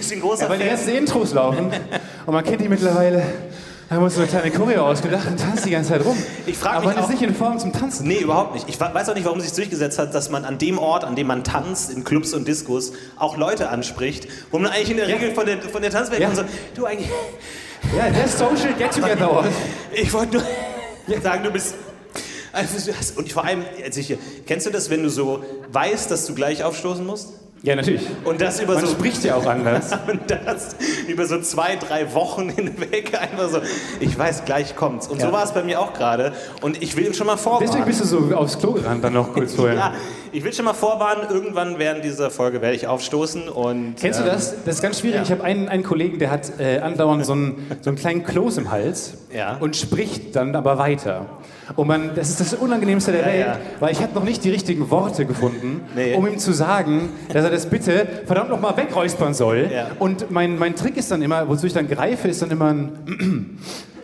Wir 0.00 0.08
sind 0.08 0.22
großer 0.22 0.44
Ja, 0.44 0.48
weil 0.48 0.56
die 0.56 0.64
Fan. 0.64 0.72
ersten 0.72 0.90
Intros 0.90 1.34
laufen 1.34 1.70
und 2.26 2.32
man 2.34 2.42
kennt 2.42 2.62
die 2.62 2.70
mittlerweile. 2.70 3.18
Da 3.88 3.96
haben 3.96 4.00
wir 4.02 4.04
uns 4.06 4.14
so 4.14 4.20
eine 4.22 4.30
kleine 4.30 4.50
Choreo 4.50 4.86
ausgedacht 4.86 5.26
und 5.28 5.38
tanzt 5.38 5.66
die 5.66 5.70
ganze 5.70 5.90
Zeit 5.90 6.04
rum. 6.04 6.16
Ich 6.46 6.56
frag 6.56 6.76
Aber 6.76 6.86
mich 6.86 6.94
man 6.94 7.04
ist 7.04 7.10
nicht 7.10 7.22
in 7.22 7.34
Form 7.34 7.58
zum 7.58 7.72
Tanzen. 7.74 8.06
Nee, 8.08 8.20
überhaupt 8.20 8.54
nicht. 8.54 8.66
Ich 8.66 8.80
weiß 8.80 9.10
auch 9.10 9.14
nicht, 9.14 9.26
warum 9.26 9.40
sich 9.42 9.52
durchgesetzt 9.52 9.98
hat, 9.98 10.14
dass 10.14 10.30
man 10.30 10.46
an 10.46 10.56
dem 10.56 10.78
Ort, 10.78 11.04
an 11.04 11.16
dem 11.16 11.26
man 11.26 11.44
tanzt, 11.44 11.90
in 11.90 12.02
Clubs 12.02 12.32
und 12.32 12.48
Diskos, 12.48 12.92
auch 13.18 13.36
Leute 13.36 13.68
anspricht, 13.68 14.26
wo 14.50 14.58
man 14.58 14.70
eigentlich 14.70 14.92
in 14.92 14.96
der 14.96 15.08
Regel 15.08 15.34
von 15.34 15.44
der, 15.44 15.60
von 15.60 15.82
der 15.82 15.90
Tanzwelt 15.90 16.20
Ja. 16.20 16.28
kommt 16.28 16.38
und 16.38 16.46
so, 16.48 16.52
du 16.76 16.86
eigentlich, 16.86 17.10
Ja, 17.94 18.08
der 18.08 18.26
Social 18.26 18.72
Get 18.78 18.92
Together 18.94 19.30
Ort. 19.30 19.48
ich 19.92 20.10
wollte 20.14 20.36
nur 21.08 21.20
sagen, 21.20 21.44
du 21.44 21.50
bist... 21.50 21.74
Also, 22.52 22.92
Und 23.16 23.30
vor 23.30 23.44
allem, 23.44 23.64
ich, 23.94 24.16
kennst 24.46 24.66
du 24.66 24.70
das, 24.70 24.88
wenn 24.88 25.02
du 25.02 25.10
so 25.10 25.44
weißt, 25.72 26.10
dass 26.10 26.26
du 26.26 26.34
gleich 26.34 26.64
aufstoßen 26.64 27.04
musst? 27.04 27.39
Ja, 27.62 27.76
natürlich. 27.76 28.02
Und 28.24 28.40
das 28.40 28.58
über 28.60 28.74
Man 28.74 28.86
so 28.86 28.92
spricht 28.92 29.22
ja 29.22 29.34
auch 29.34 29.44
anders. 29.44 29.90
und 30.10 30.20
das 30.30 30.76
über 31.08 31.26
so 31.26 31.40
zwei, 31.42 31.76
drei 31.76 32.14
Wochen 32.14 32.48
hinweg 32.48 33.12
einfach 33.20 33.50
so, 33.50 33.58
ich 34.00 34.18
weiß, 34.18 34.46
gleich 34.46 34.74
kommt's. 34.76 35.08
Und 35.08 35.20
so 35.20 35.26
Ja. 35.26 35.32
war 35.32 35.44
es 35.44 35.52
bei 35.52 35.62
mir 35.62 35.78
auch 35.80 35.92
gerade. 35.92 36.32
Und 36.62 36.82
ich 36.82 36.96
will 36.96 37.12
schon 37.12 37.26
mal 37.26 37.36
vorwarnen. 37.36 37.66
Deswegen 37.68 37.84
bist 37.84 38.00
du 38.00 38.04
so 38.06 38.34
aufs 38.34 38.58
Klo 38.58 38.72
gerannt 38.72 39.04
dann 39.04 39.12
noch 39.12 39.32
kurz 39.34 39.54
vorher. 39.54 39.74
Ja, 39.80 39.92
ich 40.32 40.44
will 40.44 40.52
schon 40.52 40.64
mal 40.64 40.74
vorwarnen, 40.74 41.28
irgendwann 41.28 41.78
während 41.78 42.04
dieser 42.04 42.30
Folge 42.30 42.62
werde 42.62 42.76
ich 42.76 42.86
aufstoßen 42.86 43.48
und. 43.48 43.96
Kennst 44.00 44.20
du 44.20 44.24
ähm, 44.24 44.30
das? 44.30 44.54
Das 44.64 44.76
ist 44.76 44.82
ganz 44.82 45.00
schwierig. 45.00 45.16
ja. 45.16 45.22
Ich 45.22 45.30
habe 45.32 45.42
einen, 45.44 45.68
einen 45.68 45.82
Kollegen, 45.82 46.18
der 46.18 46.30
hat 46.30 46.58
äh, 46.60 46.78
andauernd 46.78 47.26
so 47.26 47.32
einen, 47.32 47.66
so 47.82 47.90
einen 47.90 47.98
kleinen 47.98 48.24
Kloß 48.24 48.56
im 48.58 48.70
Hals 48.70 49.14
Ja. 49.34 49.56
und 49.58 49.76
spricht 49.76 50.34
dann 50.36 50.54
aber 50.56 50.78
weiter. 50.78 51.26
Und 51.76 51.86
man, 51.88 52.10
das 52.14 52.30
ist 52.30 52.40
das 52.40 52.54
Unangenehmste 52.54 53.12
der 53.12 53.20
Ja, 53.20 53.26
Welt, 53.26 53.46
ja. 53.46 53.58
weil 53.80 53.92
ich 53.92 54.02
habe 54.02 54.14
noch 54.14 54.24
nicht 54.24 54.42
die 54.44 54.50
richtigen 54.50 54.90
Worte 54.90 55.24
gefunden, 55.26 55.82
Nee. 55.94 56.14
um 56.14 56.26
ihm 56.26 56.38
zu 56.38 56.52
sagen, 56.52 57.10
dass 57.32 57.44
er 57.44 57.50
das 57.50 57.66
bitte 57.66 58.06
verdammt 58.26 58.50
noch 58.50 58.60
mal 58.60 58.76
wegräuspern 58.76 59.34
soll. 59.34 59.68
Ja. 59.72 59.88
Und 59.98 60.30
mein, 60.30 60.58
mein 60.58 60.74
Trick 60.74 60.96
ist 60.96 61.10
dann 61.10 61.22
immer, 61.22 61.48
wozu 61.48 61.66
ich 61.66 61.72
dann 61.72 61.88
greife, 61.88 62.28
ist 62.28 62.42
dann 62.42 62.50
immer 62.50 62.72
ein... 62.72 63.58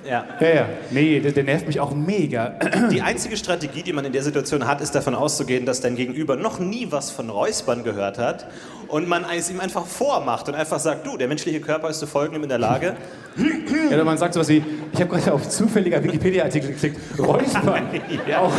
Ja. 0.08 0.24
Ja, 0.40 0.48
ja, 0.48 0.66
nee, 0.90 1.20
der, 1.20 1.32
der 1.32 1.44
nervt 1.44 1.66
mich 1.66 1.80
auch 1.80 1.92
mega. 1.94 2.54
Die 2.90 3.02
einzige 3.02 3.36
Strategie, 3.36 3.82
die 3.82 3.92
man 3.92 4.04
in 4.04 4.12
der 4.12 4.22
Situation 4.22 4.66
hat, 4.66 4.80
ist 4.80 4.94
davon 4.94 5.14
auszugehen, 5.14 5.66
dass 5.66 5.80
dein 5.80 5.96
Gegenüber 5.96 6.36
noch 6.36 6.58
nie 6.58 6.86
was 6.90 7.10
von 7.10 7.28
Räuspern 7.30 7.82
gehört 7.84 8.18
hat 8.18 8.46
und 8.88 9.08
man 9.08 9.24
es 9.36 9.50
ihm 9.50 9.58
einfach 9.60 9.84
vormacht 9.86 10.48
und 10.48 10.54
einfach 10.54 10.78
sagt, 10.78 11.06
du, 11.06 11.16
der 11.16 11.26
menschliche 11.28 11.60
Körper 11.60 11.90
ist 11.90 11.98
zu 11.98 12.06
folgendem 12.06 12.44
in 12.44 12.48
der 12.48 12.58
Lage. 12.58 12.94
Ja, 13.36 13.94
oder 13.94 14.04
man 14.04 14.16
sagt 14.16 14.34
sowas 14.34 14.48
wie, 14.48 14.64
ich 14.92 15.00
habe 15.00 15.14
gerade 15.16 15.32
auf 15.34 15.48
zufälliger 15.48 16.02
Wikipedia-Artikel 16.02 16.70
geklickt, 16.72 16.98
räuspern. 17.18 17.86
Ja. 18.28 18.40
Auch 18.40 18.52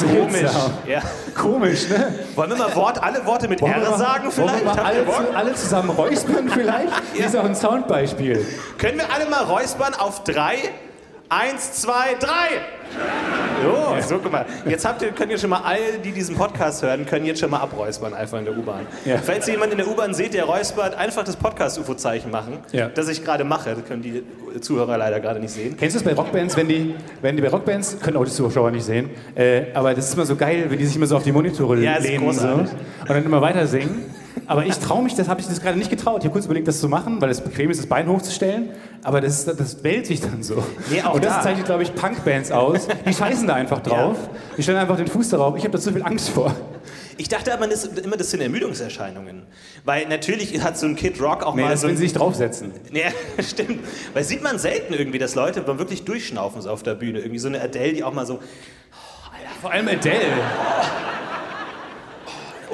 Komisch. 0.00 0.50
Ja. 0.86 1.02
Komisch, 1.34 1.88
ne? 1.90 2.14
Wollen 2.34 2.50
wir 2.50 2.56
mal 2.56 2.74
Wort, 2.74 3.02
alle 3.02 3.24
Worte 3.26 3.48
mit 3.48 3.60
Wollen 3.60 3.72
R 3.74 3.90
mal- 3.90 3.98
sagen 3.98 4.24
Wollen 4.24 4.32
vielleicht? 4.48 4.64
wir 4.64 4.74
mal 4.74 4.78
alle, 4.82 5.04
zu, 5.04 5.36
alle 5.36 5.54
zusammen 5.54 5.90
räuspern 5.90 6.48
vielleicht? 6.48 6.88
Hier 7.12 7.26
ist 7.26 7.36
auch 7.36 7.44
ein 7.44 7.54
Soundbeispiel. 7.54 8.46
Können 8.78 8.98
wir 8.98 9.12
alle 9.12 9.26
mal 9.28 9.44
räuspern 9.44 9.92
auf 9.94 10.24
drei? 10.24 10.56
Eins, 11.30 11.72
zwei, 11.80 12.14
drei! 12.20 12.60
Jo, 13.64 14.00
so, 14.06 14.18
guck 14.22 14.30
mal. 14.30 14.44
Jetzt 14.68 14.84
habt 14.84 15.00
ihr, 15.02 15.08
könnt 15.10 15.32
ihr 15.32 15.38
schon 15.38 15.50
mal, 15.50 15.62
all 15.64 15.78
die 16.04 16.12
diesen 16.12 16.36
Podcast 16.36 16.82
hören, 16.82 17.06
können 17.06 17.24
jetzt 17.24 17.40
schon 17.40 17.50
mal 17.50 17.58
abräuspern, 17.60 18.12
einfach 18.14 18.38
in 18.38 18.44
der 18.44 18.56
U-Bahn. 18.56 18.86
Ja. 19.04 19.16
Falls 19.18 19.48
ihr 19.48 19.54
jemanden 19.54 19.72
in 19.78 19.84
der 19.84 19.88
U-Bahn 19.88 20.12
seht, 20.14 20.34
der 20.34 20.44
räuspert, 20.44 20.94
einfach 20.94 21.24
das 21.24 21.34
Podcast-UFO-Zeichen 21.36 22.30
machen, 22.30 22.58
Ja. 22.72 22.88
das 22.88 23.08
ich 23.08 23.24
gerade 23.24 23.42
mache. 23.42 23.74
Das 23.74 23.84
können 23.86 24.02
die 24.02 24.22
Zuhörer 24.60 24.98
leider 24.98 25.18
gerade 25.18 25.40
nicht 25.40 25.52
sehen. 25.52 25.76
Kennst 25.78 25.96
du 25.96 26.00
das 26.00 26.08
bei 26.08 26.14
Rockbands, 26.14 26.56
wenn 26.56 26.68
die, 26.68 26.94
wenn 27.22 27.34
die 27.36 27.42
bei 27.42 27.48
Rockbands, 27.48 27.98
können 28.00 28.16
auch 28.18 28.24
die 28.24 28.30
Zuschauer 28.30 28.70
nicht 28.70 28.84
sehen, 28.84 29.10
äh, 29.34 29.62
aber 29.74 29.94
das 29.94 30.06
ist 30.08 30.14
immer 30.14 30.26
so 30.26 30.36
geil, 30.36 30.66
wenn 30.68 30.78
die 30.78 30.84
sich 30.86 30.94
immer 30.96 31.06
so 31.06 31.16
auf 31.16 31.24
die 31.24 31.32
Monitore 31.32 31.78
Ja, 31.80 31.96
lehnen 31.98 32.32
so, 32.32 32.46
und 32.48 32.68
dann 33.08 33.24
immer 33.24 33.40
weiter 33.40 33.66
singen. 33.66 34.04
Aber 34.46 34.66
ich 34.66 34.76
traue 34.76 35.02
mich, 35.02 35.14
das 35.14 35.28
habe 35.28 35.40
ich 35.40 35.46
das 35.46 35.60
gerade 35.60 35.78
nicht 35.78 35.90
getraut. 35.90 36.18
Ich 36.18 36.24
habe 36.24 36.32
kurz 36.32 36.44
überlegt, 36.44 36.68
das 36.68 36.80
zu 36.80 36.88
machen, 36.88 37.20
weil 37.20 37.30
es 37.30 37.40
bequem 37.40 37.70
ist, 37.70 37.78
das 37.78 37.86
Bein 37.86 38.08
hochzustellen. 38.08 38.70
Aber 39.02 39.20
das, 39.20 39.44
das 39.44 39.82
wählt 39.82 40.06
sich 40.06 40.20
dann 40.20 40.42
so. 40.42 40.62
Nee, 40.90 41.02
auch 41.02 41.14
und 41.14 41.24
das 41.24 41.36
da. 41.36 41.42
zeichnet, 41.42 41.66
glaube 41.66 41.82
ich, 41.82 41.94
Punkbands 41.94 42.50
aus. 42.50 42.88
Die 43.06 43.14
scheißen 43.14 43.46
da 43.46 43.54
einfach 43.54 43.80
drauf. 43.80 44.16
Die 44.56 44.62
stellen 44.62 44.78
einfach 44.78 44.96
den 44.96 45.06
Fuß 45.06 45.30
darauf. 45.30 45.56
Ich 45.56 45.64
habe 45.64 45.72
da 45.72 45.78
zu 45.78 45.92
viel 45.92 46.02
Angst 46.02 46.30
vor. 46.30 46.54
Ich 47.16 47.28
dachte 47.28 47.54
aber, 47.54 47.66
das, 47.66 47.84
immer, 47.84 48.16
das 48.16 48.30
sind 48.30 48.40
Ermüdungserscheinungen. 48.40 49.42
Weil 49.84 50.08
natürlich 50.08 50.60
hat 50.62 50.76
so 50.76 50.86
ein 50.86 50.96
Kid 50.96 51.20
Rock 51.20 51.44
auch 51.44 51.54
Nee, 51.54 51.62
mal 51.62 51.70
das 51.70 51.82
so 51.82 51.86
ein 51.86 51.96
sie 51.96 52.02
sich 52.02 52.12
draufsetzen. 52.12 52.72
Ja, 52.92 53.10
stimmt. 53.42 53.80
Weil 54.12 54.24
sieht 54.24 54.42
man 54.42 54.58
selten 54.58 54.94
irgendwie, 54.94 55.18
dass 55.18 55.34
Leute 55.34 55.62
mal 55.62 55.78
wirklich 55.78 56.04
durchschnaufen 56.04 56.60
so 56.60 56.70
auf 56.70 56.82
der 56.82 56.94
Bühne. 56.94 57.20
Irgendwie 57.20 57.38
so 57.38 57.48
eine 57.48 57.60
Adele, 57.60 57.92
die 57.92 58.04
auch 58.04 58.12
mal 58.12 58.26
so. 58.26 58.40
Vor 59.60 59.70
allem 59.70 59.88
Adele. 59.88 60.18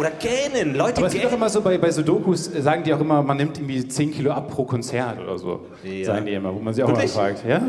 Oder 0.01 0.11
gähnen. 0.13 0.75
Leute 0.75 0.97
Aber 0.99 1.09
es 1.09 1.13
gibt 1.13 1.27
auch 1.27 1.29
gähnen. 1.29 1.43
immer 1.43 1.51
so 1.51 1.61
bei, 1.61 1.77
bei 1.77 1.91
so 1.91 2.01
Dokus, 2.03 2.49
äh, 2.55 2.63
sagen 2.63 2.83
die 2.85 2.95
auch 2.95 3.01
immer, 3.01 3.23
man 3.23 3.37
nimmt 3.37 3.59
irgendwie 3.59 3.87
10 3.87 4.13
Kilo 4.13 4.31
ab 4.31 4.49
pro 4.51 4.65
Konzert 4.65 5.21
oder 5.21 5.37
so. 5.37 5.67
Ja. 5.85 6.07
Sagen 6.07 6.25
die 6.25 6.33
immer, 6.33 6.55
wo 6.55 6.59
man 6.59 6.73
sich 6.73 6.83
auch 6.83 6.89
Wirklich? 6.89 7.15
mal 7.15 7.35
fragt. 7.35 7.47
Ja? 7.47 7.61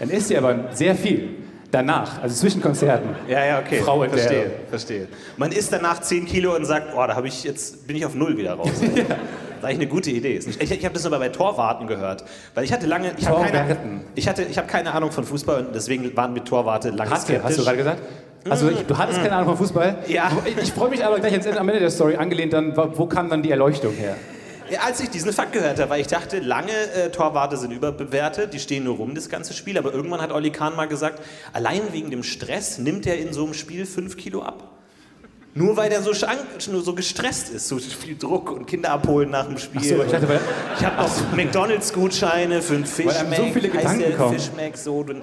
Dann 0.00 0.10
isst 0.10 0.28
sie 0.28 0.36
aber 0.36 0.64
sehr 0.72 0.96
viel. 0.96 1.28
Danach, 1.70 2.22
also 2.22 2.34
zwischen 2.34 2.60
Konzerten. 2.60 3.10
Ja, 3.28 3.44
ja, 3.44 3.58
okay. 3.60 3.80
Frau 3.84 4.02
Adele. 4.02 4.18
verstehe, 4.18 4.50
verstehe. 4.70 5.08
Man 5.36 5.52
isst 5.52 5.72
danach 5.72 6.00
10 6.00 6.26
Kilo 6.26 6.56
und 6.56 6.64
sagt, 6.64 6.88
oh, 6.96 7.06
da 7.06 7.14
habe 7.14 7.28
ich 7.28 7.44
jetzt 7.44 7.86
bin 7.86 7.94
ich 7.94 8.04
auf 8.04 8.14
null 8.14 8.36
wieder 8.36 8.54
raus. 8.54 8.70
Das 9.60 9.64
ist 9.64 9.70
eigentlich 9.70 9.88
eine 9.88 9.90
gute 9.90 10.10
Idee. 10.12 10.36
Ich, 10.36 10.70
ich 10.70 10.84
habe 10.84 10.94
das 10.94 11.04
aber 11.04 11.18
bei 11.18 11.30
Torwarten 11.30 11.88
gehört, 11.88 12.24
weil 12.54 12.62
ich 12.62 12.72
hatte 12.72 12.86
lange, 12.86 13.10
ich 13.18 13.26
habe 13.26 13.44
keine, 13.44 14.02
ich 14.14 14.28
hatte, 14.28 14.44
ich 14.44 14.56
habe 14.56 14.68
keine 14.68 14.92
Ahnung 14.94 15.10
von 15.10 15.24
Fußball 15.24 15.66
und 15.66 15.74
deswegen 15.74 16.16
waren 16.16 16.32
mit 16.32 16.44
Torwarte 16.44 16.90
lange 16.90 17.10
Hast 17.10 17.28
du, 17.28 17.32
skeptisch. 17.32 17.48
hast 17.50 17.58
du 17.58 17.64
gerade 17.64 17.76
gesagt? 17.76 18.02
Also 18.50 18.68
ich, 18.70 18.82
du 18.82 18.96
hattest 18.96 19.20
keine 19.20 19.32
Ahnung 19.32 19.48
von 19.48 19.56
Fußball? 19.58 19.98
Ja. 20.08 20.30
Ich, 20.62 20.72
freue 20.72 20.90
mich 20.90 21.04
aber 21.04 21.18
gleich 21.20 21.32
ans 21.32 21.46
Ende- 21.46 21.60
am 21.60 21.68
Ende 21.68 21.80
der 21.80 21.90
Story 21.90 22.16
angelehnt 22.16 22.52
dann, 22.52 22.76
wo 22.76 23.06
kam 23.06 23.28
dann 23.30 23.42
die 23.42 23.50
Erleuchtung 23.50 23.92
her? 23.94 24.16
Als 24.86 25.00
ich 25.00 25.08
diesen 25.08 25.32
Fakt 25.32 25.52
gehört 25.52 25.80
habe, 25.80 25.88
weil 25.90 26.00
ich 26.02 26.08
dachte, 26.08 26.40
lange 26.40 26.72
äh, 26.94 27.08
Torwarte 27.10 27.56
sind 27.56 27.70
überbewertet, 27.70 28.52
die 28.52 28.58
stehen 28.58 28.84
nur 28.84 28.96
rum, 28.96 29.14
das 29.14 29.30
ganze 29.30 29.54
Spiel. 29.54 29.78
Aber 29.78 29.94
irgendwann 29.94 30.20
hat 30.20 30.30
Olli 30.30 30.50
Kahn 30.50 30.76
mal 30.76 30.86
gesagt, 30.86 31.22
allein 31.54 31.80
wegen 31.92 32.10
dem 32.10 32.22
Stress 32.22 32.76
nimmt 32.78 33.06
er 33.06 33.18
in 33.18 33.32
so 33.32 33.44
einem 33.44 33.54
Spiel 33.54 33.86
fünf 33.86 34.16
Kilo 34.18 34.42
ab. 34.42 34.72
Nur 35.54 35.76
weil 35.76 35.90
der 35.90 36.02
so, 36.02 36.12
nur 36.70 36.82
so 36.82 36.94
gestresst 36.94 37.48
ist, 37.48 37.66
so 37.66 37.78
viel 37.78 38.16
Druck 38.16 38.52
und 38.52 38.66
Kinder 38.66 38.90
abholen 38.90 39.30
nach 39.30 39.46
dem 39.46 39.58
Spiel. 39.58 39.82
So, 39.82 40.02
ich 40.04 40.12
ich 40.12 40.84
habe 40.84 41.02
noch 41.02 41.32
McDonalds-Gutscheine 41.34 42.62
für 42.62 42.74
einen 42.74 42.86
Fischmack. 42.86 43.34
so 43.36 43.42
viele 43.52 43.68
heißt 43.68 43.78
Gedanken 43.78 43.98
der 44.00 44.12
kommen. 44.16 44.38
Fischmack 44.38 44.76
so. 44.76 45.02
Du, 45.02 45.14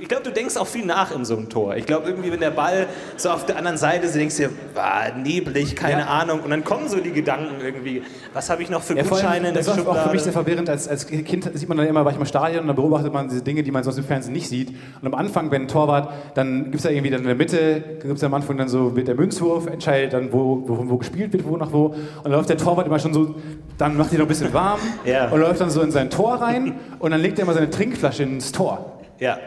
ich 0.00 0.08
glaube, 0.08 0.22
du 0.24 0.30
denkst 0.30 0.56
auch 0.56 0.66
viel 0.66 0.84
nach 0.86 1.14
in 1.14 1.24
so 1.24 1.36
einem 1.36 1.48
Tor. 1.48 1.74
Ich 1.76 1.86
glaube, 1.86 2.08
irgendwie, 2.08 2.30
wenn 2.30 2.40
der 2.40 2.50
Ball 2.50 2.86
so 3.16 3.30
auf 3.30 3.46
der 3.46 3.56
anderen 3.56 3.76
Seite 3.76 4.06
ist, 4.06 4.14
denkst 4.14 4.36
du 4.36 4.42
dir, 4.44 4.50
ah, 4.76 5.08
neblig, 5.16 5.74
keine 5.74 6.02
Ja. 6.02 6.06
Ahnung. 6.06 6.40
Und 6.40 6.50
dann 6.50 6.62
kommen 6.64 6.88
so 6.88 6.98
die 6.98 7.10
Gedanken 7.12 7.60
irgendwie, 7.62 8.02
was 8.32 8.48
habe 8.50 8.62
ich 8.62 8.70
noch 8.70 8.82
für 8.82 8.96
Ja, 8.96 9.02
Gutscheine 9.02 9.48
in 9.48 9.54
der 9.54 9.62
das 9.62 9.84
war 9.84 9.88
auch 9.88 10.02
für 10.06 10.12
mich 10.12 10.22
sehr 10.22 10.32
verwirrend. 10.32 10.68
Als, 10.70 10.86
als 10.86 11.06
Kind 11.06 11.50
sieht 11.54 11.68
man 11.68 11.78
dann 11.78 11.86
immer, 11.86 12.04
war 12.04 12.12
ich 12.12 12.18
mal 12.18 12.22
im 12.22 12.26
Stadion 12.28 12.60
und 12.62 12.66
dann 12.68 12.76
beobachtet 12.76 13.12
man 13.12 13.28
diese 13.28 13.42
Dinge, 13.42 13.62
die 13.62 13.70
man 13.70 13.82
sonst 13.82 13.98
im 13.98 14.04
Fernsehen 14.04 14.32
nicht 14.32 14.48
sieht. 14.48 14.68
Und 15.00 15.06
am 15.06 15.14
Anfang, 15.14 15.50
wenn 15.50 15.62
ein 15.62 15.68
Torwart, 15.68 16.12
dann 16.34 16.64
gibt 16.64 16.76
es 16.76 16.82
da 16.82 16.90
irgendwie 16.90 17.10
dann 17.10 17.20
in 17.22 17.26
der 17.26 17.34
Mitte, 17.36 17.82
gibt 18.02 18.16
es 18.16 18.22
am 18.24 18.34
Anfang 18.34 18.56
dann 18.58 18.68
so 18.68 18.90
mit 18.94 19.08
der 19.08 19.14
Münzwurf, 19.16 19.66
entscheidet 19.66 20.12
dann, 20.12 20.32
wo, 20.32 20.62
wo, 20.66 20.88
wo 20.90 20.96
gespielt 20.98 21.32
wird, 21.32 21.44
wo 21.46 21.56
nach 21.56 21.72
wo. 21.72 21.86
Und 21.86 21.96
dann 22.24 22.32
läuft 22.32 22.48
der 22.48 22.56
Torwart 22.58 22.86
immer 22.86 22.98
schon 22.98 23.12
so, 23.14 23.34
dann 23.78 23.96
macht 23.96 24.12
er 24.12 24.18
noch 24.18 24.26
ein 24.26 24.28
bisschen 24.28 24.52
warm 24.52 24.78
Ja. 25.04 25.28
und 25.30 25.40
läuft 25.40 25.60
dann 25.60 25.70
so 25.70 25.80
in 25.82 25.90
sein 25.90 26.10
Tor 26.10 26.34
rein 26.34 26.74
und 26.98 27.10
dann 27.10 27.20
legt 27.20 27.38
er 27.38 27.42
immer 27.44 27.54
seine 27.54 27.70
Trinkflasche 27.70 28.22
ins 28.22 28.52
Tor. 28.52 29.00
Ja. 29.18 29.38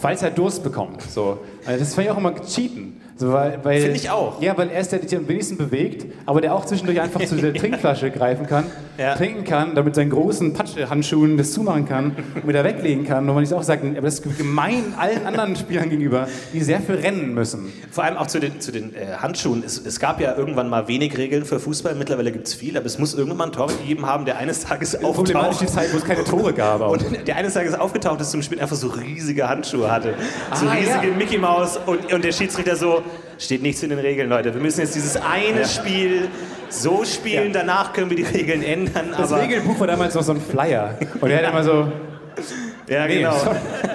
Falls 0.00 0.22
er 0.22 0.30
Durst 0.30 0.62
bekommt. 0.62 1.02
So. 1.02 1.40
Also 1.64 1.78
das 1.80 1.94
fand 1.94 2.06
ich 2.06 2.12
auch 2.12 2.18
immer 2.18 2.34
cheaten. 2.34 3.00
So, 3.16 3.32
weil, 3.32 3.58
weil, 3.62 3.80
Finde 3.80 3.96
ich 3.96 4.10
auch. 4.10 4.40
Ja, 4.40 4.56
weil 4.56 4.70
er 4.70 4.80
ist 4.80 4.90
der, 4.90 4.98
der 4.98 5.08
sich 5.08 5.18
am 5.18 5.28
wenigsten 5.28 5.56
bewegt, 5.56 6.06
aber 6.26 6.40
der 6.40 6.54
auch 6.54 6.64
zwischendurch 6.64 7.00
einfach 7.00 7.24
zu 7.24 7.36
der 7.36 7.54
Trinkflasche 7.54 8.10
greifen 8.10 8.46
kann, 8.46 8.64
Ja. 8.98 9.14
trinken 9.14 9.44
kann, 9.44 9.74
damit 9.74 9.94
seinen 9.94 10.10
großen 10.10 10.52
Patschhandschuhen 10.52 11.36
das 11.36 11.52
zumachen 11.52 11.86
kann 11.88 12.14
und 12.34 12.46
wieder 12.46 12.62
weglegen 12.62 13.06
kann. 13.06 13.26
Und 13.28 13.34
man 13.34 13.42
nicht 13.42 13.52
auch 13.54 13.62
sagt, 13.62 13.84
aber 13.84 14.00
das 14.02 14.20
ist 14.20 14.38
gemein 14.38 14.94
allen 14.98 15.26
anderen 15.26 15.56
Spielern 15.56 15.88
gegenüber, 15.88 16.28
die 16.52 16.60
sehr 16.60 16.80
viel 16.80 16.96
rennen 16.96 17.32
müssen. 17.34 17.72
Vor 17.90 18.04
allem 18.04 18.16
auch 18.16 18.26
zu 18.26 18.38
den, 18.38 18.60
zu 18.60 18.70
den 18.70 18.94
äh, 18.94 19.16
Handschuhen. 19.18 19.62
Es, 19.64 19.78
es 19.84 19.98
gab 19.98 20.20
ja 20.20 20.36
irgendwann 20.36 20.68
mal 20.68 20.88
wenig 20.88 21.16
Regeln 21.16 21.44
für 21.44 21.58
Fußball. 21.58 21.94
Mittlerweile 21.94 22.32
gibt 22.32 22.46
es 22.48 22.54
viel, 22.54 22.76
aber 22.76 22.86
es 22.86 22.98
muss 22.98 23.14
irgendwann 23.14 23.38
mal 23.38 23.44
einen 23.44 23.52
Torwart 23.52 23.78
gegeben 23.78 24.06
haben, 24.06 24.24
der 24.24 24.36
eines 24.38 24.60
Tages 24.60 24.98
Problematisch 24.98 25.48
auftaucht. 25.56 25.62
die 25.62 25.66
Zeit, 25.66 25.92
wo 25.92 25.96
es 25.96 26.04
keine 26.04 26.24
Tore 26.24 26.52
gab. 26.52 26.80
Auch. 26.82 26.92
Und 26.92 27.26
der 27.26 27.36
eines 27.36 27.54
Tages 27.54 27.74
aufgetaucht 27.74 28.20
ist 28.20 28.30
zum 28.30 28.42
Spiel 28.42 28.60
einfach 28.60 28.76
so 28.76 28.88
riesige 28.88 29.48
Handschuhe 29.48 29.90
hatte. 29.90 30.14
So 30.54 30.66
Ah, 30.66 30.72
riesige 30.72 31.08
ja. 31.08 31.16
Mickey 31.16 31.38
Maus 31.38 31.78
und, 31.86 32.12
und 32.12 32.24
der 32.24 32.32
Schiedsrichter 32.32 32.76
so, 32.76 33.02
Steht 33.38 33.62
nichts 33.62 33.82
in 33.82 33.90
den 33.90 33.98
Regeln, 33.98 34.28
Leute. 34.28 34.54
Wir 34.54 34.60
müssen 34.60 34.80
jetzt 34.80 34.94
dieses 34.94 35.16
eine 35.16 35.62
ja. 35.62 35.66
Spiel 35.66 36.28
so 36.72 37.04
spielen, 37.04 37.52
ja. 37.52 37.60
danach 37.60 37.92
können 37.92 38.10
wir 38.10 38.16
die 38.16 38.22
Regeln 38.22 38.62
ändern. 38.62 39.14
Das 39.16 39.32
Regelbuch 39.32 39.78
war 39.80 39.86
damals 39.86 40.14
noch 40.14 40.22
so 40.22 40.32
ein 40.32 40.40
Flyer. 40.40 40.98
Und 41.20 41.30
er 41.30 41.38
hat 41.38 41.52
immer 41.52 41.64
so. 41.64 41.92
Ja, 42.88 43.06
nee, 43.06 43.18
genau. 43.18 43.36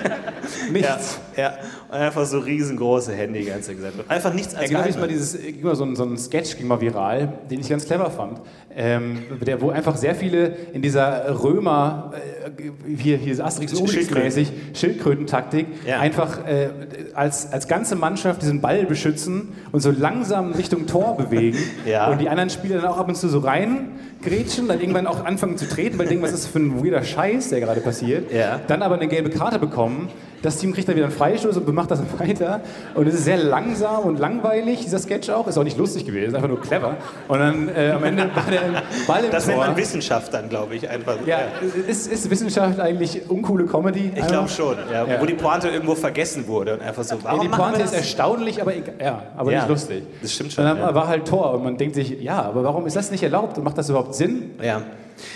Nichts. 0.71 1.19
Ja. 1.37 1.53
Und 1.89 1.95
einfach 1.95 2.25
so 2.25 2.39
riesengroße 2.39 3.13
Hände 3.13 3.39
die 3.39 3.45
ganze 3.45 3.79
Zeit. 3.79 3.93
Einfach 4.07 4.33
nichts 4.33 4.55
als 4.55 4.71
ja, 4.71 4.81
genau, 4.81 4.99
mal 4.99 5.07
dieses, 5.07 5.37
mal 5.61 5.75
so 5.75 5.85
ein, 5.85 5.95
so 5.95 6.03
ein 6.03 6.17
Sketch 6.17 6.57
ging 6.57 6.67
mal 6.67 6.81
viral, 6.81 7.33
den 7.49 7.59
ich 7.59 7.69
ganz 7.69 7.85
clever 7.85 8.09
fand. 8.09 8.41
Ähm, 8.75 9.23
der, 9.45 9.61
wo 9.61 9.69
einfach 9.69 9.95
sehr 9.97 10.15
viele 10.15 10.55
in 10.73 10.81
dieser 10.81 11.41
Römer, 11.43 12.11
äh, 12.13 12.95
hier, 12.95 13.17
hier 13.17 13.33
ist 13.33 13.39
Asterix 13.39 13.75
Obelix 13.75 14.09
mäßig, 14.11 14.51
Schildkrötentaktik, 14.73 15.67
ja. 15.85 15.99
einfach 15.99 16.45
äh, 16.45 16.69
als, 17.13 17.51
als 17.51 17.67
ganze 17.67 17.95
Mannschaft 17.95 18.41
diesen 18.41 18.61
Ball 18.61 18.85
beschützen 18.85 19.53
und 19.71 19.79
so 19.79 19.91
langsam 19.91 20.53
Richtung 20.53 20.87
Tor 20.87 21.17
bewegen. 21.17 21.57
Ja. 21.85 22.07
Und 22.11 22.19
die 22.19 22.27
anderen 22.27 22.49
Spieler 22.49 22.81
dann 22.81 22.91
auch 22.91 22.97
ab 22.97 23.07
und 23.07 23.15
zu 23.15 23.29
so 23.29 23.39
reingrätschen, 23.39 24.67
dann 24.67 24.81
irgendwann 24.81 25.07
auch 25.07 25.23
anfangen 25.23 25.57
zu 25.57 25.69
treten, 25.69 25.97
weil 25.97 26.07
denken, 26.07 26.23
was 26.23 26.33
ist 26.33 26.47
für 26.47 26.59
ein 26.59 26.83
weirder 26.83 27.03
Scheiß, 27.03 27.49
der 27.49 27.61
gerade 27.61 27.81
passiert. 27.81 28.31
Ja. 28.31 28.59
Dann 28.67 28.81
aber 28.81 28.95
eine 28.95 29.07
gelbe 29.07 29.29
Karte 29.29 29.57
bekommen 29.57 30.09
das 30.41 30.57
Team 30.57 30.73
kriegt 30.73 30.87
dann 30.87 30.95
wieder 30.95 31.07
einen 31.07 31.15
Freistoß 31.27 31.57
und 31.57 31.73
macht 31.73 31.91
das 31.91 31.99
weiter. 32.19 32.61
Und 32.95 33.07
es 33.07 33.15
ist 33.15 33.25
sehr 33.25 33.37
langsam 33.37 34.03
und 34.03 34.19
langweilig, 34.19 34.81
dieser 34.81 34.99
Sketch 34.99 35.29
auch. 35.29 35.47
Ist 35.47 35.57
auch 35.57 35.63
nicht 35.63 35.77
lustig 35.77 36.05
gewesen, 36.05 36.35
einfach 36.35 36.47
nur 36.47 36.61
clever. 36.61 36.95
Und 37.27 37.39
dann 37.39 37.69
äh, 37.69 37.91
am 37.91 38.03
Ende 38.03 38.29
war 38.33 38.43
der 38.49 38.61
Ball 39.07 39.23
im 39.25 39.31
Das 39.31 39.45
Tor. 39.45 39.55
nennt 39.55 39.67
man 39.67 39.77
Wissenschaft 39.77 40.33
dann, 40.33 40.49
glaube 40.49 40.75
ich. 40.75 40.89
Einfach. 40.89 41.17
Ja, 41.25 41.39
ja. 41.39 41.47
Ist, 41.87 42.11
ist 42.11 42.29
Wissenschaft 42.29 42.79
eigentlich 42.79 43.29
uncoole 43.29 43.65
Comedy? 43.65 44.11
Ich 44.15 44.27
glaube 44.27 44.49
schon, 44.49 44.75
ja. 44.91 45.05
Ja. 45.05 45.21
Wo 45.21 45.25
die 45.25 45.33
Pointe 45.33 45.67
irgendwo 45.69 45.95
vergessen 45.95 46.47
wurde 46.47 46.75
und 46.75 46.81
einfach 46.81 47.03
so, 47.03 47.15
warum 47.23 47.41
Die 47.41 47.49
Pointe 47.49 47.81
ist 47.81 47.93
erstaunlich, 47.93 48.61
aber, 48.61 48.73
ja, 48.75 49.23
aber 49.35 49.51
nicht 49.51 49.67
lustig. 49.67 50.03
Das 50.21 50.33
stimmt 50.33 50.53
schon. 50.53 50.65
Und 50.65 50.79
dann 50.79 50.95
war 50.95 51.07
halt 51.07 51.27
Tor 51.27 51.53
und 51.53 51.63
man 51.63 51.77
denkt 51.77 51.95
sich, 51.95 52.21
ja, 52.21 52.41
aber 52.41 52.63
warum 52.63 52.85
ist 52.87 52.95
das 52.95 53.11
nicht 53.11 53.23
erlaubt 53.23 53.57
und 53.57 53.63
macht 53.63 53.77
das 53.77 53.89
überhaupt 53.89 54.15
Sinn? 54.15 54.51
Ja. 54.61 54.81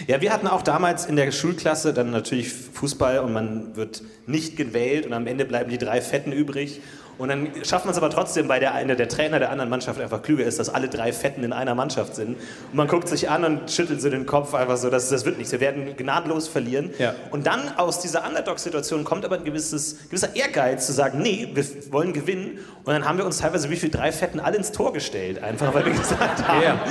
Ja, 0.07 0.21
wir 0.21 0.31
hatten 0.31 0.47
auch 0.47 0.61
damals 0.61 1.05
in 1.05 1.15
der 1.15 1.31
Schulklasse 1.31 1.93
dann 1.93 2.11
natürlich 2.11 2.51
Fußball 2.51 3.19
und 3.19 3.33
man 3.33 3.75
wird 3.75 4.03
nicht 4.25 4.57
gewählt 4.57 5.05
und 5.05 5.13
am 5.13 5.27
Ende 5.27 5.45
bleiben 5.45 5.69
die 5.69 5.77
drei 5.77 6.01
Fetten 6.01 6.31
übrig 6.31 6.81
und 7.21 7.29
dann 7.29 7.51
schafft 7.63 7.85
man 7.85 7.91
es 7.91 7.97
aber 8.00 8.09
trotzdem, 8.09 8.50
weil 8.50 8.59
der 8.59 8.73
eine 8.73 8.95
der 8.95 9.07
Trainer 9.07 9.38
der 9.38 9.51
anderen 9.51 9.69
Mannschaft 9.69 10.01
einfach 10.01 10.23
klüger 10.23 10.44
ist, 10.44 10.57
dass 10.57 10.69
alle 10.69 10.88
drei 10.88 11.13
Fetten 11.13 11.44
in 11.44 11.53
einer 11.53 11.75
Mannschaft 11.75 12.15
sind. 12.15 12.29
Und 12.29 12.73
man 12.73 12.88
guckt 12.88 13.07
sich 13.07 13.29
an 13.29 13.45
und 13.45 13.69
schüttelt 13.69 14.01
so 14.01 14.09
den 14.09 14.25
Kopf 14.25 14.56
einfach 14.56 14.77
so, 14.77 14.89
dass 14.89 15.09
das 15.09 15.23
wird 15.23 15.38
nichts. 15.38 15.51
Wir 15.51 15.59
werden 15.59 15.95
gnadenlos 15.95 16.47
verlieren. 16.47 16.89
Ja. 16.97 17.13
Und 17.29 17.45
dann 17.45 17.77
aus 17.77 18.00
dieser 18.00 18.27
Underdog-Situation 18.27 19.03
kommt 19.03 19.23
aber 19.23 19.35
ein 19.35 19.44
gewisses, 19.44 19.97
gewisser 20.09 20.35
Ehrgeiz 20.35 20.88
zu 20.88 20.94
sagen, 20.94 21.21
nee, 21.21 21.47
wir 21.53 21.63
wollen 21.91 22.12
gewinnen. 22.12 22.57
Und 22.83 22.91
dann 22.91 23.07
haben 23.07 23.19
wir 23.19 23.25
uns 23.27 23.38
teilweise 23.38 23.69
wie 23.69 23.75
viele 23.75 23.91
drei 23.91 24.12
Fetten 24.12 24.39
alle 24.39 24.57
ins 24.57 24.71
Tor 24.71 24.91
gestellt, 24.91 25.44
einfach 25.44 25.75
weil 25.75 25.85
wir 25.85 25.94
gesagt 26.01 26.47
haben, 26.47 26.63
ja. 26.63 26.83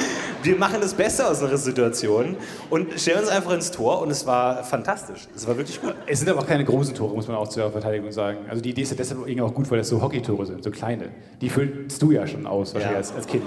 wir 0.44 0.56
machen 0.58 0.80
das 0.80 0.94
Besser 0.94 1.28
aus 1.28 1.42
einer 1.42 1.56
Situation 1.56 2.36
und 2.70 3.00
stellen 3.00 3.18
uns 3.18 3.30
einfach 3.30 3.52
ins 3.52 3.72
Tor 3.72 4.00
und 4.00 4.10
es 4.10 4.24
war 4.24 4.62
fantastisch. 4.62 5.26
Es 5.34 5.48
war 5.48 5.56
wirklich 5.56 5.80
gut. 5.80 5.94
Es 6.06 6.20
sind 6.20 6.28
aber 6.28 6.38
auch 6.38 6.46
keine 6.46 6.64
großen 6.64 6.94
Tore, 6.94 7.16
muss 7.16 7.26
man 7.26 7.36
auch 7.36 7.48
zur 7.48 7.68
Verteidigung 7.72 8.12
sagen. 8.12 8.38
Also 8.48 8.62
die 8.62 8.70
Idee 8.70 8.82
ist 8.82 8.90
ja 8.90 8.96
deshalb 8.96 9.22
auch 9.22 9.54
gut, 9.54 9.68
weil 9.68 9.78
das 9.78 9.88
so 9.88 10.00
Hockey 10.00 10.19
Hockeytore 10.20 10.46
sind, 10.46 10.62
so 10.62 10.70
kleine. 10.70 11.10
Die 11.40 11.48
füllst 11.48 12.00
du 12.02 12.10
ja 12.10 12.26
schon 12.26 12.46
aus, 12.46 12.74
wahrscheinlich 12.74 12.92
ja. 12.92 12.98
als, 12.98 13.14
als 13.14 13.26
Kind. 13.26 13.44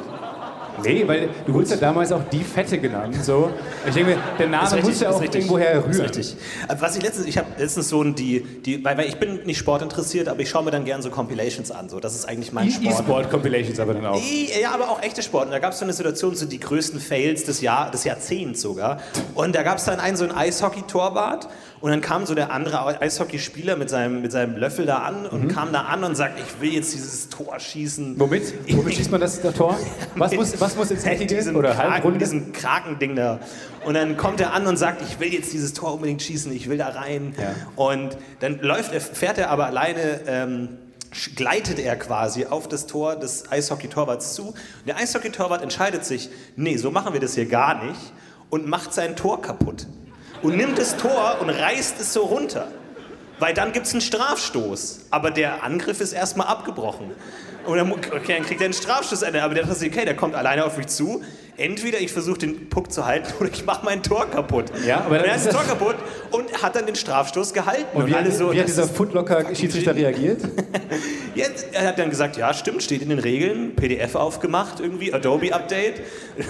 Nee, 0.83 1.07
weil 1.07 1.29
du 1.45 1.53
wurdest 1.53 1.73
ja 1.73 1.77
damals 1.77 2.11
auch 2.11 2.23
die 2.31 2.43
Fette 2.43 2.79
genannt. 2.79 3.23
So. 3.23 3.51
Ich 3.87 3.93
denke, 3.93 4.17
der 4.39 4.47
Name 4.47 4.71
richtig, 4.71 4.85
muss 4.85 5.01
ja 5.01 5.09
auch 5.11 5.21
irgendwoher 5.21 5.85
rühren. 5.85 6.01
richtig. 6.01 6.35
Äh, 6.67 6.75
was 6.79 6.95
ich 6.95 7.03
letztens, 7.03 7.27
ich 7.27 7.37
habe 7.37 7.47
letztens 7.59 7.89
so 7.89 8.01
ein, 8.01 8.15
die, 8.15 8.41
die, 8.41 8.83
weil, 8.83 8.97
weil 8.97 9.07
ich 9.07 9.17
bin 9.17 9.43
nicht 9.45 9.59
sportinteressiert, 9.59 10.27
aber 10.27 10.39
ich 10.39 10.49
schaue 10.49 10.63
mir 10.63 10.71
dann 10.71 10.83
gerne 10.83 11.03
so 11.03 11.11
Compilations 11.11 11.69
an. 11.69 11.89
So. 11.89 11.99
Das 11.99 12.15
ist 12.15 12.25
eigentlich 12.25 12.51
mein 12.53 12.69
e 12.69 12.71
Sport. 12.71 13.01
E-Sport-Compilations 13.01 13.79
aber 13.79 13.93
dann 13.93 14.05
auch. 14.07 14.19
ja, 14.59 14.71
aber 14.71 14.89
auch 14.89 15.01
echte 15.03 15.21
Sport. 15.21 15.45
Und 15.45 15.51
da 15.51 15.59
gab 15.59 15.73
es 15.73 15.79
so 15.79 15.85
eine 15.85 15.93
Situation, 15.93 16.35
so 16.35 16.47
die 16.47 16.59
größten 16.59 16.99
Fails 16.99 17.43
des, 17.43 17.61
Jahr, 17.61 17.91
des 17.91 18.03
Jahrzehnts 18.03 18.61
sogar. 18.61 18.99
Und 19.35 19.53
da 19.53 19.61
gab 19.61 19.77
es 19.77 19.85
dann 19.85 19.99
einen 19.99 20.17
so 20.17 20.23
einen 20.23 20.33
Eishockey-Torwart 20.33 21.49
und 21.83 21.89
dann 21.89 22.00
kam 22.00 22.25
so 22.25 22.33
der 22.33 22.53
andere 22.53 23.01
Eishockeyspieler 23.01 23.75
mit 23.75 23.89
seinem, 23.89 24.21
mit 24.21 24.31
seinem 24.31 24.56
Löffel 24.56 24.85
da 24.85 25.00
an 25.00 25.25
und 25.25 25.44
mhm. 25.44 25.47
kam 25.50 25.74
da 25.74 25.81
an 25.81 26.06
und 26.06 26.15
sagt, 26.15 26.39
ich 26.39 26.62
will 26.62 26.74
jetzt 26.74 26.94
dieses 26.94 27.27
Tor 27.27 27.59
schießen. 27.59 28.18
Womit? 28.18 28.53
Womit 28.74 28.95
schießt 28.95 29.12
man 29.12 29.19
das, 29.19 29.41
das 29.41 29.53
Tor? 29.53 29.77
Was 30.15 30.31
muss, 30.31 30.57
was 30.62 30.77
muss 30.77 30.91
jetzt 30.91 31.06
Eckige 31.06 31.35
diesem 31.35 31.57
oder 31.57 31.74
Kraken, 31.74 32.18
diesem 32.19 32.53
Krakending 32.53 33.18
da. 33.18 33.41
Und 33.83 33.95
dann 33.95 34.15
kommt 34.15 34.39
er 34.39 34.53
an 34.53 34.65
und 34.65 34.77
sagt, 34.77 35.01
ich 35.01 35.19
will 35.19 35.33
jetzt 35.33 35.51
dieses 35.51 35.74
Tor 35.74 35.95
unbedingt 35.95 36.21
schießen, 36.21 36.53
ich 36.53 36.69
will 36.69 36.77
da 36.77 36.88
rein. 36.88 37.35
Ja. 37.38 37.53
Und 37.75 38.18
dann 38.39 38.59
läuft 38.62 38.94
er, 38.94 39.01
fährt 39.01 39.38
er 39.38 39.50
aber 39.50 39.65
alleine... 39.65 40.21
Ähm, 40.25 40.69
gleitet 41.36 41.77
er 41.77 41.95
quasi 41.95 42.47
auf 42.47 42.68
das 42.68 42.88
Tor 42.88 43.15
des 43.15 43.51
Eishockey-Torwarts 43.51 44.33
zu. 44.33 44.47
Und 44.47 44.56
der 44.88 44.97
Eishockey-Torwart 44.97 45.62
entscheidet 45.62 46.06
sich, 46.06 46.31
nee, 46.56 46.75
so 46.77 46.89
machen 46.89 47.13
wir 47.13 47.19
das 47.19 47.36
hier 47.36 47.45
gar 47.45 47.83
nicht 47.86 48.00
und 48.50 48.65
macht 48.65 48.95
sein 48.95 49.15
Tor 49.15 49.39
kaputt 49.39 49.86
und 50.43 50.57
nimmt 50.57 50.77
das 50.77 50.97
Tor 50.97 51.37
und 51.39 51.49
reißt 51.49 51.99
es 51.99 52.13
so 52.13 52.23
runter. 52.23 52.67
Weil 53.39 53.53
dann 53.53 53.71
gibt 53.71 53.87
es 53.87 53.93
einen 53.93 54.01
Strafstoß. 54.01 55.07
Aber 55.09 55.31
der 55.31 55.63
Angriff 55.63 56.01
ist 56.01 56.13
erstmal 56.13 56.47
abgebrochen. 56.47 57.11
Und 57.65 57.77
dann, 57.77 57.92
okay, 57.92 58.36
dann 58.38 58.44
kriegt 58.45 58.62
er 58.62 58.65
einen 58.65 58.74
Strafstoß. 58.74 59.24
Aber 59.24 59.54
der 59.54 59.63
dachte 59.63 59.75
sich, 59.75 59.92
okay, 59.92 60.06
der 60.06 60.15
kommt 60.15 60.36
alleine 60.36 60.65
auf 60.65 60.77
mich 60.77 60.88
zu 60.88 61.21
entweder 61.57 62.00
ich 62.00 62.12
versuche 62.12 62.39
den 62.39 62.69
Puck 62.69 62.92
zu 62.92 63.06
halten 63.06 63.31
oder 63.39 63.50
ich 63.51 63.65
mache 63.65 63.86
mein 63.86 64.03
Tor 64.03 64.29
kaputt. 64.29 64.65
Ja, 64.86 65.01
aber 65.01 65.17
dann 65.17 65.25
er 65.25 65.34
hat 65.34 65.46
das 65.46 65.53
Tor 65.53 65.63
kaputt 65.63 65.96
und 66.32 66.62
hat 66.62 66.75
dann 66.75 66.86
den 66.86 66.96
Strafstoß 66.96 67.53
gehalten. 67.53 67.86
Und, 67.93 68.03
und 68.03 68.10
wie, 68.10 68.15
alle 68.15 68.32
so, 68.32 68.51
wie 68.51 68.60
hat 68.60 68.67
dieser 68.67 68.88
Footlocker-Schiedsrichter 68.88 69.96
reagiert? 69.96 70.41
ja, 71.36 71.46
er 71.72 71.88
hat 71.88 72.00
dann 72.00 72.10
gesagt, 72.10 72.38
ja, 72.38 72.53
stimmt, 72.53 72.84
steht 72.84 73.01
in 73.01 73.10
den 73.10 73.20
Regeln, 73.20 73.75
PDF 73.75 74.15
aufgemacht 74.15 74.79
irgendwie, 74.79 75.13
Adobe-Update. 75.13 76.01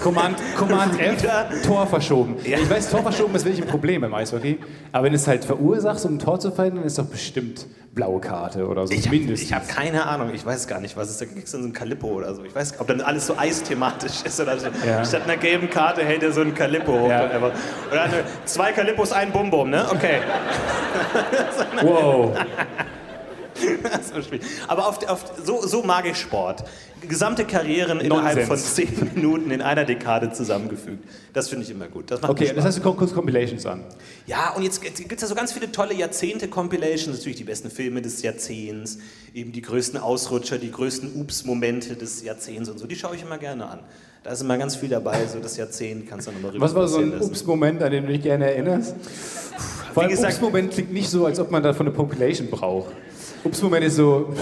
Command, 0.02 0.38
Command 0.56 0.98
F, 0.98 1.22
Tor 1.64 1.86
verschoben. 1.86 2.36
Ja. 2.44 2.58
Ich 2.58 2.70
weiß, 2.70 2.90
Tor 2.90 3.02
verschoben 3.02 3.34
ist 3.34 3.44
wirklich 3.44 3.62
ein 3.62 3.68
Problem 3.68 4.04
im 4.04 4.14
Eishockey, 4.14 4.58
aber 4.92 5.04
wenn 5.04 5.12
du 5.12 5.16
es 5.16 5.26
halt 5.26 5.44
verursachst, 5.44 6.06
um 6.06 6.14
ein 6.14 6.18
Tor 6.18 6.40
zu 6.40 6.50
fallen, 6.50 6.76
dann 6.76 6.84
ist 6.84 6.98
doch 6.98 7.06
bestimmt 7.06 7.66
blaue 7.94 8.20
Karte 8.20 8.66
oder 8.66 8.86
so, 8.86 8.92
ich 8.92 9.08
mindestens. 9.10 9.52
Hab, 9.52 9.62
ich 9.62 9.70
habe 9.70 9.80
keine 9.80 10.06
Ahnung, 10.06 10.32
ich 10.34 10.44
weiß 10.44 10.66
gar 10.66 10.80
nicht, 10.80 10.96
was 10.96 11.10
ist 11.10 11.20
da, 11.20 11.26
kriegst 11.26 11.54
du 11.54 11.58
so 11.58 11.68
ein 11.68 11.72
Calippo 11.72 12.08
oder 12.08 12.34
so. 12.34 12.44
Ich 12.44 12.54
weiß, 12.54 12.80
ob 12.80 12.86
dann 12.86 13.00
alles 13.00 13.26
so 13.26 13.36
eisthematisch 13.38 14.22
ist 14.24 14.40
oder 14.40 14.58
so. 14.58 14.68
Ja. 14.86 15.04
Statt 15.04 15.22
einer 15.24 15.36
gelben 15.36 15.70
Karte 15.70 16.04
hält 16.04 16.22
er 16.22 16.32
so 16.32 16.40
ein 16.40 16.54
Calippo 16.54 16.92
hoch. 16.92 17.08
Ja. 17.08 17.30
Oder 17.90 18.08
zwei 18.44 18.72
Calippos, 18.72 19.12
ein 19.12 19.30
Bum-Bum, 19.32 19.70
ne? 19.70 19.86
Okay. 19.90 20.18
wow. 21.82 22.36
Aber 24.68 24.88
auf, 24.88 25.08
auf, 25.08 25.24
so, 25.44 25.66
so 25.66 25.82
mag 25.82 26.06
ich 26.06 26.16
Sport. 26.16 26.64
Gesamte 27.06 27.44
Karrieren 27.44 28.00
innerhalb 28.00 28.46
von 28.46 28.56
zehn 28.56 29.10
Minuten 29.14 29.50
in 29.50 29.60
einer 29.60 29.84
Dekade 29.84 30.32
zusammengefügt. 30.32 31.04
Das 31.34 31.48
finde 31.48 31.64
ich 31.64 31.70
immer 31.70 31.86
gut. 31.88 32.10
Das 32.10 32.22
okay, 32.22 32.52
das 32.54 32.64
heißt, 32.64 32.78
du 32.78 32.82
guckst 32.82 33.14
Compilations 33.14 33.66
an. 33.66 33.84
Ja, 34.26 34.54
und 34.54 34.62
jetzt 34.62 34.80
gibt 34.80 35.12
es 35.12 35.20
ja 35.20 35.26
so 35.26 35.34
ganz 35.34 35.52
viele 35.52 35.70
tolle 35.70 35.94
Jahrzehnte-Compilations. 35.94 37.18
Natürlich 37.18 37.36
die 37.36 37.44
besten 37.44 37.70
Filme 37.70 38.00
des 38.00 38.22
Jahrzehnts, 38.22 38.98
eben 39.34 39.52
die 39.52 39.62
größten 39.62 40.00
Ausrutscher, 40.00 40.58
die 40.58 40.70
größten 40.70 41.20
Ups-Momente 41.20 41.96
des 41.96 42.22
Jahrzehnts 42.22 42.70
und 42.70 42.78
so. 42.78 42.86
Die 42.86 42.96
schaue 42.96 43.16
ich 43.16 43.22
immer 43.22 43.38
gerne 43.38 43.66
an. 43.68 43.80
Da 44.24 44.30
ist 44.30 44.40
immer 44.40 44.56
ganz 44.56 44.74
viel 44.74 44.88
dabei, 44.88 45.26
so 45.26 45.38
das 45.38 45.58
Jahrzehnt 45.58 46.08
kannst 46.08 46.26
du 46.26 46.32
nochmal 46.32 46.52
rüber 46.52 46.64
Was 46.64 46.74
war 46.74 46.88
so 46.88 46.98
ein 46.98 47.20
Ups-Moment, 47.20 47.82
an 47.82 47.92
den 47.92 48.06
du 48.06 48.12
dich 48.12 48.22
gerne 48.22 48.46
erinnerst? 48.50 48.94
Vor 49.92 50.02
allem 50.02 50.18
Ups-Moment 50.18 50.72
klingt 50.72 50.92
nicht 50.94 51.10
so, 51.10 51.26
als 51.26 51.38
ob 51.38 51.50
man 51.50 51.62
davon 51.62 51.86
eine 51.86 51.94
Population 51.94 52.48
braucht. 52.48 52.90
Ups-Moment 53.44 53.84
ist 53.84 53.96
so, 53.96 54.32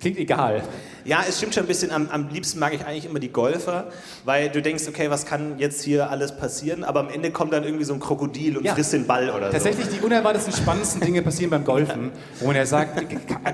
klingt 0.00 0.18
egal. 0.18 0.62
Ja, 1.06 1.24
es 1.28 1.38
stimmt 1.38 1.54
schon 1.54 1.64
ein 1.64 1.68
bisschen. 1.68 1.92
Am, 1.92 2.08
am, 2.10 2.28
liebsten 2.30 2.58
mag 2.58 2.74
ich 2.74 2.84
eigentlich 2.84 3.04
immer 3.04 3.20
die 3.20 3.28
Golfer, 3.28 3.86
weil 4.24 4.48
du 4.48 4.60
denkst, 4.60 4.84
okay, 4.88 5.08
was 5.08 5.24
kann 5.24 5.58
jetzt 5.58 5.82
hier 5.82 6.10
alles 6.10 6.36
passieren? 6.36 6.82
Aber 6.82 7.00
am 7.00 7.08
Ende 7.08 7.30
kommt 7.30 7.52
dann 7.52 7.62
irgendwie 7.62 7.84
so 7.84 7.94
ein 7.94 8.00
Krokodil 8.00 8.56
und 8.58 8.64
ja. 8.64 8.74
frisst 8.74 8.92
den 8.92 9.06
Ball 9.06 9.30
oder 9.30 9.50
Tatsächlich 9.50 9.86
so. 9.86 9.92
die 9.92 10.00
unerwartetsten, 10.00 10.52
spannendsten 10.52 11.00
Dinge 11.00 11.22
passieren 11.22 11.50
beim 11.50 11.64
Golfen, 11.64 12.10
wo 12.40 12.48
man 12.48 12.56
ja 12.56 12.66
sagt, 12.66 13.00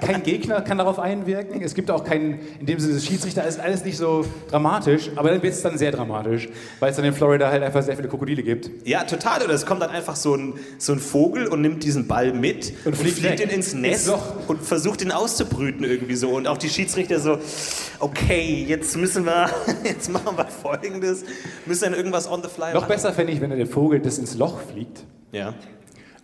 kein 0.01 0.23
Gegner 0.23 0.63
kann 0.63 0.79
darauf 0.79 0.99
einwirken. 0.99 1.61
Es 1.63 1.75
gibt 1.75 1.91
auch 1.91 2.05
keinen, 2.05 2.41
in 2.59 2.67
dem 2.67 2.79
Sinne, 2.79 2.99
Schiedsrichter 2.99 3.47
ist 3.47 3.61
alles 3.61 3.85
nicht 3.85 3.99
so 3.99 4.25
dramatisch, 4.51 5.11
aber 5.17 5.29
dann 5.31 5.43
wird 5.43 5.53
es 5.53 5.61
dann 5.61 5.77
sehr 5.77 5.93
dramatisch, 5.93 6.49
weil 6.81 6.91
es 6.91 6.97
dann 6.97 7.05
in 7.05 7.13
Florida 7.13 7.51
halt 7.51 7.63
einfach 7.63 7.83
sehr 7.83 7.97
viele 7.97 8.09
Krokodile 8.09 8.43
gibt. 8.43 8.71
Ja, 8.87 9.05
total. 9.05 9.43
Oder 9.43 9.53
es 9.53 9.67
kommt 9.67 9.83
dann 9.83 9.91
einfach 9.91 10.17
so 10.17 10.35
ein, 10.35 10.55
so 10.79 10.95
ein 10.95 11.01
Vogel 11.01 11.49
und 11.49 11.61
nimmt 11.61 11.85
diesen 11.85 12.07
Ball 12.07 12.33
mit 12.33 12.73
und 12.87 12.97
fliegt, 12.97 13.19
und 13.19 13.27
fliegt 13.27 13.41
ihn 13.41 13.51
ins 13.51 13.75
Nest 13.75 14.11
und 14.49 14.63
versucht 14.63 15.03
ihn 15.03 15.13
auszubrüten 15.13 15.85
irgendwie 15.85 16.15
so. 16.15 16.31
Und 16.31 16.49
auch 16.49 16.59
die 16.59 16.71
Schiedsrichter 16.71 17.21
so, 17.21 17.39
okay, 17.99 18.65
jetzt 18.67 18.97
müssen 18.97 19.25
wir, 19.25 19.49
jetzt 19.85 20.11
machen 20.11 20.37
wir 20.37 20.47
Folgendes, 20.47 21.25
müssen 21.67 21.85
dann 21.85 21.95
irgendwas 21.95 22.31
on 22.31 22.43
the 22.43 22.49
fly 22.49 22.73
Noch 22.73 22.83
machen. 22.83 22.89
besser 22.89 23.13
fände 23.13 23.33
ich, 23.33 23.41
wenn 23.41 23.51
der 23.51 23.67
Vogel 23.67 24.01
das 24.01 24.19
ins 24.19 24.37
Loch 24.37 24.61
fliegt. 24.61 25.05
Ja. 25.33 25.55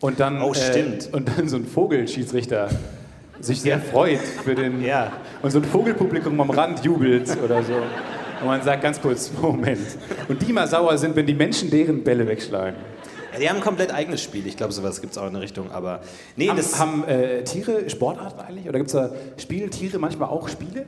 Und 0.00 0.20
dann, 0.20 0.42
oh, 0.42 0.54
stimmt. 0.54 1.08
Äh, 1.08 1.16
und 1.16 1.28
dann 1.28 1.48
so 1.48 1.56
ein 1.56 1.66
Vogelschiedsrichter 1.66 2.68
sich 3.40 3.60
sehr 3.60 3.80
freut 3.80 4.20
für 4.20 4.54
den. 4.54 4.82
Ja. 4.82 5.12
Und 5.42 5.50
so 5.50 5.58
ein 5.58 5.64
Vogelpublikum 5.64 6.40
am 6.40 6.50
Rand 6.50 6.84
jubelt 6.84 7.36
oder 7.42 7.62
so. 7.62 7.74
Und 8.40 8.46
man 8.46 8.62
sagt 8.62 8.82
ganz 8.82 9.00
kurz, 9.00 9.32
Moment. 9.40 9.86
Und 10.28 10.42
die 10.46 10.52
mal 10.52 10.66
sauer 10.66 10.96
sind, 10.98 11.16
wenn 11.16 11.26
die 11.26 11.34
Menschen 11.34 11.70
deren 11.70 12.04
Bälle 12.04 12.26
wegschlagen. 12.26 12.76
Ja, 13.32 13.38
die 13.38 13.48
haben 13.48 13.56
ein 13.56 13.62
komplett 13.62 13.92
eigenes 13.92 14.22
Spiel. 14.22 14.46
Ich 14.46 14.56
glaube, 14.56 14.72
sowas 14.72 15.00
gibt 15.00 15.12
es 15.12 15.18
auch 15.18 15.26
in 15.26 15.32
der 15.32 15.42
Richtung. 15.42 15.70
Aber 15.70 16.00
nee, 16.36 16.48
haben, 16.48 16.56
das 16.56 16.78
haben 16.78 17.04
äh, 17.04 17.44
Tiere 17.44 17.90
Sportarten 17.90 18.40
eigentlich? 18.40 18.68
Oder 18.68 18.78
gibt 18.78 18.88
es 18.88 18.94
da 18.94 19.10
Spieltiere 19.36 19.98
manchmal 19.98 20.28
auch 20.28 20.48
Spiele? 20.48 20.86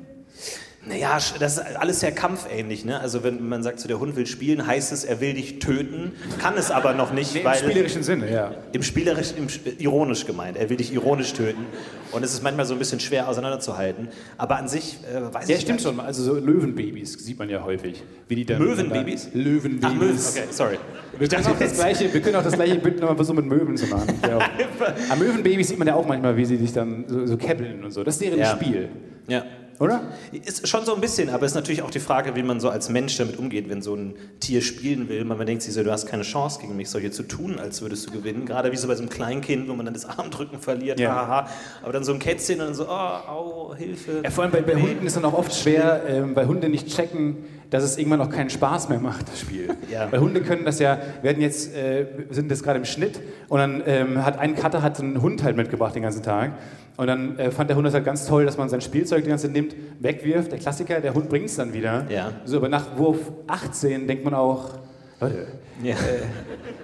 Naja, 0.87 1.19
das 1.39 1.59
ist 1.59 1.77
alles 1.77 2.01
sehr 2.01 2.11
kampfähnlich. 2.11 2.87
Ne? 2.87 2.99
Also 2.99 3.23
wenn 3.23 3.47
man 3.47 3.63
sagt, 3.63 3.81
so, 3.81 3.87
der 3.87 4.01
Hund 4.01 4.17
will 4.17 4.27
spielen, 4.27 4.67
heißt 4.67 4.93
es, 4.93 5.05
er 5.05 5.21
will 5.21 5.35
dich 5.35 5.59
töten, 5.59 6.13
kann 6.41 6.57
es 6.57 6.71
aber 6.71 6.95
noch 6.95 7.13
nicht, 7.13 7.37
Im 7.37 7.45
weil 7.45 7.59
spielerischen 7.59 8.03
Sinne, 8.03 8.33
ja. 8.33 8.53
im 8.73 8.83
spielerisch, 8.83 9.35
im, 9.37 9.49
Sch- 9.49 9.61
ironisch 9.79 10.25
gemeint. 10.25 10.57
Er 10.57 10.71
will 10.71 10.79
dich 10.79 10.91
ironisch 10.95 11.35
töten 11.35 11.67
und 12.13 12.25
es 12.25 12.33
ist 12.33 12.43
manchmal 12.43 12.65
so 12.65 12.73
ein 12.73 12.79
bisschen 12.79 12.99
schwer 12.99 13.29
auseinanderzuhalten. 13.29 14.09
Aber 14.39 14.57
an 14.57 14.69
sich 14.69 14.97
äh, 15.15 15.21
weiß 15.35 15.49
Ja, 15.49 15.57
ich 15.57 15.61
stimmt 15.61 15.81
nicht. 15.81 15.87
schon. 15.87 16.01
Also 16.01 16.23
so 16.23 16.35
Löwenbabys 16.37 17.13
sieht 17.13 17.39
man 17.39 17.51
ja 17.51 17.63
häufig. 17.63 18.03
Wie 18.29 18.37
die 18.37 18.47
dann 18.47 18.59
Möwenbabys? 18.59 19.29
Löwenbabys. 19.35 19.83
Ach, 19.85 19.95
Möwen, 19.95 20.17
okay, 20.19 20.45
sorry. 20.51 20.79
Wir 21.19 21.29
können, 21.29 21.47
auch 21.47 21.59
das 21.59 21.75
gleiche, 21.75 22.15
wir 22.15 22.21
können 22.23 22.37
auch 22.37 22.43
das 22.45 22.55
gleiche 22.55 22.77
Bild 22.77 23.01
nochmal 23.01 23.17
versuchen 23.17 23.37
mit 23.37 23.47
Möwen 23.47 23.77
zu 23.77 23.87
machen. 23.87 24.15
Ja. 24.27 24.39
Aber 25.11 25.17
Möwenbabys 25.23 25.69
sieht 25.69 25.79
man 25.79 25.89
ja 25.89 25.95
auch 25.95 26.07
manchmal, 26.07 26.35
wie 26.39 26.47
sie 26.47 26.57
sich 26.57 26.73
dann 26.73 27.05
so, 27.07 27.27
so 27.27 27.37
kebbeln 27.37 27.85
und 27.85 27.91
so. 27.91 28.03
Das 28.03 28.15
ist 28.15 28.23
deren 28.23 28.39
Ja. 28.39 28.47
Spiel, 28.47 28.89
Ja. 29.29 29.45
Oder? 29.81 30.03
Ist 30.31 30.69
schon 30.69 30.85
so 30.85 30.95
ein 30.95 31.01
bisschen, 31.01 31.31
aber 31.31 31.47
es 31.47 31.53
ist 31.53 31.57
natürlich 31.57 31.83
auch 31.83 31.91
die 31.91 31.99
Frage, 31.99 32.37
wie 32.37 32.43
man 32.43 32.61
so 32.61 32.69
als 32.69 32.89
Mensch 32.91 33.17
damit 33.17 33.39
umgeht, 33.39 33.69
wenn 33.69 33.83
so 33.83 33.95
ein 33.97 34.15
Tier 34.39 34.61
spielen 34.63 35.09
will. 35.09 35.25
Man, 35.25 35.39
man 35.39 35.47
denkt 35.47 35.63
sich 35.63 35.75
so, 35.75 35.83
du 35.83 35.91
hast 35.91 36.07
keine 36.07 36.23
Chance 36.23 36.61
gegen 36.61 36.77
mich, 36.77 36.89
solche 36.91 37.11
zu 37.11 37.23
tun, 37.25 37.59
als 37.59 37.83
würdest 37.83 38.07
du 38.07 38.13
gewinnen. 38.13 38.45
Gerade 38.47 38.71
wie 38.71 38.77
so 38.77 38.87
bei 38.87 38.95
so 38.95 39.01
einem 39.03 39.11
Kleinkind, 39.11 39.69
wo 39.69 39.73
man 39.75 39.87
dann 39.87 39.95
das 39.95 40.05
Armdrücken 40.05 40.59
verliert, 40.61 41.01
Ja. 41.01 41.15
haha. 41.15 41.49
Aber 41.83 41.93
dann 41.93 42.05
so 42.05 42.13
ein 42.13 42.19
Kätzchen 42.19 42.61
und 42.61 42.67
dann 42.67 42.75
so, 42.75 42.85
oh, 42.85 42.91
au, 42.91 43.75
Hilfe. 43.75 44.21
Ja, 44.23 44.31
vor 44.31 44.45
allem 44.45 44.53
bei, 44.53 44.61
bei 44.61 44.75
Hunden 44.75 45.07
ist 45.07 45.17
dann 45.17 45.25
auch 45.25 45.35
oft 45.35 45.55
schwer, 45.55 46.03
ähm, 46.07 46.37
weil 46.37 46.47
Hunde 46.47 46.69
nicht 46.69 46.89
checken, 46.95 47.39
dass 47.71 47.85
es 47.85 47.97
irgendwann 47.97 48.21
auch 48.21 48.31
keinen 48.31 48.51
Spaß 48.51 48.89
mehr 48.89 48.99
macht, 48.99 49.29
das 49.29 49.41
Spiel. 49.41 49.69
Ja. 49.91 50.11
Weil 50.11 50.21
Hunde 50.21 50.43
können 50.43 50.65
das 50.65 50.79
ja, 50.79 50.99
wir 51.23 51.31
hatten 51.31 51.41
jetzt, 51.41 51.75
äh, 51.75 52.07
sind 52.31 52.51
jetzt 52.51 52.63
gerade 52.63 52.79
im 52.79 52.85
Schnitt 52.85 53.21
und 53.49 53.59
dann 53.59 53.83
ähm, 53.87 54.25
hat 54.25 54.39
ein 54.39 54.55
Cutter 54.55 54.83
hat 54.83 55.01
einen 55.01 55.23
Hund 55.23 55.43
halt 55.43 55.57
mitgebracht 55.57 55.95
den 55.95 56.03
ganzen 56.03 56.23
Tag 56.23 56.53
und 56.97 57.07
dann 57.07 57.39
äh, 57.39 57.51
fand 57.51 57.71
der 57.71 57.77
Hund 57.77 57.87
das 57.87 57.95
halt 57.95 58.05
ganz 58.05 58.27
toll, 58.27 58.45
dass 58.45 58.59
man 58.59 58.69
sein 58.69 58.81
Spielzeug 58.81 59.23
die 59.25 59.31
ganze 59.31 59.47
Zeit 59.47 59.55
nimmt, 59.55 59.75
wegwirft, 60.01 60.53
der 60.53 60.59
Klassiker, 60.59 61.01
der 61.01 61.15
Hund 61.15 61.29
bringt 61.29 61.47
es 61.47 61.57
dann 61.57 61.73
wieder. 61.73 62.05
Ja. 62.11 62.33
So, 62.45 62.59
aber 62.59 62.69
nach 62.69 62.99
Wurf 62.99 63.19
18 63.47 64.07
denkt 64.07 64.25
man 64.25 64.35
auch, 64.35 64.81
Leute, 65.21 65.47
Ja. 65.83 65.95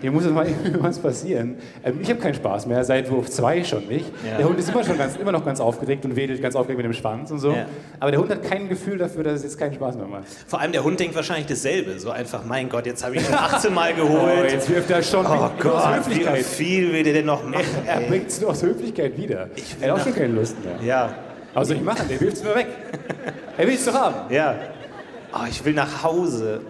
hier 0.02 0.10
muss 0.12 0.24
jetzt 0.24 0.34
mal 0.34 0.46
irgendwas 0.64 0.98
passieren. 0.98 1.56
Ähm, 1.82 2.00
ich 2.02 2.10
habe 2.10 2.20
keinen 2.20 2.34
Spaß 2.34 2.66
mehr, 2.66 2.84
seit 2.84 3.10
Wurf 3.10 3.30
2 3.30 3.64
schon 3.64 3.86
nicht. 3.88 4.04
Ja. 4.30 4.36
Der 4.36 4.46
Hund 4.48 4.58
ist 4.58 4.68
immer, 4.68 4.84
schon 4.84 4.98
ganz, 4.98 5.16
immer 5.16 5.32
noch 5.32 5.42
ganz 5.44 5.58
aufgeregt 5.58 6.04
und 6.04 6.16
wedelt 6.16 6.42
ganz 6.42 6.54
aufgeregt 6.54 6.76
mit 6.76 6.84
dem 6.84 6.92
Schwanz 6.92 7.30
und 7.30 7.38
so. 7.38 7.52
Ja. 7.52 7.64
Aber 7.98 8.10
der 8.10 8.20
Hund 8.20 8.30
hat 8.30 8.42
kein 8.42 8.68
Gefühl 8.68 8.98
dafür, 8.98 9.24
dass 9.24 9.34
es 9.36 9.42
jetzt 9.44 9.58
keinen 9.58 9.72
Spaß 9.72 9.96
mehr 9.96 10.06
macht. 10.06 10.24
Vor 10.46 10.60
allem 10.60 10.72
der 10.72 10.84
Hund 10.84 11.00
denkt 11.00 11.14
wahrscheinlich 11.16 11.46
dasselbe. 11.46 11.98
So 11.98 12.10
einfach, 12.10 12.44
mein 12.44 12.68
Gott, 12.68 12.84
jetzt 12.84 13.02
habe 13.04 13.16
ich 13.16 13.24
schon 13.24 13.34
18 13.34 13.72
Mal 13.72 13.92
Oh, 13.98 14.02
geholt. 14.06 14.52
jetzt 14.52 14.68
wirft 14.68 14.90
er 14.90 15.02
schon 15.02 15.24
Oh 15.24 15.28
nur 15.30 15.42
aus 15.44 15.50
Gott, 15.58 15.84
wie 16.10 16.10
Höflichkeit. 16.16 16.42
viel 16.44 16.92
will 16.92 17.02
der 17.04 17.14
denn 17.14 17.26
noch 17.26 17.42
machen? 17.42 17.64
Er 17.86 18.02
ey? 18.02 18.08
bringt 18.08 18.28
es 18.28 18.40
nur 18.40 18.50
aus 18.50 18.62
Höflichkeit 18.62 19.16
wieder. 19.16 19.48
Ich 19.56 19.76
er 19.80 19.92
hat 19.92 20.00
auch 20.00 20.04
schon 20.04 20.14
keine 20.14 20.34
Lust 20.34 20.56
mehr. 20.62 20.74
Ja, 20.86 21.14
soll 21.64 21.76
ich 21.76 21.82
machen? 21.82 22.06
Der 22.10 22.20
wirft 22.20 22.36
es 22.36 22.44
nur 22.44 22.54
weg. 22.54 22.66
er 23.56 23.66
will 23.66 23.74
es 23.74 23.84
doch 23.86 23.94
haben. 23.94 24.32
ja. 24.34 24.54
Oh, 25.32 25.46
ich 25.50 25.62
will 25.64 25.72
nach 25.74 26.02
Hause. 26.02 26.60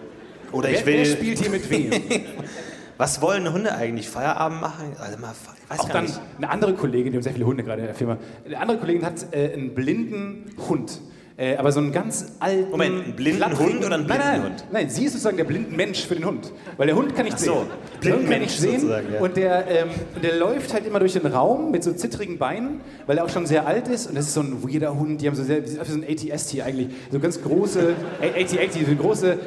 Oder 0.57 0.71
Wer, 0.71 0.79
ich 0.81 0.87
will. 0.87 0.97
wer 0.99 1.05
spielt 1.05 1.39
hier 1.39 1.51
mit 1.51 1.71
wem? 1.71 1.91
Was 2.99 3.21
wollen 3.21 3.53
Hunde 3.53 3.75
eigentlich? 3.75 4.09
Feierabend 4.09 4.61
machen? 4.63 4.93
Also 4.99 5.19
mal, 5.19 5.35
Auch 5.69 5.89
dann 5.91 6.05
nicht. 6.05 6.19
eine 6.39 6.49
andere 6.49 6.73
Kollegin, 6.75 7.13
die 7.13 7.19
haben 7.19 7.23
sehr 7.23 7.35
viele 7.35 7.45
Hunde 7.45 7.63
gerade 7.63 7.81
in 7.83 7.87
der 7.89 7.95
Firma. 7.95 8.17
Eine 8.47 8.59
andere 8.59 8.79
Kollegin 8.79 9.05
hat 9.05 9.35
äh, 9.35 9.53
einen 9.53 9.75
blinden 9.75 10.51
Hund. 10.69 11.01
Äh, 11.39 11.57
aber 11.57 11.71
so 11.71 11.81
einen 11.81 11.93
ganz 11.93 12.33
alten. 12.41 12.71
Moment, 12.71 13.05
einen 13.05 13.13
blinden 13.15 13.43
klapprigen- 13.43 13.59
Hund 13.75 13.85
oder 13.85 13.95
einen 13.97 14.07
nein, 14.07 14.19
blinden 14.19 14.27
nein, 14.27 14.43
Hund? 14.43 14.65
Nein, 14.73 14.89
sie 14.89 15.05
ist 15.05 15.13
sozusagen 15.13 15.37
der 15.37 15.45
blinden 15.45 15.77
Mensch 15.77 16.07
für 16.07 16.15
den 16.15 16.25
Hund. 16.25 16.51
Weil 16.79 16.87
der 16.87 16.97
Hund 16.97 17.15
kann 17.15 17.27
nicht 17.27 17.39
so, 17.39 17.53
sehen. 17.53 17.67
Der 18.05 18.15
Hund 18.17 18.31
kann 18.31 18.41
nicht 18.41 18.59
sehen. 18.59 18.89
ja. 18.89 19.21
Und 19.21 19.37
der, 19.37 19.67
ähm, 19.71 19.89
der 20.23 20.37
läuft 20.39 20.73
halt 20.73 20.87
immer 20.87 20.99
durch 20.99 21.13
den 21.13 21.27
Raum 21.27 21.71
mit 21.71 21.85
so 21.85 21.93
zittrigen 21.93 22.39
Beinen, 22.39 22.81
weil 23.07 23.19
er 23.19 23.25
auch 23.25 23.29
schon 23.29 23.45
sehr 23.45 23.67
alt 23.67 23.89
ist. 23.89 24.07
Und 24.09 24.15
das 24.17 24.29
ist 24.29 24.35
so 24.35 24.41
ein 24.41 24.63
weirder 24.63 24.99
Hund. 24.99 25.21
Die 25.21 25.27
haben 25.27 25.35
so 25.35 25.43
sehr, 25.45 25.61
die 25.61 25.69
sind 25.69 25.85
so 25.87 25.95
ein 25.95 26.05
ATS-Tier 26.09 26.65
eigentlich. 26.65 26.89
So 27.13 27.21
ganz 27.21 27.43
große, 27.43 27.95
AT-AT, 28.23 28.73
so 28.89 28.95
große 28.95 29.39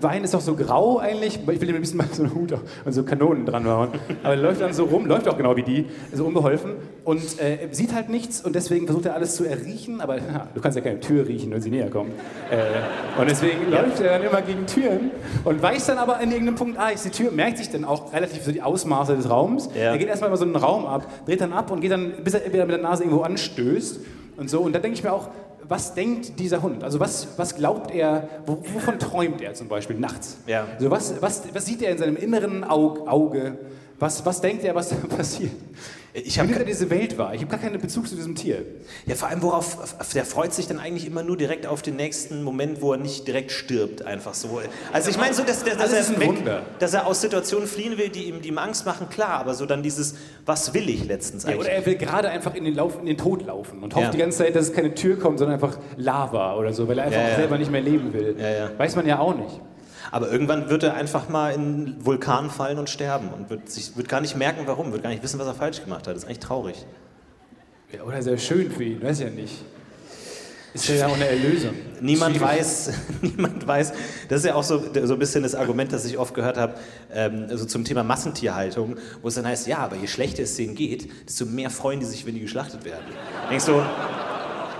Beine 0.00 0.24
ist 0.24 0.34
auch 0.34 0.40
so 0.40 0.56
grau 0.56 0.98
eigentlich. 0.98 1.38
Ich 1.48 1.60
will 1.60 1.68
ihm 1.68 1.76
ein 1.76 1.80
bisschen 1.80 1.98
mal 1.98 2.06
so 2.10 2.24
einen 2.24 2.34
Hut 2.34 2.54
und 2.84 2.92
so 2.92 3.04
Kanonen 3.04 3.46
dran 3.46 3.62
machen. 3.62 3.90
Aber 4.24 4.34
er 4.34 4.40
läuft 4.42 4.60
dann 4.62 4.72
so 4.72 4.84
rum, 4.84 5.06
läuft 5.06 5.28
auch 5.28 5.36
genau 5.36 5.54
wie 5.54 5.62
die, 5.62 5.84
so 6.12 6.24
unbeholfen. 6.26 6.72
Und 7.04 7.22
äh, 7.38 7.68
sieht 7.70 7.94
halt 7.94 8.08
nichts 8.08 8.40
und 8.40 8.56
deswegen 8.56 8.86
versucht 8.86 9.06
er 9.06 9.14
alles 9.14 9.36
zu 9.36 9.44
erriechen. 9.44 10.00
Aber 10.00 10.16
ja, 10.16 10.48
du 10.54 10.60
kannst 10.60 10.76
ja 10.76 10.82
keine 10.82 10.98
Tür 10.98 11.26
riechen, 11.28 11.35
wenn 11.48 11.60
sie 11.60 11.70
näher 11.70 11.90
kommt. 11.90 12.12
Äh, 12.50 13.20
und 13.20 13.28
deswegen 13.28 13.70
läuft 13.70 14.00
er 14.00 14.18
dann 14.18 14.28
immer 14.28 14.42
gegen 14.42 14.66
Türen 14.66 15.10
und 15.44 15.62
weiß 15.62 15.86
dann 15.86 15.98
aber 15.98 16.16
an 16.16 16.30
irgendeinem 16.30 16.54
Punkt, 16.54 16.78
ah, 16.78 16.88
ist 16.88 17.04
die 17.04 17.10
Tür, 17.10 17.30
merkt 17.30 17.58
sich 17.58 17.70
dann 17.70 17.84
auch 17.84 18.12
relativ 18.12 18.42
so 18.42 18.52
die 18.52 18.62
Ausmaße 18.62 19.16
des 19.16 19.28
Raums. 19.28 19.68
Ja. 19.74 19.92
Er 19.92 19.98
geht 19.98 20.08
erstmal 20.08 20.30
über 20.30 20.36
so 20.36 20.44
einen 20.44 20.56
Raum 20.56 20.86
ab, 20.86 21.06
dreht 21.26 21.40
dann 21.40 21.52
ab 21.52 21.70
und 21.70 21.80
geht 21.80 21.90
dann, 21.90 22.12
bis 22.24 22.34
er 22.34 22.52
wieder 22.52 22.64
mit 22.64 22.76
der 22.76 22.82
Nase 22.82 23.04
irgendwo 23.04 23.22
anstößt 23.22 24.00
und 24.36 24.50
so. 24.50 24.60
Und 24.60 24.74
da 24.74 24.78
denke 24.78 24.96
ich 24.96 25.04
mir 25.04 25.12
auch, 25.12 25.28
was 25.68 25.94
denkt 25.94 26.38
dieser 26.38 26.62
Hund? 26.62 26.84
Also 26.84 27.00
was, 27.00 27.28
was 27.36 27.56
glaubt 27.56 27.92
er, 27.92 28.28
wo, 28.46 28.58
wovon 28.72 28.98
träumt 28.98 29.40
er 29.40 29.54
zum 29.54 29.68
Beispiel 29.68 29.98
nachts? 29.98 30.38
Ja. 30.46 30.66
Also 30.74 30.90
was, 30.90 31.20
was, 31.20 31.42
was 31.52 31.66
sieht 31.66 31.82
er 31.82 31.90
in 31.90 31.98
seinem 31.98 32.16
inneren 32.16 32.64
Aug, 32.64 33.08
Auge? 33.08 33.58
Was, 33.98 34.24
was 34.26 34.40
denkt 34.40 34.64
er, 34.64 34.74
was 34.74 34.90
da 34.90 34.96
passiert? 35.16 35.52
Ich 36.24 36.38
habe 36.38 36.64
diese 36.64 36.88
Welt 36.88 37.18
wahr? 37.18 37.34
Ich 37.34 37.42
habe 37.42 37.50
gar 37.50 37.60
keinen 37.60 37.78
Bezug 37.78 38.08
zu 38.08 38.14
diesem 38.16 38.34
Tier. 38.34 38.64
ja, 39.04 39.14
vor 39.14 39.28
allem, 39.28 39.42
worauf 39.42 39.76
der 40.14 40.24
freut 40.24 40.54
sich 40.54 40.66
dann 40.66 40.78
eigentlich 40.80 41.06
immer 41.06 41.22
nur 41.22 41.36
direkt 41.36 41.66
auf 41.66 41.82
den 41.82 41.96
nächsten 41.96 42.42
Moment, 42.42 42.80
wo 42.80 42.92
er 42.92 42.98
nicht 42.98 43.26
direkt 43.28 43.50
stirbt, 43.52 44.00
einfach 44.02 44.32
so. 44.32 44.60
Also 44.92 45.10
ich 45.10 45.18
meine 45.18 45.34
so, 45.34 45.42
dass, 45.42 45.62
dass, 45.62 45.76
dass, 45.76 45.92
er 46.10 46.18
weg, 46.20 46.28
Wunder. 46.28 46.62
dass 46.78 46.94
er 46.94 47.06
aus 47.06 47.20
Situationen 47.20 47.68
fliehen 47.68 47.98
will, 47.98 48.08
die 48.08 48.24
ihm, 48.24 48.40
die 48.40 48.48
ihm 48.48 48.56
Angst 48.58 48.86
machen, 48.86 49.10
klar, 49.10 49.40
aber 49.40 49.52
so 49.54 49.66
dann 49.66 49.82
dieses, 49.82 50.14
was 50.46 50.72
will 50.72 50.88
ich 50.88 51.04
letztens 51.04 51.42
Ja, 51.44 51.50
eigentlich? 51.50 51.60
oder 51.66 51.70
er 51.72 51.84
will 51.86 51.96
gerade 51.96 52.30
einfach 52.30 52.54
in 52.54 52.64
den, 52.64 52.74
Lauf, 52.74 52.98
in 52.98 53.06
den 53.06 53.18
Tod 53.18 53.44
laufen 53.44 53.82
und 53.82 53.94
hofft 53.94 54.04
Ja. 54.06 54.10
die 54.10 54.18
ganze 54.18 54.38
Zeit, 54.38 54.56
dass 54.56 54.68
es 54.68 54.72
keine 54.72 54.94
Tür 54.94 55.18
kommt, 55.18 55.38
sondern 55.38 55.54
einfach 55.54 55.78
Lava 55.98 56.56
oder 56.56 56.72
so, 56.72 56.88
weil 56.88 56.98
er 56.98 57.04
einfach 57.04 57.20
Ja, 57.20 57.28
ja. 57.28 57.36
selber 57.36 57.58
nicht 57.58 57.70
mehr 57.70 57.82
leben 57.82 58.12
will. 58.14 58.36
Ja, 58.38 58.48
ja. 58.50 58.70
Weiß 58.78 58.96
man 58.96 59.06
ja 59.06 59.18
auch 59.18 59.36
nicht. 59.36 59.60
Aber 60.10 60.30
irgendwann 60.30 60.68
wird 60.68 60.82
er 60.82 60.94
einfach 60.94 61.28
mal 61.28 61.52
in 61.52 61.60
einen 61.60 62.06
Vulkan 62.06 62.50
fallen 62.50 62.78
und 62.78 62.90
sterben 62.90 63.28
und 63.28 63.50
wird, 63.50 63.70
sich, 63.70 63.96
wird 63.96 64.08
gar 64.08 64.20
nicht 64.20 64.36
merken, 64.36 64.62
warum, 64.66 64.92
wird 64.92 65.02
gar 65.02 65.10
nicht 65.10 65.22
wissen, 65.22 65.38
was 65.38 65.46
er 65.46 65.54
falsch 65.54 65.82
gemacht 65.82 66.06
hat. 66.06 66.14
Das 66.14 66.22
ist 66.22 66.24
eigentlich 66.24 66.40
traurig. 66.40 66.86
Ja, 67.92 68.02
oder 68.02 68.20
sehr 68.22 68.38
schön 68.38 68.70
für 68.70 68.84
ihn, 68.84 69.02
weiß 69.02 69.20
ja 69.20 69.30
nicht. 69.30 69.54
Ist 70.76 70.88
ja 70.88 71.06
auch 71.06 71.14
eine 71.14 71.26
Erlösung. 71.26 71.74
Niemand 72.00 72.36
Schwierig. 72.36 72.58
weiß, 72.58 72.90
niemand 73.22 73.66
weiß, 73.66 73.92
das 74.28 74.40
ist 74.40 74.46
ja 74.46 74.54
auch 74.54 74.62
so, 74.62 74.82
so 75.04 75.14
ein 75.14 75.18
bisschen 75.18 75.42
das 75.42 75.54
Argument, 75.54 75.90
das 75.90 76.04
ich 76.04 76.18
oft 76.18 76.34
gehört 76.34 76.58
habe, 76.58 76.74
ähm, 77.12 77.46
also 77.48 77.64
zum 77.64 77.84
Thema 77.84 78.02
Massentierhaltung, 78.02 78.96
wo 79.22 79.28
es 79.28 79.36
dann 79.36 79.46
heißt, 79.46 79.66
ja, 79.68 79.78
aber 79.78 79.96
je 79.96 80.06
schlechter 80.06 80.42
es 80.42 80.54
denen 80.54 80.74
geht, 80.74 81.08
desto 81.26 81.46
mehr 81.46 81.70
freuen 81.70 82.00
die 82.00 82.06
sich, 82.06 82.26
wenn 82.26 82.34
die 82.34 82.40
geschlachtet 82.40 82.84
werden. 82.84 83.04
Denkst 83.48 83.64
du, 83.64 83.82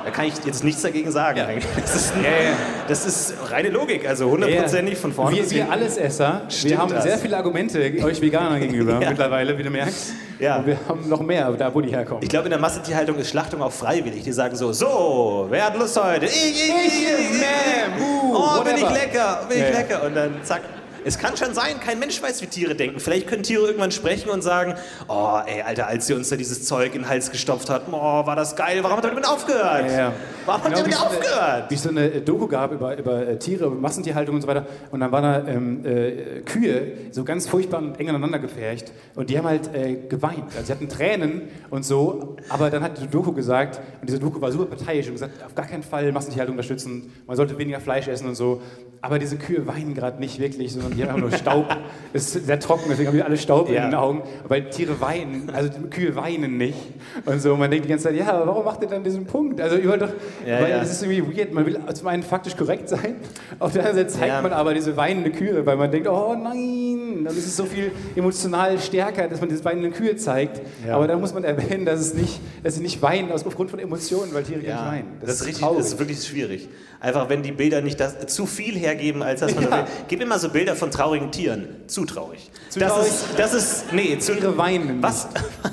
da 0.06 0.12
kann 0.12 0.24
ich 0.26 0.34
jetzt 0.44 0.62
nichts 0.64 0.80
dagegen 0.82 1.10
sagen 1.10 1.40
eigentlich. 1.40 1.66
Das 1.82 1.94
ist, 1.96 2.12
Ja, 2.16 2.22
ja. 2.22 2.56
das 2.88 3.04
ist 3.04 3.34
reine 3.50 3.68
Logik, 3.70 4.08
also 4.08 4.30
hundertprozentig 4.30 4.96
von 4.96 5.12
vorne 5.12 5.36
Wir, 5.36 5.50
wir. 5.50 5.70
Allesesser, 5.70 6.42
Stimmt 6.48 6.70
wir 6.70 6.78
haben 6.78 6.92
das? 6.92 7.02
sehr 7.04 7.18
viele 7.18 7.36
Argumente 7.36 7.78
euch 8.02 8.20
Veganern 8.22 8.60
gegenüber 8.60 8.98
Ja. 9.02 9.10
mittlerweile, 9.10 9.58
wie 9.58 9.62
du 9.64 9.70
merkst. 9.70 10.12
Ja. 10.38 10.56
Und 10.58 10.66
wir 10.66 10.78
haben 10.88 11.08
noch 11.08 11.20
mehr, 11.20 11.50
da 11.52 11.74
wo 11.74 11.80
die 11.80 11.90
herkommen. 11.90 12.22
Ich 12.22 12.28
glaube, 12.28 12.44
in 12.46 12.50
der 12.50 12.60
Massentierhaltung 12.60 13.16
ist 13.18 13.30
Schlachtung 13.30 13.60
auch 13.62 13.72
freiwillig. 13.72 14.22
Die 14.22 14.32
sagen 14.32 14.54
so, 14.54 14.72
so, 14.72 15.46
wer 15.50 15.66
hat 15.66 15.76
Lust 15.76 16.00
heute? 16.02 16.26
Ich, 16.26 16.32
ich, 16.34 16.68
ich, 16.68 17.02
ich, 17.02 17.40
Ma'am, 17.42 18.00
uh, 18.00 18.34
Oh, 18.36 18.62
bin 18.62 18.76
ich 18.76 18.82
whatever. 18.82 18.94
lecker, 18.98 19.46
bin 19.48 19.58
ich 19.58 19.62
Ja, 19.64 19.70
ja. 19.70 19.78
lecker. 19.78 20.02
Und 20.06 20.14
dann 20.14 20.34
zack. 20.44 20.60
Es 21.06 21.18
kann 21.18 21.36
schon 21.36 21.54
sein, 21.54 21.78
kein 21.78 21.98
Mensch 22.00 22.20
weiß, 22.20 22.42
wie 22.42 22.46
Tiere 22.46 22.74
denken. 22.74 22.98
Vielleicht 22.98 23.28
können 23.28 23.44
Tiere 23.44 23.64
irgendwann 23.66 23.92
sprechen 23.92 24.28
und 24.28 24.42
sagen, 24.42 24.74
oh, 25.06 25.38
ey, 25.46 25.62
Alter, 25.62 25.86
als 25.86 26.06
sie 26.08 26.14
uns 26.14 26.28
da 26.30 26.36
dieses 26.36 26.64
Zeug 26.64 26.94
in 26.96 27.02
den 27.02 27.08
Hals 27.08 27.30
gestopft 27.30 27.70
hat, 27.70 27.82
oh, 27.90 27.92
war 28.26 28.34
das 28.34 28.56
geil, 28.56 28.78
warum 28.82 28.96
habt 28.96 29.06
ihr 29.06 29.10
damit 29.10 29.26
aufgehört? 29.28 29.86
Ja, 29.88 29.96
ja. 29.98 30.12
Warum 30.44 30.64
Genau, 30.64 30.76
damit 30.78 30.86
wie 30.88 30.94
es 30.94 30.98
so 30.98 31.06
eine- 31.06 31.16
aufgehört? 31.16 31.70
Wie 31.70 31.74
es 31.74 31.82
so 31.82 31.88
eine 31.90 32.08
Doku 32.22 32.46
gab 32.48 32.72
über, 32.72 32.96
über 32.98 33.26
äh, 33.26 33.38
Tiere, 33.38 33.66
über 33.66 33.74
Massentierhaltung 33.76 34.34
und 34.34 34.40
so 34.42 34.48
weiter. 34.48 34.66
Und 34.90 35.00
dann 35.00 35.12
waren 35.12 35.22
da 35.22 35.48
ähm, 35.50 35.86
äh, 35.86 36.40
Kühe 36.40 36.92
so 37.12 37.22
ganz 37.24 37.48
furchtbar 37.48 37.78
und 37.78 38.00
eng 38.00 38.08
aneinander 38.08 38.38
gepfercht. 38.40 38.92
Und 39.14 39.30
die 39.30 39.38
haben 39.38 39.46
halt 39.46 39.72
äh, 39.74 39.94
geweint. 40.08 40.44
Also 40.54 40.66
sie 40.66 40.72
hatten 40.72 40.88
Tränen 40.88 41.42
und 41.70 41.84
so. 41.84 42.36
Aber 42.48 42.68
dann 42.70 42.82
hat 42.82 43.00
die 43.00 43.06
Doku 43.06 43.32
gesagt, 43.32 43.80
und 44.00 44.08
diese 44.08 44.18
Doku 44.18 44.40
war 44.40 44.50
super 44.50 44.66
parteiisch 44.66 45.06
und 45.06 45.12
gesagt, 45.14 45.42
auf 45.44 45.54
gar 45.54 45.66
keinen 45.66 45.82
Fall 45.84 46.10
Massentierhaltung 46.10 46.54
unterstützen. 46.54 47.12
Man 47.26 47.36
sollte 47.36 47.56
weniger 47.58 47.80
Fleisch 47.80 48.08
essen 48.08 48.26
und 48.28 48.34
so. 48.34 48.60
Aber 49.06 49.18
diese 49.18 49.36
Kühe 49.36 49.66
weinen 49.66 49.94
gerade 49.94 50.18
nicht 50.20 50.38
wirklich, 50.38 50.72
sondern 50.72 50.96
die 50.96 51.04
haben 51.08 51.20
nur 51.20 51.30
Staub. 51.36 51.66
Es 52.12 52.34
ist 52.34 52.46
sehr 52.46 52.58
trocken, 52.60 52.84
deswegen 52.90 53.08
haben 53.08 53.16
die 53.16 53.22
alle 53.22 53.36
Staub 53.38 53.70
Ja. 53.70 53.84
in 53.84 53.90
den 53.92 53.94
Augen. 53.98 54.22
Weil 54.48 54.68
Tiere 54.70 55.00
weinen, 55.00 55.50
also 55.52 55.70
Kühe 55.90 56.14
weinen 56.16 56.56
nicht. 56.58 56.76
Und 57.24 57.40
so, 57.40 57.56
man 57.56 57.70
denkt 57.70 57.84
die 57.86 57.88
ganze 57.90 58.04
Zeit, 58.04 58.16
ja, 58.16 58.32
aber 58.32 58.46
warum 58.48 58.64
macht 58.64 58.82
ihr 58.82 58.88
dann 58.88 59.04
diesen 59.04 59.24
Punkt? 59.26 59.60
Also 59.60 59.76
ihr 59.76 59.88
wollt 59.88 60.02
doch, 60.02 60.10
Ja, 60.46 60.60
weil 60.60 60.70
ja. 60.70 60.78
das 60.80 60.90
ist 60.90 61.02
irgendwie 61.02 61.36
weird. 61.38 61.52
Man 61.52 61.64
will 61.66 61.78
zum 61.94 62.08
einen 62.08 62.22
faktisch 62.22 62.56
korrekt 62.56 62.88
sein, 62.88 63.16
auf 63.58 63.72
der 63.72 63.82
anderen 63.86 64.08
Seite 64.08 64.18
zeigt 64.18 64.32
Ja. 64.32 64.42
man 64.42 64.52
aber 64.52 64.74
diese 64.74 64.96
weinende 64.96 65.30
Kühe, 65.30 65.64
weil 65.64 65.76
man 65.76 65.90
denkt, 65.90 66.08
oh 66.08 66.34
nein, 66.34 67.24
dann 67.24 67.36
ist 67.36 67.46
es 67.46 67.56
so 67.56 67.64
viel 67.64 67.90
emotional 68.16 68.78
stärker, 68.78 69.28
dass 69.28 69.40
man 69.40 69.48
diese 69.48 69.64
weinenden 69.64 69.92
Kühe 69.92 70.16
zeigt. 70.16 70.60
Ja. 70.86 70.96
Aber 70.96 71.06
dann 71.06 71.20
muss 71.20 71.32
man 71.32 71.44
erwähnen, 71.44 71.84
dass, 71.86 72.00
es 72.00 72.14
nicht, 72.14 72.40
dass 72.62 72.74
sie 72.74 72.82
nicht 72.82 73.00
weinen 73.02 73.30
aufgrund 73.32 73.70
von 73.70 73.78
Emotionen, 73.78 74.32
weil 74.34 74.42
Tiere 74.42 74.60
gar 74.60 74.66
nicht 74.74 74.80
Ja, 74.84 74.90
weinen. 74.92 75.06
das, 75.20 75.40
ist 75.40 75.46
richtig, 75.46 75.64
das 75.66 75.86
ist 75.86 75.98
wirklich 75.98 76.22
schwierig. 76.24 76.68
Einfach, 77.00 77.28
wenn 77.28 77.42
die 77.42 77.52
Bilder 77.52 77.80
nicht 77.82 78.00
das, 78.00 78.26
zu 78.26 78.46
viel 78.46 78.76
hergeben, 78.76 79.22
als 79.22 79.40
dass 79.40 79.54
man 79.54 79.64
Ja. 79.64 79.70
will. 79.70 79.84
Gib 80.08 80.22
immer 80.22 80.38
so 80.38 80.48
Bilder 80.48 80.74
von 80.76 80.90
traurigen 80.90 81.30
Tieren. 81.30 81.68
Zu 81.86 82.04
traurig. 82.04 82.50
Zu 82.70 82.78
das 82.80 82.92
traurig? 82.92 83.08
ist, 83.08 83.24
das 83.36 83.54
ist, 83.54 83.92
nee, 83.92 84.18
zu, 84.18 84.34
Tiere 84.34 84.56
weinen. 84.56 85.02
Was, 85.02 85.28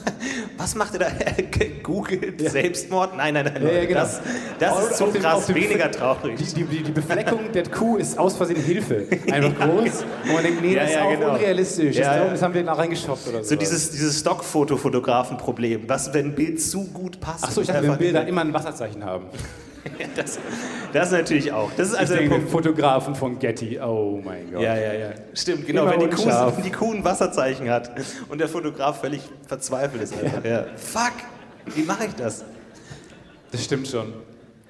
was 0.58 0.76
macht 0.76 0.94
ihr 0.94 1.00
da? 1.00 1.08
Googelt 1.84 2.40
Selbstmord? 2.50 3.16
Nein, 3.18 3.34
nein, 3.34 3.52
nein. 3.54 3.64
Ja, 3.66 3.72
ja, 3.72 3.86
genau. 3.86 4.00
Das, 4.02 4.22
das 4.60 4.80
ist 4.86 4.92
Auf 5.02 5.14
so 5.14 5.20
krass, 5.20 5.46
dem 5.48 5.56
weniger 5.56 5.92
traurig. 5.92 6.38
Die, 6.38 6.64
die, 6.66 6.84
die 6.84 6.92
Befleckung 6.92 7.52
der 7.54 7.64
Kuh 7.70 7.98
ist 7.98 8.18
aus 8.18 8.36
Versehen 8.36 8.62
Hilfe. 8.62 9.08
Einfach 9.32 9.68
groß. 9.68 10.04
Und 10.26 10.34
man 10.34 10.44
denkt, 10.44 10.62
nee, 10.62 10.74
Ja, 10.76 10.82
das 10.82 10.90
ist 10.90 10.96
ja, 10.96 11.04
auch 11.04 11.12
genau. 11.12 11.34
unrealistisch. 11.34 11.96
Ja, 11.96 12.26
das, 12.30 12.40
ja. 12.40 12.46
haben 12.46 12.54
wir 12.54 12.64
da 12.64 12.74
reingeschopft 12.74 13.28
oder 13.28 13.44
so. 13.44 13.50
So 13.50 13.56
dieses, 13.56 13.92
dieses 13.92 14.20
Stockfotofotografen-Problem. 14.20 15.84
Was, 15.88 16.14
wenn 16.14 16.28
ein 16.28 16.36
Bild 16.36 16.62
zu 16.62 16.86
gut 16.86 17.20
passt? 17.20 17.44
Ach 17.48 17.52
so, 17.52 17.62
ich 17.62 17.68
dachte, 17.68 17.84
wenn 17.84 17.98
Bilder 17.98 18.26
immer 18.28 18.42
ein 18.42 18.54
Wasserzeichen 18.54 19.04
haben. 19.04 19.26
Das, 20.16 20.40
das 20.94 21.12
natürlich 21.12 21.52
auch. 21.52 21.72
Das 21.76 21.90
ist 21.90 21.96
also 21.96 22.14
ich 22.14 22.22
der 22.22 22.30
Punkt. 22.30 22.50
Fotografen 22.50 23.16
von 23.16 23.40
Getty, 23.40 23.80
oh 23.80 24.22
mein 24.24 24.52
Gott. 24.52 24.62
Ja, 24.62 24.76
ja, 24.78 24.94
ja. 24.94 25.10
Stimmt, 25.34 25.66
genau. 25.66 25.84
Immer 25.84 25.92
Wenn 26.02 26.10
die, 26.10 26.16
Kuh, 26.16 26.26
wenn 26.26 26.64
die 26.64 26.72
Kuh 26.72 26.94
ein 26.94 27.04
Wasserzeichen 27.04 27.70
hat 27.70 27.92
und 28.30 28.40
der 28.40 28.48
Fotograf 28.48 29.02
völlig 29.02 29.22
verzweifelt 29.48 30.04
ist. 30.04 30.14
Einfach. 30.14 30.44
Ja. 30.46 30.66
Fuck, 30.76 31.14
wie 31.76 31.84
mache 31.84 32.06
ich 32.06 32.16
das? 32.16 32.46
Das 33.52 33.64
stimmt 33.64 33.88
schon. 33.88 34.14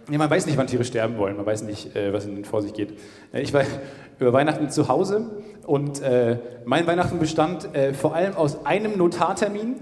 Ja, 0.10 0.17
man 0.17 0.29
weiß 0.29 0.46
nicht, 0.46 0.58
wann 0.58 0.67
Tiere 0.67 0.84
sterben 0.84 1.17
wollen. 1.17 1.38
Man 1.38 1.46
weiß 1.46 1.63
nicht, 1.63 1.96
äh, 1.96 2.12
was 2.12 2.25
ihnen 2.25 2.43
vor 2.43 2.62
sich 2.62 2.74
geht. 2.74 2.98
Äh, 3.34 3.41
Ich 3.41 3.53
war 3.53 3.63
über 4.20 4.34
Weihnachten 4.34 4.70
zu 4.70 4.88
Hause 4.88 5.43
und 5.65 6.01
äh, 6.01 6.38
mein 6.65 6.88
Weihnachten 6.88 7.20
bestand 7.20 7.70
vor 8.00 8.15
allem 8.15 8.36
aus 8.36 8.65
einem 8.65 8.98
Notartermin. 8.98 9.75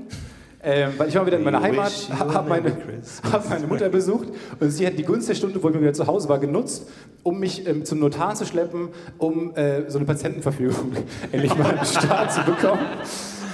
Ähm, 0.63 0.93
weil 0.97 1.09
ich 1.09 1.15
war 1.15 1.25
wieder 1.25 1.37
in 1.37 1.43
meiner 1.43 1.61
Heimat, 1.61 1.91
habe 2.19 2.47
meine, 2.47 2.71
hab 3.31 3.49
meine 3.49 3.65
Mutter 3.65 3.89
besucht 3.89 4.27
und 4.59 4.69
sie 4.69 4.85
hat 4.85 4.97
die 4.97 5.03
Gunst 5.03 5.27
der 5.27 5.33
Stunde, 5.33 5.61
wo 5.63 5.69
ich 5.69 5.79
wieder 5.79 5.93
zu 5.93 6.05
Hause 6.05 6.29
war, 6.29 6.37
genutzt, 6.37 6.87
um 7.23 7.39
mich 7.39 7.67
ähm, 7.67 7.83
zum 7.83 7.99
Notar 7.99 8.35
zu 8.35 8.45
schleppen, 8.45 8.89
um 9.17 9.55
äh, 9.55 9.89
so 9.89 9.97
eine 9.97 10.05
Patientenverfügung 10.05 10.93
endlich 11.31 11.57
mal 11.57 11.77
am 11.79 11.85
Start 11.85 12.31
zu 12.31 12.43
bekommen. 12.43 12.79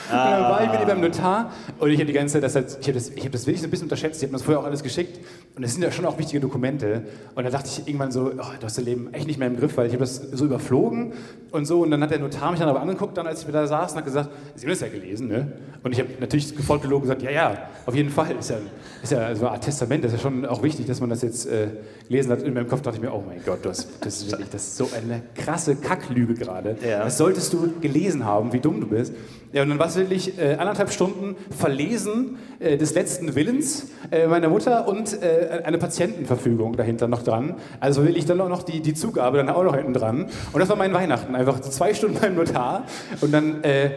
Und 0.10 0.18
dann 0.18 0.44
war 0.44 0.64
ich 0.64 0.72
mit 0.72 0.80
ihr 0.80 0.86
beim 0.86 1.02
Notar 1.02 1.52
und 1.80 1.90
ich 1.90 1.98
habe 1.98 2.06
die 2.06 2.14
ganze 2.14 2.34
Zeit, 2.34 2.44
das 2.44 2.56
halt, 2.56 2.78
ich 2.80 2.88
habe 2.88 2.94
das, 2.94 3.10
ich 3.10 3.26
hab 3.26 3.32
das 3.32 3.46
wirklich 3.46 3.62
so 3.62 3.68
ein 3.68 3.72
bisschen 3.72 3.86
unterschätzt, 3.86 4.18
ich 4.18 4.24
habe 4.24 4.32
mir 4.32 4.38
das 4.38 4.46
vorher 4.46 4.62
auch 4.62 4.66
alles 4.66 4.84
geschickt 4.84 5.20
und 5.56 5.64
das 5.64 5.74
sind 5.74 5.82
ja 5.82 5.92
schon 5.92 6.06
auch 6.06 6.18
wichtige 6.18 6.40
Dokumente. 6.40 7.04
Und 7.36 7.44
da 7.44 7.50
dachte 7.50 7.68
ich 7.68 7.88
irgendwann 7.88 8.12
so, 8.12 8.32
oh, 8.32 8.46
du 8.60 8.66
hast 8.66 8.78
dein 8.78 8.86
Leben 8.86 9.14
echt 9.14 9.28
nicht 9.28 9.40
mehr 9.40 9.48
im 9.48 9.58
Griff, 9.58 9.76
weil 9.76 9.88
ich 9.88 9.94
habe 9.94 10.02
das 10.02 10.16
so 10.16 10.46
überflogen 10.46 11.14
und 11.52 11.66
so. 11.66 11.82
Und 11.82 11.92
dann 11.92 12.02
hat 12.02 12.12
der 12.12 12.20
Notar 12.20 12.52
mich 12.52 12.60
dann 12.60 12.70
aber 12.70 12.82
angeguckt, 12.82 13.18
dann, 13.18 13.28
als 13.28 13.44
ich 13.44 13.52
da 13.52 13.66
saß 13.66 13.94
und 13.94 13.98
hat 13.98 14.06
gesagt, 14.06 14.30
Sie 14.56 14.66
haben 14.66 14.72
das 14.72 14.82
ja 14.82 14.88
gelesen, 14.88 15.28
ne? 15.28 15.52
Und 15.84 15.94
ich 15.94 16.00
habe 16.00 16.10
natürlich 16.20 16.50
sofort 16.50 16.82
gelogen 16.82 17.04
gesagt, 17.04 17.22
ja, 17.24 17.32
ja, 17.32 17.58
auf 17.86 17.96
jeden 17.96 18.10
Fall. 18.10 18.36
Ist 18.38 18.50
ja, 18.50 18.58
ist 19.02 19.12
ja 19.12 19.20
also 19.20 19.48
Art 19.48 19.64
Testament, 19.64 20.04
das 20.04 20.14
ist 20.14 20.20
ja 20.20 20.30
schon 20.30 20.46
auch 20.46 20.62
wichtig, 20.64 20.86
dass 20.86 21.00
man 21.00 21.10
das 21.10 21.22
jetzt 21.22 21.46
äh, 21.48 21.70
gelesen 22.08 22.32
hat. 22.32 22.42
In 22.44 22.54
meinem 22.54 22.68
Kopf 22.68 22.82
dachte 22.82 22.98
ich 22.98 23.04
mir, 23.04 23.14
oh 23.14 23.24
mein 23.26 23.42
Gott, 23.46 23.60
das, 23.64 23.88
das, 24.00 24.22
ist, 24.22 24.32
wirklich, 24.32 24.50
das 24.50 24.64
ist 24.64 24.78
so 24.78 24.90
eine 24.96 25.22
krasse 25.36 25.76
Kacklüge 25.76 26.34
gerade. 26.34 26.78
Ja. 26.88 27.04
Das 27.04 27.18
solltest 27.18 27.54
du 27.54 27.74
gelesen 27.82 28.26
haben, 28.26 28.54
wie 28.54 28.60
dumm 28.60 28.82
du 28.82 28.88
bist. 28.88 29.14
Ja, 29.54 29.64
und 29.64 29.70
dann 29.70 29.80
war 29.80 29.88
es 29.88 29.96
wirklich 29.96 30.38
äh, 30.38 30.56
anderthalb 30.56 30.92
Stunden 30.92 31.38
Verlesen 31.58 32.38
äh, 32.60 32.78
des 32.78 32.94
letzten 32.96 33.34
Willens 33.34 33.88
äh, 34.12 34.28
meiner 34.28 34.50
Mutter 34.50 34.88
und 34.88 35.22
äh, 35.22 35.62
eine 35.64 35.78
Patientenverfügung 35.78 36.76
dahinter 36.76 37.08
noch 37.08 37.24
dran. 37.24 37.56
Also 37.80 38.04
wirklich 38.04 38.26
dann 38.26 38.42
auch 38.42 38.50
noch 38.50 38.64
die, 38.64 38.82
die 38.82 38.94
Zugabe 38.94 39.38
dann 39.38 39.50
auch 39.50 39.64
noch 39.64 39.76
hinten 39.76 39.94
dran. 39.94 40.28
Und 40.52 40.60
das 40.60 40.68
war 40.68 40.76
mein 40.76 40.94
Weihnachten. 40.94 41.34
Einfach 41.34 41.64
so 41.64 41.70
zwei 41.70 41.94
Stunden 41.96 42.20
beim 42.20 42.36
Notar 42.36 42.84
und 43.22 43.34
dann... 43.34 43.64
Äh, 43.64 43.92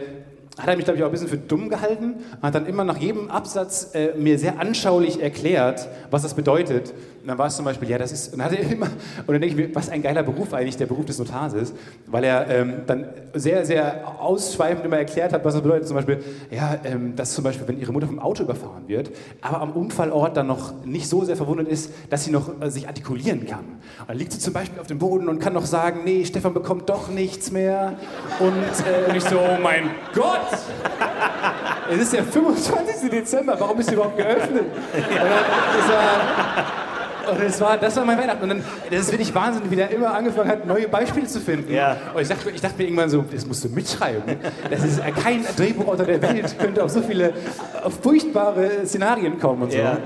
hat 0.57 0.67
er 0.67 0.75
mich, 0.75 0.85
glaube 0.85 0.97
ich, 0.97 1.03
auch 1.03 1.07
ein 1.07 1.11
bisschen 1.11 1.29
für 1.29 1.37
dumm 1.37 1.69
gehalten 1.69 2.15
hat 2.41 2.55
dann 2.55 2.65
immer 2.65 2.83
nach 2.83 2.97
jedem 2.97 3.31
Absatz 3.31 3.91
äh, 3.93 4.13
mir 4.17 4.37
sehr 4.37 4.59
anschaulich 4.59 5.21
erklärt, 5.21 5.87
was 6.11 6.23
das 6.23 6.33
bedeutet. 6.33 6.93
Und 7.21 7.27
dann 7.27 7.37
war 7.37 7.47
es 7.47 7.55
zum 7.55 7.65
Beispiel, 7.65 7.87
ja, 7.87 7.99
das 7.99 8.11
ist, 8.11 8.33
und 8.33 8.39
dann 8.39 8.51
hat 8.51 8.57
er 8.57 8.71
immer, 8.71 8.87
und 8.87 9.27
dann 9.27 9.41
denke 9.41 9.47
ich 9.47 9.55
mir, 9.55 9.75
was 9.75 9.89
ein 9.89 10.01
geiler 10.01 10.23
Beruf 10.23 10.53
eigentlich 10.53 10.77
der 10.77 10.87
Beruf 10.87 11.05
des 11.05 11.19
Notars 11.19 11.53
ist, 11.53 11.75
weil 12.07 12.23
er 12.23 12.49
ähm, 12.49 12.81
dann 12.87 13.05
sehr, 13.33 13.65
sehr 13.65 14.19
ausschweifend 14.19 14.85
immer 14.85 14.97
erklärt 14.97 15.31
hat, 15.31 15.45
was 15.45 15.53
das 15.53 15.61
bedeutet. 15.61 15.87
Zum 15.87 15.95
Beispiel, 15.95 16.23
ja, 16.49 16.79
ähm, 16.83 17.15
dass 17.15 17.33
zum 17.33 17.43
Beispiel, 17.43 17.67
wenn 17.67 17.79
ihre 17.79 17.91
Mutter 17.91 18.07
vom 18.07 18.19
Auto 18.19 18.43
überfahren 18.43 18.87
wird, 18.87 19.11
aber 19.41 19.61
am 19.61 19.71
Unfallort 19.71 20.35
dann 20.35 20.47
noch 20.47 20.83
nicht 20.83 21.07
so 21.07 21.23
sehr 21.23 21.37
verwundet 21.37 21.67
ist, 21.67 21.91
dass 22.09 22.23
sie 22.23 22.31
noch 22.31 22.59
äh, 22.59 22.71
sich 22.71 22.87
artikulieren 22.87 23.45
kann. 23.45 23.65
Und 23.99 24.09
dann 24.09 24.17
liegt 24.17 24.31
sie 24.33 24.39
zum 24.39 24.53
Beispiel 24.53 24.79
auf 24.79 24.87
dem 24.87 24.97
Boden 24.97 25.29
und 25.29 25.39
kann 25.39 25.53
noch 25.53 25.65
sagen, 25.65 26.01
nee, 26.03 26.25
Stefan 26.25 26.53
bekommt 26.53 26.89
doch 26.89 27.09
nichts 27.09 27.51
mehr. 27.51 27.93
Und, 28.39 28.49
äh, 28.49 29.09
und 29.09 29.15
ich 29.15 29.23
so, 29.23 29.37
oh 29.37 29.61
mein 29.61 29.91
Gott! 30.15 30.39
Es 31.91 32.01
ist 32.01 32.13
der 32.13 32.23
25. 32.23 33.09
Dezember, 33.09 33.59
warum 33.59 33.79
ist 33.79 33.89
sie 33.89 33.95
überhaupt 33.95 34.17
geöffnet? 34.17 34.63
Und 34.93 35.03
dann 35.03 35.27
ist 35.27 35.89
er, 35.89 36.80
und 37.31 37.41
es 37.41 37.59
war, 37.61 37.77
das 37.77 37.95
war 37.95 38.05
mein 38.05 38.17
Weihnachten. 38.17 38.43
Und 38.43 38.49
dann, 38.49 38.63
das 38.89 39.01
ist 39.01 39.11
wirklich 39.11 39.33
Wahnsinn, 39.33 39.63
wie 39.69 39.75
der 39.75 39.89
immer 39.89 40.13
angefangen 40.13 40.49
hat, 40.49 40.65
neue 40.65 40.87
Beispiele 40.87 41.27
zu 41.27 41.39
finden. 41.39 41.73
Ja. 41.73 41.97
Und 42.13 42.21
ich 42.21 42.27
dachte, 42.27 42.49
ich 42.49 42.61
dachte 42.61 42.77
mir 42.77 42.83
irgendwann 42.83 43.09
so, 43.09 43.23
das 43.31 43.45
musst 43.45 43.63
du 43.63 43.69
mitschreiben. 43.69 44.23
Das 44.69 44.83
ist, 44.83 45.01
kein 45.23 45.45
Drehbuchautor 45.55 46.05
der 46.05 46.21
Welt 46.21 46.55
könnte 46.59 46.83
auf 46.83 46.91
so 46.91 47.01
viele 47.01 47.33
auf 47.83 47.99
furchtbare 48.01 48.85
Szenarien 48.85 49.39
kommen 49.39 49.63
und 49.63 49.71
so. 49.71 49.77
Ja. 49.77 49.97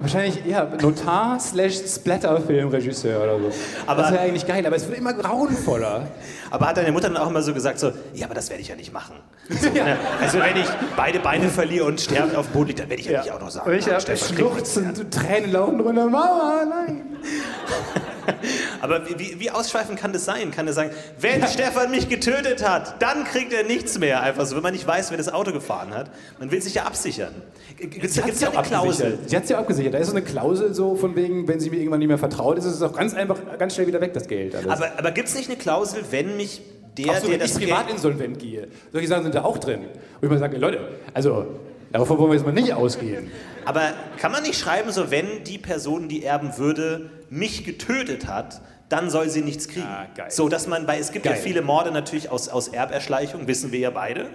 Wahrscheinlich, 0.00 0.44
ja, 0.46 0.64
Notar 0.80 1.40
slash 1.40 1.74
Splatter-Filmregisseur 1.86 3.20
oder 3.22 3.38
so. 3.40 3.50
Aber- 3.86 4.02
das 4.02 4.12
wäre 4.12 4.22
eigentlich 4.22 4.46
geil, 4.46 4.64
aber 4.66 4.76
es 4.76 4.86
wird 4.88 4.98
immer 4.98 5.12
grauenvoller. 5.12 6.06
Aber 6.50 6.68
hat 6.68 6.76
deine 6.76 6.92
Mutter 6.92 7.08
dann 7.08 7.16
auch 7.16 7.28
immer 7.28 7.42
so 7.42 7.52
gesagt, 7.52 7.78
so, 7.80 7.92
ja, 8.14 8.26
aber 8.26 8.34
das 8.34 8.48
werde 8.48 8.62
ich 8.62 8.68
ja 8.68 8.76
nicht 8.76 8.92
machen. 8.92 9.16
Ja. 9.74 9.84
Ne? 9.84 9.96
Also 10.20 10.38
wenn 10.38 10.56
ich 10.56 10.66
beide 10.96 11.18
Beine 11.20 11.48
verliere 11.48 11.84
und 11.86 12.00
sterbe 12.00 12.36
auf 12.38 12.46
dem 12.46 12.52
Boden 12.52 12.68
liegt, 12.68 12.80
dann 12.80 12.88
werde 12.88 13.00
ich 13.02 13.08
ja, 13.08 13.22
nicht 13.22 13.32
auch 13.32 13.40
noch 13.40 13.50
sagen. 13.50 13.70
Und 13.70 13.76
ich 13.76 13.88
hab 13.88 14.00
Stefan 14.00 14.36
kriegt 14.36 14.50
nichts. 14.54 14.74
schluchzend, 14.74 15.14
Tränen 15.14 15.52
laufen 15.52 15.80
runter, 15.80 16.04
Mama, 16.06 16.62
nein. 16.68 17.02
Aber 18.80 19.08
wie, 19.18 19.38
wie, 19.38 19.50
ausschweifend 19.50 19.98
kann 19.98 20.12
das 20.12 20.24
sein? 20.24 20.50
Kann 20.50 20.66
er 20.66 20.72
sagen, 20.72 20.90
wenn 21.20 21.46
Stefan 21.46 21.90
mich 21.90 22.08
getötet 22.08 22.66
hat, 22.66 23.00
dann 23.02 23.24
kriegt 23.24 23.52
er 23.52 23.64
nichts 23.64 23.98
mehr. 23.98 24.22
Einfach 24.22 24.46
so, 24.46 24.56
wenn 24.56 24.62
man 24.62 24.72
nicht 24.72 24.86
weiß, 24.86 25.10
wer 25.10 25.18
das 25.18 25.32
Auto 25.32 25.52
gefahren 25.52 25.94
hat. 25.94 26.10
Man 26.38 26.50
will 26.50 26.62
sich 26.62 26.74
ja 26.74 26.84
absichern. 26.84 27.34
Gibt 27.78 28.04
es 28.04 28.16
ja 28.16 28.50
eine 28.50 28.62
Klausel? 28.62 29.18
Sie 29.26 29.36
hat 29.36 29.44
es 29.44 29.50
ja 29.50 29.58
abgesichert. 29.58 29.94
Da 29.94 29.98
ist 29.98 30.08
so 30.08 30.16
eine 30.16 30.24
Klausel 30.24 30.74
so 30.74 30.96
von 30.96 31.16
wegen, 31.16 31.48
wenn 31.48 31.60
sie 31.60 31.70
mir 31.70 31.76
irgendwann 31.76 32.00
nicht 32.00 32.08
mehr 32.08 32.18
vertraut, 32.18 32.58
ist 32.58 32.64
es 32.64 32.82
auch 32.82 32.92
ganz 32.92 33.14
einfach, 33.14 33.36
ganz 33.58 33.74
schnell 33.74 33.86
wieder 33.86 34.00
weg, 34.00 34.14
das 34.14 34.28
Geld. 34.28 34.54
Alles. 34.54 34.68
Aber, 34.68 34.90
aber 34.98 35.10
gibt 35.10 35.28
es 35.28 35.34
nicht 35.34 35.48
eine 35.48 35.58
Klausel, 35.58 36.02
wenn 36.10 36.36
mich 36.36 36.60
der, 36.96 37.12
auch 37.12 37.16
so, 37.16 37.22
der 37.22 37.32
wenn 37.32 37.40
das 37.40 37.52
ich 37.52 37.58
Geld... 37.58 37.70
privat 37.70 37.90
insolvent 37.90 38.38
gehe. 38.38 38.68
Solche 38.92 39.08
Sachen 39.08 39.24
sind 39.24 39.34
da 39.34 39.44
auch 39.44 39.58
drin. 39.58 39.84
Wo 40.20 40.26
ich 40.26 40.30
mal 40.30 40.38
sage, 40.38 40.56
Leute, 40.56 40.80
also, 41.14 41.46
davon 41.92 42.18
wollen 42.18 42.30
wir 42.30 42.36
jetzt 42.36 42.46
mal 42.46 42.52
nicht 42.52 42.72
ausgehen. 42.72 43.30
Aber 43.64 43.92
kann 44.18 44.32
man 44.32 44.42
nicht 44.42 44.58
schreiben, 44.58 44.90
so 44.90 45.10
wenn 45.10 45.44
die 45.44 45.58
Person, 45.58 46.08
die 46.08 46.24
erben 46.24 46.56
würde, 46.56 47.10
mich 47.30 47.64
getötet 47.64 48.26
hat, 48.26 48.60
dann 48.88 49.10
soll 49.10 49.28
sie 49.28 49.42
nichts 49.42 49.68
kriegen. 49.68 49.86
Ah. 49.86 50.06
So, 50.30 50.48
dass 50.48 50.66
man, 50.66 50.86
weil 50.86 51.00
es 51.00 51.12
gibt 51.12 51.26
ja 51.26 51.32
Geil. 51.32 51.40
viele 51.42 51.62
Morde 51.62 51.90
natürlich 51.90 52.30
aus, 52.30 52.48
aus 52.48 52.68
Erberschleichung, 52.68 53.46
wissen 53.46 53.70
wir 53.72 53.78
ja 53.80 53.90
beide. 53.90 54.30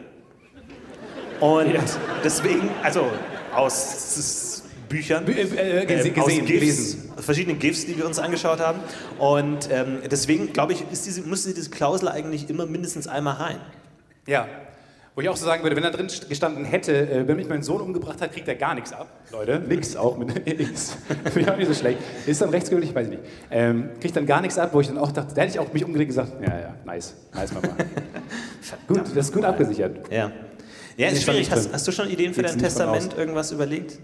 Und 1.39 1.73
deswegen, 2.23 2.69
also 2.83 3.05
aus 3.53 4.63
Büchern, 4.87 5.25
Äh, 5.27 5.31
äh, 5.41 5.85
gese- 5.85 6.07
ähm, 6.13 6.19
aus 6.21 6.27
gesehen, 6.27 6.45
gelesen. 6.45 7.11
verschiedenen 7.17 7.57
GIFs, 7.59 7.85
die 7.85 7.97
wir 7.97 8.05
uns 8.05 8.19
angeschaut 8.19 8.59
haben. 8.59 8.79
Und 9.17 9.69
ähm, 9.71 9.99
deswegen, 10.09 10.53
glaube 10.53 10.73
ich, 10.73 10.83
ist 10.91 11.05
diese, 11.07 11.21
müsste 11.23 11.53
diese 11.53 11.71
Klausel 11.71 12.07
eigentlich 12.09 12.49
immer 12.49 12.65
mindestens 12.67 13.07
einmal 13.07 13.35
rein. 13.35 13.57
Ja. 14.27 14.47
Wo 15.15 15.21
ich 15.21 15.29
auch 15.29 15.37
so 15.37 15.45
sagen 15.45 15.61
würde, 15.61 15.75
wenn 15.75 15.83
da 15.83 15.91
drin 15.91 16.07
gestanden 16.27 16.65
hätte, 16.65 16.91
äh, 16.91 17.27
wenn 17.27 17.35
mich 17.37 17.47
mein 17.47 17.61
Sohn 17.61 17.81
umgebracht 17.81 18.19
hat, 18.19 18.31
kriegt 18.33 18.47
er 18.47 18.55
gar 18.55 18.73
nichts 18.73 18.91
ab. 18.93 19.07
Leute, 19.31 19.59
nix 19.59 19.95
auch 19.95 20.17
mit 20.17 20.47
X. 20.47 20.97
Finde 21.25 21.39
ich 21.41 21.49
auch 21.51 21.57
nicht 21.57 21.67
so 21.67 21.73
schlecht. 21.75 21.99
Ist 22.25 22.41
dann 22.41 22.49
rechtsgültig, 22.49 22.95
weiß 22.95 23.05
ich 23.05 23.11
nicht. 23.11 23.23
Ähm, 23.51 23.89
kriegt 24.01 24.15
dann 24.15 24.25
gar 24.25 24.41
nichts 24.41 24.57
ab, 24.57 24.71
wo 24.73 24.81
ich 24.81 24.87
dann 24.87 24.97
auch 24.97 25.11
dachte, 25.11 25.35
da 25.35 25.41
hätte 25.41 25.53
ich 25.53 25.59
auch 25.59 25.71
mich 25.71 25.85
umgedreht 25.85 26.07
und 26.09 26.15
gesagt, 26.15 26.31
ja, 26.41 26.59
ja, 26.59 26.75
nice, 26.83 27.13
nice 27.31 27.53
Mama. 27.53 27.67
gut, 28.87 29.01
das 29.01 29.27
ist 29.27 29.33
gut 29.33 29.45
abgesichert. 29.45 30.11
Ja. 30.11 30.31
Ja, 30.97 31.09
ist 31.09 31.23
schwierig. 31.23 31.49
Hast, 31.51 31.71
hast 31.71 31.87
du 31.87 31.91
schon 31.91 32.09
Ideen 32.09 32.33
für 32.33 32.41
Geht's 32.41 32.53
dein 32.53 32.61
Testament? 32.61 33.15
Irgendwas 33.17 33.51
überlegt? 33.51 33.99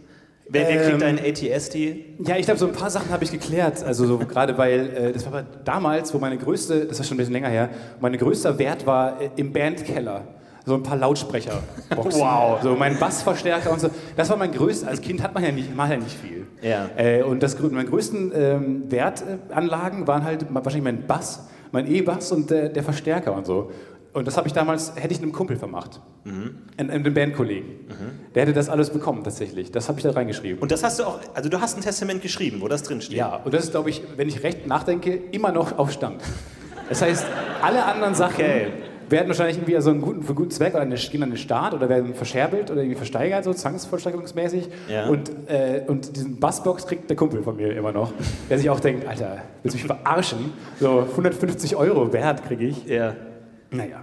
Wer, 0.47 0.67
wer 0.67 0.83
Ähm, 0.83 0.89
kriegt 0.89 1.03
einen 1.03 1.19
ATSD? 1.19 2.05
Ja, 2.25 2.37
ich 2.37 2.45
glaube, 2.45 2.59
so 2.59 2.67
ein 2.67 2.73
paar 2.73 2.89
Sachen 2.89 3.11
habe 3.11 3.23
ich 3.23 3.31
geklärt. 3.31 3.83
Also 3.83 4.05
so 4.05 4.17
gerade 4.17 4.57
weil, 4.57 4.89
äh, 4.95 5.11
das 5.11 5.31
war 5.31 5.43
damals, 5.63 6.13
wo 6.13 6.17
meine 6.19 6.37
größte, 6.37 6.85
das 6.85 6.99
ist 6.99 7.07
schon 7.07 7.15
ein 7.15 7.19
bisschen 7.19 7.33
länger 7.33 7.49
her, 7.49 7.69
mein 7.99 8.17
größter 8.17 8.57
Wert 8.57 8.85
war 8.85 9.21
äh, 9.21 9.29
im 9.35 9.53
Bandkeller. 9.53 10.38
So 10.69 10.75
ein 10.75 10.83
paar 10.83 10.97
Lautsprecher. 10.97 11.63
Wow. 11.95 12.61
So 12.61 12.75
mein 12.75 12.99
Bassverstärker 12.99 13.71
und 13.71 13.81
so. 13.81 13.89
Das 14.15 14.29
war 14.29 14.37
mein 14.37 14.51
größter, 14.51 14.87
als 14.87 15.01
Kind 15.01 15.23
hat 15.23 15.33
man 15.33 15.43
ja 15.43 15.51
nicht, 15.51 15.75
man 15.75 15.89
ja 15.89 15.97
nicht 15.97 16.15
viel. 16.15 16.45
Ja. 16.61 16.91
Äh, 16.95 17.23
und 17.23 17.41
das, 17.41 17.59
meine 17.59 17.89
größten 17.89 18.31
ähm, 18.35 18.91
Wertanlagen 18.91 20.05
waren 20.05 20.23
halt 20.23 20.45
wahrscheinlich 20.53 20.83
mein 20.83 21.07
Bass, 21.07 21.47
mein 21.71 21.87
E-Bass 21.87 22.31
und 22.31 22.51
äh, 22.51 22.71
der 22.71 22.83
Verstärker 22.83 23.33
und 23.33 23.47
so. 23.47 23.71
Und 24.13 24.27
das 24.27 24.37
habe 24.37 24.47
ich 24.47 24.53
damals, 24.53 24.93
hätte 24.95 25.11
ich 25.11 25.23
einem 25.23 25.31
Kumpel 25.31 25.57
vermacht. 25.57 26.01
Einem, 26.77 26.91
einem 26.91 27.13
Bandkollegen. 27.15 27.71
Der 28.35 28.43
hätte 28.43 28.53
das 28.53 28.69
alles 28.69 28.91
bekommen 28.91 29.23
tatsächlich. 29.23 29.71
Das 29.71 29.89
habe 29.89 29.97
ich 29.97 30.03
da 30.03 30.11
reingeschrieben. 30.11 30.59
Und 30.59 30.71
das 30.71 30.83
hast 30.83 30.99
du 30.99 31.03
auch, 31.05 31.19
also 31.33 31.49
du 31.49 31.59
hast 31.59 31.77
ein 31.77 31.81
Testament 31.81 32.21
geschrieben, 32.21 32.61
wo 32.61 32.67
das 32.67 32.83
drin 32.83 33.01
steht. 33.01 33.17
Ja, 33.17 33.37
und 33.43 33.55
das 33.55 33.63
ist, 33.63 33.71
glaube 33.71 33.89
ich, 33.89 34.03
wenn 34.17 34.27
ich 34.27 34.43
recht 34.43 34.67
nachdenke, 34.67 35.15
immer 35.31 35.51
noch 35.51 35.79
auf 35.79 35.91
Stand. 35.91 36.21
Das 36.89 37.01
heißt, 37.01 37.25
alle 37.63 37.85
anderen 37.85 38.13
Sachen 38.13 38.45
Okay. 38.45 38.67
Werden 39.11 39.27
wahrscheinlich 39.27 39.57
irgendwie 39.57 39.75
also 39.75 39.89
einen 39.89 40.01
guten, 40.01 40.21
für 40.21 40.29
einen 40.29 40.35
guten 40.35 40.51
Zweck 40.51 40.73
oder 40.73 40.83
eine, 40.83 40.95
gehen 40.95 41.23
an 41.23 41.29
den 41.29 41.37
Staat 41.37 41.73
oder 41.73 41.89
werden 41.89 42.13
verscherbelt 42.13 42.71
oder 42.71 42.81
irgendwie 42.81 42.97
versteigert, 42.97 43.43
so 43.43 43.53
zwangsvollstreckungsmäßig. 43.53 44.69
Ja. 44.87 45.07
Und, 45.07 45.31
äh, 45.47 45.81
und 45.87 46.15
diesen 46.15 46.39
Bassbox 46.39 46.87
kriegt 46.87 47.09
der 47.09 47.17
Kumpel 47.17 47.43
von 47.43 47.55
mir 47.55 47.75
immer 47.75 47.91
noch, 47.91 48.11
der 48.49 48.57
sich 48.57 48.69
auch 48.69 48.79
denkt, 48.79 49.07
Alter, 49.07 49.39
willst 49.63 49.75
du 49.75 49.81
mich 49.81 49.87
verarschen? 49.87 50.53
So 50.79 51.01
150 51.01 51.75
Euro 51.75 52.11
wert 52.13 52.45
kriege 52.45 52.65
ich. 52.65 52.85
Ja. 52.85 53.15
Naja. 53.71 54.01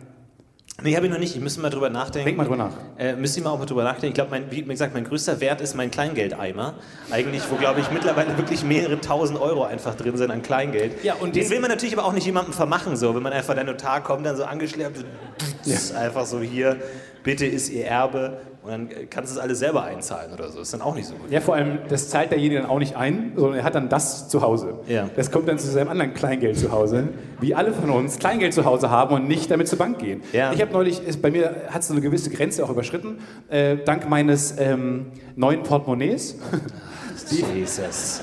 Nee, 0.82 0.94
habe 0.94 1.06
ich 1.06 1.12
noch 1.12 1.18
nicht. 1.18 1.34
Ich 1.34 1.40
müsste 1.40 1.60
mal 1.62 1.70
drüber 1.70 1.88
nachdenken. 1.88 2.26
Denk 2.26 2.36
mal 2.36 2.44
drüber 2.44 2.56
nach. 2.58 2.72
Äh, 2.98 3.14
müsste 3.14 3.38
ich 3.40 3.44
mal 3.44 3.50
auch 3.50 3.58
mal 3.58 3.64
drüber 3.64 3.82
nachdenken. 3.82 4.08
Ich 4.08 4.14
glaube, 4.14 4.30
mein, 4.30 4.50
wie 4.50 4.62
gesagt, 4.62 4.92
mein 4.92 5.04
größter 5.04 5.40
Wert 5.40 5.62
ist 5.62 5.74
mein 5.74 5.90
Kleingeldeimer. 5.90 6.74
Eigentlich, 7.10 7.42
wo, 7.50 7.56
glaube 7.56 7.80
ich, 7.80 7.90
mittlerweile 7.90 8.36
wirklich 8.36 8.62
mehrere 8.62 9.00
tausend 9.00 9.40
Euro 9.40 9.64
einfach 9.64 9.94
drin 9.94 10.18
sind 10.18 10.30
an 10.30 10.42
Kleingeld. 10.42 11.02
Ja, 11.02 11.14
und 11.14 11.34
den 11.34 11.44
den- 11.44 11.50
will 11.50 11.60
man 11.60 11.70
natürlich 11.70 11.96
aber 11.96 12.06
auch 12.06 12.12
nicht 12.12 12.26
jemandem 12.26 12.52
vermachen, 12.52 12.94
so. 12.96 13.14
Wenn 13.14 13.22
man 13.22 13.32
einfach 13.32 13.54
der 13.54 13.64
Notar 13.64 14.02
kommt, 14.02 14.26
dann 14.26 14.36
so 14.36 14.44
angeschleppt, 14.44 15.02
Ja. 15.64 15.76
einfach 15.98 16.26
so 16.26 16.40
hier, 16.40 16.76
bitte 17.22 17.46
ist 17.46 17.70
ihr 17.70 17.86
Erbe. 17.86 18.38
Und 18.66 18.72
dann 18.72 18.90
äh, 18.90 19.06
kannst 19.08 19.32
du 19.32 19.38
es 19.38 19.42
alles 19.42 19.60
selber 19.60 19.84
einzahlen 19.84 20.32
oder 20.32 20.48
so. 20.48 20.60
Ist 20.60 20.72
dann 20.72 20.82
auch 20.82 20.96
nicht 20.96 21.06
so 21.06 21.14
gut. 21.14 21.30
Ja, 21.30 21.40
vor 21.40 21.54
allem, 21.54 21.78
das 21.88 22.08
zahlt 22.08 22.32
derjenige 22.32 22.60
dann 22.60 22.68
auch 22.68 22.80
nicht 22.80 22.96
ein, 22.96 23.30
sondern 23.36 23.60
er 23.60 23.64
hat 23.64 23.76
dann 23.76 23.88
das 23.88 24.28
zu 24.28 24.42
Hause. 24.42 24.80
Ja. 24.88 25.08
Das 25.14 25.30
kommt 25.30 25.46
dann 25.46 25.56
zu 25.56 25.68
seinem 25.68 25.88
anderen 25.88 26.14
Kleingeld 26.14 26.58
zu 26.58 26.72
Hause, 26.72 27.06
wie 27.40 27.54
alle 27.54 27.72
von 27.72 27.90
uns 27.90 28.18
Kleingeld 28.18 28.52
zu 28.52 28.64
Hause 28.64 28.90
haben 28.90 29.14
und 29.14 29.28
nicht 29.28 29.52
damit 29.52 29.68
zur 29.68 29.78
Bank 29.78 30.00
gehen. 30.00 30.20
Ja. 30.32 30.52
Ich 30.52 30.60
habe 30.60 30.72
neulich, 30.72 31.00
bei 31.22 31.30
mir 31.30 31.66
hat 31.70 31.82
es 31.82 31.88
so 31.88 31.94
eine 31.94 32.00
gewisse 32.00 32.28
Grenze 32.30 32.64
auch 32.64 32.70
überschritten, 32.70 33.18
äh, 33.48 33.76
dank 33.76 34.08
meines 34.08 34.58
ähm, 34.58 35.12
neuen 35.36 35.62
Portemonnaies. 35.62 36.36
Jesus. 37.30 38.20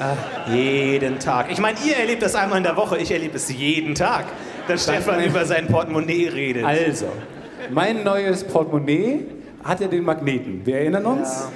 Jeden 0.51 1.19
Tag. 1.19 1.53
Ich 1.53 1.59
meine, 1.59 1.77
ihr 1.87 1.95
erlebt 1.95 2.21
das 2.21 2.35
einmal 2.35 2.57
in 2.57 2.65
der 2.65 2.75
Woche, 2.75 2.97
ich 2.97 3.11
erlebe 3.11 3.37
es 3.37 3.49
jeden 3.49 3.95
Tag, 3.95 4.25
dass 4.67 4.83
Stefan 4.83 5.23
über 5.23 5.45
sein 5.45 5.67
Portemonnaie 5.67 6.27
redet. 6.27 6.65
Also, 6.65 7.05
mein 7.71 8.03
neues 8.03 8.43
Portemonnaie 8.43 9.25
hat 9.63 9.79
ja 9.79 9.87
den 9.87 10.03
Magneten. 10.03 10.65
Wir 10.65 10.77
erinnern 10.77 11.05
uns. 11.05 11.47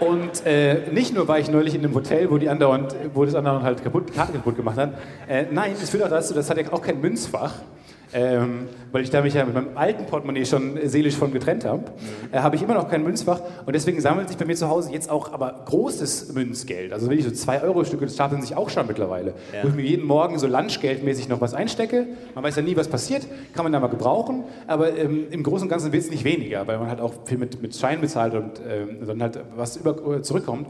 Und 0.00 0.46
äh, 0.46 0.90
nicht 0.90 1.14
nur 1.14 1.28
war 1.28 1.38
ich 1.38 1.50
neulich 1.50 1.74
in 1.74 1.84
einem 1.84 1.94
Hotel, 1.94 2.30
wo, 2.30 2.38
die 2.38 2.48
andauernd, 2.48 2.96
wo 3.12 3.24
das 3.24 3.34
andauernd 3.34 3.64
halt 3.64 3.84
kaputt, 3.84 4.14
Karte 4.14 4.32
kaputt 4.32 4.56
gemacht 4.56 4.78
hat. 4.78 4.94
Äh, 5.28 5.44
nein, 5.50 5.72
es 5.72 5.90
führt 5.90 6.02
auch 6.02 6.08
dazu, 6.08 6.32
das 6.32 6.48
hat 6.48 6.56
ja 6.56 6.72
auch 6.72 6.80
kein 6.80 7.00
Münzfach. 7.00 7.54
Ähm, 8.12 8.68
weil 8.92 9.02
ich 9.02 9.10
da 9.10 9.22
mich 9.22 9.34
ja 9.34 9.44
mit 9.44 9.54
meinem 9.54 9.76
alten 9.76 10.06
Portemonnaie 10.06 10.44
schon 10.44 10.78
seelisch 10.84 11.14
von 11.14 11.32
getrennt 11.32 11.64
habe, 11.64 11.84
äh, 12.32 12.38
habe 12.38 12.56
ich 12.56 12.62
immer 12.62 12.74
noch 12.74 12.88
kein 12.88 13.04
Münzfach 13.04 13.40
und 13.64 13.72
deswegen 13.72 14.00
sammelt 14.00 14.28
sich 14.28 14.36
bei 14.36 14.44
mir 14.44 14.56
zu 14.56 14.68
Hause 14.68 14.92
jetzt 14.92 15.10
auch 15.10 15.32
aber 15.32 15.62
großes 15.66 16.32
Münzgeld. 16.32 16.92
Also 16.92 17.08
wenn 17.08 17.18
ich 17.18 17.24
so 17.24 17.30
2-Euro-Stücke, 17.30 18.06
das 18.06 18.14
stapeln 18.14 18.42
sich 18.42 18.56
auch 18.56 18.68
schon 18.68 18.86
mittlerweile. 18.86 19.34
Ja. 19.52 19.62
Wo 19.62 19.68
ich 19.68 19.74
mir 19.74 19.82
jeden 19.82 20.06
Morgen 20.06 20.38
so 20.38 20.46
Lunchgeldmäßig 20.48 21.28
noch 21.28 21.40
was 21.40 21.54
einstecke. 21.54 22.06
Man 22.34 22.42
weiß 22.42 22.56
ja 22.56 22.62
nie, 22.62 22.76
was 22.76 22.88
passiert, 22.88 23.26
kann 23.54 23.64
man 23.64 23.72
da 23.72 23.78
mal 23.78 23.88
gebrauchen, 23.88 24.44
aber 24.66 24.96
ähm, 24.96 25.26
im 25.30 25.42
Großen 25.42 25.66
und 25.66 25.68
Ganzen 25.68 25.92
wird 25.92 26.02
es 26.02 26.10
nicht 26.10 26.24
weniger, 26.24 26.66
weil 26.66 26.78
man 26.78 26.88
halt 26.88 27.00
auch 27.00 27.12
viel 27.26 27.38
mit, 27.38 27.62
mit 27.62 27.76
Schein 27.76 28.00
bezahlt 28.00 28.34
und 28.34 28.60
ähm, 28.68 29.06
dann 29.06 29.22
halt 29.22 29.40
was 29.56 29.76
über, 29.76 30.22
zurückkommt. 30.22 30.66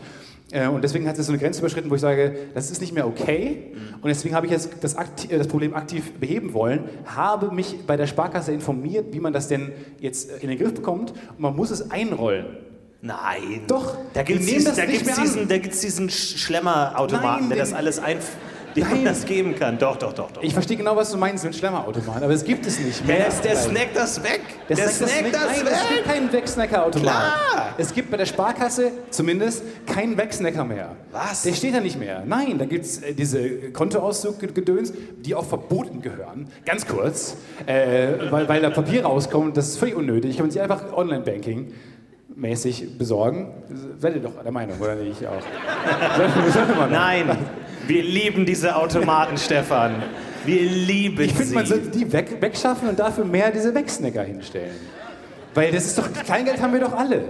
Äh, 0.53 0.67
und 0.67 0.83
deswegen 0.83 1.07
hat 1.09 1.17
es 1.19 1.27
so 1.27 1.33
eine 1.33 1.41
Grenze 1.41 1.61
überschritten, 1.61 1.91
wo 1.91 1.95
ich 1.95 2.01
sage, 2.01 2.35
das 2.55 2.71
ist 2.71 2.81
nicht 2.81 2.93
mehr 2.93 3.07
okay. 3.07 3.73
Und 4.03 4.09
deswegen 4.09 4.35
habe 4.35 4.47
ich 4.47 4.53
jetzt 4.53 4.71
das, 4.81 4.97
akti- 4.99 5.31
äh, 5.31 5.39
das 5.39 5.47
Problem 5.49 5.75
aktiv 5.75 6.13
beheben 6.15 6.53
wollen, 6.53 6.85
habe 7.07 7.53
mich 7.55 7.87
bei 7.87 7.97
der 7.97 8.07
Sparkasse 8.07 8.53
informiert, 8.53 9.07
wie 9.13 9.21
man 9.21 9.33
das 9.33 9.49
denn 9.49 9.73
jetzt 10.01 10.31
äh, 10.31 10.37
in 10.41 10.49
den 10.49 10.59
Griff 10.59 10.75
bekommt. 10.75 11.13
Und 11.13 11.41
man 11.41 11.55
muss 11.55 11.71
es 11.71 11.91
einrollen. 11.91 12.47
Nein. 13.03 13.63
Doch, 13.67 13.97
Da 14.13 14.23
gibt 14.23 14.41
es 14.41 14.47
diesen, 14.47 14.75
diesen, 15.83 16.11
Schlemmerautomaten, 16.11 17.49
Nein, 17.49 17.49
der 17.49 17.59
das 17.59 17.73
alles 17.73 17.99
ein, 17.99 18.19
dem 18.77 18.89
man 18.89 19.05
das 19.05 19.25
geben 19.25 19.55
kann. 19.57 19.79
Doch, 19.79 19.97
doch, 19.97 20.13
doch, 20.13 20.31
doch. 20.31 20.43
Ich 20.43 20.53
verstehe 20.53 20.77
genau, 20.77 20.97
was 20.97 21.11
du 21.11 21.19
meinst 21.19 21.45
mit 21.45 21.55
Schlemmerautomaten, 21.55 22.23
aber 22.25 22.33
es 22.33 22.45
gibt 22.45 22.67
es 22.67 22.79
nicht 22.79 23.07
mehr. 23.07 23.29
der, 23.29 23.31
der 23.43 23.57
snackt 23.57 23.97
das 23.97 24.23
weg. 24.23 24.41
Der 24.69 24.77
der 24.77 24.89
snackt 24.89 25.35
das, 25.35 25.43
Nein, 25.43 25.67
es 25.67 25.89
gibt 25.89 25.99
weg. 25.99 26.05
keinen 26.05 26.33
Wegsnacker-Automat. 26.33 27.33
Es 27.79 27.95
gibt 27.95 28.11
bei 28.11 28.17
der 28.17 28.27
Sparkasse 28.27 28.93
zumindest 29.11 29.63
keinen 29.87 30.17
Wegsnacker 30.17 30.65
mehr. 30.65 30.97
Was? 31.13 31.43
Der 31.43 31.53
steht 31.55 31.75
da 31.75 31.81
nicht 31.81 31.99
mehr. 31.99 32.23
Nein, 32.27 32.59
da 32.59 32.65
gibt 32.65 32.85
es 32.85 33.03
äh, 33.03 33.15
diese 33.15 33.71
Kontoauszug-Gedöns, 33.73 34.93
die 35.19 35.35
auch 35.35 35.45
verboten 35.45 36.03
gehören. 36.03 36.49
Ganz 36.65 36.87
kurz, 36.87 37.37
äh, 37.67 38.31
weil, 38.31 38.49
weil 38.49 38.61
da 38.61 38.71
Papier 38.71 39.05
rauskommt, 39.05 39.57
das 39.57 39.69
ist 39.69 39.79
völlig 39.79 39.95
unnötig. 39.97 40.37
Kann 40.37 40.47
man 40.47 40.51
sich 40.51 40.61
einfach 40.61 40.93
Online-Banking 40.93 41.73
mäßig 42.41 42.97
besorgen. 42.99 43.53
Ihr 44.03 44.11
doch 44.21 44.43
der 44.43 44.53
Meinung, 44.53 44.79
oder 44.81 44.95
nicht? 44.95 45.21
Ich 45.21 45.27
auch. 45.27 45.43
Nein, 46.91 47.37
wir 47.87 48.03
lieben 48.03 48.47
diese 48.47 48.77
Automaten, 48.77 49.37
Stefan. 49.39 50.03
Wir 50.45 50.63
lieben 50.63 51.21
Ich 51.23 51.33
finde, 51.33 51.45
sie. 51.45 51.55
man 51.55 51.67
sollte 51.67 51.91
die 51.91 52.11
weg, 52.13 52.37
wegschaffen 52.41 52.89
und 52.89 52.99
dafür 52.99 53.25
mehr 53.25 53.51
diese 53.51 53.75
Wegsnacker 53.75 54.23
hinstellen. 54.23 54.75
Weil 55.55 55.71
das 55.73 55.85
ist 55.87 55.99
doch, 55.99 56.11
Kleingeld 56.13 56.63
haben 56.63 56.73
wir 56.73 56.81
doch 56.81 56.93
alle. 56.95 57.25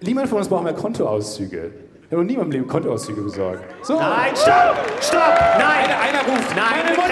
Niemand 0.00 0.28
von 0.28 0.38
uns 0.38 0.48
braucht 0.48 0.64
mehr 0.64 0.74
Kontoauszüge. 0.74 1.70
Ich 2.12 2.14
habe 2.14 2.24
noch 2.24 2.28
nie 2.28 2.34
in 2.34 2.40
meinem 2.40 2.50
Leben 2.52 2.66
Kontoauszüge 2.66 3.22
besorgt. 3.22 3.64
So. 3.86 3.98
Nein, 3.98 4.36
stopp! 4.36 4.76
Stopp! 5.00 5.34
Nein! 5.58 5.86
Einer, 5.88 5.98
einer 5.98 6.28
ruft. 6.28 6.54
Nein, 6.54 6.84
Meine 6.84 6.90
Mutter! 6.90 7.08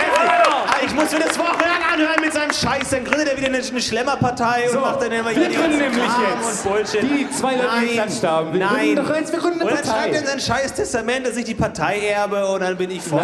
Ah, 0.66 0.76
ich 0.84 0.94
muss 0.94 1.10
mir 1.10 1.20
das 1.20 1.38
wochenlang 1.38 1.80
anhören 1.90 2.20
mit 2.22 2.34
seinem 2.34 2.52
Scheiß. 2.52 2.90
Dann 2.90 3.04
gründet 3.06 3.28
er 3.30 3.36
wieder 3.38 3.46
eine, 3.48 3.58
eine 3.66 3.80
Schlemmerpartei 3.80 4.64
und 4.66 4.72
So, 4.74 4.80
macht 4.80 5.00
dann 5.00 5.10
immer 5.10 5.30
wir 5.30 5.36
hier 5.36 5.48
die 5.48 5.54
gründen 5.56 5.78
nämlich 5.78 6.02
jetzt 6.04 6.66
und 6.66 6.70
Bullshit. 6.72 7.02
die 7.02 7.30
zwei 7.30 7.52
Leute, 7.54 7.62
die 7.64 7.76
Nein, 7.76 7.88
geklatscht 7.88 8.24
haben. 8.24 8.52
Wir 8.52 8.60
Nein. 8.60 8.74
gründen 8.76 8.96
doch 8.96 9.16
jetzt- 9.16 9.32
wir 9.32 9.38
gründen 9.40 9.60
eine 9.62 9.70
und 9.70 9.76
dann 9.78 9.84
Partei. 9.86 10.00
schreibt 10.02 10.14
er 10.14 10.20
in 10.20 10.26
sein 10.26 10.40
scheiß 10.40 10.74
Testament, 10.74 11.26
dass 11.26 11.36
ich 11.38 11.44
die 11.46 11.54
Partei 11.54 12.00
erbe 12.06 12.46
und 12.48 12.60
dann 12.60 12.76
bin 12.76 12.90
ich 12.90 13.00
Und 13.10 13.20
dann 13.20 13.22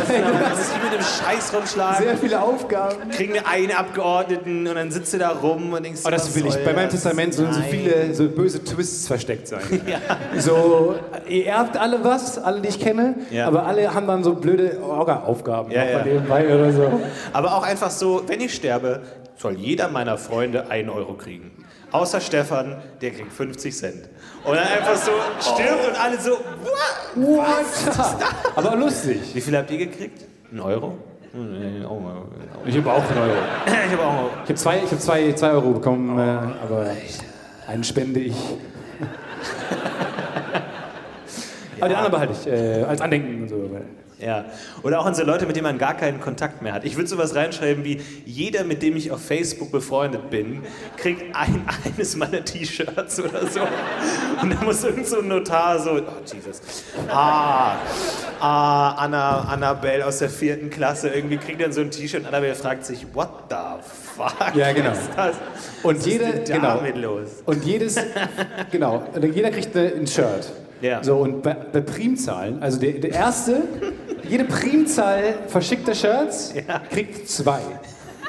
muss 0.51 0.59
ich 0.75 0.83
mit 0.83 0.93
dem 0.99 1.05
Scheiß 1.05 1.53
rumschlagen. 1.55 2.05
Sehr 2.07 2.17
viele 2.17 2.41
Aufgaben. 2.41 3.11
Kriegen 3.11 3.35
wir 3.35 3.47
einen 3.47 3.73
Abgeordneten 3.73 4.67
und 4.67 4.75
dann 4.75 4.91
sitzt 4.91 5.13
du 5.13 5.19
da 5.19 5.29
rum 5.29 5.75
und 5.75 5.83
denkst, 5.85 6.01
Oh, 6.07 6.11
das 6.11 6.27
was 6.27 6.35
will 6.35 6.47
ich. 6.47 6.65
Bei 6.65 6.73
meinem? 6.73 6.89
Testament 6.89 7.35
sollen 7.35 7.53
so 7.53 7.61
viele 7.71 8.15
so 8.15 8.29
böse 8.29 8.65
Twists 8.65 9.07
versteckt 9.07 9.49
sein. 9.49 9.61
So, 10.39 10.95
ihr 11.29 11.45
erbt 11.67 11.77
alle 11.77 12.03
was, 12.05 12.39
alle, 12.39 12.61
die 12.61 12.69
ich 12.69 12.81
kenne, 12.81 13.15
Ja. 13.31 13.47
aber 13.47 13.67
alle 13.67 13.93
haben 13.95 14.07
dann 14.07 14.25
so 14.25 14.35
blöde 14.35 14.81
Orga-Aufgaben 14.83 15.71
Ja, 15.71 15.85
ja. 15.85 16.03
nebenbei 16.05 16.47
oder 16.55 16.73
so. 16.73 17.01
Aber 17.33 17.55
auch 17.57 17.63
einfach 17.63 17.91
so, 17.91 18.23
wenn 18.27 18.41
ich 18.41 18.55
sterbe, 18.55 19.03
soll 19.37 19.55
jeder 19.55 19.89
meiner 19.89 20.17
Freunde 20.19 20.71
einen 20.71 20.89
Euro 20.89 21.15
kriegen. 21.15 21.51
Außer 21.93 22.21
Stefan, 22.21 22.77
der 23.01 23.11
kriegt 23.13 23.33
50 23.33 23.77
Cent. 23.77 24.09
Und 24.45 24.57
dann 24.57 24.67
einfach 24.67 24.97
so 24.97 25.11
stirbt 25.41 25.89
und 25.89 26.01
alle 26.03 26.19
so, 26.21 26.33
what? 26.33 27.15
What? 27.15 28.57
Aber 28.57 28.77
lustig. 28.77 29.21
Wie 29.35 29.41
viel 29.41 29.57
habt 29.57 29.71
ihr 29.71 29.79
gekriegt? 29.79 30.25
Ein 30.53 30.61
Euro? 30.61 30.95
Oh, 31.89 32.01
Ich 32.65 32.77
habe 32.77 32.91
auch 32.97 33.03
einen 33.11 33.19
Euro. 33.19 33.33
Ich 33.67 33.93
habe 33.93 34.03
auch 34.03 34.09
einen 34.11 34.19
Euro. 34.19 34.31
Ich 34.45 34.49
habe 34.49 34.55
zwei, 34.55 34.81
ich 34.85 34.91
hab 34.91 35.01
zwei, 35.01 35.33
zwei 35.33 35.51
Euro 35.51 35.71
bekommen, 35.73 36.19
äh, 36.19 36.23
aber 36.23 36.87
einen 37.69 37.85
spende 37.85 38.21
ich. 38.21 38.35
Aber 41.79 41.89
den 41.89 41.97
anderen 41.97 42.13
behalte 42.13 42.35
ich 42.41 42.47
äh, 42.47 42.83
als 42.85 43.01
Andenken 43.01 43.43
und 43.43 43.49
so. 43.49 43.71
Ja. 44.19 44.47
Oder 44.83 45.01
auch 45.01 45.07
an 45.07 45.15
so 45.15 45.25
Leute, 45.25 45.47
mit 45.47 45.57
denen 45.57 45.65
man 45.65 45.79
gar 45.79 45.95
keinen 45.95 46.21
Kontakt 46.21 46.63
mehr 46.63 46.73
hat. 46.73 46.85
Ich 46.85 46.97
würde 46.97 47.09
sowas 47.09 47.35
reinschreiben 47.35 47.85
wie, 47.85 48.01
jeder, 48.25 48.65
mit 48.65 48.83
dem 48.83 48.97
ich 48.97 49.11
auf 49.11 49.23
Facebook 49.23 49.71
befreundet 49.71 50.31
bin, 50.31 50.63
kriegt 50.97 51.37
ein, 51.37 51.67
eines 51.85 52.17
meiner 52.17 52.43
T-Shirts 52.43 53.21
oder 53.21 53.47
so. 53.47 53.61
Und 54.41 54.55
dann 54.55 54.65
muss 54.65 54.85
irgend 54.85 55.07
so 55.07 55.21
ein 55.21 55.29
Notar 55.29 55.79
so, 55.79 55.91
oh 55.97 56.03
Jesus, 56.25 56.63
ah, 57.09 57.77
ah, 58.41 58.91
Anna, 58.93 59.41
Annabelle 59.41 60.07
aus 60.07 60.19
der 60.19 60.31
vierten 60.31 60.71
Klasse, 60.71 61.11
irgendwie 61.11 61.37
kriegt 61.37 61.61
dann 61.61 61.73
so 61.73 61.83
ein 61.83 61.91
T-Shirt 61.91 62.21
und 62.21 62.27
Annabelle 62.27 62.55
fragt 62.55 62.87
sich, 62.87 63.07
what 63.13 63.29
the 63.51 63.57
fuck 64.17 64.55
Ja, 64.55 64.73
genau. 64.73 64.93
ist 64.93 65.11
das? 65.15 65.37
Und 65.83 65.99
Was 65.99 66.07
jede, 66.07 66.25
ist 66.25 66.49
denn 66.49 66.63
genau. 66.63 66.77
damit 66.77 66.97
los? 66.97 67.43
Und 67.45 67.65
jedes, 67.67 67.97
genau, 68.73 69.07
und 69.15 69.35
jeder 69.35 69.51
kriegt 69.51 69.77
ein 69.77 70.07
Shirt. 70.07 70.53
Ja. 70.87 71.03
So, 71.05 71.17
und 71.17 71.43
bei, 71.43 71.55
bei 71.55 71.81
Primzahlen, 71.81 72.63
also 72.63 72.79
der, 72.79 72.93
der 72.93 73.11
erste, 73.13 73.63
jede 74.29 74.45
Primzahl 74.45 75.35
verschickter 75.49 75.95
Shirts 75.95 76.55
Ja. 76.67 76.81
kriegt 76.91 77.29
zwei. 77.29 77.61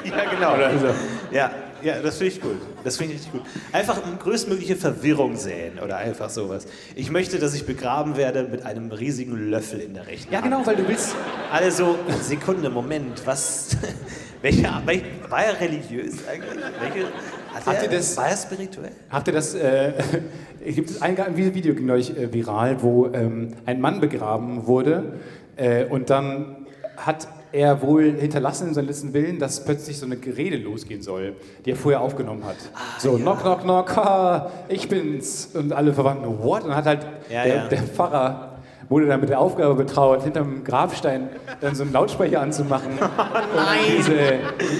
Ja, 0.04 0.24
genau. 0.30 0.54
so. 0.80 0.94
Ja, 1.34 1.50
ja, 1.82 2.00
das 2.02 2.16
finde 2.18 2.32
ich 2.34 2.40
gut. 2.40 2.56
Das 2.82 2.96
finde 2.96 3.14
ich 3.14 3.20
richtig 3.20 3.32
gut. 3.32 3.42
Einfach 3.72 4.00
größtmögliche 4.18 4.74
Verwirrung 4.76 5.36
säen 5.36 5.78
oder 5.78 5.96
einfach 5.96 6.30
sowas. 6.30 6.66
Ich 6.96 7.10
möchte, 7.10 7.38
dass 7.38 7.54
ich 7.54 7.66
begraben 7.66 8.16
werde 8.16 8.44
mit 8.44 8.64
einem 8.66 8.90
riesigen 8.90 9.50
Löffel 9.50 9.80
in 9.80 9.94
der 9.94 10.06
rechten 10.08 10.32
Ja, 10.32 10.40
Hand. 10.40 10.50
genau, 10.50 10.66
weil 10.66 10.76
du 10.76 10.88
willst. 10.88 11.14
Alle 11.52 11.70
so, 11.70 11.96
Sekunde, 12.20 12.70
Moment, 12.70 13.24
was. 13.26 13.76
Welcher, 14.42 14.80
welch, 14.86 15.02
war 15.28 15.44
er 15.44 15.60
religiös 15.60 16.14
eigentlich? 16.30 16.64
Welche, 16.80 17.08
hat 17.54 17.66
Habt 17.66 17.82
ihr 17.82 17.88
das- 17.88 18.16
war 18.16 18.28
er 18.28 18.36
spirituell? 18.36 18.92
Habt 19.10 19.26
ihr 19.28 19.34
das, 19.34 19.54
äh, 19.54 19.92
gibt 20.66 20.90
es 20.90 21.02
ein, 21.02 21.16
Video 21.36 21.74
ging 21.74 21.86
neulich 21.86 22.16
äh, 22.16 22.32
viral, 22.32 22.82
wo 22.82 23.06
ähm, 23.06 23.54
ein 23.66 23.80
Mann 23.80 24.00
begraben 24.00 24.66
wurde 24.66 25.14
äh, 25.56 25.84
und 25.86 26.10
dann 26.10 26.66
hat 26.96 27.28
er 27.50 27.80
wohl 27.80 28.12
hinterlassen 28.12 28.68
in 28.68 28.74
seinen 28.74 28.88
letzten 28.88 29.14
Willen, 29.14 29.38
dass 29.38 29.64
plötzlich 29.64 29.98
so 29.98 30.04
eine 30.04 30.16
Rede 30.16 30.58
losgehen 30.58 31.00
soll, 31.00 31.34
die 31.64 31.70
er 31.70 31.76
vorher 31.76 32.02
aufgenommen 32.02 32.44
hat. 32.44 32.56
so, 32.98 33.16
knock, 33.16 33.40
knock, 33.40 33.62
knock, 33.62 33.96
ha, 33.96 34.50
ich 34.68 34.86
bin's. 34.88 35.50
Und 35.54 35.72
alle 35.72 35.94
Verwandten, 35.94 36.26
what? 36.42 36.62
Und 36.64 36.68
dann 36.68 36.76
hat 36.76 36.84
halt 36.86 37.06
Ja, 37.30 37.44
der, 37.44 37.56
ja. 37.56 37.68
der 37.68 37.78
Pfarrer 37.84 38.57
wurde 38.88 39.06
dann 39.06 39.20
mit 39.20 39.28
der 39.28 39.38
Aufgabe 39.40 39.74
betraut, 39.74 40.22
hinterm 40.22 40.64
Grabstein 40.64 41.28
dann 41.60 41.74
so 41.74 41.82
einen 41.82 41.92
Lautsprecher 41.92 42.40
anzumachen 42.40 42.92
und 42.98 43.98
diese, 43.98 44.14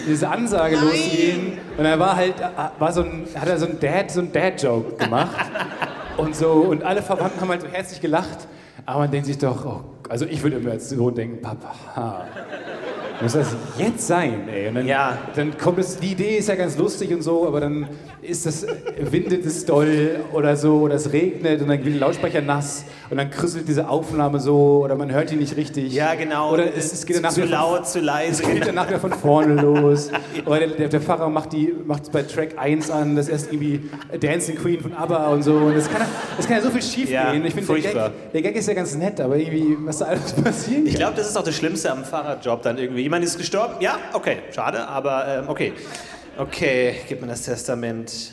diese 0.06 0.28
Ansage 0.28 0.76
losgehen. 0.76 1.58
Und 1.76 1.84
er 1.84 1.98
war 1.98 2.16
halt, 2.16 2.34
war 2.78 2.92
so 2.92 3.02
ein, 3.02 3.26
hat 3.38 3.48
er 3.48 3.58
so 3.58 3.66
ein 3.66 3.78
Dad, 3.80 4.10
so 4.10 4.20
ein 4.20 4.32
Dad-Joke 4.32 4.96
gemacht. 4.96 5.36
Und 6.16 6.34
so, 6.34 6.50
und 6.52 6.82
alle 6.82 7.02
Verwandten 7.02 7.40
haben 7.40 7.48
halt 7.50 7.60
so 7.62 7.68
herzlich 7.68 8.00
gelacht. 8.00 8.48
Aber 8.86 9.00
man 9.00 9.10
denkt 9.10 9.26
sich 9.26 9.38
doch, 9.38 9.64
oh, 9.66 9.80
also 10.08 10.24
ich 10.24 10.42
würde 10.42 10.56
immer 10.56 10.70
als 10.72 10.88
Sohn 10.88 11.14
denken, 11.14 11.42
Papa, 11.42 12.24
Muss 13.20 13.32
das 13.34 13.54
jetzt 13.76 14.06
sein, 14.06 14.48
ey? 14.48 14.68
Und 14.68 14.76
dann, 14.76 14.86
Ja. 14.86 15.18
dann 15.34 15.58
kommt 15.58 15.78
es, 15.80 15.98
die 15.98 16.12
Idee 16.12 16.38
ist 16.38 16.48
ja 16.48 16.54
ganz 16.54 16.78
lustig 16.78 17.12
und 17.12 17.20
so, 17.22 17.46
aber 17.46 17.60
dann 17.60 17.88
ist 18.22 18.46
das, 18.46 18.66
windet 18.98 19.44
es 19.46 19.64
doll 19.64 20.16
oder 20.32 20.56
so, 20.56 20.80
oder 20.80 20.94
es 20.94 21.12
regnet 21.12 21.60
und 21.62 21.68
dann 21.68 21.84
wird 21.84 21.94
der 21.94 22.00
Lautsprecher 22.00 22.40
nass 22.42 22.84
und 23.10 23.16
dann 23.16 23.30
krüsselt 23.30 23.68
diese 23.68 23.88
Aufnahme 23.88 24.40
so 24.40 24.82
oder 24.84 24.94
man 24.96 25.10
hört 25.12 25.30
die 25.30 25.36
nicht 25.36 25.56
richtig. 25.56 25.92
Ja, 25.94 26.14
genau. 26.14 26.52
Oder 26.52 26.74
es, 26.76 26.92
es 26.92 27.06
geht 27.06 27.16
danach 27.16 27.30
zu 27.30 27.36
wieder 27.44 27.58
von- 27.58 27.72
laut, 27.74 27.88
zu 27.88 28.00
leise. 28.00 28.42
es 28.42 28.48
geht 28.50 28.66
danach 28.66 28.88
wieder 28.88 28.98
von 29.00 29.12
vorne 29.12 29.54
los. 29.60 30.10
Oder 30.46 30.66
der, 30.66 30.88
der, 30.88 31.00
Pfarrer 31.00 31.28
macht 31.30 31.52
die 31.52 31.72
macht 31.86 32.10
bei 32.12 32.22
Track 32.22 32.58
1 32.58 32.90
an, 32.90 33.16
das 33.16 33.28
ist 33.28 33.52
irgendwie 33.52 33.88
Dancing 34.20 34.56
Queen 34.56 34.80
von 34.80 34.92
ABBA 34.92 35.28
und 35.28 35.42
so. 35.42 35.54
Und 35.54 35.76
das 35.76 35.88
kann, 35.90 36.00
ja- 36.02 36.08
das 36.36 36.46
kann 36.46 36.56
ja 36.58 36.62
so 36.62 36.70
viel 36.70 36.82
schief 36.82 37.10
Ja, 37.10 37.32
gehen. 37.32 37.44
Ich 37.46 37.54
finde, 37.54 37.80
der 37.80 38.12
der 38.34 38.42
Gag 38.42 38.56
ist 38.56 38.68
ja 38.68 38.74
ganz 38.74 38.94
nett, 38.96 39.20
aber 39.20 39.36
irgendwie, 39.36 39.76
was 39.80 39.98
da 39.98 40.06
alles 40.06 40.32
passieren 40.32 40.86
Ich 40.86 40.96
glaube, 40.96 41.14
das 41.16 41.28
ist 41.28 41.36
auch 41.36 41.44
das 41.44 41.54
Schlimmste 41.54 41.90
am 41.92 42.04
Fahrradjob 42.04 42.62
dann 42.62 42.78
irgendwie. 42.78 43.02
Jemand 43.02 43.24
ist 43.24 43.38
gestorben, 43.38 43.74
ja, 43.80 43.96
okay, 44.12 44.38
schade, 44.54 44.86
aber 44.88 45.24
ähm, 45.28 45.44
okay. 45.48 45.72
Okay, 46.38 46.94
gib 47.08 47.20
mir 47.20 47.26
das 47.26 47.42
Testament. 47.42 48.32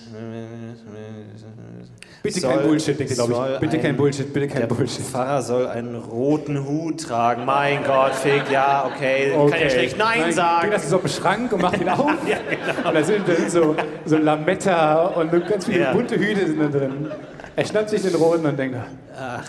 Bitte 2.21 2.39
Soll- 2.39 2.53
kein 2.55 2.63
Bullshit, 2.67 3.09
soll 3.09 3.51
ich. 3.53 3.59
Bitte 3.59 3.77
kein 3.77 3.85
ein- 3.91 3.97
Bullshit, 3.97 4.33
bitte 4.33 4.47
kein 4.47 4.61
Der 4.61 4.67
Bullshit. 4.67 5.03
Pfarrer 5.05 5.41
soll 5.41 5.67
einen 5.67 5.95
roten 5.95 6.65
Hut 6.65 7.01
tragen. 7.01 7.45
Mein 7.45 7.83
Gott, 7.83 8.15
Fick, 8.15 8.49
ja, 8.51 8.85
okay. 8.91 9.31
Kann 9.31 9.59
ja 9.61 9.69
schlecht 9.69 9.97
Nein, 9.97 10.31
sagen. 10.31 10.65
Geht 10.69 10.73
das 10.75 10.89
so 10.89 10.95
auf 10.97 11.01
den 11.03 11.09
Schrank 11.11 11.51
und 11.53 11.61
macht 11.61 11.79
ihn 11.79 11.89
auf. 11.89 12.11
Ja, 12.27 12.37
genau. 12.49 12.89
Und 12.89 12.95
da 12.95 13.03
sind, 13.03 13.27
da 13.27 13.35
sind 13.35 13.51
so, 13.51 13.75
so 14.05 14.17
Lametta 14.17 15.05
und 15.07 15.31
ganz 15.47 15.65
viele 15.65 15.79
Ja. 15.81 15.93
bunte 15.93 16.15
Hüte 16.17 16.47
sind 16.47 16.59
da 16.61 16.67
drin. 16.67 17.11
Er 17.55 17.65
schnappt 17.65 17.89
sich 17.89 18.01
den 18.01 18.15
roten 18.15 18.45
und 18.45 18.57
denkt, 18.57 18.77
Ach, 19.17 19.43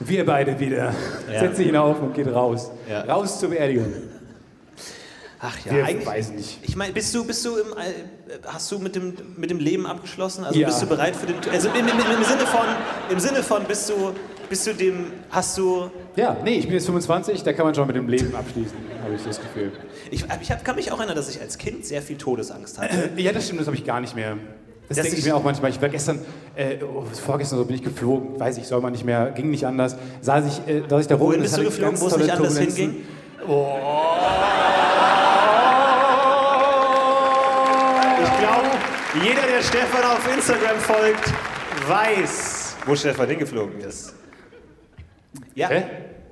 wir 0.00 0.24
beide 0.26 0.58
wieder. 0.60 0.92
Ja. 1.32 1.40
Setzt 1.40 1.56
sich 1.56 1.68
ihn 1.68 1.76
auf 1.76 2.00
und 2.02 2.14
geht 2.14 2.32
raus. 2.32 2.70
Ja. 2.88 3.00
Raus 3.02 3.40
zur 3.40 3.50
Beerdigung. 3.50 3.92
Ach 5.40 5.56
ja, 5.64 5.72
Wir 5.72 5.84
eigentlich. 5.86 6.06
weiß 6.06 6.30
nicht. 6.32 6.58
Ich 6.62 6.76
meine, 6.76 6.92
bist 6.92 7.14
du, 7.14 7.24
bist 7.24 7.44
du 7.44 7.56
im, 7.56 7.72
All- 7.74 7.94
hast 8.46 8.70
du 8.70 8.78
mit 8.78 8.94
dem, 8.96 9.14
mit 9.36 9.50
dem 9.50 9.58
Leben 9.58 9.86
abgeschlossen? 9.86 10.44
Also 10.44 10.58
Ja. 10.58 10.66
bist 10.68 10.82
du 10.82 10.86
bereit 10.86 11.16
für 11.16 11.26
den, 11.26 11.36
also 11.50 11.68
im, 11.70 11.74
im, 11.76 11.86
im, 11.88 12.24
Sinne 12.24 12.46
von, 12.46 12.66
im 13.10 13.18
Sinne 13.20 13.42
von, 13.42 13.64
bist 13.64 13.88
du, 13.90 14.12
bist 14.48 14.66
du 14.66 14.74
dem, 14.74 15.06
hast 15.30 15.56
du, 15.58 15.90
Ja, 16.16 16.36
nee, 16.44 16.54
ich 16.58 16.64
bin 16.64 16.74
jetzt 16.74 16.86
25, 16.86 17.42
da 17.42 17.52
kann 17.52 17.64
man 17.66 17.74
schon 17.74 17.86
mit 17.86 17.96
dem 17.96 18.08
Leben 18.08 18.34
abschließen, 18.34 18.76
habe 19.02 19.14
ich 19.14 19.22
das 19.22 19.40
Gefühl. 19.40 19.72
ich, 20.10 20.24
ich 20.42 20.50
hab, 20.50 20.64
kann 20.64 20.76
mich 20.76 20.90
auch 20.92 20.98
erinnern, 20.98 21.16
dass 21.16 21.28
ich 21.28 21.40
als 21.40 21.56
Kind 21.58 21.84
sehr 21.86 22.02
viel 22.02 22.16
Todesangst 22.16 22.78
hatte. 22.78 23.10
Ja, 23.16 23.32
das 23.32 23.44
stimmt, 23.44 23.60
das 23.60 23.66
habe 23.66 23.76
ich 23.76 23.84
gar 23.84 24.00
nicht 24.00 24.14
mehr. 24.16 24.36
Das, 24.88 24.96
Das 24.96 25.04
denke 25.06 25.20
ich 25.20 25.24
mir 25.24 25.36
auch 25.36 25.44
manchmal. 25.44 25.70
Ich 25.70 25.80
war 25.80 25.88
gestern, 25.88 26.18
äh, 26.56 26.78
oh, 26.82 27.04
vorgestern 27.24 27.60
so 27.60 27.64
bin 27.64 27.76
ich 27.76 27.82
geflogen, 27.84 28.40
weiß 28.40 28.58
ich, 28.58 28.66
soll 28.66 28.80
man 28.80 28.90
nicht 28.90 29.04
mehr, 29.04 29.30
ging 29.30 29.48
nicht 29.48 29.64
anders. 29.64 29.94
Saß 30.20 30.44
ich, 30.46 30.68
äh, 30.68 30.82
saß 30.88 31.02
ich 31.02 31.06
da 31.06 31.14
rum. 31.14 31.28
Wohin 31.28 31.42
bist 31.42 31.56
du 31.56 31.62
geflogen, 31.62 32.00
wo 32.00 32.08
es 32.08 32.16
nicht 32.16 32.30
anders 32.30 32.58
hinging? 32.58 32.96
Ich 33.40 33.46
jeder, 39.14 39.42
der 39.46 39.62
Stefan 39.62 40.02
auf 40.04 40.34
Instagram 40.34 40.78
folgt, 40.78 41.32
weiß, 41.88 42.76
wo 42.86 42.94
Stefan 42.96 43.28
hingeflogen 43.28 43.80
ist. 43.80 44.14
Ja? 45.54 45.68
Hä? 45.68 45.84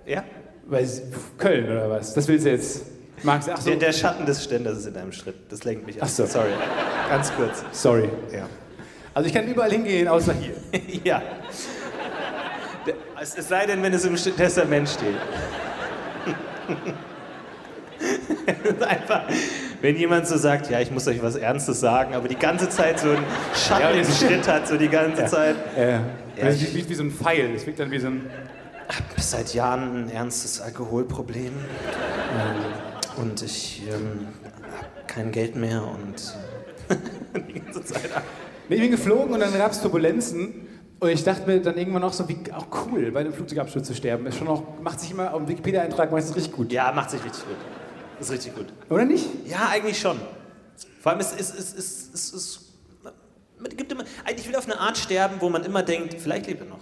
Ja? 0.07 0.25
Weiß, 0.67 1.03
Köln 1.39 1.65
oder 1.71 1.91
was? 1.91 2.15
Das 2.15 2.29
willst 2.29 2.47
du 2.47 2.51
jetzt? 2.51 2.83
Magst? 3.23 3.49
Ach 3.53 3.61
so, 3.61 3.71
Der, 3.71 3.79
der 3.79 3.93
Schatten 3.93 4.25
des 4.27 4.45
Ständers 4.45 4.79
ist 4.79 4.87
in 4.87 4.95
deinem 4.95 5.13
Schritt. 5.13 5.35
Das 5.51 5.65
lenkt 5.65 5.85
mich 5.87 5.97
ab. 6.01 6.03
Ach 6.07 6.09
so. 6.15 6.25
Sorry. 6.27 6.53
Ganz 7.11 7.33
kurz. 7.35 7.65
sorry. 7.73 8.09
Ja. 8.33 8.47
Also 9.15 9.27
ich 9.29 9.35
kann 9.35 9.47
überall 9.49 9.71
hingehen, 9.73 10.07
außer 10.07 10.35
hier. 10.35 10.55
ja. 11.05 11.23
Es, 13.21 13.37
es 13.37 13.49
sei 13.49 13.67
denn, 13.67 13.83
wenn 13.83 13.93
es 13.93 14.05
im 14.05 14.15
St- 14.15 14.37
Testament 14.37 14.89
steht. 14.89 15.17
Einfach, 18.89 19.25
wenn 19.81 19.97
jemand 19.97 20.27
so 20.27 20.37
sagt, 20.37 20.71
ja, 20.71 20.81
ich 20.81 20.91
muss 20.91 21.07
euch 21.07 21.23
was 21.23 21.37
Ernstes 21.37 21.81
sagen, 21.81 22.15
aber 22.15 22.29
die 22.29 22.37
ganze 22.37 22.69
Zeit 22.69 22.99
so 23.01 23.11
einen 23.11 23.25
Schatten 23.55 23.83
Ja, 23.83 23.91
im 23.91 24.05
Schritt 24.05 24.49
hat, 24.49 24.67
so 24.69 24.77
die 24.77 24.89
ganze 24.89 25.27
Zeit. 25.27 25.57
Äh, 25.77 25.93
Ja, 25.93 26.01
das 26.41 26.57
ich- 26.63 26.75
wie, 26.75 26.89
wie 26.89 26.95
so 26.95 27.03
ein 27.05 27.11
Pfeil. 27.11 27.53
Das 27.55 27.67
wirkt 27.67 27.79
dann 27.81 27.91
wie 27.91 27.99
so 27.99 28.09
ein. 28.09 28.23
habe 28.89 29.21
seit 29.21 29.55
Jahren 29.55 30.05
ein 30.07 30.11
ernstes 30.11 30.61
Alkoholproblem. 30.61 31.47
Ähm, 31.53 33.23
und 33.23 33.43
ich 33.43 33.83
ähm, 33.89 34.27
habe 34.77 34.87
kein 35.07 35.31
Geld 35.33 35.57
mehr 35.57 35.83
und 35.83 36.35
äh, 36.89 37.41
die 37.53 37.61
ganze 37.61 37.85
Zeit. 37.85 38.11
Nee, 38.69 38.77
ich 38.77 38.81
bin 38.83 38.91
geflogen 38.91 39.33
und 39.33 39.41
dann 39.41 39.53
gab 39.57 39.73
es 39.73 39.81
Turbulenzen. 39.81 40.67
Und 41.01 41.11
ich 41.11 41.23
dachte 41.23 41.47
mir 41.47 41.61
dann 41.61 41.77
irgendwann 41.77 42.03
auch 42.03 42.13
so, 42.13 42.29
wie 42.29 42.39
auch 42.53 42.67
cool, 42.87 43.13
bei 43.13 43.21
einem 43.21 43.33
Flugzeugabsturz 43.33 43.87
zu 43.87 43.95
sterben. 43.95 44.27
Ist 44.27 44.37
schon 44.39 44.49
auch, 44.49 44.65
macht 44.83 44.99
sich 45.01 45.13
immer 45.13 45.33
auf 45.33 45.39
dem 45.39 45.49
Wikipedia-Eintrag 45.49 46.11
meistens 46.11 46.35
richtig 46.37 46.53
gut. 46.53 46.73
Ja, 46.73 46.91
macht 46.93 47.11
sich 47.11 47.25
richtig 47.25 47.45
gut. 47.45 47.57
Ist 48.21 48.31
richtig 48.31 48.55
gut. 48.55 48.67
Oder 48.91 49.05
nicht? 49.05 49.27
Ja, 49.47 49.69
eigentlich 49.71 49.99
schon. 49.99 50.19
Vor 51.03 51.13
allem, 51.13 51.21
es 51.21 51.33
ist. 51.33 51.59
Es, 51.59 51.75
es, 51.75 52.11
es, 52.15 52.33
es, 52.33 52.61
man 53.61 53.77
gibt 53.77 53.91
immer, 53.93 54.05
eigentlich 54.25 54.49
will 54.49 54.57
auf 54.57 54.67
eine 54.67 54.79
Art 54.79 54.97
sterben, 54.99 55.37
wo 55.41 55.49
man 55.49 55.65
immer 55.65 55.83
denkt, 55.83 56.17
vielleicht 56.21 56.47
lebt 56.47 56.61
er 56.63 56.67
noch. 56.67 56.79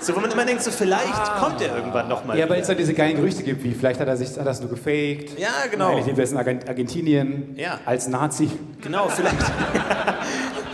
So, 0.00 0.14
wo 0.14 0.20
man 0.20 0.30
immer 0.30 0.44
denkt, 0.44 0.62
so 0.62 0.70
vielleicht 0.70 1.36
kommt 1.40 1.60
er 1.60 1.74
irgendwann 1.76 2.08
nochmal. 2.08 2.38
Ja, 2.38 2.48
weil 2.48 2.60
es 2.60 2.68
dann 2.68 2.76
diese 2.76 2.94
geilen 2.94 3.16
Gerüchte 3.16 3.42
gibt, 3.42 3.64
wie 3.64 3.72
vielleicht 3.74 3.98
hat 3.98 4.06
er 4.06 4.16
sich 4.16 4.28
hat 4.30 4.46
er 4.46 4.52
es 4.52 4.60
nur 4.60 4.70
gefaked. 4.70 5.36
Ja, 5.38 5.50
genau. 5.70 5.90
Eigentlich 5.90 6.06
lebt 6.06 6.18
er 6.18 6.30
in 6.30 6.36
Argent- 6.36 6.68
Argentinien 6.68 7.54
Ja. 7.56 7.80
als 7.84 8.06
Nazi. 8.06 8.48
Genau, 8.80 9.08
vielleicht. 9.08 9.36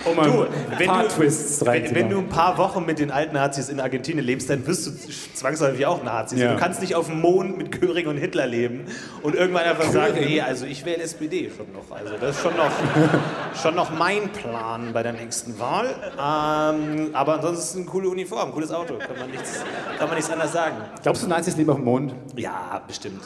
Um 0.04 0.18
ein 0.18 0.24
Du, 0.30 0.46
wenn 0.78 0.86
paar 0.86 1.02
du, 1.04 1.08
Twists 1.08 1.60
wenn, 1.60 1.68
reinzumachen. 1.68 1.96
wenn 1.96 2.10
du 2.10 2.18
ein 2.18 2.28
paar 2.28 2.58
Wochen 2.58 2.84
mit 2.84 2.98
den 2.98 3.10
alten 3.10 3.34
Nazis 3.34 3.68
in 3.68 3.80
Argentinien 3.80 4.24
lebst, 4.24 4.50
dann 4.50 4.66
wirst 4.66 4.86
du 4.86 4.90
zwangsläufig 5.34 5.86
auch 5.86 6.02
Nazis. 6.02 6.40
Ja. 6.40 6.52
Du 6.52 6.58
kannst 6.58 6.80
nicht 6.80 6.94
auf 6.94 7.06
dem 7.06 7.20
Mond 7.20 7.56
mit 7.56 7.72
Göring 7.80 8.06
und 8.06 8.16
Hitler 8.18 8.46
leben 8.46 8.86
und 9.22 9.34
irgendwann 9.34 9.64
einfach 9.64 9.90
sagen, 9.90 10.16
nee, 10.20 10.40
also 10.40 10.66
ich 10.66 10.84
wähle 10.84 10.98
SPD 11.02 11.50
schon 11.56 11.72
noch. 11.72 11.96
Also 11.96 12.14
das 12.20 12.36
ist 12.36 12.42
schon 12.42 12.56
noch, 12.56 12.70
schon 13.62 13.74
noch 13.74 13.90
mein 13.96 14.28
Plan 14.30 14.92
bei 14.92 15.02
der 15.02 15.12
nächsten 15.12 15.58
Wahl. 15.58 15.86
Ähm, 16.12 17.10
aber 17.14 17.34
ansonsten 17.34 17.78
eine 17.80 17.86
coole 17.86 18.08
Uniform, 18.08 18.52
cooles 18.52 18.70
Auto, 18.72 18.94
kann 18.98 19.18
man 19.18 19.30
nichts, 19.30 19.62
kann 19.98 20.08
man 20.08 20.16
nichts 20.16 20.30
anderes 20.30 20.52
sagen. 20.52 20.76
Glaubst 21.02 21.22
du, 21.22 21.28
Nazis 21.28 21.56
leben 21.56 21.70
auf 21.70 21.76
dem 21.76 21.84
Mond? 21.84 22.14
Ja, 22.36 22.82
bestimmt. 22.86 23.22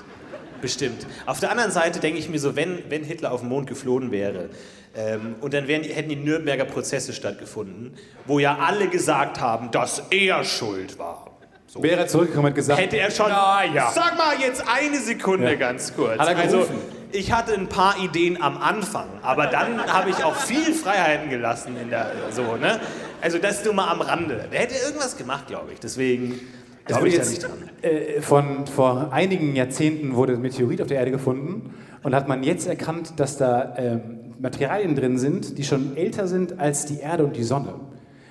Bestimmt. 0.61 1.07
Auf 1.27 1.39
der 1.39 1.53
anderen 1.53 1.71
Seite 1.71 2.01
denke 2.01 2.19
ich 2.19 2.29
mir 2.29 2.41
so, 2.41 2.57
wenn, 2.57 2.83
wenn 2.89 3.05
Hitler 3.05 3.31
auf 3.31 3.41
den 3.41 3.49
Mond 3.49 3.69
geflohen 3.69 4.11
wäre 4.11 4.51
ähm, 4.99 5.37
und 5.41 5.55
dann 5.55 5.69
wären, 5.69 5.85
hätten 5.85 6.09
die 6.09 6.17
Nürnberger 6.17 6.65
Prozesse 6.65 7.13
stattgefunden, 7.13 7.93
wo 8.27 8.41
ja 8.41 8.59
alle 8.59 8.89
gesagt 8.89 9.41
haben, 9.41 9.71
dass 9.71 10.03
er 10.11 10.43
schuld 10.43 10.99
war. 10.99 11.25
So. 11.69 11.83
Wäre 11.83 12.01
er 12.01 12.07
zurückgekommen 12.09 12.49
und 12.49 12.55
gesagt, 12.55 12.81
Hätte 12.81 12.97
er 12.97 13.11
schon. 13.11 13.27
Na 13.29 13.63
ja. 13.65 13.91
Sag 13.95 14.17
mal 14.17 14.35
jetzt 14.41 14.65
eine 14.67 14.99
Sekunde 14.99 15.51
Ja. 15.53 15.55
ganz 15.57 15.95
kurz. 15.95 16.19
Hat 16.19 16.29
er 16.31 16.37
also, 16.39 16.67
ich 17.13 17.31
hatte 17.31 17.53
ein 17.55 17.69
paar 17.69 17.97
Ideen 18.03 18.43
am 18.43 18.57
Anfang, 18.57 19.07
aber 19.23 19.47
dann 19.47 19.81
habe 19.87 20.11
ich 20.11 20.25
auch 20.25 20.35
viel 20.35 20.73
Freiheiten 20.73 21.29
gelassen 21.31 21.77
in 21.81 21.91
der 21.91 22.11
so, 22.31 22.57
ne? 22.57 22.81
Also 23.21 23.39
das 23.39 23.65
nur 23.65 23.75
mal 23.75 23.89
am 23.91 24.01
Rande. 24.01 24.47
Der 24.51 24.61
hätte 24.61 24.75
irgendwas 24.85 25.17
gemacht, 25.17 25.47
glaube 25.47 25.73
ich. 25.75 25.81
Deswegen 25.81 26.41
Es 26.87 26.87
glaube 26.87 27.09
ich 27.09 27.17
da 27.17 27.21
nicht 27.25 27.33
jetzt, 27.35 27.43
dran. 27.45 27.71
äh, 27.83 28.21
von, 28.23 28.67
vor 28.67 29.13
einigen 29.13 29.55
Jahrzehnten 29.55 30.15
wurde 30.17 30.33
ein 30.35 30.41
Meteorit 30.41 30.81
auf 30.81 30.89
der 30.89 30.99
Erde 30.99 31.11
gefunden 31.11 31.75
und 32.03 32.15
hat 32.15 32.29
man 32.29 32.43
jetzt 32.43 32.67
erkannt, 32.67 33.13
dass 33.21 33.37
da 33.37 33.75
ähm, 33.77 34.28
Materialien 34.39 34.95
drin 34.95 35.19
sind, 35.19 35.59
die 35.59 35.65
schon 35.65 35.97
älter 35.97 36.27
sind 36.27 36.59
als 36.59 36.87
die 36.87 37.01
Erde 37.01 37.25
und 37.25 37.37
die 37.37 37.43
Sonne. 37.43 37.75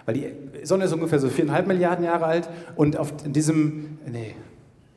Weil 0.06 0.14
die 0.16 0.32
Sonne 0.64 0.86
ist 0.86 0.94
ungefähr 0.94 1.20
so 1.20 1.30
viereinhalb 1.30 1.68
Milliarden 1.68 2.06
Jahre 2.06 2.26
alt 2.26 2.50
und 2.76 2.98
auf 2.98 3.14
diesem... 3.26 4.00
Nee. 4.06 4.36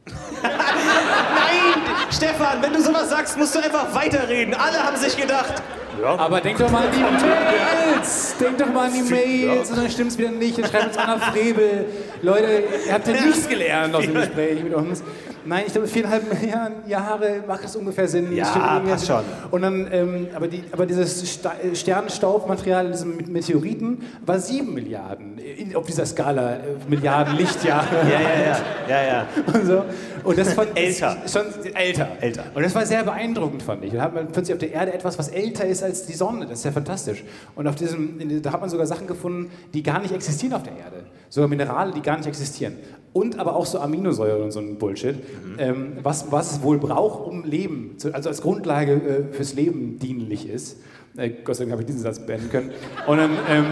Nein, 0.43 1.83
Stefan, 2.11 2.63
wenn 2.63 2.73
du 2.73 2.81
sowas 2.81 3.11
sagst, 3.11 3.37
musst 3.37 3.55
du 3.55 3.59
einfach 3.59 3.95
weiterreden. 3.95 4.55
Alle 4.55 4.79
haben 4.79 4.97
sich 4.97 5.17
gedacht. 5.17 5.63
Aber 6.05 6.41
denk 6.41 6.59
doch 6.59 6.71
mal 6.71 6.87
an 6.87 6.93
die 6.93 7.01
Mails! 7.01 8.35
Denk 8.41 8.59
doch 8.59 8.73
mal 8.73 8.87
an 8.87 8.93
die 8.93 9.11
Mails! 9.11 9.71
Und 9.71 9.79
dann 9.79 9.91
stimmt's 9.91 10.19
wieder 10.19 10.31
nicht. 10.31 10.59
Dann 10.59 10.67
schreibt 10.67 10.87
uns 10.89 10.99
Anna 10.99 11.19
Frebel. 11.19 11.87
Leute, 12.23 12.63
ihr 12.87 12.93
habt 12.93 13.07
ja 13.07 13.15
nichts 13.15 13.49
gelernt 13.49 13.95
aus 13.95 14.05
dem 14.05 14.15
Gespräch 14.15 14.63
mit 14.63 14.75
uns. 14.75 15.03
Nein, 15.45 15.65
ich 15.67 15.73
glaube, 15.73 15.89
viereinhalb 15.89 16.41
Milliarden 16.41 16.87
Jahre 16.87 17.43
macht 17.47 17.65
das 17.65 17.75
ungefähr 17.75 18.07
Sinn. 18.07 18.35
Ja, 18.37 18.45
Stimmt 18.45 18.91
passt 18.91 19.07
schon. 19.07 19.23
Und 19.51 19.63
dann, 19.63 19.89
ähm, 19.91 20.29
aber, 20.35 20.49
die, 20.49 20.63
aber 20.71 20.85
dieses 20.85 21.41
äh, 21.45 21.75
Sternenstaubmaterial 21.75 22.87
in 22.87 22.93
diesem 22.93 23.17
Meteoriten 23.33 24.03
war 24.27 24.39
sieben 24.39 24.75
Milliarden. 24.75 25.39
In, 25.39 25.75
auf 25.75 25.87
dieser 25.87 26.05
Skala, 26.05 26.57
äh, 26.57 26.59
Milliarden 26.89 27.37
Lichtjahre. 27.37 27.89
Ja, 28.05 28.21
ja, 28.21 28.47
ja. 28.47 28.61
Ja, 28.89 29.07
ja. 29.07 29.27
Und, 29.47 29.67
so. 29.67 29.85
Und 30.25 30.39
das 30.39 30.55
fand 30.55 30.77
Älter. 30.79 31.17
Schon 31.27 31.43
älter. 31.75 32.09
Älter. 32.21 32.45
Und 32.55 32.63
das 32.63 32.75
war 32.75 32.87
sehr 32.87 33.05
beeindruckend, 33.05 33.63
fand 33.63 33.85
ich. 33.85 33.93
Da 33.93 34.03
hat 34.03 34.15
man 34.15 34.29
plötzlich 34.29 34.55
auf 34.55 34.59
der 34.61 34.73
Erde 34.73 34.93
etwas, 34.93 35.19
was 35.19 35.29
älter 35.29 35.67
ist 35.67 35.83
als 35.83 36.07
die 36.07 36.13
Sonne. 36.13 36.47
Das 36.47 36.61
ist 36.61 36.65
ja 36.65 36.73
fantastisch. 36.73 37.25
Und 37.55 37.67
auf 37.67 37.75
diesem, 37.75 38.43
da 38.43 38.53
hat 38.53 38.61
man 38.61 38.71
sogar 38.71 38.87
Sachen 38.87 39.07
gefunden, 39.07 39.51
die 39.75 39.83
gar 39.83 40.01
nicht 40.01 40.15
existieren 40.15 40.55
auf 40.55 40.63
der 40.63 40.77
Erde. 40.77 41.05
Sogar 41.29 41.49
Minerale, 41.49 41.93
die 41.93 42.03
gar 42.03 42.17
nicht 42.17 42.27
existieren. 42.27 42.75
Und 43.13 43.39
aber 43.39 43.57
auch 43.57 43.67
so 43.67 43.81
Aminosäuren 43.81 44.43
und 44.43 44.51
so 44.53 44.61
ein 44.61 44.77
Bullshit. 44.77 45.17
Ähm, 45.59 45.99
was, 46.03 46.31
was 46.31 46.53
es 46.53 46.63
wohl 46.63 46.79
braucht, 46.79 47.27
um 47.27 47.45
Leben, 47.45 47.99
zu, 47.99 48.15
also 48.15 48.29
als 48.29 48.41
Grundlage 48.43 48.93
äh, 48.93 49.35
fürs 49.35 49.55
Leben 49.55 49.99
dienlich 49.99 50.49
ist. 50.49 50.79
Äh, 51.17 51.31
Gott 51.45 51.57
sei 51.57 51.65
Dank 51.65 51.73
habe 51.73 51.83
ich 51.83 51.87
diesen 51.87 52.03
Satz 52.03 52.21
beenden 52.21 52.51
können. 52.51 52.71
Und 53.07 53.19
dann. 53.19 53.31
Ähm, 53.49 53.67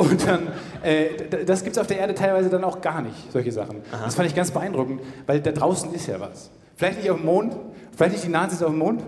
und 0.00 0.26
dann, 0.26 0.48
äh, 0.82 1.44
das 1.44 1.62
gibt 1.62 1.76
es 1.76 1.80
auf 1.80 1.86
der 1.86 1.98
Erde 1.98 2.14
teilweise 2.14 2.48
dann 2.48 2.64
auch 2.64 2.80
gar 2.80 3.02
nicht, 3.02 3.30
solche 3.32 3.52
Sachen. 3.52 3.82
Das 3.90 4.14
fand 4.14 4.28
ich 4.28 4.34
ganz 4.34 4.50
beeindruckend, 4.50 5.02
weil 5.26 5.40
da 5.40 5.52
draußen 5.52 5.92
ist 5.94 6.06
ja 6.06 6.18
was. 6.18 6.50
Vielleicht 6.76 6.98
nicht 6.98 7.10
auf 7.10 7.18
dem 7.18 7.26
Mond, 7.26 7.54
vielleicht 7.96 8.12
nicht 8.12 8.24
die 8.24 8.30
Nazis 8.30 8.62
auf 8.62 8.70
dem 8.70 8.78
Mond, 8.78 9.02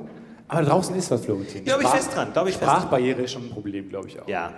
aber 0.48 0.62
draußen 0.62 0.94
ist 0.94 1.10
was, 1.10 1.24
Florentin. 1.24 1.64
Glaube 1.64 1.82
ich 1.82 1.88
Sprach- 1.88 1.96
fest 1.98 2.14
dran, 2.14 2.32
glaube 2.32 2.50
ich 2.50 2.56
fest 2.56 2.66
dran. 2.68 2.76
Sprachbarriere 2.76 3.22
ist 3.22 3.32
schon 3.32 3.44
ein 3.46 3.50
Problem, 3.50 3.88
glaube 3.88 4.08
ich 4.08 4.20
auch. 4.20 4.28
Ja. 4.28 4.52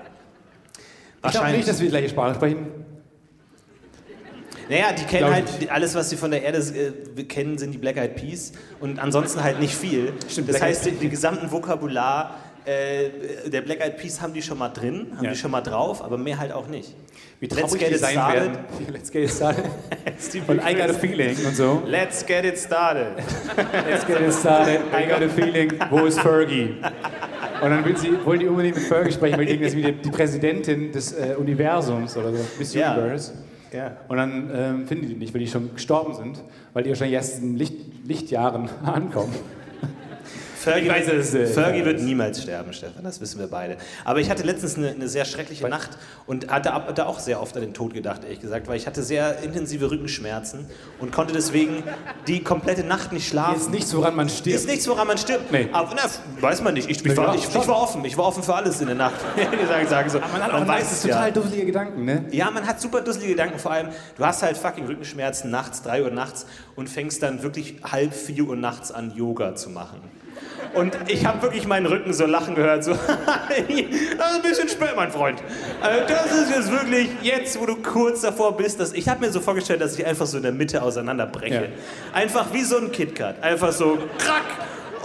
Ich 1.25 1.31
glaube 1.31 1.51
nicht, 1.53 1.69
dass 1.69 1.79
wir 1.79 1.87
die 1.87 1.91
gleiche 1.91 2.09
Sprache 2.09 2.35
sprechen. 2.35 2.67
Naja, 4.69 4.93
die 4.93 5.05
kennen 5.05 5.31
halt, 5.33 5.71
alles, 5.71 5.95
was 5.95 6.11
sie 6.11 6.17
von 6.17 6.31
der 6.31 6.43
Erde 6.43 6.59
äh, 6.59 7.23
kennen, 7.25 7.59
sind 7.59 7.73
die 7.73 7.79
Black 7.79 7.97
Eyed 7.97 8.17
Peas 8.17 8.53
und 8.81 8.99
ansonsten 8.99 9.43
halt 9.43 9.61
nicht 9.61 9.75
viel. 9.75 10.15
Stimmt, 10.29 10.49
das 10.49 10.57
Black 10.57 10.69
heißt, 10.71 10.87
die, 10.87 10.91
die 10.93 11.09
gesamten 11.11 11.53
Vokabular 11.53 12.37
äh, 12.67 13.49
der 13.51 13.61
Black 13.63 13.81
Eyed 13.81 13.97
Peas 13.99 14.21
haben 14.21 14.33
die 14.33 14.43
schon 14.43 14.59
mal 14.59 14.69
drin, 14.71 15.09
haben 15.17 15.25
Ja. 15.25 15.31
die 15.31 15.37
schon 15.37 15.51
mal 15.51 15.61
drauf, 15.61 16.03
aber 16.03 16.17
mehr 16.19 16.39
halt 16.39 16.53
auch 16.53 16.67
nicht. 16.69 16.95
Wie 17.41 17.47
Let's 17.47 17.61
traurig 17.61 17.79
get 17.81 17.91
die 17.91 17.95
it 17.95 18.01
sein 18.01 18.13
started. 18.13 18.43
werden. 18.43 18.59
Let's 18.93 19.11
get 19.11 19.25
it 19.25 19.31
started. 19.31 19.65
Und 20.49 20.59
I 20.67 20.75
got 20.75 20.91
a 20.91 20.95
feeling 20.95 21.37
und 21.47 21.57
so. 21.57 21.83
Let's 21.87 22.25
get 22.25 22.45
it 22.45 22.59
started. 22.59 23.09
Let's 23.89 24.07
get 24.07 24.21
it 24.21 24.33
started. 24.33 24.81
I 24.93 25.07
got 25.09 25.23
a 25.23 25.29
feeling. 25.29 25.73
Wo 25.91 26.05
ist 26.07 26.21
Fergie? 26.21 26.77
Und 27.63 27.71
dann 27.71 27.85
will 27.85 27.97
sie, 27.97 28.13
wollen 28.25 28.41
die 28.41 28.47
unbedingt 28.47 28.77
mit 28.77 28.85
Fergie 28.87 29.13
sprechen, 29.13 29.37
weil 29.39 29.47
die 29.47 29.53
denken, 29.59 29.65
das 29.65 29.75
ist 29.75 29.79
wie 29.79 29.93
die, 29.93 30.11
Präsidentin 30.11 30.93
des 30.93 31.13
äh, 31.13 31.35
Universums 31.39 32.17
oder 32.17 32.33
so, 32.33 32.45
Miss 32.59 32.73
Ja. 32.75 32.95
Universe. 32.95 33.33
Ja. 33.73 33.97
Und 34.09 34.17
dann 34.17 34.51
ähm, 34.55 34.87
finden 34.87 35.03
die 35.09 35.15
die 35.15 35.19
nicht, 35.21 35.35
weil 35.35 35.41
die 35.41 35.49
schon 35.49 35.75
gestorben 35.75 36.15
sind, 36.15 36.41
weil 36.73 36.85
die 36.85 36.91
wahrscheinlich 36.91 37.15
erst 37.17 37.43
in 37.43 37.57
Licht, 37.57 37.75
Lichtjahren 38.07 38.71
ankommen. 38.85 39.35
Fergie, 40.65 40.89
weiß, 40.89 41.35
äh, 41.35 41.47
Fergie 41.47 41.85
wird 41.85 42.01
niemals 42.01 42.43
sterben, 42.43 42.73
Stefan, 42.73 43.05
das 43.05 43.21
wissen 43.21 43.39
wir 43.39 43.47
beide. 43.49 43.77
Aber 44.05 44.21
ich 44.21 44.31
hatte 44.31 44.43
letztens 44.43 44.77
eine, 44.77 44.91
eine 44.91 45.09
sehr 45.09 45.27
schreckliche 45.27 45.69
Nacht 45.69 45.91
und 46.27 46.51
hatte 46.51 46.73
ab, 46.73 46.95
da 46.95 47.07
auch 47.07 47.19
sehr 47.19 47.41
oft 47.41 47.55
an 47.57 47.63
den 47.63 47.75
Tod 47.75 47.93
gedacht, 47.93 48.25
ehrlich 48.25 48.41
gesagt, 48.41 48.67
weil 48.67 48.77
ich 48.77 48.87
hatte 48.87 49.03
sehr 49.03 49.43
intensive 49.43 49.91
Rückenschmerzen 49.91 50.67
und 51.01 51.13
konnte 51.13 51.35
deswegen 51.35 51.83
die 52.27 52.43
komplette 52.43 52.83
Nacht 52.83 53.13
nicht 53.13 53.29
schlafen. 53.29 53.61
Ist 53.61 53.71
nichts, 53.71 53.95
woran 53.95 54.17
man 54.17 54.29
stirbt. 54.29 54.57
Ist 54.57 54.67
nichts, 54.67 54.89
woran 54.89 55.07
man 55.07 55.19
stirbt. 55.19 55.53
Nee. 55.53 55.69
Aber 55.73 55.95
na, 55.95 56.03
weiß 56.41 56.63
man 56.63 56.75
nicht. 56.75 56.89
Ich, 56.91 57.05
ich, 57.05 57.17
war, 57.17 57.35
ich, 57.35 57.45
ich 57.47 57.55
war 57.55 57.83
offen. 57.83 58.05
Ich 58.05 58.17
war 58.17 58.27
offen 58.27 58.43
für 58.43 58.55
alles 58.55 58.81
in 58.81 58.87
der 58.87 58.97
Nacht. 58.97 59.21
ich 59.37 59.69
sage, 59.69 59.87
sage 59.87 60.11
so. 60.11 60.19
Man 60.19 60.43
hat 60.43 60.53
auch 60.53 60.65
meistens 60.65 60.99
es 60.99 61.05
ja. 61.05 61.17
total 61.17 61.33
dusselige 61.33 61.67
Gedanken, 61.67 62.05
ne? 62.05 62.25
Ja, 62.31 62.51
man 62.51 62.67
hat 62.67 62.81
super 62.81 63.01
dusselige 63.01 63.33
Gedanken. 63.33 63.59
Vor 63.59 63.73
allem, 63.73 63.89
du 64.17 64.25
hast 64.25 64.43
halt 64.43 64.57
fucking 64.57 64.87
Rückenschmerzen 64.87 65.51
nachts, 65.51 65.83
3 65.83 66.05
Uhr 66.05 66.11
nachts 66.11 66.47
und 66.77 66.89
fängst 66.89 67.23
dann 67.23 67.43
wirklich 67.43 67.77
halb 67.85 68.15
4 68.15 68.45
Uhr 68.45 68.57
nachts 68.57 68.91
an, 68.93 69.15
Yoga 69.15 69.55
zu 69.55 69.71
machen. 69.71 70.01
Und 70.75 70.97
ich 71.07 71.25
habe 71.25 71.43
wirklich 71.43 71.67
meinen 71.67 71.87
Rücken 71.87 72.13
so 72.13 72.27
lachen 72.27 72.55
gehört, 72.55 72.83
so, 72.83 72.93
das 72.93 73.01
ist 73.59 74.21
ein 74.21 74.43
bisschen 74.43 74.69
spät, 74.69 74.95
mein 74.97 75.11
Freund. 75.11 75.41
Also 75.81 76.01
das 76.07 76.33
ist 76.33 76.51
jetzt 76.51 76.71
wirklich 76.71 77.11
jetzt, 77.23 77.61
wo 77.61 77.67
du 77.67 77.77
kurz 77.77 78.23
davor 78.23 78.57
bist, 78.57 78.81
dass 78.81 78.93
ich 78.93 79.09
habe 79.09 79.25
mir 79.25 79.33
so 79.33 79.41
vorgestellt, 79.41 79.81
dass 79.81 79.97
ich 79.97 80.05
einfach 80.05 80.27
so 80.27 80.39
in 80.39 80.43
der 80.43 80.53
Mitte 80.53 80.83
auseinanderbreche. 80.83 81.55
Ja. 81.55 81.63
Einfach 82.13 82.53
wie 82.53 82.63
so 82.63 82.79
ein 82.79 82.91
KitKat, 82.91 83.43
einfach 83.43 83.73
so 83.73 83.99
krack. 84.19 84.43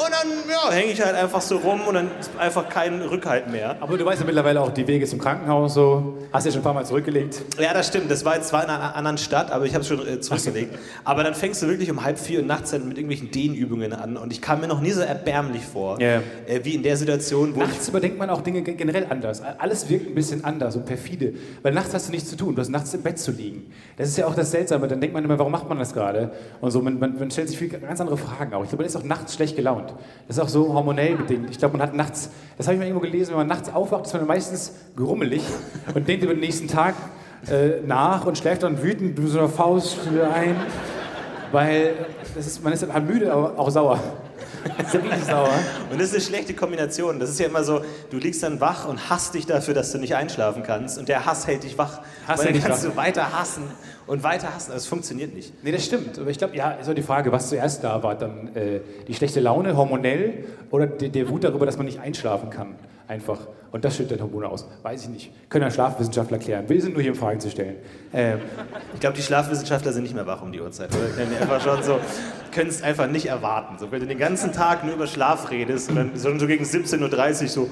Und 0.02 0.12
dann 0.12 0.30
ja, 0.50 0.72
hänge 0.72 0.92
ich 0.94 1.02
halt 1.02 1.16
einfach 1.16 1.42
so 1.42 1.58
rum 1.58 1.82
und 1.88 1.94
dann 1.94 2.10
ist 2.20 2.32
einfach 2.38 2.70
kein 2.70 3.02
Rückhalt 3.02 3.52
mehr. 3.52 3.76
Aber 3.82 3.98
du 3.98 4.06
weißt 4.06 4.22
ja 4.22 4.26
mittlerweile 4.26 4.62
auch 4.62 4.72
die 4.72 4.88
Wege 4.88 5.06
zum 5.06 5.20
Krankenhaus 5.20 5.74
so. 5.74 6.18
Hast 6.32 6.46
ja 6.46 6.52
schon 6.52 6.62
ein 6.62 6.64
paar 6.64 6.74
Mal 6.74 6.86
zurückgelegt. 6.86 7.42
Ja, 7.60 7.74
das 7.74 7.88
stimmt. 7.88 8.10
Das 8.10 8.24
war 8.24 8.36
jetzt 8.36 8.48
zwar 8.48 8.64
in 8.64 8.70
einer 8.70 8.96
anderen 8.96 9.18
Stadt, 9.18 9.52
aber 9.52 9.66
ich 9.66 9.74
habe 9.74 9.82
es 9.82 9.88
schon 9.90 10.08
äh, 10.08 10.22
zurückgelegt. 10.22 10.78
Aber 11.04 11.24
dann 11.26 11.34
fängst 11.36 11.62
du 11.62 11.68
wirklich 11.68 11.92
um 11.92 12.02
halb 12.04 12.18
vier 12.18 12.40
Uhr 12.40 12.46
nachts 12.46 12.72
dann 12.72 12.88
mit 12.88 12.98
irgendwelchen 12.98 13.30
Dehnübungen 13.32 13.92
an. 13.92 14.16
Und 14.16 14.32
ich 14.32 14.42
kam 14.42 14.62
mir 14.62 14.68
noch 14.68 14.80
nie 14.80 14.92
so 14.92 15.02
erbärmlich 15.02 15.64
vor, 15.66 16.00
Ja. 16.02 16.22
äh, 16.48 16.62
wie 16.64 16.76
in 16.76 16.84
der 16.84 16.96
Situation, 16.96 17.54
wo 17.56 17.62
ich 17.62 17.68
Nachts 17.68 17.90
überdenkt 17.90 18.18
man 18.18 18.30
auch 18.30 18.42
Dinge 18.42 18.62
ge- 18.62 18.76
generell 18.76 19.06
anders. 19.10 19.42
Alles 19.58 19.90
wirkt 19.90 20.08
ein 20.08 20.16
bisschen 20.16 20.46
anders 20.46 20.76
und 20.78 20.86
perfide. 20.86 21.34
Weil 21.62 21.74
nachts 21.74 21.94
hast 21.94 22.08
du 22.08 22.12
nichts 22.12 22.30
zu 22.30 22.38
tun. 22.38 22.56
Du 22.56 22.62
hast 22.62 22.70
nachts 22.70 22.94
im 22.94 23.02
Bett 23.02 23.20
zu 23.20 23.32
liegen. 23.32 23.72
Das 23.98 24.08
ist 24.08 24.18
ja 24.18 24.28
auch 24.28 24.36
das 24.36 24.52
Seltsame. 24.52 24.88
Dann 24.88 25.02
denkt 25.02 25.14
man 25.14 25.26
immer, 25.26 25.38
warum 25.38 25.52
macht 25.52 25.68
man 25.68 25.78
das 25.78 25.94
gerade? 25.94 26.32
Und 26.62 26.72
so, 26.72 26.82
man, 26.82 27.00
man, 27.00 27.20
man 27.20 27.30
stellt 27.32 27.50
sich 27.50 27.58
viel, 27.58 27.68
ganz 27.68 28.00
andere 28.00 28.18
Fragen 28.18 28.54
auch. 28.54 28.64
Ich 28.64 28.70
glaube, 28.70 28.84
man 28.84 28.88
ist 28.88 28.96
auch 28.96 29.04
nachts 29.04 29.34
schlecht 29.36 29.56
gelaunt. 29.56 29.89
Das 30.28 30.38
ist 30.38 30.44
auch 30.44 30.50
so 30.50 30.74
hormonell 30.74 31.16
bedingt. 31.16 31.50
Ich 31.50 31.58
glaube, 31.58 31.78
man 31.78 31.88
hat 31.88 31.96
nachts, 31.96 32.30
das 32.58 32.68
habe 32.68 32.76
ich 32.76 32.80
mal 32.80 32.86
irgendwo 32.86 33.06
gelesen, 33.06 33.32
wenn 33.32 33.38
man 33.38 33.48
nachts 33.48 33.74
aufwacht, 33.74 34.06
ist 34.06 34.14
man 34.14 34.28
meistens 34.28 34.74
gerummelig 34.96 35.44
und 35.94 36.08
denkt 36.08 36.24
über 36.24 36.34
den 36.34 36.42
nächsten 36.42 36.68
Tag 36.68 36.96
äh, 37.50 37.82
nach 37.86 38.26
und 38.26 38.38
schläft 38.38 38.64
dann 38.64 38.82
wütend 38.82 39.18
mit 39.18 39.30
so 39.30 39.40
einer 39.40 39.50
Faust 39.50 39.98
ein. 40.34 40.56
Weil 41.52 41.94
ist, 42.38 42.64
man 42.64 42.74
ist 42.74 42.86
dann 42.88 43.08
müde, 43.08 43.34
aber 43.34 43.58
auch 43.58 43.70
sauer. 43.70 44.00
Sauer. 45.28 45.50
Und 45.92 46.00
das 46.00 46.10
ist 46.10 46.14
eine 46.14 46.24
schlechte 46.24 46.54
Kombination. 46.54 47.20
Das 47.20 47.30
ist 47.30 47.40
ja 47.40 47.48
immer 47.48 47.64
so, 47.64 47.82
du 48.10 48.18
liegst 48.18 48.44
dann 48.44 48.60
wach 48.60 48.88
und 48.88 49.10
hasst 49.10 49.34
dich 49.34 49.46
dafür, 49.46 49.74
dass 49.74 49.92
du 49.92 49.98
nicht 49.98 50.16
einschlafen 50.16 50.64
kannst. 50.64 50.98
Und 50.98 51.10
der 51.10 51.26
Hass 51.26 51.48
hält 51.48 51.64
dich 51.64 51.78
wach. 51.78 52.02
Hass 52.28 52.42
dann 52.42 52.60
kannst 52.60 52.84
wach. 52.84 52.92
du 52.92 52.98
weiter 52.98 53.40
hassen 53.40 53.64
und 54.08 54.24
weiter 54.24 54.54
hassen. 54.54 54.72
Das 54.74 54.86
funktioniert 54.88 55.34
nicht. 55.34 55.54
Nee, 55.64 55.72
das 55.72 55.86
stimmt. 55.86 56.18
Aber 56.20 56.30
ich 56.30 56.38
glaube, 56.38 56.56
ja, 56.56 56.72
ist 56.72 56.90
auch 56.90 56.94
die 56.94 57.02
Frage, 57.02 57.32
was 57.32 57.50
zuerst 57.50 57.84
da 57.84 58.02
war. 58.04 58.16
Dann 58.16 58.56
äh, 58.56 58.80
die 59.08 59.14
schlechte 59.14 59.40
Laune, 59.40 59.76
hormonell, 59.76 60.46
oder 60.72 60.88
der, 60.88 61.10
der 61.10 61.30
Wut 61.30 61.44
darüber, 61.44 61.66
dass 61.66 61.78
man 61.78 61.86
nicht 61.86 62.00
einschlafen 62.00 62.50
kann. 62.50 62.76
Einfach. 63.10 63.40
Und 63.72 63.84
das 63.84 63.98
schüttet 63.98 64.22
Hormone 64.22 64.48
aus. 64.48 64.68
Weiß 64.84 65.04
ich 65.06 65.10
nicht. 65.10 65.50
Können 65.50 65.64
ja 65.64 65.72
Schlafwissenschaftler 65.72 66.38
klären. 66.38 66.70
Wir 66.70 66.80
sind 66.80 66.94
nur 66.94 67.02
hier, 67.02 67.12
um 67.12 67.18
Fragen 67.18 67.40
zu 67.40 67.50
stellen. 67.50 67.78
Ähm, 68.14 68.38
Ich 68.94 69.00
glaube, 69.00 69.16
die 69.16 69.24
Schlafwissenschaftler 69.24 69.92
sind 69.92 70.04
nicht 70.04 70.14
mehr 70.14 70.28
wach 70.28 70.44
um 70.44 70.52
die 70.52 70.62
Uhrzeit. 70.62 70.90
Oder? 70.96 71.08
Können 71.16 71.36
einfach 71.42 71.60
schon 71.60 71.82
so, 71.82 72.00
können 72.52 72.70
es 72.70 72.84
einfach 72.84 73.08
nicht 73.08 73.26
erwarten. 73.26 73.80
So, 73.80 73.92
wenn 73.92 74.02
du 74.02 74.06
den 74.06 74.20
ganzen 74.20 74.52
Tag 74.52 74.86
nur 74.86 74.94
über 74.94 75.08
Schlaf 75.08 75.50
redest 75.50 75.90
und 75.90 75.96
dann 75.96 76.12
so, 76.14 76.38
so 76.38 76.46
gegen 76.46 76.64
17.30 76.64 77.42
Uhr 77.42 77.48
so, 77.48 77.70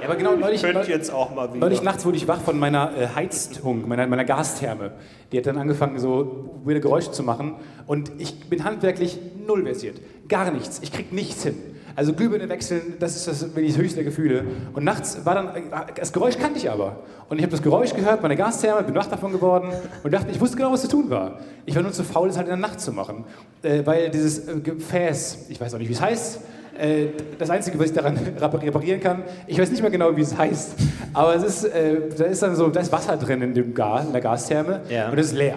ja, 0.00 0.06
aber 0.06 0.16
genau, 0.16 0.34
neulich, 0.34 0.60
könnt 0.62 0.88
jetzt 0.88 1.12
auch 1.12 1.32
mal 1.32 1.50
wieder. 1.50 1.60
neulich 1.60 1.82
nachts 1.82 2.04
wurde 2.04 2.16
ich 2.16 2.26
wach 2.26 2.40
von 2.40 2.58
meiner 2.58 2.96
äh, 2.96 3.06
Heizung, 3.14 3.86
meiner, 3.86 4.08
meiner 4.08 4.24
Gastherme. 4.24 4.92
Die 5.30 5.38
hat 5.38 5.46
dann 5.46 5.58
angefangen, 5.58 6.00
so 6.00 6.60
weirde 6.64 6.80
Geräusche 6.80 7.12
zu 7.12 7.22
machen. 7.22 7.54
Und 7.86 8.10
ich 8.18 8.48
bin 8.48 8.64
handwerklich 8.64 9.20
null 9.46 9.62
versiert. 9.62 10.00
Gar 10.28 10.50
nichts. 10.50 10.80
Ich 10.82 10.90
krieg 10.90 11.12
nichts 11.12 11.44
hin. 11.44 11.54
Also 12.00 12.14
Glühbirne 12.14 12.48
wechseln, 12.48 12.94
das 12.98 13.14
ist 13.14 13.28
das, 13.28 13.44
bin 13.50 13.62
ich 13.62 13.74
das 13.74 13.82
höchste 13.82 14.02
Gefühle. 14.02 14.42
Und 14.72 14.84
nachts 14.84 15.18
war 15.26 15.34
dann, 15.34 15.50
das 15.94 16.14
Geräusch 16.14 16.38
kannte 16.38 16.56
ich 16.58 16.70
aber. 16.70 16.96
Und 17.28 17.36
ich 17.36 17.42
habe 17.42 17.50
das 17.50 17.60
Geräusch 17.60 17.92
gehört, 17.94 18.22
meine 18.22 18.36
Gastherme, 18.36 18.82
bin 18.84 18.94
wach 18.94 19.04
davon 19.04 19.32
geworden 19.32 19.68
und 20.02 20.10
dachte, 20.10 20.30
ich 20.30 20.40
wusste 20.40 20.56
genau, 20.56 20.72
was 20.72 20.80
zu 20.80 20.88
tun 20.88 21.10
war. 21.10 21.40
Ich 21.66 21.74
war 21.76 21.82
nur 21.82 21.92
zu 21.92 22.02
faul, 22.02 22.30
es 22.30 22.38
halt 22.38 22.46
in 22.48 22.52
der 22.58 22.68
Nacht 22.68 22.80
zu 22.80 22.92
machen. 22.92 23.26
Äh, 23.60 23.82
weil 23.84 24.08
dieses 24.08 24.48
äh, 24.48 24.60
Gefäß, 24.60 25.44
ich 25.50 25.60
weiß 25.60 25.74
auch 25.74 25.78
nicht, 25.78 25.90
wie 25.90 25.92
es 25.92 26.00
heißt, 26.00 26.40
äh, 26.78 27.06
das 27.38 27.50
Einzige, 27.50 27.78
was 27.78 27.88
ich 27.88 27.92
daran 27.92 28.16
reparieren 28.40 29.00
kann, 29.02 29.22
ich 29.46 29.58
weiß 29.60 29.70
nicht 29.70 29.82
mehr 29.82 29.90
genau, 29.90 30.16
wie 30.16 30.22
es 30.22 30.34
heißt, 30.38 30.76
aber 31.12 31.34
es 31.34 31.42
ist, 31.42 31.64
äh, 31.64 31.96
da 32.16 32.24
ist 32.24 32.42
dann 32.42 32.56
so, 32.56 32.68
da 32.68 32.80
ist 32.80 32.90
Wasser 32.92 33.18
drin 33.18 33.42
in 33.42 33.52
dem 33.52 33.74
Gas, 33.74 34.06
in 34.06 34.12
der 34.12 34.22
Gastherme 34.22 34.80
Ja. 34.88 35.10
und 35.10 35.18
es 35.18 35.26
ist 35.32 35.36
leer. 35.36 35.56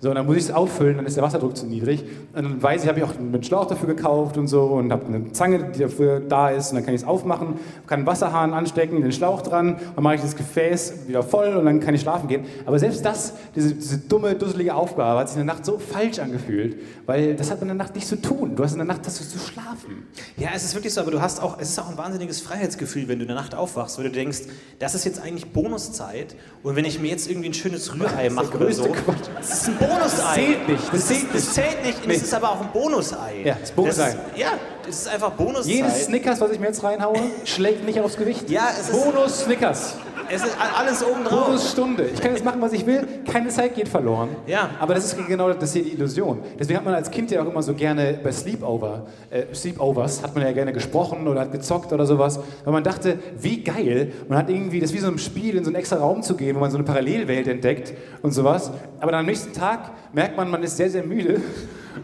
So, 0.00 0.10
und 0.10 0.14
dann 0.14 0.26
muss 0.26 0.36
ich 0.36 0.44
es 0.44 0.50
auffüllen, 0.52 0.96
dann 0.96 1.06
ist 1.06 1.16
der 1.16 1.24
Wasserdruck 1.24 1.56
zu 1.56 1.66
niedrig. 1.66 2.04
Und 2.32 2.44
dann 2.44 2.62
weiß 2.62 2.82
ich, 2.82 2.88
habe 2.88 3.00
ich 3.00 3.04
auch 3.04 3.16
einen 3.16 3.42
Schlauch 3.42 3.66
dafür 3.66 3.88
gekauft 3.88 4.36
und 4.36 4.46
so 4.46 4.62
und 4.66 4.92
habe 4.92 5.06
eine 5.06 5.32
Zange, 5.32 5.72
die 5.74 5.80
dafür 5.80 6.20
da 6.20 6.50
ist 6.50 6.70
und 6.70 6.76
dann 6.76 6.84
kann 6.84 6.94
ich 6.94 7.00
es 7.00 7.06
aufmachen, 7.06 7.58
kann 7.88 8.00
einen 8.00 8.06
Wasserhahn 8.06 8.54
anstecken, 8.54 9.02
den 9.02 9.10
Schlauch 9.10 9.42
dran, 9.42 9.80
dann 9.96 10.04
mache 10.04 10.14
ich 10.14 10.20
das 10.20 10.36
Gefäß 10.36 11.08
wieder 11.08 11.24
voll 11.24 11.48
und 11.56 11.64
dann 11.64 11.80
kann 11.80 11.96
ich 11.96 12.02
schlafen 12.02 12.28
gehen. 12.28 12.44
Aber 12.64 12.78
selbst 12.78 13.04
das, 13.04 13.32
diese, 13.56 13.74
diese 13.74 13.98
dumme, 13.98 14.36
dusselige 14.36 14.72
Aufgabe, 14.72 15.18
hat 15.18 15.30
sich 15.30 15.38
in 15.38 15.44
der 15.44 15.52
Nacht 15.52 15.64
so 15.64 15.78
falsch 15.78 16.20
angefühlt, 16.20 16.76
weil 17.06 17.34
das 17.34 17.50
hat 17.50 17.60
man 17.60 17.70
in 17.70 17.76
der 17.76 17.84
Nacht 17.84 17.96
nicht 17.96 18.06
zu 18.06 18.22
tun. 18.22 18.54
Du 18.54 18.62
hast 18.62 18.72
in 18.72 18.78
der 18.78 18.86
Nacht 18.86 19.00
hast 19.04 19.18
du 19.18 19.24
zu 19.24 19.38
schlafen. 19.40 20.06
Ja, 20.36 20.50
es 20.54 20.62
ist 20.62 20.76
wirklich 20.76 20.94
so, 20.94 21.00
aber 21.00 21.10
du 21.10 21.20
hast 21.20 21.42
auch, 21.42 21.58
es 21.58 21.70
ist 21.70 21.78
auch 21.80 21.90
ein 21.90 21.98
wahnsinniges 21.98 22.40
Freiheitsgefühl, 22.40 23.08
wenn 23.08 23.18
du 23.18 23.24
in 23.24 23.28
der 23.28 23.36
Nacht 23.36 23.56
aufwachst, 23.56 23.98
weil 23.98 24.04
du 24.04 24.12
denkst, 24.12 24.42
das 24.78 24.94
ist 24.94 25.04
jetzt 25.04 25.20
eigentlich 25.20 25.50
Bonuszeit 25.50 26.36
und 26.62 26.76
wenn 26.76 26.84
ich 26.84 27.00
mir 27.00 27.10
jetzt 27.10 27.28
irgendwie 27.28 27.48
ein 27.48 27.54
schönes 27.54 27.92
Rührei 27.92 28.30
mache 28.30 28.56
oder 28.56 28.72
so, 28.72 28.84
Quatsch. 28.84 29.28
das 29.36 29.62
ist 29.62 29.68
ein 29.68 29.87
Bonusei. 29.88 30.06
Das 30.24 30.34
zählt 30.34 30.68
nicht. 30.68 30.84
Das 30.84 30.90
Das, 30.92 31.06
zählt 31.08 31.34
das 31.34 31.52
zählt 31.54 31.84
nicht, 31.84 32.06
Nee. 32.06 32.14
es 32.14 32.22
ist 32.22 32.34
aber 32.34 32.50
auch 32.50 32.60
ein 32.60 32.70
Bonusei. 32.72 33.42
Ja, 33.44 33.54
das 33.54 33.62
ist 33.70 33.76
Bonusei. 33.76 34.16
Ja, 34.36 34.52
das 34.88 35.02
ist 35.02 35.08
einfach 35.08 35.30
Bonuszeit. 35.32 35.66
Jedes 35.66 36.04
Snickers, 36.06 36.40
was 36.40 36.50
ich 36.50 36.58
mir 36.60 36.66
jetzt 36.66 36.82
reinhaue, 36.82 37.16
schlägt 37.44 37.84
nicht 37.84 38.00
aufs 38.00 38.16
Gewicht. 38.16 38.48
Ja, 38.50 38.68
es 38.72 38.88
ist- 38.88 39.04
Bonus 39.04 39.40
Snickers. 39.40 39.96
es 40.30 40.44
ist 40.44 40.56
alles 40.78 41.04
obendrauf. 41.04 41.46
Bonusstunde. 41.46 42.04
Ich 42.12 42.20
kann 42.20 42.32
jetzt 42.32 42.44
machen, 42.44 42.60
was 42.60 42.72
ich 42.72 42.84
will. 42.86 43.06
Keine 43.30 43.48
Zeit 43.48 43.74
geht 43.74 43.88
verloren. 43.88 44.28
Ja. 44.46 44.70
Aber 44.80 44.94
das 44.94 45.04
ist 45.04 45.26
genau 45.26 45.50
das 45.52 45.62
ist 45.64 45.72
hier 45.74 45.84
die 45.84 45.92
Illusion. 45.92 46.40
Deswegen 46.58 46.78
hat 46.78 46.84
man 46.84 46.94
als 46.94 47.10
Kind 47.10 47.30
ja 47.30 47.42
auch 47.42 47.46
immer 47.46 47.62
so 47.62 47.74
gerne 47.74 48.18
bei 48.22 48.32
Sleepover, 48.32 49.06
äh, 49.30 49.44
Sleepovers 49.54 50.22
hat 50.22 50.34
man 50.34 50.44
ja 50.44 50.52
gerne 50.52 50.72
gesprochen 50.72 51.26
oder 51.28 51.40
hat 51.42 51.52
gezockt 51.52 51.92
oder 51.92 52.04
sowas, 52.06 52.40
weil 52.64 52.72
man 52.72 52.84
dachte, 52.84 53.18
wie 53.38 53.62
geil. 53.62 54.12
Man 54.28 54.38
hat 54.38 54.50
irgendwie, 54.50 54.80
das 54.80 54.90
ist 54.90 54.96
wie 54.96 55.00
so 55.00 55.08
ein 55.08 55.18
Spiel, 55.18 55.56
in 55.56 55.64
so 55.64 55.70
einen 55.70 55.76
extra 55.76 55.96
Raum 55.96 56.22
zu 56.22 56.34
gehen, 56.36 56.56
wo 56.56 56.60
man 56.60 56.70
so 56.70 56.76
eine 56.78 56.84
Parallelwelt 56.84 57.46
entdeckt 57.48 57.92
und 58.22 58.32
sowas. 58.32 58.70
Aber 59.00 59.12
dann 59.12 59.20
am 59.20 59.26
nächsten 59.26 59.52
Tag 59.52 59.90
merkt 60.12 60.36
man, 60.36 60.50
man 60.50 60.62
ist 60.62 60.76
sehr, 60.76 60.90
sehr 60.90 61.04
müde 61.04 61.40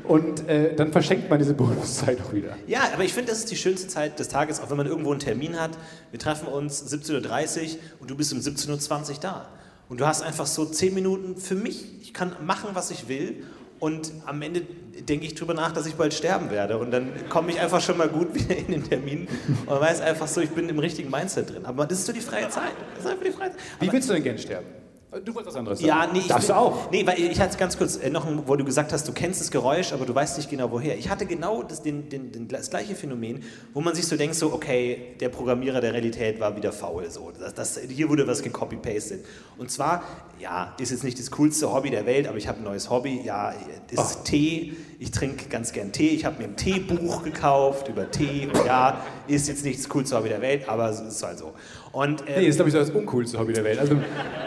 und 0.05 0.49
äh, 0.49 0.75
dann 0.75 0.93
verschenkt 0.93 1.31
man 1.31 1.39
diese 1.39 1.55
Bonuszeit 1.55 2.19
auch 2.21 2.33
wieder. 2.33 2.57
Ja, 2.67 2.81
aber 2.93 3.05
ich 3.05 3.13
finde, 3.13 3.31
das 3.31 3.39
ist 3.39 3.51
die 3.51 3.57
schönste 3.57 3.89
Zeit 3.89 4.19
des 4.19 4.29
Tages, 4.29 4.61
auch 4.61 4.71
wenn 4.71 4.77
man 4.77 4.87
irgendwo 4.87 5.11
einen 5.11 5.21
Termin 5.21 5.61
hat. 5.61 5.73
Wir 6.11 6.19
treffen 6.19 6.49
uns 6.49 6.93
17.30 6.93 7.63
Uhr 7.63 7.79
und 8.01 8.11
du 8.11 8.17
bist 8.17 8.33
um 8.33 8.39
17.20 8.39 9.11
Uhr 9.11 9.17
da. 9.21 9.49
Und 9.89 10.01
du 10.01 10.07
hast 10.07 10.23
einfach 10.23 10.47
so 10.47 10.65
10 10.65 10.95
Minuten 10.95 11.37
für 11.37 11.55
mich. 11.55 12.01
Ich 12.03 12.15
kann 12.15 12.35
machen, 12.45 12.71
was 12.73 12.91
ich 12.91 13.09
will. 13.09 13.45
Und 13.81 14.13
am 14.25 14.41
Ende 14.41 14.63
denke 14.63 15.27
ich 15.27 15.35
drüber 15.35 15.53
nach, 15.53 15.73
dass 15.73 15.87
ich 15.87 15.95
bald 15.95 16.15
sterben 16.15 16.51
werde. 16.51 16.79
Und 16.79 16.91
dann 16.91 17.11
komme 17.29 17.51
ich 17.51 17.61
einfach 17.61 17.81
schon 17.81 17.99
mal 17.99 18.09
gut 18.09 18.35
wieder 18.35 18.57
in 18.57 18.69
den 18.69 18.85
Termin 18.85 19.29
und 19.67 19.81
weiß 19.81 20.01
einfach 20.01 20.27
so, 20.27 20.41
ich 20.41 20.51
bin 20.51 20.69
im 20.69 20.79
richtigen 20.79 21.11
Mindset 21.11 21.51
drin. 21.51 21.67
Aber 21.67 21.87
das 21.87 21.99
ist 21.99 22.07
so 22.07 22.13
die 22.13 22.21
freie 22.21 22.49
Zeit. 22.49 22.73
Das 22.95 23.05
ist 23.05 23.11
einfach 23.11 23.25
die 23.25 23.33
freie 23.33 23.51
Zeit. 23.51 23.61
Wie 23.81 23.93
willst 23.93 24.09
du 24.09 24.15
denn 24.15 24.23
gerne 24.23 24.39
sterben? 24.39 24.67
Du 25.25 25.33
wolltest 25.35 25.55
was 25.55 25.57
anderes 25.57 25.81
Ja, 25.81 26.09
nee, 26.12 26.19
ich 26.21 26.27
Darfst 26.27 26.49
bin- 26.49 26.57
du 26.57 26.61
auch. 26.61 26.91
Nee, 26.91 27.07
weil 27.07 27.21
ich 27.21 27.41
hatte 27.41 27.57
ganz 27.57 27.79
kurz 27.79 27.97
äh, 27.97 28.11
noch, 28.11 28.27
ein- 28.27 28.43
wo 28.49 28.57
du 28.57 28.65
gesagt 28.65 28.93
hast, 28.93 29.07
du 29.07 29.12
kennst 29.12 29.41
das 29.41 29.51
Geräusch, 29.51 29.93
aber 29.93 30.07
du 30.07 30.15
weißt 30.15 30.39
nicht 30.39 30.51
genau 30.51 30.71
woher. 30.73 30.99
Ich 30.99 31.09
hatte 31.09 31.25
genau 31.27 31.62
das, 31.62 31.83
den, 31.83 32.09
den, 32.09 32.33
den, 32.33 32.49
das 32.49 32.69
gleiche 32.71 32.97
Phänomen, 32.97 33.45
wo 33.75 33.81
man 33.81 33.95
sich 33.95 34.07
so 34.09 34.17
denkt, 34.17 34.35
so, 34.35 34.53
okay, 34.53 35.15
der 35.21 35.29
Programmierer 35.29 35.81
der 35.81 35.93
Realität 35.93 36.41
war 36.41 36.57
wieder 36.57 36.73
faul. 36.73 37.09
So. 37.11 37.31
Das, 37.39 37.55
das, 37.55 37.79
hier 37.89 38.09
wurde 38.09 38.27
was 38.27 38.43
gecopy-pasted. 38.43 39.25
Und 39.57 39.71
zwar, 39.71 40.03
ja, 40.41 40.75
ist 40.81 40.91
jetzt 40.91 41.05
nicht 41.05 41.19
das 41.21 41.31
coolste 41.31 41.73
Hobby 41.73 41.91
der 41.91 42.07
Welt, 42.07 42.27
aber 42.27 42.39
ich 42.39 42.49
habe 42.49 42.59
ein 42.59 42.65
neues 42.65 42.91
Hobby. 42.91 43.21
Ja, 43.25 43.55
das 43.95 44.11
ist 44.11 44.25
Tee. 44.25 44.75
Ich 44.99 45.11
trinke 45.12 45.49
ganz 45.49 45.73
gern 45.73 45.93
Tee. 45.93 46.09
Ich 46.09 46.25
habe 46.25 46.39
mir 46.39 46.49
ein 46.49 46.57
Teebuch 46.57 47.23
gekauft 47.23 47.89
über 47.89 48.11
Tee. 48.11 48.49
Und 48.53 48.65
ja, 48.67 49.01
ist 49.29 49.47
jetzt 49.49 49.65
nicht 49.65 49.79
das 49.79 49.89
coolste 49.89 50.17
Hobby 50.17 50.31
der 50.31 50.41
Welt, 50.41 50.69
aber 50.69 50.89
es 50.91 51.01
ist 51.01 51.23
halt 51.23 51.39
so. 51.39 51.53
Und 51.95 52.27
äh, 52.29 52.41
Nee, 52.41 52.47
ist, 52.49 52.57
glaube 52.57 52.69
ich, 52.69 52.73
so 52.73 52.81
das 52.81 52.91
uncoolste 52.91 53.39
Hobby 53.39 53.53
der 53.53 53.63
Welt. 53.63 53.79
Also, 53.79 53.97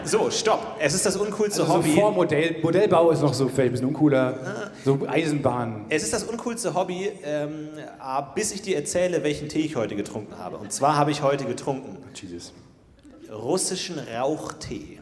so, 0.03 0.29
stopp. 0.29 0.75
Es 0.79 0.93
ist 0.93 1.05
das 1.05 1.15
uncoolste 1.15 1.61
also 1.61 1.73
so 1.73 1.79
Hobby. 1.79 1.93
vor 1.93 2.11
Modell, 2.11 2.57
Modellbau 2.61 3.09
ist 3.11 3.21
noch 3.21 3.33
so 3.33 3.47
vielleicht 3.47 3.69
ein 3.69 3.71
bisschen 3.71 3.87
uncooler. 3.87 4.71
So 4.83 4.99
Eisenbahn. 5.07 5.85
Es 5.87 6.03
ist 6.03 6.11
das 6.11 6.25
uncoolste 6.25 6.73
Hobby, 6.73 7.09
ähm, 7.23 7.69
ah, 7.99 8.19
bis 8.21 8.51
ich 8.51 8.61
dir 8.61 8.75
erzähle, 8.75 9.23
welchen 9.23 9.47
Tee 9.47 9.61
ich 9.61 9.77
heute 9.77 9.95
getrunken 9.95 10.37
habe. 10.37 10.57
Und 10.57 10.73
zwar 10.73 10.97
habe 10.97 11.11
ich 11.11 11.21
heute 11.23 11.45
getrunken 11.45 11.97
Jesus. 12.13 12.53
russischen 13.31 13.97
Rauchtee. 13.99 14.99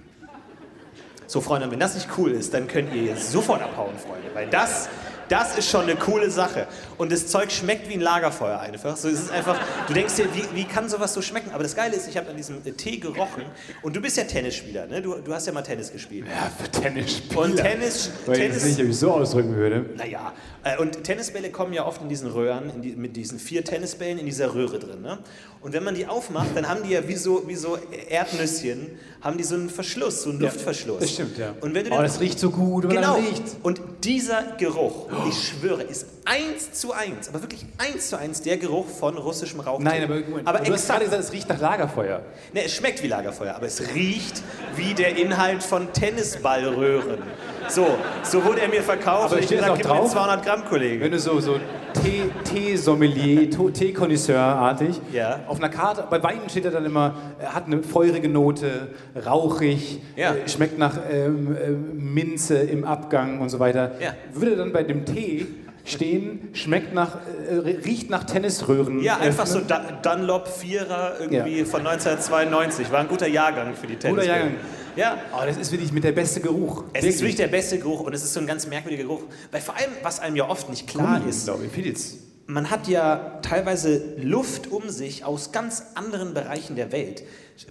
So, 1.28 1.42
Freunde, 1.42 1.72
wenn 1.72 1.80
das 1.80 1.96
nicht 1.96 2.10
cool 2.20 2.32
ist, 2.32 2.54
dann 2.54 2.68
könnt 2.68 2.94
ihr 2.94 3.02
jetzt 3.06 3.32
sofort 3.32 3.62
abhauen, 3.64 3.96
Freunde. 3.98 4.30
Weil 4.36 4.48
das, 4.48 4.88
das 5.30 5.58
ist 5.58 5.70
schon 5.70 5.82
eine 5.82 5.96
coole 5.96 6.30
Sache. 6.30 6.68
Und 6.98 7.12
das 7.12 7.28
Zeug 7.28 7.52
schmeckt 7.52 7.90
wie 7.90 7.94
ein 7.94 8.02
Lagerfeuer 8.02 8.60
einfach. 8.60 8.98
So, 8.98 9.10
es 9.10 9.24
ist 9.24 9.32
einfach, 9.32 9.60
du 9.88 9.94
denkst 9.94 10.16
dir, 10.16 10.28
wie, 10.34 10.44
wie 10.56 10.66
kann 10.66 10.90
sowas 10.90 11.14
so 11.14 11.22
schmecken? 11.22 11.52
Aber 11.52 11.64
das 11.64 11.76
Geile 11.76 11.96
ist, 11.96 12.08
ich 12.08 12.18
habe 12.18 12.30
an 12.30 12.38
diesem 12.38 12.58
äh, 12.66 12.72
Tee 12.72 12.98
gerochen. 12.98 13.44
Und 13.82 13.96
du 13.96 14.02
bist 14.02 14.18
ja 14.18 14.24
Tennisspieler, 14.24 14.88
ne? 14.88 15.02
Du, 15.02 15.16
du 15.16 15.34
hast 15.34 15.48
ja 15.48 15.54
mal 15.54 15.62
Tennis 15.62 15.92
gespielt. 15.92 16.28
Ja, 16.28 16.50
für 16.50 16.70
Tennisspieler. 16.70 17.42
Und 17.42 17.56
Tennis, 17.58 18.12
Weil 18.26 18.40
ich 18.40 18.48
das 18.50 18.64
Tennis, 18.64 18.78
nicht, 18.78 18.90
ich 18.90 18.98
so 18.98 19.12
ausdrücken 19.12 19.56
würde. 19.56 19.86
Naja, 19.98 20.34
äh, 20.64 20.78
und 20.78 21.04
Tennisbälle 21.04 21.50
kommen 21.52 21.74
ja 21.74 21.86
oft 21.86 22.02
in 22.02 22.10
diesen 22.10 22.30
Röhren, 22.30 22.70
in 22.70 22.82
die, 22.82 22.96
mit 22.96 23.16
diesen 23.16 23.40
vier 23.40 23.64
Tennisbällen 23.64 24.18
in 24.18 24.26
dieser 24.26 24.54
Röhre 24.54 24.80
drin. 24.80 25.02
Ne? 25.02 25.20
Und 25.66 25.74
wenn 25.74 25.84
man 25.84 25.96
die 25.96 26.06
aufmacht, 26.06 26.50
dann 26.54 26.70
haben 26.70 26.84
die 26.84 26.92
ja 26.92 27.08
wie 27.08 27.16
so, 27.16 27.48
wie 27.48 27.56
so 27.56 27.80
Erdnüsschen, 28.08 29.00
haben 29.20 29.36
die 29.36 29.44
so 29.44 29.56
einen 29.56 29.72
Verschluss, 29.72 30.22
so 30.22 30.30
einen 30.30 30.40
Luftverschluss. 30.40 31.00
Das 31.00 31.10
stimmt, 31.10 31.40
ja. 31.40 31.56
Und 31.60 31.74
wenn 31.74 31.86
du 31.86 31.92
oh, 31.92 32.04
das 32.04 32.20
riecht 32.20 32.38
so 32.38 32.52
gut, 32.52 32.88
genau, 32.88 33.16
riecht. 33.16 33.42
und 33.64 33.82
dieser 34.04 34.44
Geruch, 34.60 35.08
ich 35.28 35.48
schwöre, 35.48 35.82
ist 35.82 36.06
eins 36.24 36.72
zu 36.74 36.94
eins, 36.94 37.30
aber 37.30 37.42
wirklich 37.42 37.66
eins 37.80 38.10
zu 38.10 38.20
eins 38.20 38.44
der 38.44 38.58
Geruch 38.58 38.86
von 38.86 39.18
russischem 39.18 39.60
Rauchtee. 39.60 39.86
Nein, 39.86 40.04
aber, 40.04 40.20
Moment, 40.20 40.48
aber 40.48 40.60
du 40.60 40.66
hast 40.66 40.82
exakt, 40.82 41.00
gerade 41.00 41.06
gesagt, 41.06 41.24
es 41.24 41.32
riecht 41.32 41.50
nach 41.50 41.60
Lagerfeuer. 41.60 42.22
ne, 42.54 42.64
es 42.64 42.72
schmeckt 42.72 43.02
wie 43.02 43.08
Lagerfeuer, 43.08 43.56
aber 43.56 43.66
es 43.66 43.82
riecht 43.96 44.44
wie 44.76 44.94
der 44.94 45.18
Inhalt 45.18 45.64
von 45.64 45.92
Tennisballröhren. 45.94 47.24
So, 47.68 47.98
so 48.24 48.44
wurde 48.46 48.62
er 48.62 48.68
mir 48.70 48.82
verkauft 48.84 49.26
Aber 49.26 49.34
und 49.34 49.40
ich 49.40 49.46
steht 49.46 49.58
gesagt, 49.60 49.74
auch 49.74 49.78
gib 49.78 49.88
drauf? 49.88 50.12
200 50.12 50.46
Gramm, 50.46 50.66
Kollege. 50.66 51.04
Wenn 51.04 51.12
du 51.12 51.20
so, 51.20 51.40
so 51.40 51.56
Tee- 52.04 52.30
Tee-Sommelier, 52.44 53.50
Tee-Connoisseur-artig, 53.50 55.02
Ja. 55.12 55.40
auf 55.48 55.58
einer 55.58 55.70
Karte, 55.70 56.06
bei 56.10 56.22
Weinen 56.22 56.50
steht 56.50 56.66
da 56.66 56.70
dann 56.70 56.86
immer, 56.86 57.16
er 57.40 57.54
hat 57.56 57.66
eine 57.66 57.82
feurige 57.84 58.30
Note, 58.30 58.90
rauchig, 59.26 60.02
Ja. 60.16 60.34
äh, 60.36 60.48
schmeckt 60.48 60.78
nach 60.78 60.98
ähm, 61.12 61.56
ähm, 61.62 62.14
Minze 62.14 62.58
im 62.58 62.84
Abgang 62.86 63.40
und 63.40 63.50
so 63.50 63.60
weiter. 63.60 63.92
Ja. 64.00 64.14
Würde 64.34 64.56
dann 64.58 64.72
bei 64.72 64.84
dem 64.84 65.06
Tee 65.06 65.48
stehen, 65.84 66.50
schmeckt 66.54 66.94
nach, 66.94 67.18
äh, 67.50 67.56
riecht 67.86 68.10
nach 68.10 68.24
Tennisröhren. 68.24 69.02
Ja, 69.02 69.18
einfach 69.18 69.46
so 69.46 69.60
öffnen. 69.60 69.78
Dun 70.02 70.20
Dunlop 70.20 70.48
Vierer 70.48 71.14
irgendwie 71.20 71.64
von 71.66 71.82
1992. 71.86 72.92
War 72.92 73.00
ein 73.02 73.08
guter 73.08 73.28
Jahrgang 73.28 73.74
für 73.76 73.88
die 73.88 73.96
Tennis. 73.96 74.26
Jahrgang. 74.26 74.52
Ja. 74.96 75.18
Oh, 75.34 75.46
das 75.46 75.58
ist 75.58 75.72
wirklich 75.72 75.92
mit 75.92 76.04
der 76.04 76.12
beste 76.14 76.40
Geruch. 76.42 76.84
Es 76.94 77.04
ist 77.06 77.20
wirklich 77.20 77.36
der 77.36 77.48
beste 77.48 77.78
Geruch 77.80 78.02
und 78.02 78.14
es 78.14 78.24
ist 78.24 78.34
so 78.34 78.40
ein 78.40 78.48
ganz 78.48 78.66
merkwürdiger 78.68 79.04
Geruch. 79.04 79.24
Weil 79.52 79.62
vor 79.62 79.76
allem, 79.76 79.92
was 80.04 80.20
einem 80.20 80.36
ja 80.36 80.50
oft 80.50 80.70
nicht 80.70 80.88
klar 80.88 81.22
ist, 81.28 81.46
glaube 81.46 81.66
ich. 81.66 81.72
Pilz. 81.72 82.16
man 82.48 82.70
hat 82.70 82.88
ja 82.88 83.40
teilweise 83.42 84.16
Luft 84.18 84.68
um 84.72 84.90
sich 84.90 85.26
aus 85.26 85.52
ganz 85.52 85.84
anderen 85.96 86.34
Bereichen 86.34 86.76
der 86.76 86.92
Welt. 86.92 87.24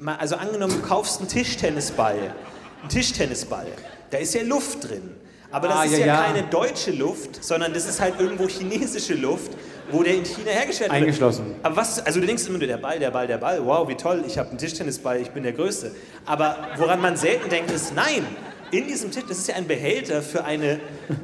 Also 0.05 0.37
angenommen, 0.37 0.75
du 0.81 0.87
kaufst 0.87 1.21
einen 1.21 1.29
Tischtennisball, 1.29 2.35
einen 2.81 2.89
Tischtennisball, 2.91 3.67
da 4.11 4.19
ist 4.19 4.35
ja 4.35 4.43
Luft 4.43 4.89
drin. 4.89 5.11
Aber 5.51 5.69
das 5.69 5.77
Ah, 5.77 5.85
ist 5.85 5.99
ja, 5.99 6.07
ja. 6.07 6.25
keine 6.25 6.43
deutsche 6.49 6.91
Luft, 6.91 7.45
sondern 7.45 7.73
das 7.73 7.87
ist 7.89 8.01
halt 8.01 8.19
irgendwo 8.19 8.49
chinesische 8.49 9.15
Luft, 9.15 9.53
wo 9.91 10.03
der 10.03 10.15
in 10.15 10.25
China 10.25 10.51
hergestellt 10.51 10.91
wird. 10.91 11.03
Eingeschlossen. 11.03 11.57
Aber 11.63 11.77
was, 11.77 12.05
also 12.05 12.21
du 12.21 12.27
denkst 12.27 12.47
immer 12.47 12.59
nur, 12.59 12.67
der 12.67 12.79
Ball, 12.79 12.99
der 12.99 13.11
Ball, 13.11 13.27
der 13.27 13.39
Ball, 13.39 13.65
wow, 13.65 13.89
wie 13.89 13.95
toll, 13.95 14.25
ich 14.27 14.39
habe 14.39 14.51
einen 14.51 14.59
Tischtennisball, 14.59 15.21
ich 15.21 15.31
bin 15.31 15.43
der 15.43 15.53
Größte. 15.53 15.93
Aber 16.25 16.57
woran 16.77 17.01
man 17.01 17.17
selten 17.17 17.49
denkt, 17.49 17.71
ist, 17.71 17.95
nein, 17.95 18.27
in 18.71 18.87
diesem 18.87 19.11
Tisch, 19.11 19.25
das 19.29 19.39
ist 19.39 19.49
ja 19.49 19.55
ein 19.55 19.67
Behälter 19.67 20.23
für 20.23 20.45
eine, 20.45 20.81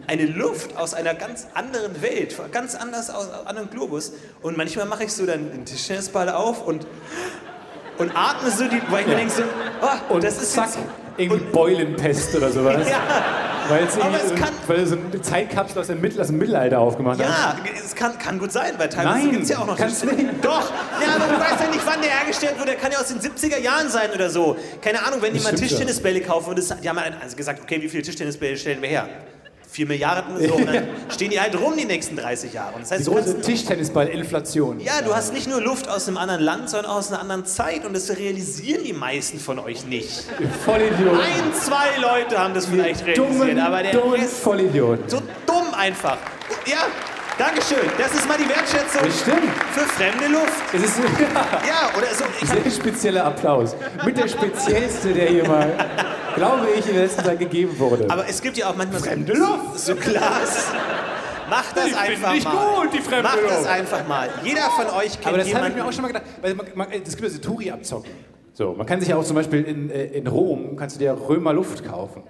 eine 0.07 0.27
Luft 0.27 0.77
aus 0.77 0.95
einer 0.95 1.15
ganz 1.15 1.49
anderen 1.55 2.01
Welt, 2.03 2.37
ganz 2.53 2.75
anders 2.75 3.11
aus 3.11 3.31
einem 3.31 3.47
anderen 3.47 3.71
Globus. 3.71 4.13
Und 4.43 4.57
manchmal 4.57 4.87
mache 4.87 5.05
ich 5.05 5.13
so 5.13 5.27
dann 5.27 5.51
den 5.51 5.65
Tischtennisball 5.65 6.29
auf 6.29 6.65
und, 6.65 6.87
und 7.99 8.13
atme 8.15 8.51
so 8.51 8.65
die, 8.65 8.81
weil 8.91 9.03
ich 9.03 9.07
mir 9.07 9.17
denke 9.17 9.33
so, 9.33 9.43
oh, 9.83 10.15
Und 10.15 10.23
das 10.23 10.41
ist 10.41 10.53
zack, 10.53 10.67
jetzt, 10.67 10.79
irgendwie 11.17 11.45
Beulenpest 11.45 12.37
oder 12.37 12.51
sowas. 12.51 12.89
ja, 12.91 13.50
Weil 13.71 13.85
es 13.85 13.99
Aber 14.01 14.17
es 14.23 14.35
kann- 14.35 14.53
weil 14.67 14.87
so 14.87 14.97
eine 14.97 15.23
Zeitkapsel 15.23 15.81
aus 15.81 15.87
dem, 15.87 16.01
Mittel, 16.01 16.21
aus 16.21 16.27
dem 16.27 16.39
Mittelalter 16.39 16.79
aufgemacht 16.79 17.21
hast. 17.23 17.29
ja, 17.29 17.57
es 17.85 17.95
kann, 17.95 18.19
kann 18.19 18.39
gut 18.39 18.53
sein, 18.53 18.75
weil 18.77 18.89
teilweise 18.89 19.29
gibt 19.31 19.43
es 19.45 19.49
ja 19.49 19.59
auch 19.59 19.67
noch 19.67 19.77
kann's 19.77 20.03
Tischtennis- 20.03 20.17
nicht. 20.17 20.29
Doch, 20.45 20.71
ja, 21.01 21.15
aber 21.17 21.33
du 21.33 21.41
weißt 21.41 21.61
ja 21.65 21.69
nicht, 21.71 21.87
wann 21.87 22.01
der 22.03 22.11
hergestellt 22.11 22.55
wurde. 22.59 22.67
Der 22.73 22.77
kann 22.77 22.93
ja 22.93 22.99
aus 22.99 23.09
den 23.09 23.21
70er 23.21 23.59
Jahren 23.59 23.89
sein 23.89 24.11
oder 24.15 24.29
so. 24.29 24.57
Keine 24.83 25.05
Ahnung, 25.07 25.23
wenn 25.23 25.33
die 25.33 25.39
Das 25.39 25.45
mal 25.53 25.55
ja. 25.55 25.67
Tischtennisbälle 25.67 26.21
kaufen 26.21 26.51
und 26.51 26.59
das, 26.59 26.75
die 26.81 26.89
haben 26.89 26.99
also 26.99 27.37
gesagt, 27.37 27.61
okay, 27.63 27.81
wie 27.81 27.89
viele 27.89 28.03
Tischtennisbälle 28.03 28.57
stellen 28.57 28.83
wir 28.83 28.89
her? 28.89 29.09
Vier 29.71 29.87
Milliarden 29.87 30.37
so, 30.49 30.55
und 30.55 30.67
dann 30.67 30.89
stehen 31.15 31.31
die 31.31 31.41
halt 31.41 31.55
rum 31.59 31.75
die 31.77 31.85
nächsten 31.85 32.17
30 32.17 32.53
Jahre. 32.53 32.75
Und 32.75 32.83
das 32.83 32.91
heißt, 32.91 33.07
Die 33.07 33.11
große 33.11 33.41
Tischtennisball-Inflation. 33.41 34.81
ja, 34.81 35.01
du 35.05 35.15
hast 35.15 35.33
nicht 35.33 35.49
nur 35.49 35.61
Luft 35.61 35.89
aus 35.89 36.09
einem 36.09 36.17
anderen 36.17 36.43
Land, 36.43 36.71
sondern 36.71 36.91
aus 36.91 37.09
einer 37.11 37.21
anderen 37.21 37.45
Zeit 37.47 37.85
und 37.85 37.95
das 37.95 38.11
realisieren 38.11 38.83
die 38.85 38.93
meisten 38.93 39.39
von 39.39 39.59
euch 39.59 39.85
nicht. 39.87 40.25
Vollidiot. 40.65 41.15
Ein, 41.21 41.55
zwei 41.55 41.97
Leute 42.01 42.39
haben 42.39 42.55
das 42.55 42.67
vielleicht 42.67 43.07
realisiert, 43.07 43.19
Dummen, 43.19 43.59
aber 43.61 43.83
der 43.83 43.93
dummen 43.93 44.21
Rest 44.21 44.39
Vollidiot. 44.41 45.11
so 45.11 45.19
dumm 45.47 45.73
einfach. 45.77 46.19
Ja, 46.67 46.87
Dankeschön. 47.39 47.79
Das 47.97 48.13
ist 48.13 48.29
mal 48.29 48.37
die 48.37 48.47
Wertschätzung 48.49 49.01
Das 49.03 49.21
stimmt. 49.21 49.41
für 49.73 49.81
fremde 49.81 50.27
Luft. 50.27 50.63
Es 50.75 50.83
ist 50.83 50.99
Ja, 51.67 51.91
oder 51.97 52.15
so. 52.15 52.25
Ich 52.43 52.49
sehr 52.49 52.71
spezieller 52.71 53.25
Applaus. 53.25 53.75
Mit 54.05 54.19
der 54.19 54.29
speziellste, 54.29 55.15
der 55.15 55.27
hier 55.29 55.49
mal, 55.49 55.73
glaube 56.41 56.67
ich, 56.79 56.87
in 56.87 56.95
der 56.95 57.03
letzten 57.05 57.25
Zeit 57.25 57.39
gegeben 57.39 57.79
wurde. 57.79 58.07
aber 58.11 58.27
es 58.29 58.41
gibt 58.43 58.57
ja 58.57 58.69
auch 58.71 58.77
manchmal 58.77 59.01
Fremde 59.01 59.37
so, 59.37 59.45
Luft. 59.45 59.79
so 59.79 59.95
Glas. 59.95 60.67
Macht 61.49 61.77
das 61.77 61.87
Die 61.87 61.95
einfach 61.95 62.35
ich 62.35 62.45
mal. 62.45 62.53
gut, 62.83 62.93
die 62.95 62.99
fremde 63.01 63.25
Macht 63.25 63.39
das 63.45 63.59
Luft. 63.59 63.69
einfach 63.69 64.07
mal. 64.07 64.29
Jeder 64.45 64.71
von 64.71 64.87
euch 64.99 65.13
kennt 65.15 65.27
Aber 65.27 65.39
das 65.39 65.53
habe 65.53 65.69
ich 65.69 65.75
mir 65.75 65.85
auch 65.85 65.93
schon 65.93 66.03
mal 66.03 66.09
gedacht. 66.09 66.25
Weil 66.41 66.55
man, 66.55 66.67
man, 66.75 66.89
es 66.93 67.11
gibt 67.17 67.23
ja 67.23 67.29
diese 67.29 67.41
Touri-Abzocken. 67.41 68.11
So, 68.53 68.73
man 68.73 68.87
kann 68.87 69.01
sich 69.01 69.09
ja 69.09 69.17
auch 69.17 69.25
zum 69.25 69.35
Beispiel 69.37 69.65
in, 69.65 69.91
äh, 69.91 70.05
in 70.07 70.27
Rom, 70.29 70.77
kannst 70.77 70.97
du 70.97 71.01
dir 71.01 71.17
Römer 71.29 71.53
Luft 71.53 71.85
kaufen. 71.85 72.23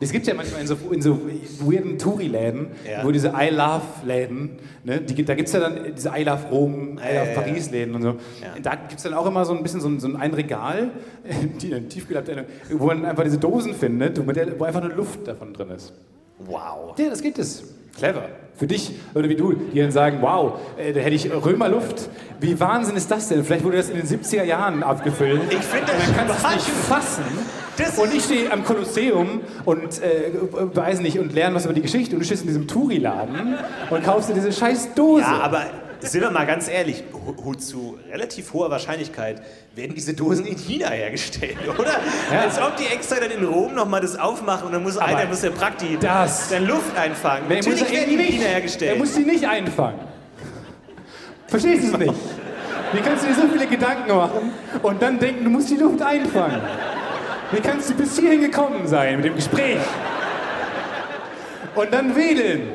Das 0.00 0.10
gibt 0.10 0.26
ja 0.26 0.34
manchmal 0.34 0.60
in 0.60 0.66
so, 0.66 0.76
in 0.90 1.00
so 1.02 1.20
weirden 1.60 1.98
Touri-Läden, 1.98 2.68
Ja. 2.90 3.04
wo 3.04 3.10
diese 3.12 3.28
I 3.28 3.50
Love-Läden, 3.50 4.50
ne, 4.84 5.00
die, 5.00 5.24
da 5.24 5.34
gibt 5.34 5.48
es 5.48 5.54
ja 5.54 5.60
dann 5.60 5.94
diese 5.94 6.10
I 6.16 6.24
Love 6.24 6.46
Rom, 6.50 6.98
I 6.98 7.16
Love. 7.16 7.30
Paris-Läden 7.34 7.94
und 7.94 8.02
so. 8.02 8.16
Da 8.62 8.74
gibt 8.74 8.96
es 8.96 9.02
dann 9.04 9.14
auch 9.14 9.26
immer 9.26 9.44
so 9.44 9.54
ein 9.54 9.62
bisschen 9.62 9.80
so 9.80 9.88
ein, 9.88 10.00
so 10.00 10.08
ein 10.14 10.34
Regal, 10.34 10.90
die, 11.62 11.80
tiefgelappte, 11.88 12.44
wo 12.72 12.86
man 12.86 13.04
einfach 13.04 13.22
diese 13.24 13.38
Dosen 13.38 13.74
findet, 13.74 14.18
der, 14.36 14.58
wo 14.58 14.64
einfach 14.64 14.82
nur 14.82 14.92
Luft 14.92 15.26
davon 15.28 15.52
drin 15.54 15.70
ist. 15.70 15.92
Wow. 16.38 16.94
Ja, 16.98 17.08
das 17.10 17.22
gibt 17.22 17.38
es. 17.38 17.64
Clever. 17.96 18.28
Für 18.56 18.66
dich 18.66 18.92
oder 19.14 19.28
wie 19.28 19.36
du, 19.36 19.52
die 19.52 19.78
dann 19.80 19.92
sagen, 19.92 20.18
wow, 20.20 20.54
äh, 20.76 20.92
da 20.92 21.00
hätte 21.00 21.14
ich 21.14 21.30
Römerluft. 21.32 22.08
Wie 22.40 22.58
Wahnsinn 22.58 22.96
ist 22.96 23.10
das 23.10 23.28
denn? 23.28 23.44
Vielleicht 23.44 23.64
wurde 23.64 23.76
das 23.76 23.88
in 23.88 23.96
den 23.96 24.06
70er 24.06 24.44
Jahren 24.44 24.82
abgefüllt. 24.82 25.40
Ich 25.50 25.58
finde 25.58 25.86
das 25.86 26.06
Man 26.06 26.16
kann 26.16 26.28
es 26.28 26.54
nicht 26.66 26.76
fassen. 26.76 27.22
Das- 27.76 27.98
und 27.98 28.14
ich 28.14 28.24
stehe 28.24 28.50
am 28.52 28.64
Kolosseum 28.64 29.40
und 29.64 30.00
äh, 30.02 30.32
weiß 30.74 31.00
nicht 31.00 31.18
und 31.18 31.32
lerne 31.32 31.54
was 31.56 31.64
über 31.64 31.74
die 31.74 31.82
Geschichte 31.82 32.14
und 32.14 32.20
du 32.20 32.24
stehst 32.26 32.42
in 32.42 32.48
diesem 32.48 32.68
Touri-Laden 32.68 33.56
und 33.90 34.04
kaufst 34.04 34.28
dir 34.30 34.34
diese 34.34 34.52
scheiß 34.52 34.94
Dose. 34.94 35.22
Ja, 35.22 35.40
aber 35.40 35.62
sind 36.00 36.20
wir 36.20 36.30
mal 36.30 36.44
ganz 36.46 36.68
ehrlich, 36.68 37.02
zu 37.58 37.98
relativ 38.10 38.52
hoher 38.52 38.70
Wahrscheinlichkeit 38.70 39.40
werden 39.74 39.94
diese 39.94 40.12
Dosen 40.14 40.44
in 40.46 40.56
China 40.58 40.90
hergestellt, 40.90 41.56
oder? 41.78 41.92
Ja. 42.32 42.40
Als 42.42 42.58
ob 42.60 42.76
die 42.76 42.84
extra 42.86 43.16
dann 43.16 43.30
in 43.30 43.44
Rom 43.44 43.74
nochmal 43.74 44.00
das 44.02 44.18
aufmachen 44.18 44.66
und 44.66 44.72
dann 44.72 44.82
muss 44.82 44.98
einer, 44.98 45.26
muss 45.26 45.40
der 45.40 45.50
Prakti 45.50 45.96
das- 45.98 46.50
dann 46.50 46.66
Luft 46.66 46.96
einfangen. 46.96 47.44
Wer 47.48 47.56
Natürlich 47.58 47.80
muss 47.80 47.88
er 47.90 47.94
werden 47.96 48.08
die 48.10 48.14
in 48.16 48.20
China 48.20 48.32
nicht, 48.38 48.48
hergestellt. 48.48 48.92
Er 48.92 48.98
muss 48.98 49.14
sie 49.14 49.24
nicht 49.24 49.46
einfangen. 49.48 49.98
Verstehst 51.46 51.82
du 51.84 51.92
es 51.92 51.98
nicht? 51.98 52.14
Wie 52.92 53.00
kannst 53.00 53.24
du 53.24 53.28
dir 53.28 53.34
so 53.34 53.48
viele 53.48 53.66
Gedanken 53.66 54.14
machen 54.14 54.52
und 54.82 55.02
dann 55.02 55.18
denken, 55.18 55.44
du 55.44 55.50
musst 55.50 55.70
die 55.70 55.76
Luft 55.76 56.00
einfangen? 56.02 56.60
Wie 57.54 57.60
kannst 57.60 57.88
du 57.88 57.94
bis 57.94 58.18
hierhin 58.18 58.40
gekommen 58.40 58.88
sein 58.88 59.16
mit 59.16 59.26
dem 59.26 59.36
Gespräch? 59.36 59.78
Und 61.76 61.92
dann 61.92 62.16
wedeln. 62.16 62.72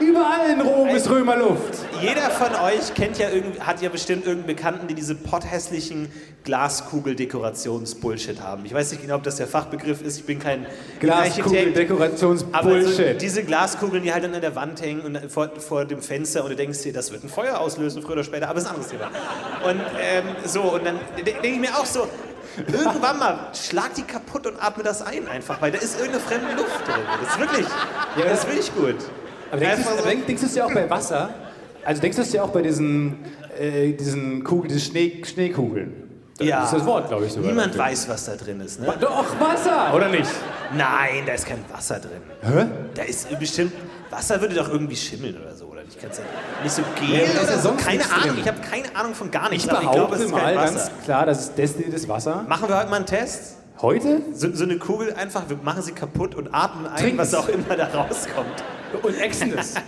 Überall 0.00 0.50
in 0.50 0.60
Rom 0.60 0.88
ist 0.88 1.10
Römerluft. 1.10 1.78
jeder 2.00 2.30
von 2.30 2.52
euch 2.54 2.94
kennt 2.94 3.18
ja 3.18 3.28
irgend, 3.30 3.64
hat 3.64 3.80
ja 3.80 3.88
bestimmt 3.88 4.26
irgendeinen 4.26 4.56
Bekannten, 4.56 4.88
die 4.88 4.94
diese 4.94 5.14
potthässlichen 5.14 6.10
Glaskugel-Dekorations-Bullshit 6.44 8.40
haben. 8.40 8.64
Ich 8.64 8.74
weiß 8.74 8.90
nicht 8.92 9.02
genau, 9.02 9.16
ob 9.16 9.22
das 9.22 9.36
der 9.36 9.46
Fachbegriff 9.46 10.00
ist. 10.02 10.18
Ich 10.18 10.24
bin 10.24 10.38
kein 10.38 10.66
Glaskugel-Dekorations-Bullshit. 11.00 13.12
So, 13.12 13.18
diese 13.18 13.44
Glaskugeln, 13.44 14.02
die 14.02 14.12
halt 14.12 14.24
dann 14.24 14.34
an 14.34 14.40
der 14.40 14.56
Wand 14.56 14.80
hängen 14.82 15.02
und 15.02 15.30
vor, 15.30 15.50
vor 15.58 15.84
dem 15.84 16.00
Fenster 16.02 16.42
und 16.44 16.50
du 16.50 16.56
denkst 16.56 16.82
dir, 16.82 16.94
das 16.94 17.12
wird 17.12 17.24
ein 17.24 17.28
Feuer 17.28 17.58
auslösen, 17.58 18.02
früher 18.02 18.14
oder 18.14 18.24
später, 18.24 18.48
aber 18.48 18.54
das 18.54 18.64
ist 18.64 18.70
ein 18.70 18.76
anderes 18.76 18.90
Thema. 18.90 19.10
Und 19.64 19.80
ähm, 20.00 20.24
so, 20.44 20.62
und 20.62 20.84
dann 20.84 20.98
denke 21.24 21.46
ich 21.46 21.58
mir 21.58 21.78
auch 21.78 21.86
so, 21.86 22.08
Irgendwann 22.56 23.18
mal, 23.18 23.50
schlag 23.54 23.94
die 23.94 24.02
kaputt 24.02 24.46
und 24.46 24.62
atme 24.62 24.82
das 24.82 25.02
ein 25.02 25.28
einfach, 25.28 25.60
weil 25.60 25.72
da 25.72 25.78
ist 25.78 25.98
irgendeine 25.98 26.24
fremde 26.24 26.54
Luft 26.54 26.86
drin. 26.86 27.02
Das 27.20 27.30
ist 27.30 27.40
wirklich, 27.40 27.66
ja, 28.16 28.24
das 28.24 28.38
ist 28.40 28.46
wirklich 28.46 28.74
gut. 28.74 29.10
Aber 29.50 29.60
denkst, 29.60 29.82
du, 29.82 29.96
so. 29.96 30.08
denkst 30.26 30.40
du 30.40 30.46
es 30.46 30.54
ja 30.54 30.64
auch 30.66 30.72
bei 30.72 30.88
Wasser? 30.90 31.30
Also 31.84 32.00
denkst 32.00 32.16
du 32.16 32.22
es 32.22 32.32
ja 32.32 32.42
auch 32.42 32.50
bei 32.50 32.62
diesen, 32.62 33.18
äh, 33.58 33.92
diesen 33.92 34.42
Kugeln, 34.42 34.68
diese 34.68 34.80
Schnee, 34.80 35.22
Schneekugeln? 35.24 36.04
Das 36.38 36.46
ja. 36.48 36.64
ist 36.64 36.72
das 36.72 36.84
Wort, 36.84 37.08
glaube 37.08 37.26
ich, 37.26 37.32
sogar. 37.32 37.50
Niemand 37.50 37.78
weiß, 37.78 38.08
was 38.08 38.24
da 38.24 38.34
drin 38.34 38.60
ist, 38.60 38.80
ne? 38.80 38.92
Doch, 39.00 39.24
Wasser, 39.38 39.94
oder 39.94 40.08
nicht? 40.08 40.30
Nein, 40.76 41.22
da 41.26 41.34
ist 41.34 41.46
kein 41.46 41.64
Wasser 41.72 42.00
drin. 42.00 42.22
Hä? 42.42 42.66
Da 42.94 43.02
ist 43.02 43.38
bestimmt, 43.38 43.72
Wasser 44.10 44.40
würde 44.40 44.56
doch 44.56 44.68
irgendwie 44.68 44.96
schimmeln 44.96 45.40
oder 45.40 45.54
so, 45.54 45.63
oder 45.84 45.86
nicht? 45.86 46.00
Kannst 46.00 46.20
ja 46.20 46.24
nicht 46.62 46.74
so 46.74 46.82
gehen 47.00 47.30
ja, 47.34 47.42
oder 47.42 47.58
so? 47.58 47.72
Keine 47.72 48.04
Ahnung, 48.04 48.38
ich 48.38 48.48
habe 48.48 48.60
keine 48.60 48.94
Ahnung 48.96 49.14
von 49.14 49.30
gar 49.30 49.48
nichts. 49.50 49.64
Ich 49.64 49.70
behaupte 49.70 50.22
ich 50.22 50.28
glaub, 50.28 50.42
mal 50.42 50.54
ganz 50.54 50.90
klar, 51.04 51.26
das 51.26 51.40
ist 51.40 51.58
destilliertes 51.58 52.08
Wasser. 52.08 52.44
Machen 52.48 52.68
wir 52.68 52.78
heute 52.78 52.90
mal 52.90 52.96
einen 52.96 53.06
Test? 53.06 53.56
Heute? 53.80 54.22
So, 54.32 54.52
so, 54.54 54.64
eine 54.64 54.78
Kugel 54.78 55.12
einfach, 55.14 55.48
wir 55.48 55.56
machen 55.56 55.82
sie 55.82 55.92
kaputt 55.92 56.34
und 56.34 56.54
atmen 56.54 56.86
ein, 56.86 56.96
Trinken. 56.96 57.18
was 57.18 57.34
auch 57.34 57.48
immer 57.48 57.76
da 57.76 57.86
rauskommt. 57.88 58.64
Und 59.02 59.20
exen 59.20 59.56
es. 59.58 59.74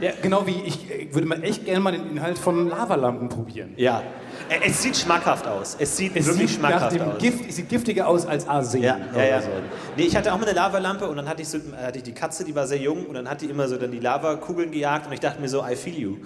Ja, 0.00 0.12
genau 0.22 0.46
wie 0.46 0.62
ich, 0.62 0.90
ich 0.90 1.14
würde 1.14 1.28
mal 1.28 1.44
echt 1.44 1.66
gerne 1.66 1.80
mal 1.80 1.92
den 1.92 2.08
Inhalt 2.08 2.38
von 2.38 2.70
Lavalampen 2.70 3.28
probieren. 3.28 3.74
Ja. 3.76 4.02
Es 4.48 4.82
sieht 4.82 4.96
schmackhaft 4.96 5.46
aus. 5.46 5.76
Es 5.78 5.96
sieht 5.96 6.16
es 6.16 6.26
wirklich 6.26 6.50
sieht 6.50 6.58
schmackhaft 6.58 6.96
nach 6.96 7.04
dem 7.04 7.12
aus. 7.12 7.18
Gift, 7.18 7.48
es 7.48 7.56
sieht 7.56 7.68
giftiger 7.68 8.08
aus 8.08 8.26
als 8.26 8.48
Arsen. 8.48 8.82
Ja, 8.82 8.98
ja, 9.14 9.24
ja. 9.24 9.42
So. 9.42 9.48
Nee, 9.96 10.04
ich 10.04 10.16
hatte 10.16 10.32
auch 10.32 10.38
mal 10.38 10.46
eine 10.46 10.54
Lavalampe 10.54 11.08
und 11.08 11.16
dann 11.16 11.28
hatte 11.28 11.42
ich, 11.42 11.48
so, 11.48 11.58
hatte 11.80 11.98
ich 11.98 12.04
die 12.04 12.12
Katze, 12.12 12.44
die 12.44 12.54
war 12.54 12.66
sehr 12.66 12.78
jung 12.78 13.06
und 13.06 13.14
dann 13.14 13.28
hat 13.28 13.40
die 13.40 13.46
immer 13.46 13.68
so 13.68 13.76
dann 13.76 13.92
die 13.92 14.00
Lavakugeln 14.00 14.70
gejagt 14.70 15.06
und 15.06 15.12
ich 15.12 15.20
dachte 15.20 15.40
mir 15.40 15.48
so, 15.48 15.64
I 15.64 15.76
feel 15.76 15.98
you. 15.98 16.16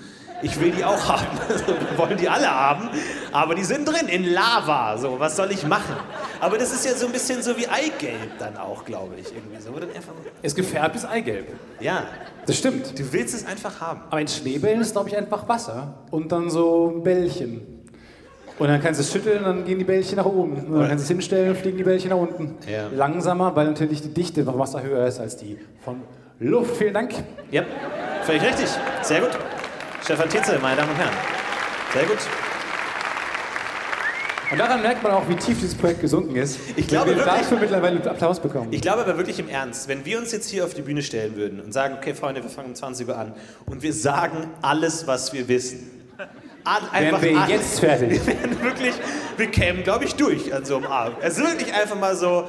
Ich 0.42 0.60
will 0.60 0.72
die 0.72 0.84
auch 0.84 1.08
haben. 1.08 1.26
Wir 1.48 1.98
wollen 1.98 2.16
die 2.16 2.28
alle 2.28 2.50
haben, 2.50 2.88
aber 3.32 3.54
die 3.54 3.64
sind 3.64 3.86
drin 3.88 4.08
in 4.08 4.24
Lava. 4.32 4.98
So, 4.98 5.18
was 5.18 5.36
soll 5.36 5.50
ich 5.52 5.66
machen? 5.66 5.94
Aber 6.40 6.58
das 6.58 6.72
ist 6.72 6.84
ja 6.84 6.92
so 6.94 7.06
ein 7.06 7.12
bisschen 7.12 7.42
so 7.42 7.56
wie 7.56 7.66
Eigelb 7.68 8.38
dann 8.38 8.56
auch, 8.56 8.84
glaube 8.84 9.14
ich. 9.16 9.26
Irgendwie 9.32 9.60
so. 9.60 9.70
Oder 9.70 9.86
einfach 9.86 10.12
es 10.42 10.54
gefärbt 10.54 10.96
ist 10.96 11.04
Eigelb. 11.06 11.48
Ja. 11.80 12.02
Das 12.46 12.58
stimmt. 12.58 12.98
Du 12.98 13.12
willst 13.12 13.34
es 13.34 13.46
einfach 13.46 13.80
haben. 13.80 14.02
Aber 14.08 14.18
ein 14.18 14.28
Schneebällen 14.28 14.80
ist, 14.82 14.92
glaube 14.92 15.08
ich, 15.08 15.16
einfach 15.16 15.48
Wasser 15.48 15.94
und 16.10 16.30
dann 16.30 16.50
so 16.50 16.92
ein 16.94 17.02
Bällchen. 17.02 17.73
Und 18.58 18.68
dann 18.68 18.80
kannst 18.80 19.00
du 19.00 19.04
es 19.04 19.12
schütteln, 19.12 19.42
dann 19.42 19.64
gehen 19.64 19.78
die 19.78 19.84
Bällchen 19.84 20.16
nach 20.16 20.26
oben. 20.26 20.52
Und 20.52 20.78
dann 20.78 20.88
kannst 20.88 21.02
du 21.02 21.06
es 21.06 21.08
hinstellen, 21.08 21.56
fliegen 21.56 21.76
die 21.76 21.82
Bällchen 21.82 22.10
nach 22.10 22.16
unten. 22.16 22.54
Ja. 22.70 22.88
Langsamer, 22.94 23.54
weil 23.56 23.66
natürlich 23.66 24.00
die 24.00 24.14
Dichte 24.14 24.44
von 24.44 24.58
Wasser 24.58 24.82
höher 24.82 25.06
ist 25.06 25.18
als 25.18 25.36
die 25.36 25.58
von 25.84 26.02
Luft. 26.38 26.76
Vielen 26.76 26.94
Dank. 26.94 27.12
Ja, 27.50 27.64
völlig 28.22 28.42
richtig. 28.42 28.68
Sehr 29.02 29.20
gut. 29.20 29.30
Stefan 30.02 30.28
Tietze, 30.28 30.58
meine 30.60 30.76
Damen 30.76 30.90
und 30.90 30.98
Herren. 30.98 31.14
Sehr 31.92 32.04
gut. 32.04 32.18
Und 34.52 34.58
daran 34.58 34.82
merkt 34.82 35.02
man 35.02 35.12
auch, 35.12 35.28
wie 35.28 35.34
tief 35.34 35.58
dieses 35.58 35.74
Projekt 35.74 36.00
gesunken 36.00 36.36
ist. 36.36 36.58
Ich 36.76 36.86
glaube 36.86 37.10
wir 37.10 37.16
wirklich, 37.16 37.34
dafür 37.34 37.58
mittlerweile 37.58 38.08
Applaus 38.08 38.38
bekommen. 38.38 38.68
Ich 38.70 38.82
glaube 38.82 39.02
aber 39.02 39.16
wirklich 39.16 39.40
im 39.40 39.48
Ernst, 39.48 39.88
wenn 39.88 40.04
wir 40.04 40.18
uns 40.18 40.30
jetzt 40.30 40.48
hier 40.48 40.64
auf 40.64 40.74
die 40.74 40.82
Bühne 40.82 41.02
stellen 41.02 41.34
würden 41.34 41.60
und 41.60 41.72
sagen, 41.72 41.94
okay 41.96 42.14
Freunde, 42.14 42.42
wir 42.42 42.50
fangen 42.50 42.68
um 42.68 42.74
20 42.76 43.08
Uhr 43.08 43.16
an 43.16 43.32
und 43.66 43.82
wir 43.82 43.92
sagen 43.92 44.50
alles, 44.62 45.08
was 45.08 45.32
wir 45.32 45.48
wissen. 45.48 46.03
Wären 46.92 47.22
wir 47.22 47.46
jetzt 47.48 47.80
fertig. 47.80 48.26
Wir 48.26 48.38
wären 48.40 48.62
wirklich, 48.62 48.94
wir 49.36 49.50
kämen, 49.50 49.82
glaube 49.82 50.04
ich, 50.04 50.14
durch 50.14 50.54
an 50.54 50.64
so 50.64 50.76
einem 50.76 50.86
Abend. 50.86 51.18
Es 51.20 51.38
ist 51.38 51.46
wirklich 51.46 51.74
einfach 51.74 51.98
mal 51.98 52.16
so, 52.16 52.44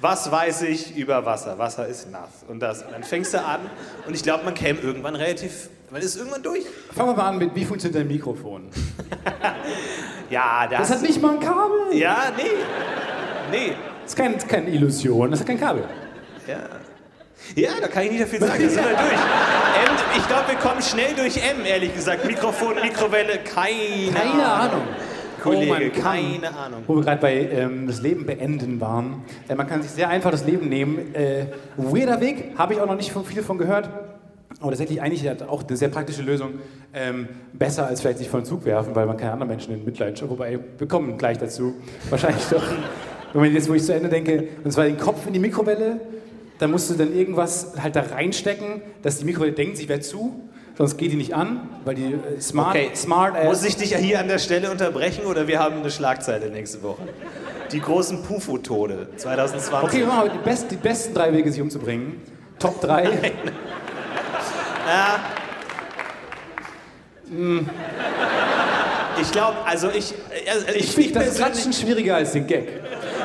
was 0.00 0.30
weiß 0.30 0.62
ich 0.62 0.96
über 0.96 1.24
Wasser? 1.24 1.58
Wasser 1.58 1.86
ist 1.86 2.10
nass. 2.10 2.44
Und 2.48 2.60
das. 2.60 2.82
Und 2.82 2.92
dann 2.92 3.04
fängst 3.04 3.34
du 3.34 3.38
an 3.38 3.60
und 4.06 4.14
ich 4.14 4.22
glaube, 4.22 4.44
man 4.44 4.54
käme 4.54 4.80
irgendwann 4.80 5.14
relativ, 5.14 5.68
man 5.90 6.02
ist 6.02 6.16
irgendwann 6.16 6.42
durch. 6.42 6.64
Fangen 6.94 7.10
wir 7.10 7.16
mal 7.16 7.28
an 7.28 7.38
mit, 7.38 7.54
wie 7.54 7.64
funktioniert 7.64 8.00
dein 8.00 8.08
Mikrofon? 8.08 8.70
ja, 10.30 10.66
das... 10.66 10.88
Das 10.88 10.90
hat 10.90 11.02
nicht 11.02 11.20
mal 11.20 11.34
ein 11.34 11.40
Kabel. 11.40 11.92
Ja, 11.92 12.32
nee. 12.36 12.42
Nee. 13.50 13.72
Das 14.02 14.12
ist 14.12 14.16
kein, 14.16 14.38
keine 14.38 14.70
Illusion, 14.70 15.30
das 15.30 15.40
hat 15.40 15.46
kein 15.46 15.60
Kabel. 15.60 15.84
Ja. 16.46 16.79
Ja, 17.56 17.70
da 17.80 17.88
kann 17.88 18.04
ich 18.04 18.12
nicht 18.12 18.28
viel 18.28 18.40
sagen. 18.40 18.62
Das 18.62 18.74
sind 18.74 18.84
wir 18.84 18.90
durch. 18.96 19.12
M, 19.12 19.96
ich 20.16 20.26
glaube, 20.26 20.48
wir 20.48 20.56
kommen 20.56 20.82
schnell 20.82 21.14
durch 21.14 21.36
M, 21.36 21.64
ehrlich 21.64 21.94
gesagt. 21.94 22.24
Mikrofon, 22.24 22.74
Mikrowelle, 22.82 23.38
keine, 23.44 24.12
keine 24.12 24.44
Ahnung. 24.44 24.82
Kollege, 25.42 25.90
oh 25.96 26.00
keine 26.02 26.54
Ahnung. 26.54 26.82
Wo 26.86 26.96
wir 26.96 27.02
gerade 27.02 27.20
bei 27.20 27.34
ähm, 27.34 27.86
das 27.86 28.02
Leben 28.02 28.26
beenden 28.26 28.80
waren. 28.80 29.22
Äh, 29.48 29.54
man 29.54 29.66
kann 29.66 29.82
sich 29.82 29.90
sehr 29.90 30.08
einfach 30.08 30.30
das 30.30 30.44
Leben 30.44 30.68
nehmen. 30.68 31.14
Äh, 31.14 31.46
weirder 31.76 32.20
Weg, 32.20 32.52
habe 32.56 32.74
ich 32.74 32.80
auch 32.80 32.86
noch 32.86 32.96
nicht 32.96 33.12
viel 33.12 33.42
von 33.42 33.58
gehört. 33.58 33.88
Aber 34.60 34.70
tatsächlich 34.70 35.00
eigentlich 35.00 35.28
auch 35.48 35.66
eine 35.66 35.76
sehr 35.76 35.88
praktische 35.88 36.22
Lösung. 36.22 36.54
Ähm, 36.92 37.28
besser 37.52 37.86
als 37.86 38.02
vielleicht 38.02 38.18
sich 38.18 38.28
vor 38.28 38.40
den 38.40 38.46
Zug 38.46 38.64
werfen, 38.64 38.94
weil 38.94 39.06
man 39.06 39.16
keine 39.16 39.32
anderen 39.32 39.48
Menschen 39.48 39.72
in 39.72 39.84
Mitleid 39.84 40.18
schaut. 40.18 40.28
Wobei, 40.28 40.58
wir 40.76 40.88
kommen 40.88 41.16
gleich 41.16 41.38
dazu. 41.38 41.74
Wahrscheinlich 42.10 42.44
doch. 42.50 42.62
Wenn 43.32 43.42
man 43.42 43.54
jetzt, 43.54 43.68
wo 43.68 43.74
ich 43.74 43.84
zu 43.84 43.94
Ende 43.94 44.08
denke, 44.08 44.48
und 44.64 44.72
zwar 44.72 44.84
den 44.84 44.98
Kopf 44.98 45.26
in 45.26 45.32
die 45.32 45.38
Mikrowelle, 45.38 46.00
dann 46.60 46.70
musst 46.70 46.88
du 46.90 46.94
dann 46.94 47.14
irgendwas 47.14 47.72
halt 47.82 47.96
da 47.96 48.02
reinstecken, 48.02 48.82
dass 49.02 49.18
die 49.18 49.24
Mikrowelle 49.24 49.52
denkt, 49.52 49.76
sie 49.76 49.88
wäre 49.88 50.00
zu 50.00 50.48
sonst 50.80 50.96
geht 50.96 51.12
die 51.12 51.16
nicht 51.16 51.34
an, 51.34 51.68
weil 51.84 51.94
die 51.94 52.14
äh, 52.14 52.40
smart, 52.40 52.74
okay. 52.74 52.90
smart 52.94 53.36
ass. 53.36 53.44
Muss 53.44 53.64
ich 53.64 53.76
dich 53.76 53.90
ja 53.90 53.98
hier 53.98 54.18
an 54.18 54.28
der 54.28 54.38
Stelle 54.38 54.70
unterbrechen 54.70 55.26
oder 55.26 55.46
wir 55.46 55.58
haben 55.58 55.80
eine 55.80 55.90
Schlagzeile 55.90 56.48
nächste 56.48 56.82
Woche? 56.82 57.02
Die 57.70 57.80
großen 57.80 58.22
Pufo-Tode 58.22 59.08
2020. 59.14 59.88
Okay, 59.88 60.06
machen 60.06 60.24
wir 60.24 60.30
die, 60.30 60.38
best, 60.38 60.70
die 60.70 60.76
besten 60.76 61.12
drei 61.12 61.34
Wege, 61.34 61.52
sich 61.52 61.60
umzubringen. 61.60 62.22
Top 62.58 62.80
3. 62.80 63.04
ja. 64.88 65.20
Hm. 67.28 67.68
Ich 69.20 69.30
glaube, 69.32 69.56
also 69.66 69.90
ich. 69.90 70.14
Also 70.50 70.66
ich, 70.68 70.76
ich 70.76 70.92
finde 70.92 71.26
das 71.26 71.36
Klatschen 71.36 71.74
schwieriger 71.74 72.16
als 72.16 72.32
den 72.32 72.46
Gag. 72.46 72.68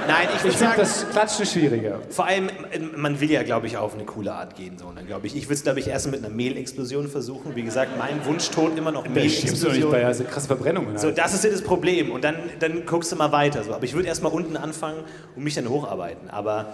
Nein, 0.07 0.27
ich, 0.35 0.45
ich 0.45 0.55
finde 0.55 0.73
das 0.77 1.09
Klatschen 1.09 1.45
schwieriger. 1.45 1.99
Vor 2.09 2.25
allem, 2.25 2.49
man 2.95 3.19
will 3.19 3.31
ja, 3.31 3.43
glaube 3.43 3.67
ich, 3.67 3.77
auf 3.77 3.93
eine 3.93 4.05
coole 4.05 4.33
Art 4.33 4.55
gehen. 4.55 4.77
So. 4.77 4.91
dann, 4.91 5.05
ich. 5.23 5.35
Ich 5.35 5.45
würde 5.45 5.53
es, 5.53 5.63
glaube 5.63 5.79
ich, 5.79 5.87
erst 5.87 6.09
mit 6.09 6.23
einer 6.23 6.33
Mehlexplosion 6.33 7.07
versuchen. 7.07 7.55
Wie 7.55 7.63
gesagt, 7.63 7.97
mein 7.97 8.25
Wunschtod 8.25 8.77
immer 8.77 8.91
noch 8.91 9.07
Mehlexplosion. 9.07 9.73
nicht 9.73 9.91
bei 9.91 10.05
also 10.05 10.23
krasse 10.23 10.47
Verbrennungen. 10.47 10.97
So, 10.97 11.11
das 11.11 11.33
ist 11.33 11.43
ja 11.43 11.49
das 11.49 11.61
Problem. 11.61 12.11
Und 12.11 12.23
dann, 12.23 12.35
dann 12.59 12.85
guckst 12.85 13.11
du 13.11 13.15
mal 13.15 13.31
weiter. 13.31 13.63
So. 13.63 13.73
Aber 13.73 13.83
ich 13.83 13.93
würde 13.93 14.07
erst 14.07 14.23
mal 14.23 14.29
unten 14.29 14.57
anfangen 14.57 15.03
und 15.35 15.43
mich 15.43 15.55
dann 15.55 15.69
hocharbeiten. 15.69 16.29
Aber 16.29 16.73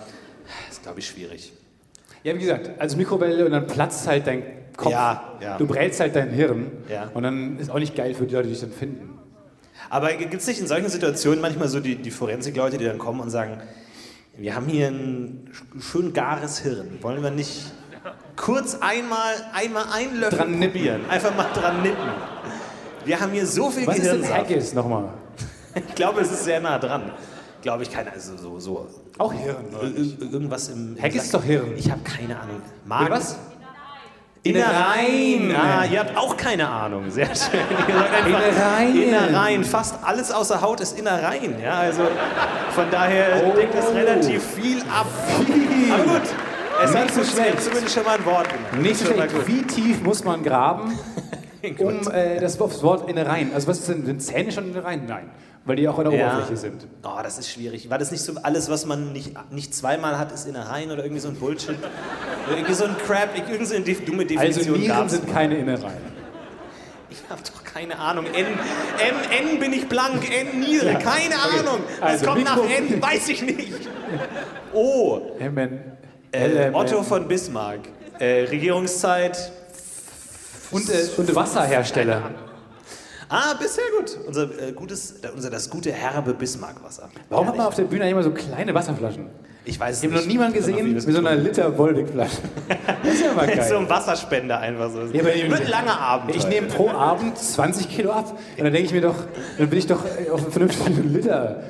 das 0.68 0.78
ist, 0.78 0.84
glaube 0.84 1.00
ich, 1.00 1.08
schwierig. 1.08 1.54
Ja, 2.24 2.36
wie 2.36 2.40
gesagt, 2.40 2.72
also 2.78 2.98
Mikrowelle 2.98 3.46
und 3.46 3.52
dann 3.52 3.68
platzt 3.68 4.08
halt 4.08 4.28
dein 4.28 4.44
Kopf. 4.78 4.92
Ja, 4.92 5.38
ja. 5.42 5.58
Du 5.58 5.66
brätst 5.66 6.00
halt 6.00 6.16
dein 6.16 6.30
Hirn. 6.30 6.72
Ja. 6.90 7.10
Und 7.14 7.24
dann 7.24 7.58
ist 7.58 7.70
auch 7.70 7.80
nicht 7.80 7.96
geil 7.96 8.14
für 8.14 8.26
die 8.26 8.36
Leute, 8.36 8.48
die 8.48 8.54
dich 8.54 8.62
dann 8.62 8.72
finden. 8.72 9.11
Aber 9.92 10.14
gibt 10.14 10.34
es 10.34 10.48
nicht 10.48 10.62
in 10.62 10.68
solchen 10.68 10.88
Situationen 10.88 11.42
manchmal 11.42 11.68
so 11.68 11.82
die, 11.82 11.98
die 11.98 12.12
Forensik-Leute, 12.12 12.78
die 12.78 12.86
dann 12.86 12.98
kommen 12.98 13.20
und 13.20 13.30
sagen, 13.30 13.62
wir 14.38 14.56
haben 14.56 14.68
hier 14.68 14.88
ein 14.88 15.52
schön 15.82 16.14
gares 16.14 16.60
Hirn, 16.60 17.00
wollen 17.02 17.22
wir 17.22 17.30
nicht 17.30 17.74
kurz 18.38 18.78
einmal, 18.80 19.34
einmal 19.52 19.84
einen 19.92 20.22
Löffel 20.22 20.38
dran 20.38 20.60
probieren, 20.62 21.02
einfach 21.10 21.36
mal 21.36 21.52
dran 21.54 21.82
nippen. 21.82 22.10
Wir 23.04 23.20
haben 23.20 23.34
hier 23.34 23.46
so 23.46 23.70
viel 23.70 23.86
Was 23.86 23.98
Gehirnsaft. 23.98 24.32
Was 24.32 24.40
ist 24.40 24.50
denn 24.50 24.56
Haggis 24.56 24.74
nochmal? 24.74 25.10
ich 25.76 25.96
glaube, 25.96 26.22
es 26.22 26.32
ist 26.32 26.46
sehr 26.46 26.62
nah 26.62 26.80
dran. 26.80 27.12
Glaube 27.62 27.84
ich, 27.84 27.92
keine, 27.92 28.14
also 28.14 28.38
so, 28.38 28.60
so. 28.60 28.88
Auch 29.18 29.34
Hirn. 29.34 29.66
Irgendwas 30.22 30.70
im. 30.70 30.96
Haggis 31.02 31.26
ist 31.26 31.34
doch 31.34 31.44
Hirn. 31.44 31.74
Ich 31.76 31.92
habe 31.92 32.02
keine 32.04 32.40
Ahnung. 32.40 32.62
Magen. 32.86 33.12
Was? 33.12 33.36
Innereien. 34.44 35.56
Ah, 35.56 35.86
ihr 35.86 36.00
habt 36.00 36.18
auch 36.18 36.36
keine 36.36 36.68
Ahnung. 36.68 37.12
Sehr 37.12 37.28
schön. 37.28 37.60
Innereien. 38.28 39.04
Innereien. 39.04 39.64
Fast 39.64 40.04
alles 40.04 40.32
außer 40.32 40.62
Haut 40.62 40.80
ist 40.82 40.98
Innereien. 40.98 41.62
Ja, 41.62 41.80
also 41.80 42.08
von 42.72 42.90
daher 42.90 43.44
oh. 43.46 43.56
deckt 43.56 43.76
es 43.76 43.94
relativ 43.94 44.44
viel 44.44 44.80
ab. 44.82 45.06
Viel. 45.46 45.94
Aber 45.94 46.04
gut. 46.04 46.22
Es 46.84 46.96
hat 46.96 47.14
so 47.14 47.24
schlecht. 47.24 47.62
zumindest 47.62 47.94
schon 47.94 48.04
mal 48.04 48.18
ein 48.18 48.26
Wort 48.26 48.50
genannt. 48.50 48.82
Nicht 48.82 48.98
so 48.98 49.14
schlecht. 49.14 49.48
Wie 49.48 49.62
tief 49.62 50.02
muss 50.02 50.24
man 50.24 50.44
graben, 50.44 50.98
um 51.80 52.12
äh, 52.12 52.40
das 52.40 52.60
Wort 52.60 53.10
Innereien? 53.10 53.54
Also 53.54 53.68
was 53.68 53.80
ist 53.80 53.90
denn, 53.90 54.06
sind 54.06 54.22
Zähne 54.22 54.52
schon 54.52 54.68
Innereien? 54.68 55.06
Nein. 55.08 55.30
Weil 55.64 55.76
die 55.76 55.88
auch 55.88 56.00
an 56.00 56.10
der 56.10 56.20
ja. 56.20 56.34
Oberfläche 56.34 56.58
sind. 56.58 56.88
Oh, 57.04 57.20
das 57.22 57.38
ist 57.38 57.50
schwierig. 57.50 57.90
War 57.90 58.00
das 58.00 58.12
nicht 58.12 58.24
so, 58.24 58.34
alles, 58.42 58.70
was 58.70 58.88
man 58.88 59.14
nicht, 59.14 59.34
nicht 59.52 59.76
zweimal 59.76 60.18
hat, 60.18 60.32
ist 60.32 60.48
Innereien 60.48 60.90
oder 60.90 61.04
irgendwie 61.04 61.22
so 61.22 61.28
ein 61.28 61.36
Bullshit? 61.36 61.78
oder 62.48 62.58
irgendwie 62.58 62.74
so 62.74 62.86
ein 62.86 62.96
Crap, 63.06 63.30
irgendwie 63.36 63.66
so 63.66 63.76
eine 63.76 63.84
dumme 63.84 64.26
Definition 64.26 64.74
Also 64.74 64.76
Nieren 64.76 65.10
sind 65.10 65.32
keine 65.32 65.58
Innereien. 65.58 66.12
Ich 67.12 67.22
habe 67.30 67.42
doch 67.44 67.64
keine 67.64 68.00
Ahnung. 68.00 68.26
N, 68.26 68.46
M, 68.46 69.52
N 69.54 69.60
bin 69.60 69.74
ich 69.74 69.88
blank, 69.88 70.24
N 70.32 70.62
Niere, 70.62 70.94
ja. 70.94 71.00
keine 71.00 71.36
okay. 71.36 71.60
Ahnung. 71.60 71.80
Was 72.00 72.10
also, 72.10 72.26
kommt 72.26 72.38
Mikro 72.40 72.64
nach 72.64 72.70
N? 72.70 73.02
Weiß 73.02 73.30
ich 73.30 73.42
nicht. 73.44 73.74
O. 74.74 75.22
M, 75.38 75.58
N, 75.58 75.80
äh, 76.32 76.72
Otto 76.74 77.04
von 77.04 77.28
Bismarck. 77.28 77.82
Äh, 78.18 78.46
Regierungszeit 78.46 79.52
Und, 80.72 80.90
äh, 80.90 81.08
und 81.18 81.36
Wasserhersteller. 81.36 82.22
Ah, 83.30 83.54
bisher 83.58 83.84
gut. 83.98 84.18
Unser, 84.28 84.44
äh, 84.60 84.72
gutes, 84.74 85.16
unser 85.34 85.50
das 85.50 85.70
gute 85.70 85.92
herbe 85.92 86.34
Bismarck-Wasser. 86.34 87.10
Warum 87.30 87.48
hat 87.48 87.56
man 87.56 87.68
auf 87.68 87.76
der 87.76 87.84
Bühne 87.84 88.10
immer 88.10 88.24
so 88.24 88.32
kleine 88.32 88.74
Wasserflaschen? 88.74 89.28
Ich 89.64 89.80
weiß 89.80 89.98
es 89.98 90.04
Ich 90.04 90.08
habe 90.10 90.16
noch 90.16 90.22
nicht. 90.26 90.32
niemanden 90.34 90.54
gesehen 90.58 90.94
mit 90.94 91.02
so 91.02 91.20
einer 91.20 91.36
Liter 91.36 91.78
Volvic-Flasche. 91.78 92.38
Das 93.04 93.14
ist 93.14 93.24
ja 93.24 93.34
mal 93.34 93.48
geil. 93.48 93.66
so 93.68 93.78
ein 93.78 93.90
Wasserspender 93.90 94.60
einfach 94.60 94.92
so. 94.92 95.02
Ja, 95.02 95.22
aber 95.22 95.34
Wird 95.34 95.62
ein 95.62 95.68
langer 95.68 96.00
Abend. 96.00 96.36
Ich 96.36 96.44
heute. 96.44 96.50
nehme 96.50 96.68
pro 96.68 96.90
Abend 96.90 97.38
20 97.38 97.90
Kilo 97.90 98.12
ab. 98.12 98.32
Und 98.32 98.64
dann 98.64 98.74
denke 98.74 98.88
ich 98.88 98.92
mir 98.94 99.02
doch, 99.02 99.16
dann 99.58 99.72
will 99.72 99.78
ich 99.78 99.88
doch 99.88 100.04
äh, 100.06 100.30
auf 100.30 100.42
einen 100.44 100.52
vernünftigen 100.52 101.14
Liter 101.14 101.64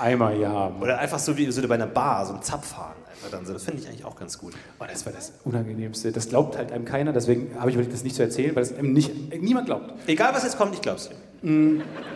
Eimer 0.00 0.30
hier 0.30 0.48
haben. 0.50 0.80
Oder 0.80 0.98
einfach 0.98 1.18
so 1.18 1.36
wie 1.36 1.50
so 1.50 1.66
bei 1.66 1.74
einer 1.74 1.86
Bar, 1.86 2.26
so 2.26 2.34
ein 2.34 2.42
Zapfhahn. 2.42 2.94
Dann 3.30 3.44
so. 3.46 3.52
Das 3.52 3.64
finde 3.64 3.82
ich 3.82 3.88
eigentlich 3.88 4.04
auch 4.04 4.16
ganz 4.16 4.38
gut. 4.38 4.54
Oh, 4.80 4.84
das 4.90 5.04
war 5.06 5.12
das 5.12 5.32
Unangenehmste. 5.44 6.12
Das 6.12 6.28
glaubt 6.28 6.56
halt 6.56 6.72
einem 6.72 6.84
keiner, 6.84 7.12
deswegen 7.12 7.50
habe 7.58 7.70
ich 7.70 7.74
überlegt, 7.76 7.92
das 7.94 8.04
nicht 8.04 8.16
zu 8.16 8.22
erzählen, 8.22 8.54
weil 8.56 8.62
es 8.62 8.76
einem 8.76 8.92
nicht, 8.92 9.12
niemand 9.40 9.66
glaubt. 9.66 9.92
Egal 10.06 10.32
was 10.34 10.44
jetzt 10.44 10.56
kommt, 10.56 10.74
ich 10.74 10.80
glaub's 10.80 11.08
dir. 11.10 11.16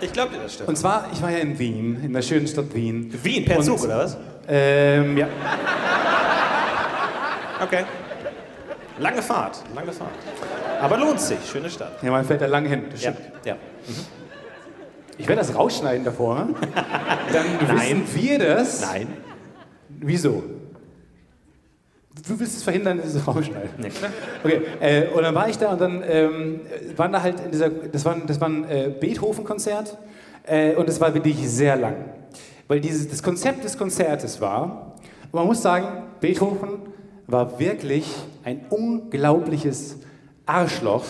Ich 0.00 0.12
glaub 0.12 0.30
dir 0.32 0.38
das, 0.38 0.54
Stefan. 0.54 0.68
Und 0.70 0.76
zwar, 0.76 1.08
ich 1.12 1.20
war 1.22 1.30
ja 1.30 1.38
in 1.38 1.58
Wien, 1.58 2.00
in 2.04 2.12
der 2.12 2.22
schönen 2.22 2.46
Stadt 2.46 2.74
Wien. 2.74 3.12
Wien, 3.22 3.44
per 3.44 3.58
Und- 3.58 3.64
Zug, 3.64 3.82
oder 3.84 3.98
was? 3.98 4.16
Ähm, 4.48 5.16
ja. 5.18 5.28
Okay. 7.62 7.84
Lange 8.98 9.22
Fahrt, 9.22 9.62
lange 9.74 9.92
Fahrt. 9.92 10.10
Aber 10.80 10.98
lohnt 10.98 11.20
sich, 11.20 11.38
schöne 11.50 11.70
Stadt. 11.70 12.02
ja, 12.02 12.10
man 12.10 12.24
fährt 12.24 12.40
da 12.42 12.46
lang 12.46 12.64
hin. 12.66 12.84
Das 12.90 13.02
Ja, 13.02 13.12
stimmt. 13.12 13.28
ja. 13.44 13.56
Ich 15.18 15.28
werde 15.28 15.40
das 15.42 15.54
rausschneiden 15.54 16.04
davor. 16.04 16.48
Dann 17.32 17.46
Nein. 17.76 18.02
wissen 18.06 18.22
wir 18.22 18.38
das. 18.38 18.80
Nein. 18.80 19.08
Wieso? 19.88 20.42
Du 22.28 22.38
willst 22.38 22.56
es 22.56 22.62
verhindern, 22.62 22.98
dass 22.98 23.14
ich 23.14 23.20
es 23.20 23.26
rausschneide. 23.26 23.70
Ja, 23.82 23.88
klar. 23.88 24.10
Okay, 24.44 24.60
äh, 24.80 25.06
und 25.08 25.22
dann 25.22 25.34
war 25.34 25.48
ich 25.48 25.56
da 25.56 25.72
und 25.72 25.80
dann 25.80 26.02
ähm, 26.06 26.60
waren 26.96 27.10
da 27.10 27.22
halt 27.22 27.40
in 27.40 27.50
dieser, 27.50 27.70
das 27.70 28.04
war, 28.04 28.16
das 28.26 28.40
war 28.40 28.48
ein 28.48 28.64
äh, 28.68 28.90
Beethoven-Konzert 29.00 29.96
äh, 30.44 30.74
und 30.74 30.88
es 30.88 31.00
war 31.00 31.14
wirklich 31.14 31.48
sehr 31.48 31.76
lang. 31.76 31.96
Weil 32.68 32.80
dieses, 32.80 33.08
das 33.08 33.22
Konzept 33.22 33.64
des 33.64 33.78
Konzertes 33.78 34.40
war, 34.40 34.94
und 35.24 35.34
man 35.34 35.46
muss 35.46 35.62
sagen, 35.62 36.04
Beethoven 36.20 36.80
war 37.26 37.58
wirklich 37.58 38.14
ein 38.44 38.66
unglaubliches 38.68 39.96
Arschloch, 40.44 41.04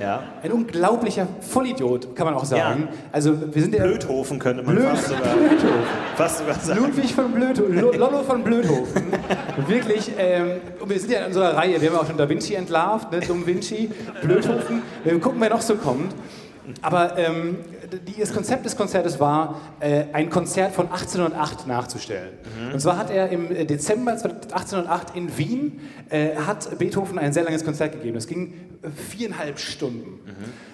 Ja. 0.00 0.22
ein 0.42 0.52
unglaublicher 0.52 1.26
Vollidiot, 1.40 2.14
kann 2.14 2.26
man 2.26 2.34
auch 2.34 2.44
sagen. 2.44 2.88
Ja. 2.90 2.98
Also 3.12 3.34
wir 3.54 3.62
sind 3.62 3.74
ja 3.74 3.82
Blödhofen 3.84 4.38
könnte 4.38 4.62
man 4.62 4.74
Blöd, 4.76 4.86
fast, 4.88 5.08
sogar, 5.08 5.22
Blödhofen. 5.36 5.68
fast 6.16 6.38
sogar 6.38 6.54
sagen. 6.54 6.80
Ludwig 6.80 7.14
von 7.14 7.32
Blödhofen, 7.32 7.80
Lo- 7.80 7.92
Lollo 7.92 8.22
von 8.22 8.42
Blödhofen. 8.44 9.02
Wirklich, 9.66 10.10
ähm, 10.18 10.52
und 10.80 10.88
wir 10.90 10.98
sind 11.00 11.10
ja 11.12 11.20
in 11.20 11.26
unserer 11.26 11.56
Reihe, 11.56 11.80
wir 11.80 11.90
haben 11.90 11.98
auch 11.98 12.06
schon 12.06 12.16
Da 12.16 12.28
Vinci 12.28 12.54
entlarvt, 12.54 13.10
ne, 13.12 13.20
Dom 13.20 13.46
Vinci, 13.46 13.90
Blödhofen. 14.22 14.82
Wir 15.04 15.18
gucken, 15.20 15.40
wer 15.40 15.50
noch 15.50 15.60
so 15.62 15.74
kommt. 15.76 16.14
Aber 16.82 17.16
ähm, 17.18 17.56
die, 18.06 18.20
das 18.20 18.32
Konzept 18.32 18.64
des 18.64 18.76
Konzertes 18.76 19.18
war, 19.20 19.60
äh, 19.80 20.04
ein 20.12 20.30
Konzert 20.30 20.74
von 20.74 20.86
1808 20.86 21.66
nachzustellen. 21.66 22.34
Und 22.72 22.80
zwar 22.80 22.98
hat 22.98 23.10
er 23.10 23.30
im 23.30 23.50
äh, 23.50 23.64
Dezember 23.64 24.12
1808 24.12 25.16
in 25.16 25.36
Wien, 25.38 25.80
äh, 26.10 26.36
hat 26.36 26.78
Beethoven 26.78 27.18
ein 27.18 27.32
sehr 27.32 27.44
langes 27.44 27.64
Konzert 27.64 27.92
gegeben. 27.92 28.16
Es 28.16 28.26
ging 28.26 28.54
äh, 28.82 28.88
viereinhalb 28.90 29.58
Stunden. 29.58 30.20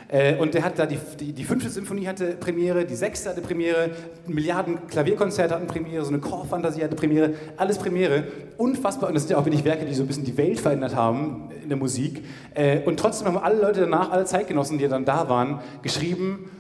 Äh, 0.09 0.37
und 0.37 0.55
der 0.55 0.65
hat 0.65 0.79
da 0.79 0.87
die, 0.87 0.99
die, 1.19 1.33
die 1.33 1.45
fünfte 1.45 1.71
Symphonie 1.71 2.07
hatte 2.07 2.37
Premiere, 2.37 2.85
die 2.85 2.95
sechste 2.95 3.31
hatte 3.31 3.41
Premiere, 3.41 3.91
Milliarden 4.27 4.87
Klavierkonzerte 4.87 5.55
hatten 5.55 5.67
Premiere, 5.67 6.05
so 6.05 6.11
eine 6.11 6.21
Chorfantasie 6.21 6.83
hatte 6.85 6.97
Premiere, 6.97 7.35
alles 7.57 7.79
Premiere. 7.79 8.25
Unfassbar, 8.57 9.09
und 9.09 9.15
das 9.15 9.25
sind 9.25 9.33
ja 9.33 9.39
auch 9.39 9.45
wirklich 9.45 9.65
Werke, 9.65 9.85
die 9.87 9.95
so 9.95 10.03
ein 10.03 10.07
bisschen 10.07 10.25
die 10.25 10.37
Welt 10.37 10.61
verändert 10.61 10.95
haben 10.95 11.51
in 11.63 11.69
der 11.69 11.79
Musik. 11.79 12.25
Äh, 12.55 12.81
und 12.85 12.99
trotzdem 12.99 13.29
haben 13.29 13.39
alle 13.39 13.61
Leute 13.61 13.81
danach, 13.81 14.11
alle 14.11 14.25
Zeitgenossen, 14.25 14.79
die 14.79 14.89
dann 14.89 15.05
da 15.05 15.29
waren, 15.29 15.61
geschrieben, 15.83 16.51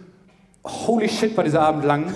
holy 0.65 1.09
shit, 1.09 1.37
war 1.37 1.45
dieser 1.45 1.63
Abend 1.63 1.85
lang. 1.85 2.15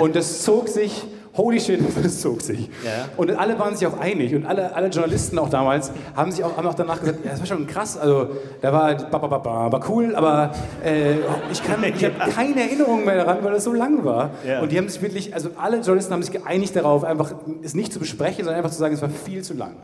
Und 0.00 0.16
das 0.16 0.42
zog 0.42 0.68
sich, 0.68 1.04
holy 1.36 1.60
shit, 1.60 1.80
das 2.02 2.20
zog 2.20 2.40
sich. 2.40 2.68
Ja. 2.84 3.08
Und 3.16 3.30
alle 3.32 3.58
waren 3.58 3.76
sich 3.76 3.86
auch 3.86 3.98
einig 3.98 4.34
und 4.34 4.46
alle, 4.46 4.74
alle 4.74 4.88
Journalisten 4.88 5.38
auch 5.38 5.48
damals 5.48 5.90
haben 6.14 6.30
sich 6.30 6.44
auch, 6.44 6.56
haben 6.56 6.66
auch 6.66 6.74
danach 6.74 7.00
gesagt, 7.00 7.24
ja, 7.24 7.32
das 7.32 7.40
war 7.40 7.46
schon 7.46 7.66
krass, 7.66 7.96
also 7.96 8.28
da 8.60 8.72
war, 8.72 8.94
ba, 8.94 9.18
ba, 9.18 9.26
ba, 9.26 9.38
ba, 9.38 9.72
war 9.72 9.90
cool, 9.90 10.14
aber 10.14 10.52
äh, 10.84 11.14
ich, 11.50 11.62
kann, 11.62 11.82
ich 11.84 12.04
habe 12.04 12.30
keine 12.34 12.62
Erinnerung 12.62 13.04
mehr 13.04 13.16
daran, 13.16 13.38
weil 13.42 13.52
das 13.52 13.64
so 13.64 13.72
lang 13.72 14.04
war. 14.04 14.30
Ja. 14.46 14.60
Und 14.60 14.72
die 14.72 14.78
haben 14.78 14.88
sich 14.88 15.02
wirklich, 15.02 15.34
also 15.34 15.50
alle 15.56 15.78
Journalisten 15.78 16.12
haben 16.12 16.22
sich 16.22 16.32
geeinigt 16.32 16.76
darauf, 16.76 17.04
einfach 17.04 17.32
es 17.62 17.74
nicht 17.74 17.92
zu 17.92 17.98
besprechen, 17.98 18.44
sondern 18.44 18.56
einfach 18.56 18.70
zu 18.70 18.78
sagen, 18.78 18.94
es 18.94 19.02
war 19.02 19.10
viel 19.10 19.42
zu 19.42 19.54
lang. 19.54 19.76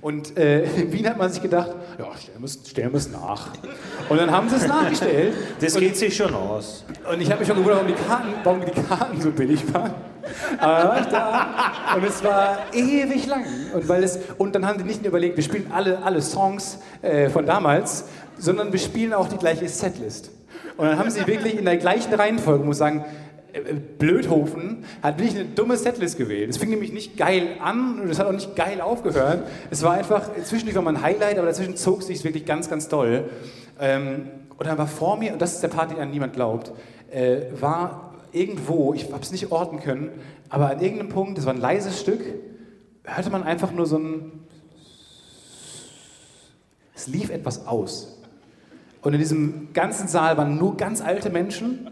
Und 0.00 0.36
äh, 0.36 0.64
in 0.64 0.92
Wien 0.92 1.08
hat 1.08 1.16
man 1.16 1.30
sich 1.30 1.42
gedacht, 1.42 1.70
ja, 1.98 2.06
stellen 2.18 2.40
wir 2.40 2.44
es 2.44 2.68
stellen 2.68 2.92
wir 2.92 2.98
es 2.98 3.10
nach. 3.10 3.48
Und 4.08 4.18
dann 4.18 4.30
haben 4.30 4.48
sie 4.48 4.56
es 4.56 4.66
nachgestellt. 4.66 5.34
Das 5.60 5.74
geht 5.76 5.96
sich 5.96 6.14
schon 6.14 6.34
aus. 6.34 6.84
und 7.10 7.20
ich 7.20 7.30
habe 7.30 7.40
mich 7.40 7.48
schon 7.48 7.56
gewundert, 7.56 7.82
warum 7.82 7.88
die, 7.88 8.08
Karten, 8.08 8.28
warum 8.44 8.60
die 8.60 8.88
Karten 8.88 9.20
so 9.20 9.30
billig 9.30 9.62
waren. 9.72 9.92
Aber 10.58 10.88
war 10.88 11.00
ich 11.00 11.06
da 11.06 11.94
und 11.96 12.04
es 12.04 12.22
war 12.24 12.58
ewig 12.72 13.26
lang. 13.26 13.44
Und, 13.74 13.88
weil 13.88 14.02
es, 14.02 14.18
und 14.38 14.54
dann 14.54 14.66
haben 14.66 14.78
die 14.78 14.84
nicht 14.84 15.02
nur 15.02 15.10
überlegt, 15.10 15.36
wir 15.36 15.44
spielen 15.44 15.70
alle, 15.72 16.02
alle 16.02 16.22
Songs 16.22 16.78
äh, 17.02 17.28
von 17.28 17.46
damals, 17.46 18.04
sondern 18.38 18.72
wir 18.72 18.78
spielen 18.78 19.12
auch 19.12 19.28
die 19.28 19.36
gleiche 19.36 19.68
Setlist. 19.68 20.30
Und 20.76 20.86
dann 20.86 20.98
haben 20.98 21.10
sie 21.10 21.26
wirklich 21.26 21.58
in 21.58 21.64
der 21.64 21.76
gleichen 21.76 22.14
Reihenfolge, 22.14 22.64
muss 22.64 22.78
sagen, 22.78 23.04
äh, 23.52 23.74
Blödhofen 23.98 24.84
hat 25.02 25.18
wirklich 25.18 25.36
eine 25.36 25.46
dumme 25.46 25.76
Setlist 25.76 26.18
gewählt. 26.18 26.50
Es 26.50 26.58
fing 26.58 26.70
nämlich 26.70 26.92
nicht 26.92 27.16
geil 27.16 27.56
an 27.60 28.00
und 28.00 28.10
es 28.10 28.18
hat 28.18 28.26
auch 28.26 28.32
nicht 28.32 28.54
geil 28.56 28.80
aufgehört. 28.80 29.46
Es 29.70 29.82
war 29.82 29.94
einfach, 29.94 30.30
zwischendurch 30.44 30.76
war 30.76 30.82
mal 30.82 30.96
ein 30.96 31.02
Highlight, 31.02 31.38
aber 31.38 31.46
dazwischen 31.46 31.76
zog 31.76 32.00
es 32.00 32.06
sich 32.06 32.22
wirklich 32.24 32.44
ganz, 32.44 32.68
ganz 32.68 32.88
doll. 32.88 33.28
Ähm, 33.80 34.28
und 34.56 34.66
dann 34.66 34.76
war 34.76 34.86
vor 34.86 35.16
mir, 35.16 35.32
und 35.32 35.40
das 35.40 35.54
ist 35.54 35.62
der 35.62 35.68
Part, 35.68 35.92
den 35.92 35.98
an 35.98 36.10
niemand 36.10 36.32
glaubt, 36.32 36.72
äh, 37.10 37.42
war 37.58 38.07
irgendwo, 38.32 38.94
ich 38.94 39.10
habe 39.12 39.22
es 39.22 39.32
nicht 39.32 39.50
orten 39.50 39.80
können, 39.80 40.10
aber 40.48 40.70
an 40.70 40.80
irgendeinem 40.80 41.08
Punkt, 41.08 41.38
das 41.38 41.46
war 41.46 41.54
ein 41.54 41.60
leises 41.60 42.00
Stück, 42.00 42.22
hörte 43.04 43.30
man 43.30 43.42
einfach 43.42 43.72
nur 43.72 43.86
so 43.86 43.98
ein. 43.98 44.32
Es 46.94 47.06
lief 47.06 47.30
etwas 47.30 47.66
aus. 47.66 48.18
Und 49.02 49.12
in 49.12 49.20
diesem 49.20 49.72
ganzen 49.72 50.08
Saal 50.08 50.36
waren 50.36 50.58
nur 50.58 50.76
ganz 50.76 51.00
alte 51.00 51.30
Menschen. 51.30 51.90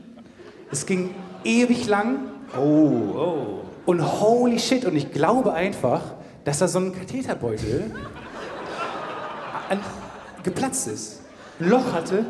Es 0.70 0.84
ging 0.84 1.10
ewig 1.44 1.86
lang. 1.86 2.18
Oh, 2.58 3.60
Und 3.86 4.20
holy 4.20 4.58
shit, 4.58 4.84
und 4.84 4.96
ich 4.96 5.12
glaube 5.12 5.52
einfach, 5.52 6.02
dass 6.44 6.58
da 6.58 6.68
so 6.68 6.80
ein 6.80 6.92
Katheterbeutel 6.92 7.92
an, 9.68 9.80
geplatzt 10.42 10.88
ist. 10.88 11.22
Ein 11.60 11.70
Loch 11.70 11.92
hatte. 11.92 12.26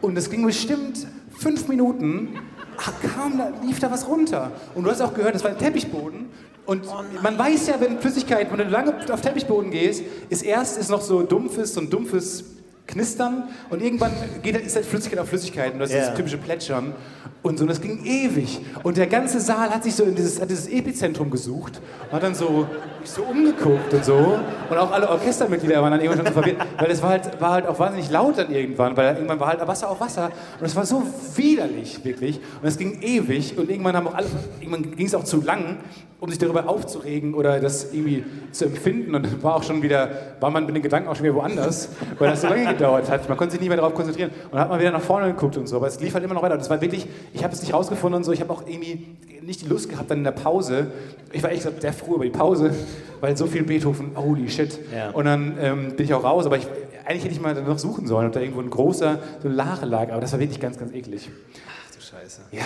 Und 0.00 0.16
es 0.16 0.30
ging 0.30 0.44
bestimmt 0.44 1.06
fünf 1.30 1.68
Minuten, 1.68 2.38
kam 2.78 3.38
da, 3.38 3.52
lief 3.64 3.80
da 3.80 3.90
was 3.90 4.06
runter. 4.08 4.52
Und 4.74 4.84
du 4.84 4.90
hast 4.90 5.00
auch 5.00 5.14
gehört, 5.14 5.34
das 5.34 5.44
war 5.44 5.50
ein 5.50 5.58
Teppichboden. 5.58 6.26
Und 6.66 6.84
man 7.22 7.38
weiß 7.38 7.66
ja, 7.68 7.74
wenn 7.80 7.98
Flüssigkeit, 7.98 8.50
wenn 8.50 8.58
du 8.58 8.64
lange 8.64 8.94
auf 9.12 9.20
Teppichboden 9.20 9.70
gehst, 9.70 10.02
ist 10.28 10.42
erst 10.42 10.78
ist 10.78 10.90
noch 10.90 11.00
so 11.00 11.22
dumpfes, 11.22 11.74
so 11.74 11.80
ein 11.80 11.88
dumpfes 11.90 12.44
Knistern 12.86 13.44
und 13.68 13.82
irgendwann 13.82 14.12
geht, 14.42 14.56
ist 14.56 14.74
halt 14.76 14.86
Flüssigkeit 14.86 15.18
auf 15.18 15.28
Flüssigkeit 15.28 15.74
und 15.74 15.78
das 15.78 15.90
ist 15.90 15.96
Ja. 15.96 16.06
das 16.06 16.14
typische 16.14 16.38
Plätschern 16.38 16.94
und 17.42 17.58
so. 17.58 17.64
Und 17.64 17.68
das 17.68 17.80
ging 17.82 18.02
ewig. 18.04 18.60
Und 18.82 18.96
der 18.96 19.06
ganze 19.06 19.40
Saal 19.40 19.70
hat 19.70 19.84
sich 19.84 19.94
so 19.94 20.04
in 20.04 20.14
dieses, 20.14 20.40
hat 20.40 20.48
dieses 20.50 20.68
Epizentrum 20.68 21.30
gesucht 21.30 21.80
und 22.06 22.12
hat 22.12 22.22
dann 22.22 22.34
so, 22.34 22.66
so 23.14 23.22
umgeguckt 23.22 23.92
und 23.92 24.04
so. 24.04 24.38
Und 24.70 24.78
auch 24.78 24.90
alle 24.90 25.08
Orchestermitglieder 25.08 25.82
waren 25.82 25.92
dann 25.92 26.00
irgendwann 26.00 26.26
schon 26.26 26.34
so 26.34 26.40
verwirrt, 26.40 26.58
weil 26.78 26.90
es 26.90 27.02
war 27.02 27.10
halt, 27.10 27.40
war 27.40 27.52
halt 27.52 27.66
auch 27.66 27.78
wahnsinnig 27.78 28.10
laut 28.10 28.38
dann 28.38 28.52
irgendwann, 28.52 28.96
weil 28.96 29.14
irgendwann 29.14 29.40
war 29.40 29.48
halt 29.48 29.66
Wasser 29.66 29.90
auf 29.90 30.00
Wasser 30.00 30.30
und 30.60 30.66
es 30.66 30.76
war 30.76 30.86
so 30.86 31.02
widerlich, 31.36 32.04
wirklich. 32.04 32.40
Und 32.60 32.68
es 32.68 32.78
ging 32.78 33.00
ewig 33.02 33.58
und 33.58 33.70
irgendwann 33.70 33.96
haben 33.96 34.08
auch 34.08 34.14
alle, 34.14 34.26
irgendwann 34.60 34.96
ging 34.96 35.06
es 35.06 35.14
auch 35.14 35.24
zu 35.24 35.40
lang, 35.40 35.78
um 36.20 36.28
sich 36.30 36.38
darüber 36.38 36.68
aufzuregen 36.68 37.34
oder 37.34 37.60
das 37.60 37.92
irgendwie 37.92 38.24
zu 38.50 38.64
empfinden. 38.64 39.14
Und 39.14 39.24
dann 39.24 39.42
war 39.42 39.54
auch 39.54 39.62
schon 39.62 39.82
wieder, 39.82 40.10
war 40.40 40.50
man 40.50 40.66
mit 40.66 40.74
den 40.74 40.82
Gedanken 40.82 41.08
auch 41.08 41.14
schon 41.14 41.24
wieder 41.24 41.36
woanders, 41.36 41.90
weil 42.18 42.30
das 42.30 42.40
so 42.40 42.48
lange 42.48 42.66
gedauert 42.66 43.08
hat. 43.08 43.28
Man 43.28 43.38
konnte 43.38 43.52
sich 43.52 43.60
nicht 43.60 43.68
mehr 43.68 43.76
darauf 43.76 43.94
konzentrieren. 43.94 44.30
Und 44.30 44.52
dann 44.52 44.60
hat 44.60 44.68
man 44.68 44.80
wieder 44.80 44.90
nach 44.90 45.00
vorne 45.00 45.28
geguckt 45.28 45.56
und 45.56 45.68
so. 45.68 45.76
Aber 45.76 45.86
es 45.86 46.00
lief 46.00 46.14
halt 46.14 46.24
immer 46.24 46.34
noch 46.34 46.42
weiter. 46.42 46.54
Und 46.54 46.60
es 46.60 46.70
war 46.70 46.80
wirklich, 46.80 47.06
ich 47.32 47.44
habe 47.44 47.54
es 47.54 47.62
nicht 47.62 47.72
rausgefunden 47.72 48.18
und 48.18 48.24
so. 48.24 48.32
Ich 48.32 48.40
habe 48.40 48.52
auch 48.52 48.62
irgendwie 48.66 49.16
nicht 49.48 49.62
die 49.62 49.66
Lust 49.66 49.88
gehabt 49.88 50.10
dann 50.10 50.18
in 50.18 50.24
der 50.24 50.30
Pause. 50.30 50.92
Ich 51.32 51.42
war 51.42 51.50
echt 51.50 51.62
sehr 51.80 51.92
froh 51.92 52.14
über 52.14 52.24
die 52.24 52.30
Pause, 52.30 52.72
weil 53.20 53.36
so 53.36 53.46
viel 53.46 53.64
Beethoven, 53.64 54.12
holy 54.16 54.48
shit. 54.48 54.78
Ja. 54.94 55.10
Und 55.10 55.24
dann 55.24 55.56
ähm, 55.60 55.96
bin 55.96 56.06
ich 56.06 56.14
auch 56.14 56.22
raus. 56.22 56.46
Aber 56.46 56.56
ich, 56.56 56.66
eigentlich 57.04 57.24
hätte 57.24 57.34
ich 57.34 57.40
mal 57.40 57.54
noch 57.54 57.78
suchen 57.78 58.06
sollen, 58.06 58.28
ob 58.28 58.32
da 58.32 58.40
irgendwo 58.40 58.60
ein 58.60 58.70
großer, 58.70 59.18
so 59.42 59.48
Lache 59.48 59.86
lag. 59.86 60.10
Aber 60.10 60.20
das 60.20 60.32
war 60.32 60.38
wirklich 60.38 60.60
ganz, 60.60 60.78
ganz 60.78 60.92
eklig. 60.92 61.28
Ach 61.66 61.94
du 61.94 62.00
Scheiße. 62.00 62.42
Ja. 62.52 62.62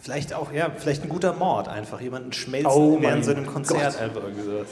Vielleicht 0.00 0.34
auch, 0.34 0.52
ja, 0.52 0.70
vielleicht 0.76 1.04
ein 1.04 1.08
guter 1.08 1.32
Mord 1.32 1.66
einfach. 1.66 1.98
Jemanden 1.98 2.32
schmelzen 2.34 2.70
Oh 2.70 2.98
während 3.00 3.24
so 3.24 3.30
einem 3.30 3.46
Konzert 3.46 3.94
Gott. 3.94 4.02
einfach 4.02 4.22
irgendwie 4.22 4.44
sowas. 4.44 4.66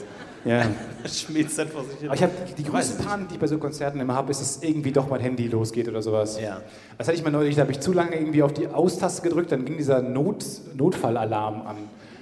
Ja. 0.45 0.63
Schmilzt 1.05 1.57
dann 1.57 1.69
vor 1.69 1.83
sich 1.83 1.99
hin. 1.99 2.07
Aber 2.07 2.15
ich 2.15 2.23
habe 2.23 2.33
die 2.57 2.63
größte. 2.63 3.03
Panik, 3.03 3.29
die 3.29 3.35
ich 3.35 3.39
bei 3.39 3.47
so 3.47 3.57
Konzerten 3.57 3.99
immer 3.99 4.15
habe, 4.15 4.31
ist, 4.31 4.41
dass 4.41 4.63
irgendwie 4.63 4.91
doch 4.91 5.09
mein 5.09 5.21
Handy 5.21 5.47
losgeht 5.47 5.87
oder 5.87 6.01
sowas. 6.01 6.39
Ja. 6.39 6.61
Das 6.97 7.07
hatte 7.07 7.17
ich 7.17 7.23
mal 7.23 7.31
neulich, 7.31 7.55
da 7.55 7.61
habe 7.61 7.71
ich 7.71 7.79
zu 7.79 7.93
lange 7.93 8.15
irgendwie 8.15 8.43
auf 8.43 8.53
die 8.53 8.67
Austaste 8.67 9.21
gedrückt, 9.21 9.51
dann 9.51 9.65
ging 9.65 9.77
dieser 9.77 10.01
Not, 10.01 10.45
Notfallalarm 10.75 11.61
an. 11.65 11.77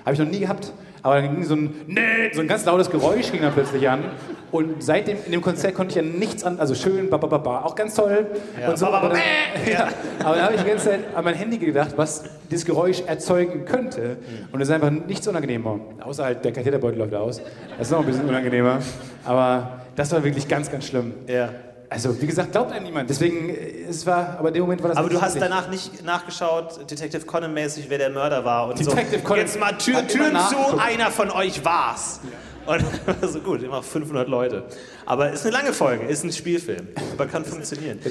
Habe 0.06 0.14
ich 0.14 0.20
noch 0.20 0.28
nie 0.28 0.40
gehabt. 0.40 0.74
Aber 1.04 1.16
dann 1.20 1.36
ging 1.36 1.44
so 1.44 1.56
ein, 1.56 1.74
nee, 1.88 2.32
so 2.32 2.42
ein 2.42 2.48
ganz 2.48 2.64
lautes 2.66 2.90
Geräusch 2.90 3.32
ging 3.32 3.42
dann 3.42 3.54
plötzlich 3.54 3.90
an. 3.90 4.04
Und 4.52 4.84
seitdem 4.84 5.18
in 5.26 5.32
dem 5.32 5.42
Konzert 5.42 5.74
konnte 5.74 5.98
ich 5.98 6.06
ja 6.06 6.18
nichts 6.18 6.44
an, 6.44 6.60
also 6.60 6.76
schön, 6.76 7.10
ba, 7.10 7.18
ba, 7.18 7.28
ba, 7.28 7.38
ba, 7.38 7.62
auch 7.62 7.74
ganz 7.74 7.96
toll. 7.96 8.28
Ja. 8.60 8.70
Und 8.70 8.78
so, 8.78 8.86
Ba, 8.86 8.92
ba, 8.92 8.98
aber 9.00 9.10
ba, 9.10 9.16
dann, 9.16 9.66
bäh. 9.66 9.72
ja, 9.74 9.88
aber 10.24 10.36
dann 10.36 10.44
habe 10.44 10.56
ich 10.56 10.62
die 10.62 10.68
ganze 10.68 10.90
Zeit 10.90 11.00
an 11.16 11.24
mein 11.24 11.36
Handy 11.36 11.58
gedacht, 11.58 11.94
was 11.96 12.26
dieses 12.52 12.66
Geräusch 12.66 13.02
erzeugen 13.08 13.66
könnte. 13.66 14.18
Und 14.52 14.62
es 14.62 14.68
ist 14.68 14.74
einfach 14.74 14.92
nichts 14.92 15.28
unangenehmer. 15.28 15.80
Außer 16.02 16.26
halt 16.26 16.46
der 16.46 16.52
Katheterbeutel 16.52 17.00
läuft 17.00 17.16
aus. 17.16 17.42
Das 17.78 17.88
ist 17.88 17.92
noch 17.92 18.02
ein 18.02 18.06
bisschen 18.06 18.28
unangenehmer. 18.28 18.80
Aber 19.26 19.82
das 19.96 20.12
war 20.12 20.24
wirklich 20.24 20.48
ganz, 20.48 20.70
ganz 20.70 20.86
schlimm. 20.86 21.14
Ja. 21.28 21.50
Also, 21.92 22.22
wie 22.22 22.26
gesagt, 22.26 22.54
glaubt 22.54 22.72
einem 22.72 22.86
niemand. 22.86 23.10
Deswegen, 23.10 23.50
äh, 23.50 23.84
es 23.90 24.06
war, 24.06 24.38
aber 24.40 24.48
in 24.48 24.54
dem 24.54 24.64
Moment 24.64 24.82
war 24.82 24.90
das 24.92 24.98
Aber 24.98 25.10
du 25.10 25.22
hast 25.22 25.42
danach 25.42 25.70
nicht 25.70 26.06
nachgeschaut, 26.06 26.90
Detective 26.90 27.26
Conan-mäßig, 27.26 27.90
wer 27.90 27.98
der 27.98 28.10
Mörder 28.10 28.46
war 28.46 28.70
und 28.70 28.80
Detective 28.80 29.20
so. 29.20 29.24
Conan 29.26 29.40
Jetzt 29.42 29.60
mal 29.60 29.78
Tür, 29.78 30.08
Türen 30.08 30.38
zu, 30.50 30.80
einer 30.80 31.12
von 31.12 31.30
euch 31.32 31.66
war's. 31.66 32.22
Und 32.66 32.84
so 33.32 33.40
gut, 33.40 33.64
immer 33.64 33.82
500 33.82 34.28
Leute. 34.28 34.64
Aber 35.06 35.32
ist 35.32 35.46
eine 35.46 35.54
lange 35.54 35.74
Folge, 35.74 36.06
ist 36.06 36.24
ein 36.24 36.32
Spielfilm, 36.32 36.88
aber 37.14 37.26
kann 37.26 37.44
funktionieren. 37.44 38.00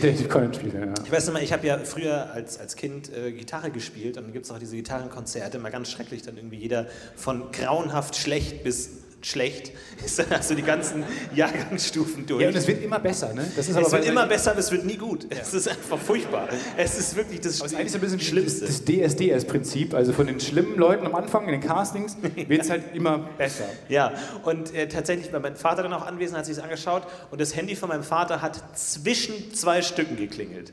Ich 1.04 1.12
weiß 1.12 1.26
nicht 1.26 1.34
mehr, 1.34 1.42
ich 1.42 1.52
habe 1.52 1.66
ja 1.66 1.78
früher 1.78 2.30
als, 2.32 2.58
als 2.58 2.76
Kind 2.76 3.12
äh, 3.14 3.32
Gitarre 3.32 3.70
gespielt 3.70 4.16
und 4.16 4.24
dann 4.24 4.32
gibt 4.32 4.46
es 4.46 4.50
auch 4.50 4.58
diese 4.58 4.76
Gitarrenkonzerte, 4.76 5.58
immer 5.58 5.70
ganz 5.70 5.90
schrecklich, 5.90 6.22
dann 6.22 6.36
irgendwie 6.36 6.56
jeder 6.56 6.86
von 7.16 7.50
grauenhaft 7.52 8.16
schlecht 8.16 8.64
bis 8.64 8.99
schlecht 9.22 9.72
ist 10.04 10.18
dann 10.18 10.32
also 10.32 10.54
die 10.54 10.62
ganzen 10.62 11.04
Jahrgangsstufen 11.34 12.26
durch. 12.26 12.42
Ja, 12.42 12.48
und 12.48 12.56
es 12.56 12.66
wird 12.66 12.82
immer 12.82 12.98
besser, 12.98 13.32
ne? 13.34 13.42
Das 13.56 13.68
ist 13.68 13.70
es 13.70 13.76
aber 13.76 13.92
wird 13.92 14.02
bei- 14.04 14.08
immer 14.08 14.26
besser, 14.26 14.52
aber 14.52 14.60
es 14.60 14.70
wird 14.70 14.84
nie 14.84 14.96
gut. 14.96 15.26
Es 15.30 15.52
ist 15.54 15.68
einfach 15.68 15.98
furchtbar. 15.98 16.48
Es 16.76 16.98
ist 16.98 17.16
wirklich 17.16 17.40
das, 17.40 17.54
es 17.54 17.60
ist 17.62 17.74
eigentlich 17.74 17.92
so 17.92 17.98
ein 17.98 18.00
bisschen 18.00 18.20
Schlimmste. 18.20 18.66
das, 18.66 18.84
DSDS-Prinzip. 18.84 19.94
Also 19.94 20.12
von 20.12 20.26
den 20.26 20.40
schlimmen 20.40 20.76
Leuten 20.76 21.06
am 21.06 21.14
Anfang 21.14 21.44
in 21.46 21.52
den 21.52 21.60
Castings 21.60 22.16
wird 22.48 22.62
es 22.62 22.70
halt 22.70 22.94
immer 22.94 23.18
besser. 23.36 23.64
Ja, 23.88 24.12
und 24.44 24.74
äh, 24.74 24.88
tatsächlich 24.88 25.32
war 25.32 25.40
mein 25.40 25.56
Vater 25.56 25.82
dann 25.82 25.92
auch 25.92 26.06
anwesend, 26.06 26.38
hat 26.38 26.46
sich 26.46 26.56
das 26.56 26.64
angeschaut 26.64 27.02
und 27.30 27.40
das 27.40 27.54
Handy 27.56 27.76
von 27.76 27.88
meinem 27.88 28.04
Vater 28.04 28.42
hat 28.42 28.60
zwischen 28.78 29.54
zwei 29.54 29.82
Stücken 29.82 30.16
geklingelt. 30.16 30.72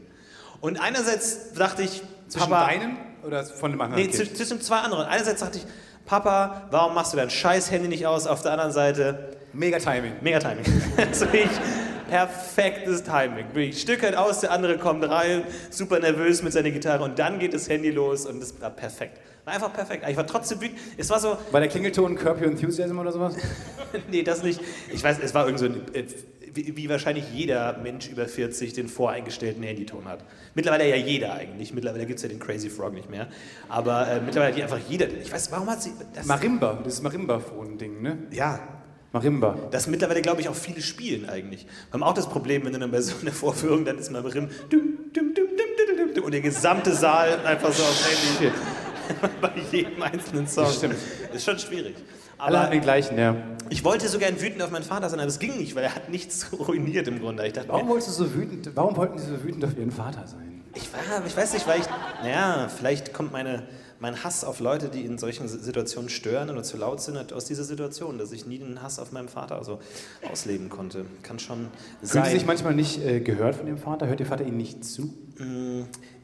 Und 0.62 0.82
einerseits 0.82 1.54
dachte 1.54 1.84
ich, 1.84 2.02
Zwischen 2.28 2.50
Papa, 2.50 2.68
deinen 2.68 2.98
oder 3.26 3.44
von 3.46 3.72
dem 3.72 3.80
anderen 3.82 4.04
nee, 4.04 4.10
zwischen 4.12 4.62
zwei 4.62 4.78
anderen. 4.78 5.06
Einerseits 5.06 5.40
dachte 5.42 5.60
ich, 5.60 5.66
Papa, 6.08 6.68
warum 6.72 6.96
machst 6.96 7.12
du 7.12 7.18
dein 7.18 7.30
scheiß 7.30 7.70
Handy 7.70 7.90
nicht 7.90 8.08
aus? 8.08 8.28
Auf 8.28 8.42
der 8.42 8.54
anderen 8.54 8.72
Seite, 8.72 9.38
Mega 9.52 9.78
Timing. 9.78 10.14
mega 10.22 10.40
Timing. 10.40 10.64
also 10.98 11.26
ich, 11.34 11.50
perfektes 12.10 13.04
Timing. 13.04 13.46
Wirklich, 13.54 13.82
Stück 13.82 14.04
halt 14.04 14.16
aus, 14.16 14.40
der 14.40 14.52
andere 14.52 14.78
kommt 14.78 15.08
rein, 15.08 15.44
super 15.70 16.00
nervös 16.00 16.42
mit 16.44 16.54
seiner 16.54 16.72
Gitarre 16.72 17.04
und 17.04 17.20
dann 17.20 17.40
geht 17.40 17.54
das 17.54 17.68
Handy 17.68 17.92
los 17.92 18.26
und 18.26 18.42
es 18.42 18.60
war 18.62 18.70
perfekt. 18.70 19.20
War 19.44 19.54
einfach 19.54 19.74
perfekt. 19.74 20.06
Ich 20.10 20.16
war 20.16 20.26
trotzdem 20.26 20.62
wütend. 20.62 20.80
Es 20.98 21.10
war 21.10 21.20
so, 21.20 21.38
War 21.52 21.60
der 21.60 21.70
Klingelton 21.70 22.16
Curb 22.16 22.40
Your 22.42 22.48
Enthusiasm 22.48 23.00
oder 23.00 23.12
sowas? 23.12 23.36
nee, 24.12 24.24
das 24.24 24.44
nicht. 24.44 24.62
Ich 24.94 25.04
weiß, 25.04 25.18
es 25.22 25.34
war 25.34 25.46
irgend 25.46 25.60
so 25.60 25.66
ein, 25.66 25.82
äh, 25.94 26.06
wie, 26.54 26.90
wahrscheinlich 26.90 27.26
jeder 27.34 27.78
Mensch 27.78 28.08
über 28.10 28.28
40 28.28 28.74
den 28.74 28.88
voreingestellten 28.88 29.64
Handyton 29.64 30.06
hat. 30.06 30.24
Mittlerweile 30.56 30.90
ja 30.90 30.96
jeder 30.96 31.34
eigentlich. 31.34 31.74
Mittlerweile 31.74 32.06
gibt 32.06 32.18
es 32.18 32.24
ja 32.24 32.30
den 32.30 32.40
Crazy 32.40 32.70
Frog 32.70 32.94
nicht 32.94 33.10
mehr. 33.10 33.28
Aber 33.70 34.08
äh, 34.08 34.22
mittlerweile 34.22 34.54
hat 34.54 34.62
einfach 34.62 34.80
jeder. 34.90 35.08
Ich 35.10 35.32
weiß, 35.32 35.52
warum 35.52 35.70
hat 35.70 35.82
sie. 35.82 35.92
Das, 36.14 36.26
Marimba, 36.26 36.80
das 36.84 36.96
ist 36.96 37.04
Marimba-Phone-Ding, 37.04 38.02
ne? 38.02 38.18
ja, 38.32 38.60
Marimba. 39.14 39.58
das 39.72 39.88
mittlerweile, 39.88 40.22
glaube 40.22 40.42
ich, 40.42 40.50
auch 40.50 40.56
viele 40.56 40.82
spielen 40.82 41.30
eigentlich. 41.30 41.66
Wir 41.66 41.94
haben 41.94 42.04
auch 42.04 42.14
das 42.14 42.30
Problem, 42.30 42.66
wenn 42.66 42.74
du 42.74 42.80
dann 42.80 42.92
bei 42.92 43.02
so 43.02 43.16
einer 43.22 43.32
Vorführung, 43.32 43.86
dann 43.86 43.98
ist 43.98 44.12
dum, 44.12 44.98
und 46.24 46.32
der 46.32 46.42
gesamte 46.42 46.94
Saal 46.94 47.40
einfach 47.46 47.72
so 47.72 47.84
aufs 47.84 48.40
Handy. 48.40 48.52
bei 49.42 49.52
jedem 49.72 50.02
einzelnen 50.02 50.48
Song. 50.48 50.66
Das 50.66 50.76
stimmt. 50.76 50.96
Ist 51.34 51.46
schon 51.46 51.60
schwierig. 51.60 51.96
Alle 52.38 52.58
Aber 52.58 52.66
haben 52.66 52.72
den 52.72 52.82
gleichen, 52.82 53.18
ja. 53.18 53.36
ich 53.70 53.84
wollte 53.84 54.08
so 54.08 54.20
gern 54.20 54.40
wütend 54.40 54.62
auf 54.62 54.72
meinen 54.72 54.84
Vater 54.84 55.10
sein, 55.10 55.20
aber 55.20 55.28
es 55.30 55.40
ging 55.40 55.58
nicht, 55.58 55.76
weil 55.76 55.84
er 55.84 55.96
hat 55.96 56.10
nichts 56.10 56.48
ruiniert 56.68 57.08
im 57.08 57.20
Grunde. 57.20 57.46
Ich 57.48 57.54
dachte, 57.54 57.70
Warum 57.70 57.88
wolltest 57.90 58.10
du 58.10 58.24
so 58.26 58.34
wütend, 58.36 58.70
warum 58.76 58.96
wollten 58.96 59.18
sie 59.18 59.28
so 59.28 59.44
wütend 59.44 59.66
auf 59.66 59.78
ihren 59.78 59.92
Vater 59.92 60.26
sein? 60.28 60.62
ich, 60.76 60.84
war, 60.94 61.26
ich 61.26 61.36
weiß 61.36 61.54
nicht, 61.54 61.68
weil 61.68 61.80
ich, 61.80 61.88
naja, 62.22 62.68
vielleicht 62.70 63.12
kommt 63.12 63.32
meine, 63.32 63.64
mein 64.00 64.24
Hass 64.24 64.44
auf 64.44 64.60
Leute, 64.60 64.90
die 64.90 65.04
in 65.06 65.18
solchen 65.18 65.48
Situationen 65.48 66.08
stören 66.10 66.52
oder 66.52 66.62
zu 66.62 66.78
laut 66.78 67.02
sind, 67.02 67.34
aus 67.34 67.46
dieser 67.46 67.64
Situation, 67.64 68.20
dass 68.20 68.32
ich 68.32 68.46
nie 68.46 68.60
den 68.60 68.84
Hass 68.84 69.00
auf 69.00 69.12
meinen 69.12 69.28
Vater 69.28 69.64
so 69.64 69.80
ausleben 70.32 70.70
konnte. 70.70 71.06
Kann 71.24 71.40
schon 71.40 71.70
Fühlen 72.04 72.26
Sie 72.26 72.30
sich 72.30 72.40
sein. 72.42 72.46
manchmal 72.48 72.76
nicht 72.76 73.04
äh, 73.04 73.22
gehört 73.22 73.56
von 73.56 73.66
Ihrem 73.66 73.80
Vater? 73.80 74.06
Hört 74.06 74.20
Ihr 74.20 74.28
Vater 74.28 74.46
Ihnen 74.46 74.58
nicht 74.58 74.86
zu? 74.86 75.12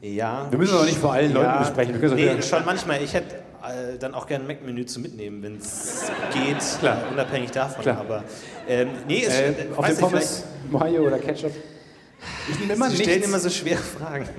Ja. 0.00 0.46
Wir 0.50 0.58
müssen 0.58 0.74
aber 0.74 0.84
nicht 0.84 0.98
vor 0.98 1.12
allen 1.12 1.32
Leuten 1.32 1.58
besprechen. 1.58 2.00
Wir 2.00 2.10
Nee, 2.14 2.42
schon 2.42 2.64
manchmal. 2.64 3.02
Ich 3.02 3.12
hätte 3.14 3.43
äh, 3.68 3.98
dann 3.98 4.14
auch 4.14 4.26
gerne 4.26 4.44
ein 4.44 4.48
Mac-Menü 4.48 4.86
zu 4.86 5.00
mitnehmen, 5.00 5.42
wenn 5.42 5.56
es 5.58 6.02
geht, 6.32 6.78
Klar. 6.80 6.98
äh, 7.08 7.12
unabhängig 7.12 7.50
davon. 7.50 7.82
Klar. 7.82 7.98
Aber 8.00 8.24
ähm, 8.68 8.88
nee, 9.08 9.24
es, 9.26 9.34
Äh, 9.34 9.50
äh, 9.50 9.54
auf 9.76 9.86
den 9.86 9.96
Pommes, 9.96 10.44
Mayo 10.70 11.06
oder 11.06 11.18
Ketchup? 11.18 11.52
Ich 12.50 12.58
nehme 12.60 12.72
immer 12.74 12.88
Sie 12.90 12.96
stellen 12.96 13.10
nichts. 13.16 13.28
immer 13.28 13.38
so 13.38 13.50
schwere 13.50 13.82
Fragen. 13.82 14.28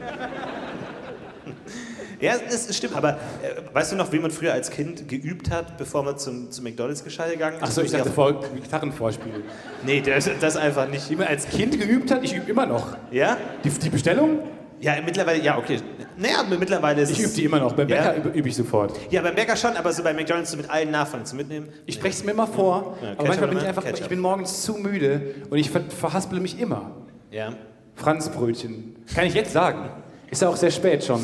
Ja, 2.21 2.34
es, 2.47 2.76
stimmt, 2.76 2.95
aber 2.95 3.11
äh, 3.43 3.73
weißt 3.73 3.91
du 3.91 3.97
noch, 3.97 4.11
wie 4.13 4.19
man 4.19 4.32
früher 4.32 4.53
als 4.53 4.71
Kind 4.71 5.07
geübt 5.09 5.51
hat, 5.51 5.78
bevor 5.78 6.01
man 6.01 6.17
zum, 6.17 6.49
zum 6.49 6.63
McDonalds 6.63 7.03
gescheit 7.03 7.34
gegangen 7.34 7.57
ist? 7.57 7.63
Achso, 7.63 7.82
ich 7.82 7.91
dachte 7.91 8.09
vor 8.09 8.41
Gitarrenvorspiel. 8.55 9.43
Nee, 9.86 10.01
das, 10.01 10.30
das 10.39 10.55
einfach 10.55 10.88
nicht. 10.88 11.09
Wie 11.09 11.17
man 11.17 11.28
als 11.28 11.47
Kind 11.47 11.78
geübt 11.80 12.09
hat, 12.11 12.23
ich 12.23 12.34
übe 12.34 12.49
immer 12.49 12.65
noch. 12.65 12.97
Ja? 13.11 13.38
Die, 13.65 13.69
die 13.69 13.89
Bestellung, 13.89 14.39
Ja, 14.86 14.93
mittlerweile, 15.03 15.41
ja, 15.41 15.57
okay. 15.57 15.79
Naja, 16.15 16.43
mittlerweile 16.47 17.01
ist 17.01 17.09
ich 17.09 17.19
übe 17.19 17.33
die 17.33 17.43
immer 17.45 17.59
noch. 17.59 17.73
Beim 17.73 17.89
Ja? 17.89 18.11
Bäcker 18.11 18.17
übe, 18.17 18.29
übe 18.38 18.49
ich 18.49 18.55
sofort. 18.55 18.93
Ja, 19.09 19.23
beim 19.23 19.33
Bäcker 19.33 19.55
schon, 19.55 19.75
aber 19.75 19.91
so 19.91 20.03
bei 20.03 20.13
McDonalds 20.13 20.51
so 20.51 20.57
mit 20.57 20.69
allen 20.69 20.91
Nachfragen 20.91 21.25
zu 21.25 21.36
mitnehmen. 21.36 21.69
Ich 21.88 21.95
spreche 21.95 22.13
es 22.17 22.23
mir 22.23 22.31
immer 22.31 22.45
vor, 22.45 22.95
Ja, 23.01 23.13
aber 23.17 23.27
manchmal 23.27 23.49
bin 23.49 23.57
ich 23.57 23.65
einfach, 23.65 23.83
Ketchup? 23.83 24.01
ich 24.01 24.07
bin 24.09 24.19
morgens 24.19 24.61
zu 24.61 24.73
müde 24.75 25.33
und 25.49 25.57
ich 25.57 25.71
ver 25.71 25.81
verhaspele 25.89 26.39
mich 26.39 26.59
immer. 26.59 26.91
Ja. 27.31 27.53
Franzbrötchen. 27.95 28.95
Kann 29.15 29.25
ich 29.25 29.33
jetzt 29.33 29.53
sagen. 29.53 29.89
Ist 30.29 30.43
ja 30.43 30.49
auch 30.49 30.55
sehr 30.55 30.69
spät 30.71 31.03
schon. 31.03 31.23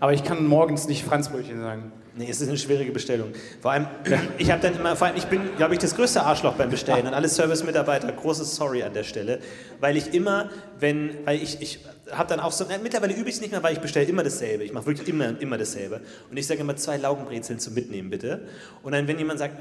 Aber 0.00 0.14
ich 0.14 0.24
kann 0.24 0.46
morgens 0.46 0.88
nicht 0.88 1.04
Franzbrötchen 1.04 1.60
sagen. 1.60 1.92
Nee, 2.14 2.28
es 2.28 2.42
ist 2.42 2.48
eine 2.48 2.58
schwierige 2.58 2.92
Bestellung. 2.92 3.32
Vor 3.60 3.72
allem, 3.72 3.86
ich 4.38 4.50
habe 4.50 4.60
dann 4.60 4.76
immer, 4.76 4.96
vor 4.96 5.06
allem, 5.06 5.16
ich 5.16 5.24
bin, 5.24 5.56
glaube 5.56 5.74
ich, 5.74 5.80
das 5.80 5.96
größte 5.96 6.22
Arschloch 6.22 6.54
beim 6.54 6.68
Bestellen 6.68 7.06
und 7.06 7.14
alle 7.14 7.28
Service-Mitarbeiter, 7.28 8.12
großes 8.12 8.54
Sorry 8.54 8.82
an 8.82 8.92
der 8.92 9.02
Stelle, 9.02 9.38
weil 9.80 9.96
ich 9.96 10.12
immer, 10.12 10.50
wenn, 10.78 11.24
weil 11.24 11.42
ich, 11.42 11.62
ich 11.62 11.78
habe 12.10 12.28
dann 12.28 12.40
auch 12.40 12.52
so, 12.52 12.66
na, 12.68 12.76
mittlerweile 12.76 13.14
übe 13.14 13.30
ich 13.30 13.36
es 13.36 13.40
nicht 13.40 13.50
mehr, 13.50 13.62
weil 13.62 13.72
ich 13.72 13.80
bestelle 13.80 14.06
immer 14.06 14.22
dasselbe. 14.22 14.64
Ich 14.64 14.72
mache 14.74 14.86
wirklich 14.86 15.08
immer, 15.08 15.40
immer 15.40 15.56
dasselbe. 15.56 16.02
Und 16.30 16.36
ich 16.36 16.46
sage 16.46 16.60
immer 16.60 16.76
zwei 16.76 16.98
Laugenbrezeln 16.98 17.58
zum 17.58 17.72
Mitnehmen, 17.72 18.10
bitte. 18.10 18.46
Und 18.82 18.92
dann, 18.92 19.08
wenn 19.08 19.18
jemand 19.18 19.38
sagt, 19.38 19.56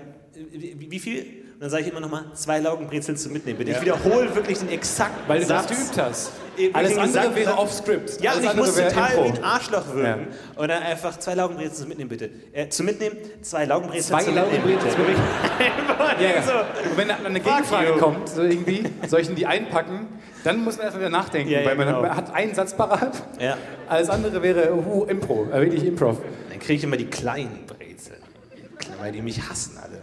wie, 0.52 0.92
wie 0.92 1.00
viel? 1.00 1.26
Dann 1.62 1.70
sage 1.70 1.84
ich 1.84 1.92
immer 1.92 2.00
nochmal, 2.00 2.24
zwei 2.34 2.58
Laugenbrezeln 2.58 3.16
zum 3.18 3.34
Mitnehmen, 3.34 3.60
bitte. 3.60 3.70
Ich 3.70 3.82
wiederhole 3.82 4.34
wirklich 4.34 4.58
den 4.58 4.70
exakten 4.70 5.30
Weil 5.30 5.42
du 5.42 5.46
Satz. 5.46 5.68
das 5.68 5.78
geübt 5.78 6.02
hast. 6.02 6.32
Wirklich 6.56 6.76
Alles 6.76 6.98
andere 6.98 7.36
wäre 7.36 7.56
off-script. 7.56 8.20
Ja, 8.20 8.32
Alles 8.32 8.46
und 8.46 8.50
ich 8.50 8.56
muss 8.56 8.74
total 8.74 9.12
Impro. 9.12 9.26
wie 9.26 9.38
ein 9.38 9.44
Arschloch 9.44 9.94
wirken. 9.94 10.28
Und 10.56 10.68
dann 10.70 10.82
einfach 10.82 11.20
zwei 11.20 11.36
Laugenbrezel 11.36 11.74
zum 11.76 11.90
Mitnehmen, 11.90 12.10
bitte. 12.10 12.32
Äh, 12.52 12.70
zum 12.70 12.88
Mitnehmen, 12.88 13.16
zwei 13.44 13.66
Laugenbrezel 13.66 14.10
Zwei 14.10 14.24
zum 14.24 14.34
Mitnehmen, 14.34 14.72
Laugenbrezel 14.72 15.06
bitte. 15.06 15.22
Ja, 16.20 16.30
ja. 16.36 16.42
So. 16.42 16.90
Und 16.90 16.98
wenn 16.98 17.08
dann 17.10 17.24
eine 17.28 17.40
Gegenfrage 17.40 17.90
you. 17.90 17.98
kommt, 17.98 18.28
so 18.28 18.42
irgendwie, 18.42 18.84
soll 19.08 19.20
ich 19.20 19.28
denn 19.28 19.36
die 19.36 19.46
einpacken? 19.46 20.08
Dann 20.44 20.64
muss 20.64 20.78
man 20.78 20.86
erstmal 20.86 21.02
wieder 21.06 21.16
nachdenken, 21.16 21.52
Ja, 21.52 21.60
ja, 21.60 21.66
weil 21.68 21.76
man, 21.76 21.86
genau. 21.86 22.04
hat 22.04 22.34
einen 22.34 22.56
Satz 22.56 22.76
parat. 22.76 23.22
Ja. 23.40 23.56
Alles 23.88 24.10
andere 24.10 24.42
wäre 24.42 24.74
uh, 24.74 25.06
Impro, 25.06 25.46
äh, 25.52 25.62
wirklich 25.62 25.86
Improv. 25.86 26.18
Dann 26.50 26.58
kriege 26.58 26.74
ich 26.74 26.84
immer 26.84 26.98
die 26.98 27.06
kleinen 27.06 27.68
Brezeln. 27.68 28.18
Weil 29.00 29.12
die 29.12 29.22
mich 29.22 29.48
hassen 29.48 29.78
alle. 29.78 30.01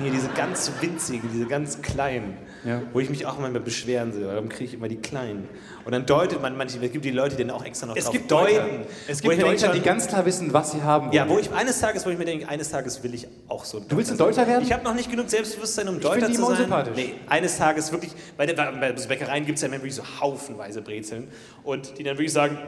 Kriege 0.00 0.16
diese 0.16 0.28
ganz 0.28 0.70
winzigen, 0.80 1.28
diese 1.32 1.46
ganz 1.46 1.82
kleinen. 1.82 2.36
Ja. 2.64 2.82
Wo 2.92 3.00
ich 3.00 3.08
mich 3.08 3.26
auch 3.26 3.38
manchmal 3.38 3.62
beschweren 3.62 4.12
soll. 4.12 4.26
Warum 4.26 4.48
kriege 4.48 4.64
ich 4.64 4.74
immer 4.74 4.88
die 4.88 4.96
kleinen? 4.96 5.48
Und 5.84 5.92
dann 5.92 6.06
deutet 6.06 6.42
man 6.42 6.56
manche, 6.56 6.78
es 6.82 6.92
gibt 6.92 7.04
die 7.04 7.10
Leute, 7.10 7.36
die 7.36 7.44
dann 7.44 7.54
auch 7.54 7.64
extra 7.64 7.86
noch 7.86 7.96
Es 7.96 8.04
drauf 8.04 8.12
gibt 8.12 8.30
deuten. 8.30 8.54
Deuter. 8.54 8.86
Es 9.08 9.22
gibt 9.22 9.40
denke 9.40 9.70
die 9.72 9.80
ganz 9.80 10.06
klar 10.06 10.26
wissen, 10.26 10.52
was 10.52 10.72
sie 10.72 10.82
haben 10.82 11.06
wollen. 11.06 11.14
Ja, 11.14 11.28
wo 11.28 11.38
ich 11.38 11.50
eines 11.52 11.80
Tages, 11.80 12.04
wo 12.04 12.10
ich 12.10 12.18
mir 12.18 12.24
denke, 12.24 12.48
eines 12.48 12.70
Tages 12.70 13.02
will 13.02 13.14
ich 13.14 13.28
auch 13.48 13.64
so 13.64 13.80
Du 13.80 13.96
willst 13.96 14.10
ein 14.10 14.18
Deuter 14.18 14.46
werden? 14.46 14.62
Ich 14.62 14.72
habe 14.72 14.84
noch 14.84 14.94
nicht 14.94 15.10
genug 15.10 15.30
Selbstbewusstsein, 15.30 15.88
um 15.88 16.00
die 16.00 16.02
zu 16.02 16.12
immer 16.12 16.46
sein. 16.48 16.56
sympathisch. 16.56 16.96
Nee, 16.96 17.14
eines 17.28 17.56
Tages 17.56 17.92
wirklich, 17.92 18.12
bei, 18.36 18.46
der, 18.46 18.54
bei 18.54 18.92
Bäckereien 18.92 19.46
gibt 19.46 19.56
es 19.56 19.62
ja 19.62 19.68
immer 19.68 19.76
wirklich 19.76 19.94
so 19.94 20.02
haufenweise 20.20 20.82
Brezeln 20.82 21.28
und 21.64 21.98
die 21.98 22.02
dann 22.02 22.16
wirklich 22.16 22.32
sagen, 22.32 22.58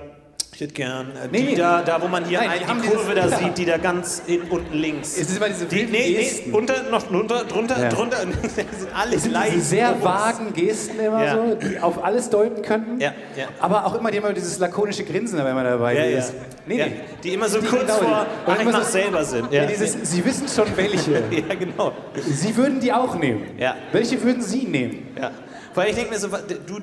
hätte 0.62 0.74
gern 0.74 1.06
äh, 1.10 1.28
die 1.28 1.42
Nee. 1.42 1.54
da, 1.56 1.82
da, 1.82 2.00
wo 2.00 2.08
man 2.08 2.24
hier 2.24 2.38
Nein, 2.38 2.48
ein, 2.50 2.58
die 2.58 2.64
die, 2.64 2.70
haben 2.70 2.80
Kurve 2.82 3.14
dieses- 3.14 3.30
da 3.30 3.36
ja. 3.40 3.44
sieht, 3.46 3.58
die 3.58 3.64
da 3.64 3.76
ganz 3.78 4.22
in, 4.26 4.42
unten 4.42 4.74
links. 4.76 5.16
Es 5.18 5.28
ist 5.30 5.36
immer 5.36 5.48
diese 5.48 5.66
die, 5.66 5.84
nee, 5.84 5.88
nee, 5.90 6.14
Gesten. 6.14 6.52
unter, 6.54 6.82
noch 6.90 7.02
drunter, 7.04 7.44
drunter, 7.44 7.82
Ja. 7.82 7.88
drunter. 7.88 8.18
Sind 8.22 8.68
alles 8.94 9.16
Es 9.16 9.22
sind 9.24 9.32
leicht. 9.32 9.54
diese 9.54 9.64
sehr 9.66 9.92
groß. 9.92 10.04
vagen 10.04 10.52
Gesten 10.54 11.00
immer 11.00 11.24
Ja. 11.24 11.34
so, 11.36 11.54
die 11.54 11.78
auf 11.78 12.02
alles 12.04 12.30
deuten 12.30 12.62
könnten. 12.62 13.00
Ja, 13.00 13.12
ja. 13.36 13.46
Aber 13.60 13.86
auch 13.86 13.94
immer, 13.98 14.10
die 14.10 14.18
immer 14.18 14.32
dieses 14.32 14.58
lakonische 14.58 15.04
Grinsen, 15.04 15.38
wenn 15.44 15.54
man 15.54 15.64
dabei 15.64 15.94
Ja, 15.96 16.04
ja. 16.04 16.18
ist. 16.18 16.34
Nee, 16.66 16.78
ja, 16.78 16.86
nee. 16.86 16.92
die 17.24 17.34
immer 17.34 17.48
so 17.48 17.60
Die 17.60 17.66
kurz 17.66 17.82
genau 17.82 17.98
die. 17.98 18.04
vor, 18.06 18.26
ach, 18.46 18.54
ich 18.56 18.60
immer 18.62 18.84
so- 18.84 18.90
selber 18.90 19.24
sind. 19.24 19.52
Ja. 19.52 19.62
Ja, 19.62 19.68
Dieses, 19.68 19.96
Sie 20.10 20.24
wissen 20.24 20.46
schon 20.48 20.66
welche. 20.76 21.12
ja 21.48 21.54
genau. 21.58 21.92
Sie 22.20 22.56
würden 22.56 22.78
die 22.80 22.92
auch 22.92 23.16
nehmen. 23.16 23.42
Ja. 23.58 23.74
Welche 23.92 24.22
würden 24.22 24.42
Sie 24.42 24.64
nehmen? 24.64 25.08
Ja. 25.20 25.30
Weil 25.74 25.88
ich 25.90 25.96
denke 25.96 26.10
mir 26.12 26.18
so, 26.20 26.28
du, 26.28 26.78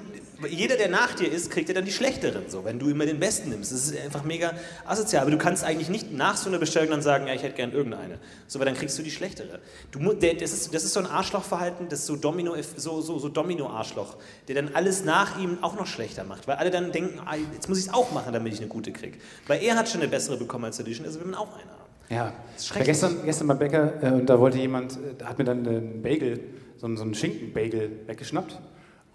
jeder, 0.48 0.78
der 0.78 0.90
nach 0.90 1.14
dir 1.16 1.32
ist, 1.32 1.52
kriegt 1.52 1.68
ja 1.68 1.76
dann 1.76 1.86
die 1.86 1.92
schlechteren, 1.92 2.44
so, 2.50 2.64
wenn 2.64 2.80
du 2.80 2.90
immer 2.90 3.06
den 3.06 3.20
besten 3.20 3.50
nimmst. 3.50 3.72
Das 3.72 3.88
ist 3.88 4.00
einfach 4.00 4.24
mega 4.24 4.54
asozial. 4.86 5.24
Aber 5.24 5.32
du 5.32 5.38
kannst 5.38 5.64
eigentlich 5.64 5.90
nicht 5.90 6.14
nach 6.14 6.38
so 6.38 6.50
einer 6.50 6.60
Bestellung 6.60 6.92
dann 6.92 7.02
sagen, 7.02 7.28
ja, 7.28 7.34
ich 7.34 7.44
hätte 7.44 7.56
gern 7.56 7.74
irgendeine. 7.74 8.20
So, 8.48 8.60
weil 8.60 8.66
dann 8.66 8.76
kriegst 8.76 8.98
du 8.98 9.04
die 9.04 9.12
schlechtere. 9.12 9.60
Du, 9.92 10.14
der, 10.14 10.36
das, 10.36 10.54
ist, 10.54 10.74
das 10.74 10.84
ist 10.84 10.94
so 10.94 11.00
ein 11.00 11.08
Arschlochverhalten, 11.08 11.90
das 11.90 12.00
ist 12.00 12.06
so 12.06 12.16
Domino, 12.16 12.56
so, 12.78 13.02
so, 13.02 13.20
so 13.20 13.30
Domino-Arschloch, 13.30 14.18
der 14.48 14.56
dann 14.56 14.76
alles 14.76 15.04
nach 15.04 15.40
ihm 15.40 15.58
auch 15.62 15.76
noch 15.76 15.88
schlechter 15.88 16.24
macht. 16.24 16.48
Weil 16.48 16.56
alle 16.56 16.72
dann 16.72 16.92
denken, 16.92 17.20
ah, 17.26 17.36
jetzt 17.54 17.68
muss 17.68 17.80
ich 17.80 17.88
es 17.88 17.94
auch 17.94 18.12
machen, 18.12 18.32
damit 18.32 18.54
ich 18.54 18.60
eine 18.60 18.70
gute 18.70 18.92
kriege. 18.92 19.18
Weil 19.48 19.62
er 19.62 19.76
hat 19.76 19.90
schon 19.90 20.02
eine 20.02 20.10
bessere 20.10 20.38
bekommen 20.38 20.66
als 20.66 20.80
Edition, 20.80 21.06
also 21.06 21.20
will 21.20 21.28
man 21.28 21.36
auch 21.36 21.54
eine 21.54 21.72
haben. 21.72 21.80
Ja, 22.10 22.34
schrecklich. 22.60 22.88
gestern, 22.88 23.24
gestern 23.24 23.48
beim 23.48 23.60
Bäcker 23.60 24.02
äh, 24.02 24.12
und 24.14 24.28
da 24.28 24.40
wollte 24.40 24.58
jemand, 24.58 24.94
äh, 24.94 25.16
da 25.18 25.28
hat 25.28 25.38
mir 25.38 25.44
dann 25.44 25.68
einen 25.68 26.02
Bagel, 26.02 26.40
so 26.78 26.88
einen, 26.88 26.98
so 26.98 27.04
einen 27.04 27.14
Schinken-Bagel 27.14 28.08
weggeschnappt 28.08 28.58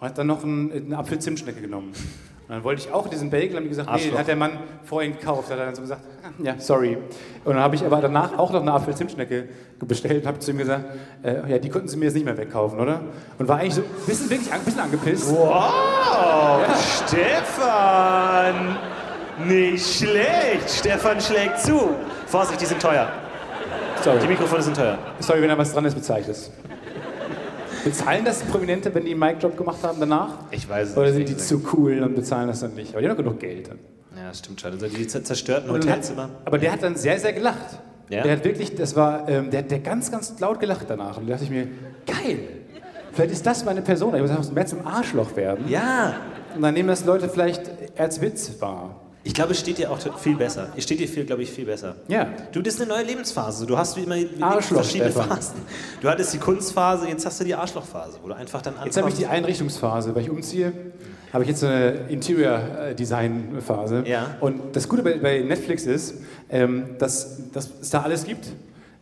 hat 0.05 0.19
dann 0.19 0.27
noch 0.27 0.45
einen, 0.45 0.71
eine 0.73 0.99
Apfel-Zimtschnecke 0.99 1.61
genommen. 1.61 1.93
Und 2.47 2.55
dann 2.55 2.63
wollte 2.63 2.83
ich 2.83 2.93
auch 2.93 3.09
diesen 3.09 3.31
Bagel, 3.31 3.57
haben 3.57 3.63
die 3.63 3.71
gesagt, 3.71 3.89
nee, 3.89 3.97
den 3.97 4.05
Arschloch. 4.05 4.19
hat 4.19 4.29
der 4.29 4.37
Mann 4.37 4.59
vorhin 4.85 5.13
gekauft. 5.13 5.49
Da 5.49 5.55
hat 5.55 5.61
er 5.61 5.67
dann 5.67 5.75
so 5.75 5.81
gesagt, 5.81 6.03
ja, 6.43 6.57
sorry. 6.59 6.99
Und 7.45 7.55
dann 7.55 7.63
habe 7.63 7.75
ich 7.75 7.85
aber 7.85 8.03
danach 8.03 8.37
auch 8.39 8.53
noch 8.53 8.61
eine 8.61 8.73
Apfel-Zimtschnecke 8.73 9.49
bestellt 9.81 10.23
und 10.23 10.29
habe 10.29 10.39
zu 10.41 10.51
ihm 10.51 10.59
gesagt, 10.59 10.85
äh, 11.23 11.51
ja, 11.51 11.59
die 11.59 11.71
konnten 11.71 11.89
sie 11.89 11.97
mir 11.97 12.05
jetzt 12.07 12.15
nicht 12.15 12.25
mehr 12.25 12.37
wegkaufen, 12.37 12.79
oder? 12.79 13.01
Und 13.39 13.49
war 13.49 13.59
eigentlich 13.59 13.75
so 13.75 13.81
ein 13.81 13.87
bisschen, 14.07 14.29
wirklich 14.29 14.53
ein 14.53 14.61
bisschen 14.61 14.81
angepisst. 14.81 15.31
Wow, 15.31 16.65
Stefan! 17.07 18.77
Nicht 19.47 19.99
schlecht. 19.99 20.69
Stefan 20.69 21.21
schlägt 21.21 21.61
zu. 21.61 21.91
Vorsicht, 22.27 22.61
die 22.61 22.67
sind 22.67 22.81
teuer. 22.81 23.09
Die 23.99 24.05
Sorry. 24.05 24.27
Mikrofone 24.27 24.63
sind 24.63 24.77
teuer. 24.77 24.99
sorry, 25.21 25.41
wenn 25.41 25.49
da 25.49 25.59
was 25.59 25.73
dran 25.73 25.87
ist, 25.87 25.97
es. 25.97 26.51
Bezahlen 27.85 28.25
das 28.25 28.43
Prominente, 28.43 28.95
wenn 28.95 29.05
die 29.05 29.11
einen 29.13 29.21
Mic-Drop 29.21 29.57
gemacht 29.57 29.79
haben 29.83 29.99
danach? 30.01 30.31
Ich 30.51 30.69
weiß 30.69 30.91
es 30.91 30.97
Oder 30.97 31.07
nicht. 31.13 31.29
sind 31.29 31.29
die 31.29 31.37
zu 31.37 31.63
cool 31.75 32.01
und 32.03 32.15
bezahlen 32.15 32.49
das 32.49 32.61
dann 32.61 32.75
nicht? 32.75 32.93
Aber 32.93 33.03
die 33.03 33.09
haben 33.09 33.17
doch 33.17 33.25
genug 33.25 33.41
Geld 33.41 33.69
dann. 33.69 33.79
Ja, 34.17 34.33
stimmt 34.33 34.61
schon. 34.61 34.73
Also 34.73 34.87
die 34.87 35.05
zer- 35.07 35.23
zerstörten 35.25 35.71
Hotelzimmer. 35.71 36.31
aber 36.45 36.59
der 36.59 36.73
hat 36.73 36.83
dann 36.83 36.97
sehr, 36.97 37.19
sehr 37.19 37.33
gelacht. 37.33 37.79
Ja? 38.09 38.23
Der 38.23 38.33
hat 38.37 38.45
wirklich, 38.45 38.75
das 38.75 38.95
war, 38.97 39.29
ähm, 39.29 39.51
der 39.51 39.61
hat 39.61 39.71
der 39.71 39.81
ganz, 39.81 40.11
ganz 40.11 40.39
laut 40.41 40.61
gelacht 40.61 40.87
danach. 40.89 41.17
Und 41.19 41.27
da 41.27 41.33
dachte 41.33 41.45
ich 41.45 41.51
mir, 41.51 41.69
geil, 42.07 42.39
vielleicht 43.13 43.33
ist 43.33 43.45
das 43.47 43.65
meine 43.65 43.83
Person. 43.83 44.15
Ich 44.15 44.21
muss 44.21 44.31
einfach 44.31 44.51
mehr 44.53 44.67
zum 44.67 44.87
Arschloch 44.87 45.35
werden. 45.37 45.69
Ja. 45.69 46.15
Und 46.55 46.63
dann 46.63 46.75
nehmen 46.75 46.89
das 46.89 47.05
Leute 47.05 47.29
vielleicht 47.29 47.63
als 47.99 48.21
Witz 48.21 48.53
wahr. 48.61 49.01
Ich 49.27 49.33
glaube, 49.33 49.53
es 49.53 49.61
steht 49.61 49.79
dir 49.79 49.91
auch 49.91 49.99
viel 50.19 50.37
besser. 50.37 50.69
Es 50.77 50.85
steht 50.85 51.01
dir 51.01 51.09
viel, 51.09 51.25
glaube 51.25 51.43
ich, 51.43 51.51
viel 51.51 51.65
besser. 51.65 51.97
Ja. 52.09 52.29
Du, 52.53 52.61
das 52.61 52.75
ist 52.75 52.83
eine 52.83 52.91
neue 52.91 53.05
Lebensphase. 53.05 53.65
Du 53.65 53.77
hast 53.77 53.97
wie 53.97 54.03
immer 54.03 54.17
verschiedene 54.61 55.11
Stefan. 55.11 55.29
Phasen. 55.29 55.55
Du 56.03 56.09
hattest 56.11 56.35
die 56.35 56.39
Kunstphase, 56.39 57.09
jetzt 57.09 57.25
hast 57.25 57.41
du 57.41 57.45
die 57.45 57.55
Arschlochphase, 57.55 58.19
wo 58.23 58.29
du 58.29 58.35
einfach 58.35 58.61
dann 58.61 58.75
Jetzt 58.85 58.99
habe 58.99 59.09
ich 59.09 59.15
die 59.15 59.25
ankommst. 59.25 59.45
Einrichtungsphase, 59.45 60.15
weil 60.15 60.23
ich 60.23 60.31
umziehe. 60.31 60.73
Habe 61.33 61.43
ich 61.43 61.49
jetzt 61.49 61.61
so 61.61 61.67
eine 61.67 61.93
Interior-Design-Phase. 62.11 64.05
Ja. 64.07 64.37
Und 64.41 64.77
das 64.77 64.89
Gute 64.89 65.03
bei, 65.03 65.15
bei 65.19 65.41
Netflix 65.41 65.85
ist, 65.87 66.17
ähm, 66.51 66.97
dass, 66.99 67.51
dass 67.51 67.71
es 67.81 67.91
da 67.91 68.03
alles 68.03 68.25
gibt. 68.25 68.47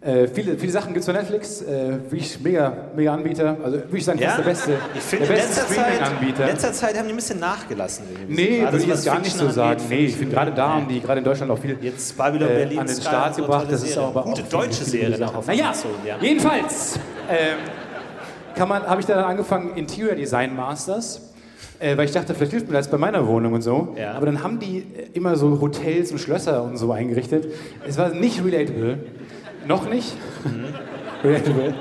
Äh, 0.04 0.26
viele, 0.26 0.58
viele 0.58 0.72
Sachen 0.72 0.92
gibt 0.94 1.00
es 1.00 1.06
bei 1.06 1.12
Netflix. 1.12 1.62
Äh, 1.62 1.92
wirklich 2.10 2.40
mega, 2.40 2.76
mega 2.96 3.14
Anbieter. 3.14 3.56
Also 3.62 3.76
würde 3.78 3.96
ich 3.96 4.04
sagen, 4.04 4.18
Ja? 4.18 4.36
der 4.36 4.42
beste, 4.42 4.72
Ich 4.96 5.00
finde, 5.00 5.26
der 5.26 5.36
in 5.36 5.42
beste 5.42 5.60
letzter 5.60 5.74
Zeit, 5.74 5.94
Streaming-Anbieter. 5.94 6.42
in 6.42 6.48
letzter 6.48 6.72
Zeit 6.72 6.98
haben 6.98 7.06
die 7.06 7.12
ein 7.12 7.16
bisschen 7.16 7.38
nachgelassen. 7.38 8.04
Nee, 8.26 8.62
würde 8.62 8.78
ich 8.78 8.86
jetzt 8.86 9.04
gar 9.04 9.20
nicht 9.20 9.36
so 9.36 9.48
sagen. 9.48 9.80
angeht, 9.80 9.90
Nee, 9.90 10.04
ich 10.06 10.16
finde 10.16 10.34
gerade 10.34 10.50
da 10.50 10.68
haben 10.74 10.88
die 10.88 11.00
gerade 11.00 11.18
in 11.18 11.24
Deutschland 11.24 11.52
auch 11.52 11.58
viel 11.58 11.78
Jetzt 11.80 12.16
Babylon 12.18 12.48
äh, 12.48 12.54
Berlin 12.54 12.78
an 12.80 12.86
den 12.86 12.96
Sky, 12.96 13.02
Start 13.06 13.36
gebracht. 13.36 13.66
Das 13.70 13.84
ist 13.84 13.96
aber 13.96 14.22
Gute 14.24 14.42
auch 14.42 14.48
deutsche 14.48 14.84
Serie 14.84 15.18
Naja, 15.46 15.64
Amazon, 15.66 15.90
ja. 16.04 16.16
jedenfalls 16.20 16.98
ähm, 17.30 18.68
habe 18.70 19.00
ich 19.00 19.06
dann 19.06 19.20
angefangen 19.20 19.76
Interior 19.76 20.16
Design 20.16 20.56
Masters. 20.56 21.28
Äh, 21.78 21.96
weil 21.96 22.04
ich 22.04 22.12
dachte, 22.12 22.32
vielleicht 22.32 22.52
hilft 22.52 22.68
mir 22.68 22.74
das 22.74 22.88
bei 22.88 22.96
meiner 22.96 23.26
Wohnung 23.26 23.54
und 23.54 23.62
so. 23.62 23.94
Ja. 23.98 24.12
Aber 24.12 24.26
dann 24.26 24.40
haben 24.44 24.60
die 24.60 24.86
immer 25.14 25.34
so 25.34 25.60
Hotels 25.60 26.12
und 26.12 26.18
Schlösser 26.18 26.62
und 26.62 26.76
so 26.76 26.92
eingerichtet. 26.92 27.46
Es 27.84 27.98
war 27.98 28.10
nicht 28.10 28.44
relatable. 28.44 28.98
Noch 29.66 29.88
nicht. 29.88 30.16
relatable. 31.22 31.74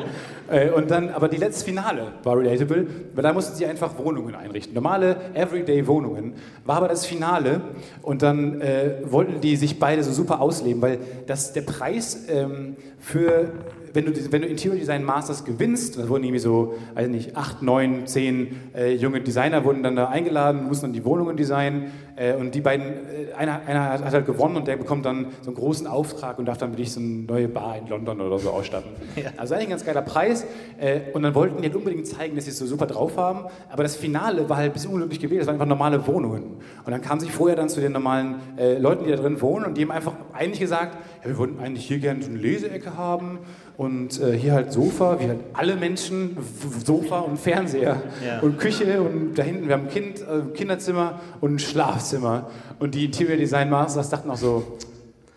Äh, 0.49 0.69
Und 0.69 0.91
dann, 0.91 1.09
aber 1.09 1.29
die 1.29 1.37
letzte 1.37 1.65
Finale 1.65 2.07
war 2.23 2.37
relatable, 2.37 2.85
weil 3.13 3.23
da 3.23 3.33
mussten 3.33 3.55
sie 3.55 3.65
einfach 3.65 3.97
Wohnungen 3.97 4.35
einrichten. 4.35 4.73
Normale 4.73 5.15
Everyday-Wohnungen. 5.33 6.33
War 6.65 6.77
aber 6.77 6.89
das 6.89 7.05
Finale 7.05 7.61
und 8.01 8.21
dann 8.21 8.59
äh, 8.61 8.95
wollten 9.05 9.39
die 9.41 9.55
sich 9.55 9.79
beide 9.79 10.03
so 10.03 10.11
super 10.11 10.41
ausleben, 10.41 10.81
weil 10.81 10.99
das, 11.25 11.53
der 11.53 11.61
Preis 11.61 12.25
ähm, 12.29 12.75
für, 12.99 13.51
wenn 13.93 14.05
du, 14.05 14.31
wenn 14.31 14.41
du 14.41 14.47
Interior 14.47 14.77
Design 14.77 15.03
Masters 15.03 15.43
gewinnst, 15.43 15.97
da 15.97 16.07
wurden 16.07 16.23
irgendwie 16.23 16.39
so, 16.39 16.75
weiß 16.95 17.07
nicht, 17.09 17.35
acht, 17.35 17.61
neun, 17.61 18.07
zehn 18.07 18.55
äh, 18.75 18.93
junge 18.95 19.21
Designer 19.21 19.63
wurden 19.63 19.83
dann 19.83 19.95
da 19.95 20.07
eingeladen, 20.07 20.65
mussten 20.65 20.87
dann 20.87 20.93
die 20.93 21.03
Wohnungen 21.05 21.37
designen 21.37 21.91
äh, 22.15 22.33
und 22.33 22.55
die 22.55 22.61
beiden, 22.61 22.87
äh, 22.87 23.33
einer, 23.37 23.61
einer 23.65 23.89
hat, 23.89 24.03
hat 24.03 24.13
halt 24.13 24.25
gewonnen 24.25 24.55
und 24.55 24.67
der 24.67 24.77
bekommt 24.77 25.05
dann 25.05 25.27
so 25.41 25.49
einen 25.49 25.55
großen 25.55 25.87
Auftrag 25.87 26.39
und 26.39 26.45
darf 26.45 26.57
dann 26.57 26.71
wirklich 26.71 26.91
so 26.91 26.99
eine 26.99 27.09
neue 27.09 27.47
Bar 27.47 27.77
in 27.77 27.87
London 27.87 28.21
oder 28.21 28.39
so 28.39 28.49
ausstatten. 28.49 28.91
Also 29.37 29.55
eigentlich 29.55 29.67
ein 29.67 29.71
ganz 29.71 29.85
geiler 29.85 30.01
Preis 30.01 30.45
äh, 30.79 30.99
und 31.13 31.23
dann 31.23 31.33
wollten 31.33 31.57
die 31.57 31.63
halt 31.63 31.75
unbedingt 31.75 32.05
zeigen, 32.05 32.35
dass 32.35 32.45
sie 32.45 32.51
es 32.51 32.57
so 32.57 32.65
super 32.65 32.85
drauf 32.85 33.17
haben, 33.17 33.45
aber 33.69 33.83
das 33.83 33.95
Finale 33.95 34.47
war 34.49 34.57
halt 34.57 34.71
ein 34.71 34.73
bisschen 34.73 34.91
unglücklich 34.91 35.19
gewählt, 35.19 35.41
das 35.41 35.47
waren 35.47 35.55
einfach 35.55 35.67
normale 35.67 36.05
Wohnungen. 36.05 36.43
Und 36.85 36.91
dann 36.91 37.01
kamen 37.01 37.21
sie 37.21 37.29
vorher 37.29 37.55
dann 37.55 37.69
zu 37.69 37.81
den 37.81 37.91
normalen 37.91 38.35
äh, 38.57 38.77
Leuten, 38.77 39.05
die 39.05 39.11
da 39.11 39.17
drin 39.17 39.41
wohnen 39.41 39.65
und 39.65 39.77
die 39.77 39.83
haben 39.83 39.91
einfach 39.91 40.13
eigentlich 40.33 40.59
gesagt, 40.59 40.97
ja, 41.23 41.29
wir 41.29 41.37
wollten 41.37 41.59
eigentlich 41.59 41.85
hier 41.85 41.99
gerne 41.99 42.21
so 42.21 42.29
eine 42.29 42.39
Leseecke 42.39 42.97
haben 42.97 43.39
und 43.81 44.21
äh, 44.21 44.37
hier 44.37 44.53
halt 44.53 44.71
Sofa, 44.71 45.19
wie 45.19 45.27
halt 45.27 45.39
alle 45.53 45.75
Menschen, 45.75 46.37
Sofa 46.85 47.21
und 47.21 47.39
Fernseher 47.39 48.03
Ja. 48.23 48.39
und 48.41 48.59
Küche 48.59 49.01
und 49.01 49.33
da 49.33 49.41
hinten, 49.41 49.67
wir 49.67 49.73
haben 49.73 49.85
ein 49.87 49.89
kind, 49.89 50.21
äh, 50.21 50.55
Kinderzimmer 50.55 51.19
und 51.41 51.55
ein 51.55 51.59
Schlafzimmer. 51.59 52.51
Und 52.77 52.93
die 52.93 53.05
Interior 53.05 53.37
Design 53.37 53.71
Masters 53.71 54.11
dachten 54.11 54.29
auch 54.29 54.37
so, 54.37 54.77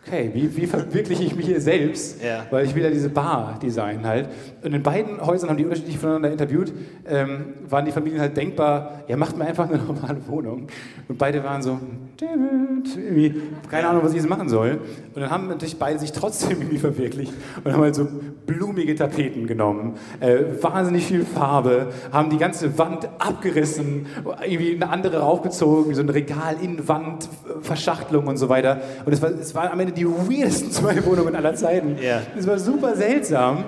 okay, 0.06 0.30
wie, 0.34 0.54
wie 0.58 0.66
verwirkliche 0.66 1.22
ich 1.24 1.34
mich 1.34 1.46
hier 1.46 1.62
selbst? 1.62 2.22
Ja. 2.22 2.44
Weil 2.50 2.66
ich 2.66 2.74
will 2.74 2.82
ja 2.82 2.90
diese 2.90 3.08
Bar 3.08 3.58
designen 3.62 4.06
halt. 4.06 4.28
Und 4.64 4.72
in 4.72 4.82
beiden 4.82 5.24
Häusern 5.24 5.50
haben 5.50 5.58
die 5.58 5.64
unterschiedlich 5.64 5.98
voneinander 5.98 6.30
interviewt, 6.32 6.72
ähm, 7.06 7.54
waren 7.68 7.84
die 7.84 7.92
Familien 7.92 8.20
halt 8.20 8.34
denkbar, 8.34 9.02
ja, 9.08 9.16
macht 9.16 9.36
mir 9.36 9.44
einfach 9.44 9.68
eine 9.68 9.76
normale 9.86 10.26
Wohnung. 10.26 10.68
Und 11.06 11.18
beide 11.18 11.44
waren 11.44 11.62
so, 11.62 11.78
irgendwie, 12.18 13.42
keine 13.70 13.88
Ahnung, 13.88 14.02
was 14.02 14.12
ich 14.12 14.18
jetzt 14.18 14.28
machen 14.28 14.48
soll. 14.48 14.80
Und 15.14 15.20
dann 15.20 15.30
haben 15.30 15.48
natürlich 15.48 15.78
beide 15.78 15.98
sich 15.98 16.12
trotzdem 16.12 16.50
irgendwie 16.60 16.78
verwirklicht 16.78 17.32
und 17.62 17.72
haben 17.72 17.82
halt 17.82 17.94
so 17.94 18.08
blumige 18.46 18.94
Tapeten 18.94 19.46
genommen, 19.46 19.94
äh, 20.20 20.38
wahnsinnig 20.60 21.04
viel 21.04 21.24
Farbe, 21.24 21.88
haben 22.10 22.30
die 22.30 22.38
ganze 22.38 22.78
Wand 22.78 23.08
abgerissen, 23.18 24.06
irgendwie 24.42 24.76
eine 24.76 24.88
andere 24.88 25.18
raufgezogen, 25.18 25.94
so 25.94 26.00
ein 26.00 26.08
Regal 26.08 26.56
in 26.62 26.88
Wand, 26.88 27.28
Verschachtelung 27.60 28.28
und 28.28 28.38
so 28.38 28.48
weiter. 28.48 28.80
Und 29.04 29.12
es 29.12 29.20
war, 29.20 29.30
es 29.30 29.54
waren 29.54 29.68
am 29.68 29.80
Ende 29.80 29.92
die 29.92 30.06
weirdesten 30.06 30.70
zwei 30.70 31.04
Wohnungen 31.04 31.36
aller 31.36 31.54
Zeiten. 31.54 31.96
Es 32.36 32.46
war 32.46 32.58
super 32.58 32.96
seltsam. 32.96 33.64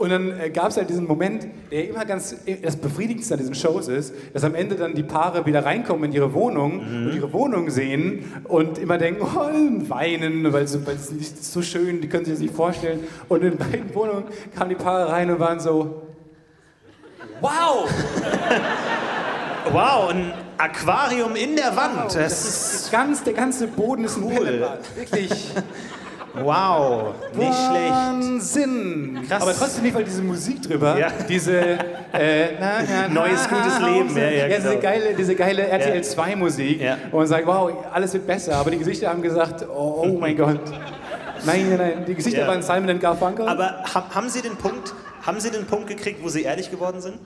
Und 0.00 0.08
dann 0.08 0.40
äh, 0.40 0.48
gab 0.48 0.68
es 0.70 0.78
halt 0.78 0.88
diesen 0.88 1.06
Moment, 1.06 1.46
der 1.70 1.90
immer 1.90 2.06
ganz 2.06 2.34
das 2.62 2.76
Befriedigendste 2.76 3.34
an 3.34 3.40
diesen 3.40 3.54
Shows 3.54 3.86
ist, 3.86 4.14
dass 4.32 4.44
am 4.44 4.54
Ende 4.54 4.76
dann 4.76 4.94
die 4.94 5.02
Paare 5.02 5.44
wieder 5.44 5.66
reinkommen 5.66 6.04
in 6.04 6.12
ihre 6.12 6.32
Wohnung 6.32 6.78
und 6.80 7.12
ihre 7.14 7.30
Wohnung 7.34 7.68
sehen 7.68 8.24
und 8.44 8.78
immer 8.78 8.96
denken, 8.96 9.20
oh, 9.22 9.90
weinen, 9.90 10.50
weil 10.54 10.64
es 10.64 11.10
nicht 11.12 11.44
so 11.44 11.60
schön, 11.60 12.00
die 12.00 12.08
können 12.08 12.24
sich 12.24 12.32
das 12.32 12.40
nicht 12.40 12.54
vorstellen. 12.54 13.00
Und 13.28 13.44
in 13.44 13.58
beiden 13.58 13.94
Wohnungen 13.94 14.24
kamen 14.56 14.70
die 14.70 14.76
Paare 14.76 15.12
rein 15.12 15.30
und 15.30 15.38
waren 15.38 15.60
so, 15.60 16.00
Wow! 17.42 17.86
wow, 19.70 20.10
ein 20.10 20.32
Aquarium 20.56 21.36
in 21.36 21.56
der 21.56 21.76
Wand. 21.76 22.14
Das 22.14 22.46
ist 22.46 22.90
ganz, 22.90 23.22
der 23.22 23.34
ganze 23.34 23.66
Boden 23.66 24.04
ist 24.04 24.16
ein 24.16 24.24
Cool. 24.24 24.46
Bällebad. 24.46 24.96
Wirklich. 24.96 25.30
wow, 26.34 27.14
nicht 27.34 27.54
schlecht. 27.54 27.90
Wahnsinn. 27.90 29.20
Krass. 29.28 29.42
Aber 29.42 29.54
trotzdem 29.54 29.84
lief 29.84 29.94
halt 29.94 30.06
diese 30.06 30.22
Musik 30.22 30.62
drüber. 30.62 30.98
Ja. 30.98 31.08
Diese 31.28 31.58
äh, 31.60 31.78
na, 32.58 32.82
na, 32.82 33.08
Neues, 33.08 33.48
na, 33.50 33.56
gutes 33.56 33.80
Leben. 33.80 34.16
Ja, 34.16 34.30
ja, 34.30 34.56
diese 34.56 34.68
genau. 34.70 34.80
geile, 34.80 35.14
diese 35.14 35.34
geile 35.34 35.66
RTL 35.68 36.02
2 36.02 36.36
Musik. 36.36 36.80
Ja. 36.80 36.94
Und 37.10 37.18
man 37.18 37.26
sagt, 37.26 37.46
wow, 37.46 37.72
alles 37.92 38.12
wird 38.12 38.26
besser. 38.26 38.56
Aber 38.56 38.70
die 38.70 38.78
Gesichter 38.78 39.08
haben 39.08 39.22
gesagt, 39.22 39.66
oh, 39.68 40.02
oh 40.04 40.18
mein 40.18 40.36
Gott. 40.36 40.60
Nein, 41.44 41.68
nein, 41.70 41.78
nein. 41.78 42.04
Die 42.06 42.14
Gesichter 42.14 42.42
Ja. 42.42 42.48
waren 42.48 42.62
Simon 42.62 42.90
und 42.90 43.00
Garfunkel. 43.00 43.48
Aber 43.48 43.82
ha 43.94 44.04
haben 44.14 44.28
Sie 44.28 44.42
den 44.42 44.56
Punkt, 44.56 44.92
haben 45.22 45.40
Sie 45.40 45.50
den 45.50 45.66
Punkt 45.66 45.86
gekriegt, 45.88 46.22
wo 46.22 46.28
Sie 46.28 46.42
ehrlich 46.42 46.70
geworden 46.70 47.00
sind? 47.00 47.18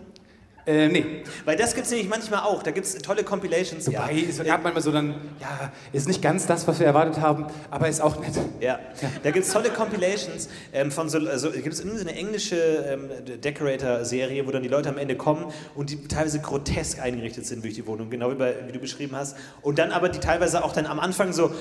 Äh, 0.66 0.88
nee. 0.88 1.22
Weil 1.44 1.56
das 1.56 1.74
gibt 1.74 1.84
es 1.84 1.90
nämlich 1.92 2.08
manchmal 2.08 2.40
auch. 2.40 2.62
Da 2.62 2.70
gibt 2.70 2.86
es 2.86 2.96
tolle 2.98 3.22
Compilations. 3.22 3.86
Wobei, 3.86 4.24
es 4.28 4.42
gab 4.42 4.62
manchmal 4.62 4.82
so 4.82 4.92
dann, 4.92 5.14
ja, 5.40 5.72
ist 5.92 6.08
nicht 6.08 6.22
ganz 6.22 6.46
das, 6.46 6.66
was 6.66 6.78
wir 6.78 6.86
erwartet 6.86 7.20
haben, 7.20 7.46
aber 7.70 7.88
ist 7.88 8.00
auch 8.00 8.18
nett. 8.20 8.32
Ja, 8.60 8.78
da 9.22 9.30
gibt 9.30 9.46
es 9.46 9.52
tolle 9.52 9.70
Compilations 9.70 10.48
ähm, 10.72 10.90
von 10.90 11.08
so, 11.08 11.18
also 11.18 11.50
gibt 11.50 11.74
es 11.74 11.80
irgendwie 11.80 11.98
so 11.98 12.08
eine 12.08 12.16
englische 12.16 12.56
ähm, 12.56 13.10
Decorator-Serie, 13.40 14.46
wo 14.46 14.50
dann 14.50 14.62
die 14.62 14.68
Leute 14.68 14.88
am 14.88 14.96
Ende 14.96 15.16
kommen 15.16 15.52
und 15.74 15.90
die 15.90 16.08
teilweise 16.08 16.40
grotesk 16.40 17.00
eingerichtet 17.00 17.44
sind 17.44 17.62
durch 17.62 17.74
die 17.74 17.86
Wohnung, 17.86 18.08
genau 18.08 18.30
wie, 18.30 18.36
bei, 18.36 18.54
wie 18.66 18.72
du 18.72 18.78
beschrieben 18.78 19.16
hast. 19.16 19.36
Und 19.60 19.78
dann 19.78 19.92
aber 19.92 20.08
die 20.08 20.20
teilweise 20.20 20.64
auch 20.64 20.72
dann 20.72 20.86
am 20.86 20.98
Anfang 20.98 21.34
so, 21.34 21.52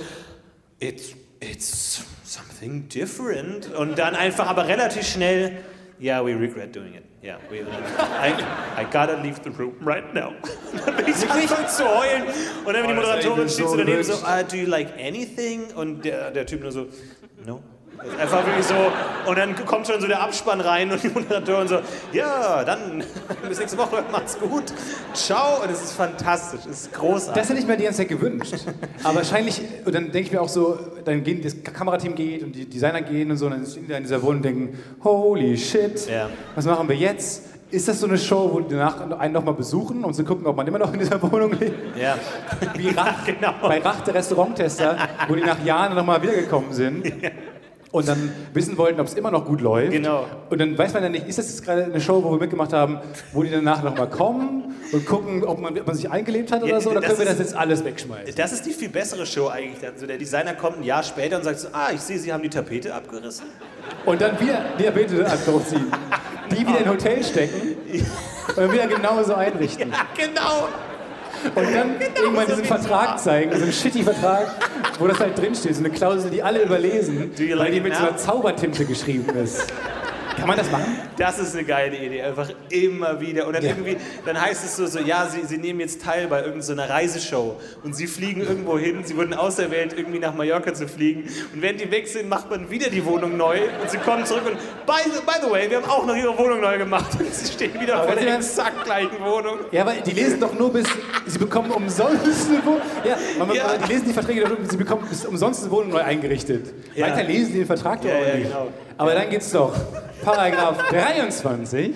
it's, 0.79 1.13
it's 1.41 2.03
something 2.23 2.87
different. 2.87 3.73
Und 3.73 3.99
dann 3.99 4.15
einfach 4.15 4.47
aber 4.47 4.67
relativ 4.67 5.05
schnell, 5.05 5.57
Yeah, 5.99 6.21
we 6.21 6.33
regret 6.33 6.73
doing 6.73 6.95
it. 6.95 7.12
Yeah, 7.23 7.37
we, 7.49 7.61
I, 7.61 8.35
I 8.75 8.83
gotta 8.83 9.15
leave 9.15 9.41
the 9.43 9.51
room 9.51 9.77
right 9.79 10.13
now. 10.13 10.33
ich 11.07 11.15
so 11.15 11.27
zu 11.67 11.85
heulen. 11.87 12.23
Und 12.65 12.73
dann 12.73 12.83
Oh, 12.83 12.87
die 12.89 12.93
Moderatorin 12.93 13.47
steht 13.47 13.69
so 13.69 13.77
daneben 13.77 14.03
so, 14.03 14.15
uh, 14.15 14.43
do 14.43 14.57
you 14.57 14.67
like 14.67 14.89
anything? 14.99 15.71
Und 15.73 16.03
der, 16.03 16.31
der 16.31 16.45
Typ 16.45 16.61
nur 16.63 16.73
so, 16.73 16.87
no. 17.45 17.63
Einfach 18.19 18.45
wirklich 18.45 18.65
so, 18.65 18.75
und 19.29 19.37
dann 19.37 19.55
kommt 19.65 19.87
schon 19.87 19.99
so 20.01 20.07
der 20.07 20.21
Abspann 20.21 20.59
rein 20.61 20.91
und 20.91 21.01
die 21.03 21.09
Moderatorin 21.09 21.67
so, 21.67 21.79
ja, 22.11 22.63
dann 22.63 23.03
bis 23.47 23.59
nächste 23.59 23.77
Woche, 23.77 24.03
macht's 24.11 24.37
gut, 24.37 24.65
ciao. 25.13 25.61
Und 25.63 25.71
es 25.71 25.81
ist 25.83 25.93
fantastisch, 25.93 26.61
es 26.69 26.83
ist 26.83 26.93
großartig. 26.93 27.41
Das 27.41 27.49
hätte 27.49 27.59
ich 27.59 27.67
mir 27.67 27.77
die 27.77 27.83
ganze 27.85 27.99
Zeit 27.99 28.09
gewünscht. 28.09 28.55
Aber 29.03 29.15
wahrscheinlich, 29.15 29.61
und 29.85 29.95
dann 29.95 30.11
denke 30.11 30.27
ich 30.27 30.31
mir 30.31 30.41
auch 30.41 30.49
so, 30.49 30.77
dann 31.05 31.23
gehen 31.23 31.41
das 31.41 31.55
Kamerateam 31.63 32.15
geht 32.15 32.43
und 32.43 32.53
die 32.53 32.65
Designer 32.69 33.01
gehen 33.01 33.31
und 33.31 33.37
so, 33.37 33.45
und 33.45 33.51
dann 33.53 33.65
stehen 33.65 33.83
die 33.83 33.89
da 33.91 33.97
in 33.97 34.03
dieser 34.03 34.21
Wohnung 34.21 34.37
und 34.37 34.43
denken, 34.45 34.79
holy 35.03 35.57
shit, 35.57 36.07
Ja. 36.09 36.29
was 36.55 36.65
machen 36.65 36.87
wir 36.89 36.95
jetzt? 36.95 37.43
Ist 37.71 37.87
das 37.87 37.99
so 37.99 38.05
eine 38.05 38.19
Show, 38.19 38.51
wo 38.53 38.59
die 38.59 38.75
danach 38.75 38.99
einen 39.19 39.33
nochmal 39.33 39.55
besuchen, 39.55 40.03
um 40.03 40.13
zu 40.13 40.23
gucken, 40.23 40.45
ob 40.45 40.55
man 40.55 40.67
immer 40.67 40.77
noch 40.77 40.93
in 40.93 40.99
dieser 40.99 41.19
Wohnung 41.23 41.53
lebt? 41.59 41.97
ja. 41.97 42.15
Wie 42.75 42.89
Rach, 42.89 43.23
genau. 43.25 43.53
bei 43.63 43.79
Rach 43.79 44.01
der 44.01 44.13
Restauranttester, 44.13 44.95
wo 45.27 45.33
die 45.33 45.41
nach 45.41 45.63
Jahren 45.65 45.95
nochmal 45.95 46.21
wiedergekommen 46.21 46.71
sind. 46.71 47.11
Und 47.93 48.07
dann 48.07 48.33
wissen 48.53 48.75
wollten, 48.79 48.99
ob 48.99 49.05
es 49.05 49.13
immer 49.13 49.29
noch 49.29 49.45
gut 49.45 49.61
läuft. 49.61 49.91
Genau. 49.91 50.25
Und 50.49 50.59
dann 50.59 50.75
weiß 50.75 50.95
man 50.95 51.03
ja 51.03 51.09
nicht, 51.09 51.27
ist 51.27 51.37
das 51.37 51.47
jetzt 51.47 51.63
gerade 51.63 51.83
eine 51.83 52.01
Show, 52.01 52.23
wo 52.23 52.31
wir 52.31 52.39
mitgemacht 52.39 52.73
haben, 52.73 52.97
wo 53.33 53.43
die 53.43 53.51
danach 53.51 53.83
nochmal 53.83 54.09
kommen 54.09 54.73
und 54.91 55.05
gucken, 55.05 55.43
ob 55.43 55.59
man, 55.59 55.77
ob 55.77 55.85
man 55.85 55.95
sich 55.95 56.09
eingelebt 56.09 56.51
hat 56.51 56.63
oder 56.63 56.71
Ja, 56.71 56.81
so, 56.81 56.89
oder 56.89 57.01
können 57.01 57.19
wir 57.19 57.25
das 57.27 57.37
jetzt 57.37 57.55
alles 57.55 57.85
wegschmeißen? 57.85 58.33
Das 58.35 58.51
ist 58.51 58.65
die 58.65 58.71
viel 58.71 58.89
bessere 58.89 59.27
Show 59.27 59.47
eigentlich. 59.47 59.87
Also 59.87 60.07
der 60.07 60.17
Designer 60.17 60.55
kommt 60.55 60.79
ein 60.79 60.83
Jahr 60.83 61.03
später 61.03 61.37
und 61.37 61.43
sagt 61.43 61.59
so, 61.59 61.67
ah, 61.71 61.89
ich 61.93 62.01
sehe, 62.01 62.17
Sie 62.17 62.33
haben 62.33 62.41
die 62.41 62.49
Tapete 62.49 62.95
abgerissen. 62.95 63.45
Und 64.07 64.19
dann 64.19 64.39
wieder 64.39 64.65
Diabetes 64.79 65.45
ziehen. 65.69 65.91
Die 66.49 66.61
wieder 66.61 66.79
in 66.79 66.85
ein 66.85 66.89
Hotel 66.89 67.23
stecken 67.23 67.75
und 68.47 68.57
dann 68.57 68.71
wieder 68.71 68.87
genauso 68.87 69.35
einrichten. 69.35 69.91
Ja, 69.91 70.07
genau. 70.17 70.67
Und 71.55 71.75
dann 71.75 71.95
irgendwann 72.15 72.47
so 72.47 72.51
diesen 72.51 72.65
Vertrag 72.65 73.17
es 73.17 73.23
zeigen, 73.23 73.51
so 73.55 73.63
einen 73.63 73.73
shitty 73.73 74.03
Vertrag, 74.03 74.47
wo 74.99 75.07
das 75.07 75.19
halt 75.19 75.37
drinsteht, 75.37 75.75
so 75.75 75.79
eine 75.79 75.89
Klausel, 75.89 76.31
die 76.31 76.41
alle 76.41 76.63
überlesen, 76.63 77.31
you 77.37 77.49
weil 77.49 77.57
like 77.57 77.71
die 77.71 77.77
it 77.77 77.83
mit 77.83 77.95
so 77.95 78.01
now? 78.01 78.07
einer 78.09 78.17
Zaubertinte 78.17 78.85
geschrieben 78.85 79.35
ist. 79.37 79.67
Kann 80.37 80.47
man 80.47 80.57
das 80.57 80.69
machen? 80.71 80.99
Das 81.17 81.39
ist 81.39 81.53
eine 81.55 81.63
geile 81.63 81.95
Idee, 81.97 82.21
einfach 82.23 82.49
immer 82.69 83.19
wieder. 83.21 83.47
Und 83.47 83.53
dann 83.55 83.63
Ja. 83.63 83.69
irgendwie, 83.69 83.97
dann 84.25 84.39
heißt 84.41 84.63
es 84.65 84.75
so, 84.75 84.85
so 84.87 84.99
ja, 84.99 85.27
sie, 85.27 85.45
sie 85.45 85.57
nehmen 85.57 85.79
jetzt 85.79 86.01
teil 86.01 86.27
bei 86.27 86.41
irgendeiner 86.43 86.89
Reiseshow 86.89 87.55
und 87.83 87.95
sie 87.95 88.07
fliegen 88.07 88.41
irgendwo 88.41 88.77
hin, 88.77 89.01
sie 89.03 89.15
wurden 89.15 89.33
auserwählt, 89.33 89.93
irgendwie 89.97 90.19
nach 90.19 90.33
Mallorca 90.33 90.73
zu 90.73 90.87
fliegen. 90.87 91.23
Und 91.53 91.61
während 91.61 91.79
die 91.81 91.89
weg 91.91 92.07
sind, 92.07 92.29
macht 92.29 92.49
man 92.49 92.69
wieder 92.69 92.89
die 92.89 93.05
Wohnung 93.05 93.37
neu 93.37 93.57
und 93.81 93.89
sie 93.89 93.97
kommen 93.97 94.25
zurück 94.25 94.43
und, 94.45 94.57
by 94.85 95.03
the, 95.05 95.19
by 95.25 95.33
the 95.45 95.51
way, 95.51 95.69
wir 95.69 95.77
haben 95.81 95.89
auch 95.89 96.05
noch 96.05 96.15
ihre 96.15 96.37
Wohnung 96.37 96.61
neu 96.61 96.77
gemacht. 96.77 97.11
Und 97.19 97.33
sie 97.33 97.51
stehen 97.51 97.79
wieder 97.79 97.95
Aber 97.95 98.07
vor 98.13 98.15
der 98.15 98.41
sie 98.41 98.49
exakt 98.49 98.83
gleichen 98.85 99.19
Wohnung. 99.23 99.59
Ja, 99.71 99.81
aber 99.83 99.93
die 99.93 100.11
lesen 100.11 100.39
doch 100.39 100.53
nur 100.57 100.73
bis, 100.73 100.87
sie 101.27 101.39
bekommen 101.39 101.71
umsonst 101.71 102.49
eine 102.49 102.65
Wohnung. 102.65 102.81
Ja, 103.05 103.17
man, 103.45 103.55
Ja. 103.55 103.77
die 103.77 103.91
lesen 103.93 104.05
die 104.07 104.13
Verträge 104.13 104.41
doch 104.41 104.49
nur, 104.49 104.57
sie 104.67 104.77
bekommen 104.77 105.05
bis 105.09 105.25
umsonst 105.25 105.61
eine 105.61 105.71
Wohnung 105.71 105.89
neu 105.91 106.01
eingerichtet. 106.01 106.73
Ja. 106.95 107.05
Weiter 107.07 107.23
lesen 107.23 107.51
die 107.53 107.57
den 107.59 107.67
Vertrag 107.67 108.01
doch 108.01 108.09
Ja, 108.09 108.17
ja, 108.19 108.35
nicht. 108.35 108.47
genau. 108.47 108.67
Aber 108.97 109.13
dann 109.13 109.29
geht's 109.29 109.51
doch. 109.51 109.73
Paragraph 110.23 110.77
23. 110.89 111.91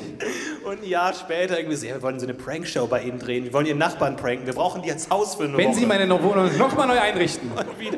Und 0.65 0.83
ein 0.83 0.89
Jahr 0.89 1.13
später 1.13 1.57
irgendwie 1.57 1.77
so, 1.77 1.85
ja, 1.85 1.93
wir 1.95 2.01
wollen 2.01 2.19
so 2.19 2.25
eine 2.25 2.33
Prankshow 2.33 2.87
bei 2.87 3.01
Ihnen 3.01 3.19
drehen, 3.19 3.45
wir 3.45 3.53
wollen 3.53 3.65
Ihren 3.67 3.77
Nachbarn 3.77 4.17
pranken, 4.17 4.45
wir 4.45 4.53
brauchen 4.53 4.81
die 4.81 4.91
als 4.91 5.09
Haus 5.09 5.35
für 5.35 5.43
eine 5.45 5.55
Wenn 5.57 5.69
Woche. 5.69 5.75
Sie 5.79 5.85
meine 5.85 6.09
Wohnung 6.21 6.57
nochmal 6.57 6.87
neu 6.87 6.99
einrichten, 6.99 7.49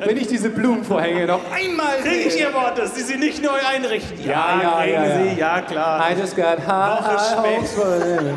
wenn 0.04 0.16
ich 0.16 0.28
diese 0.28 0.50
Blumenvorhänge 0.50 1.26
noch 1.26 1.40
einmal 1.52 1.96
Kriege 1.98 2.28
ich. 2.28 2.38
Ihr 2.38 2.54
Wort, 2.54 2.78
dass 2.78 2.94
Sie 2.94 3.02
sie 3.02 3.16
nicht 3.16 3.42
neu 3.42 3.58
einrichten? 3.68 4.24
Ja, 4.24 4.60
ja, 4.62 4.80
kriegen 4.82 4.92
ja, 4.94 5.04
ja. 5.04 5.30
Sie, 5.34 5.40
ja 5.40 5.60
klar. 5.62 6.10
I 6.12 6.14
just 6.20 6.36
got 6.36 6.58
high, 6.64 7.00
Woche 7.00 7.18
high 7.18 7.56
hopes 7.56 7.72
for 7.72 7.98
them. 7.98 8.36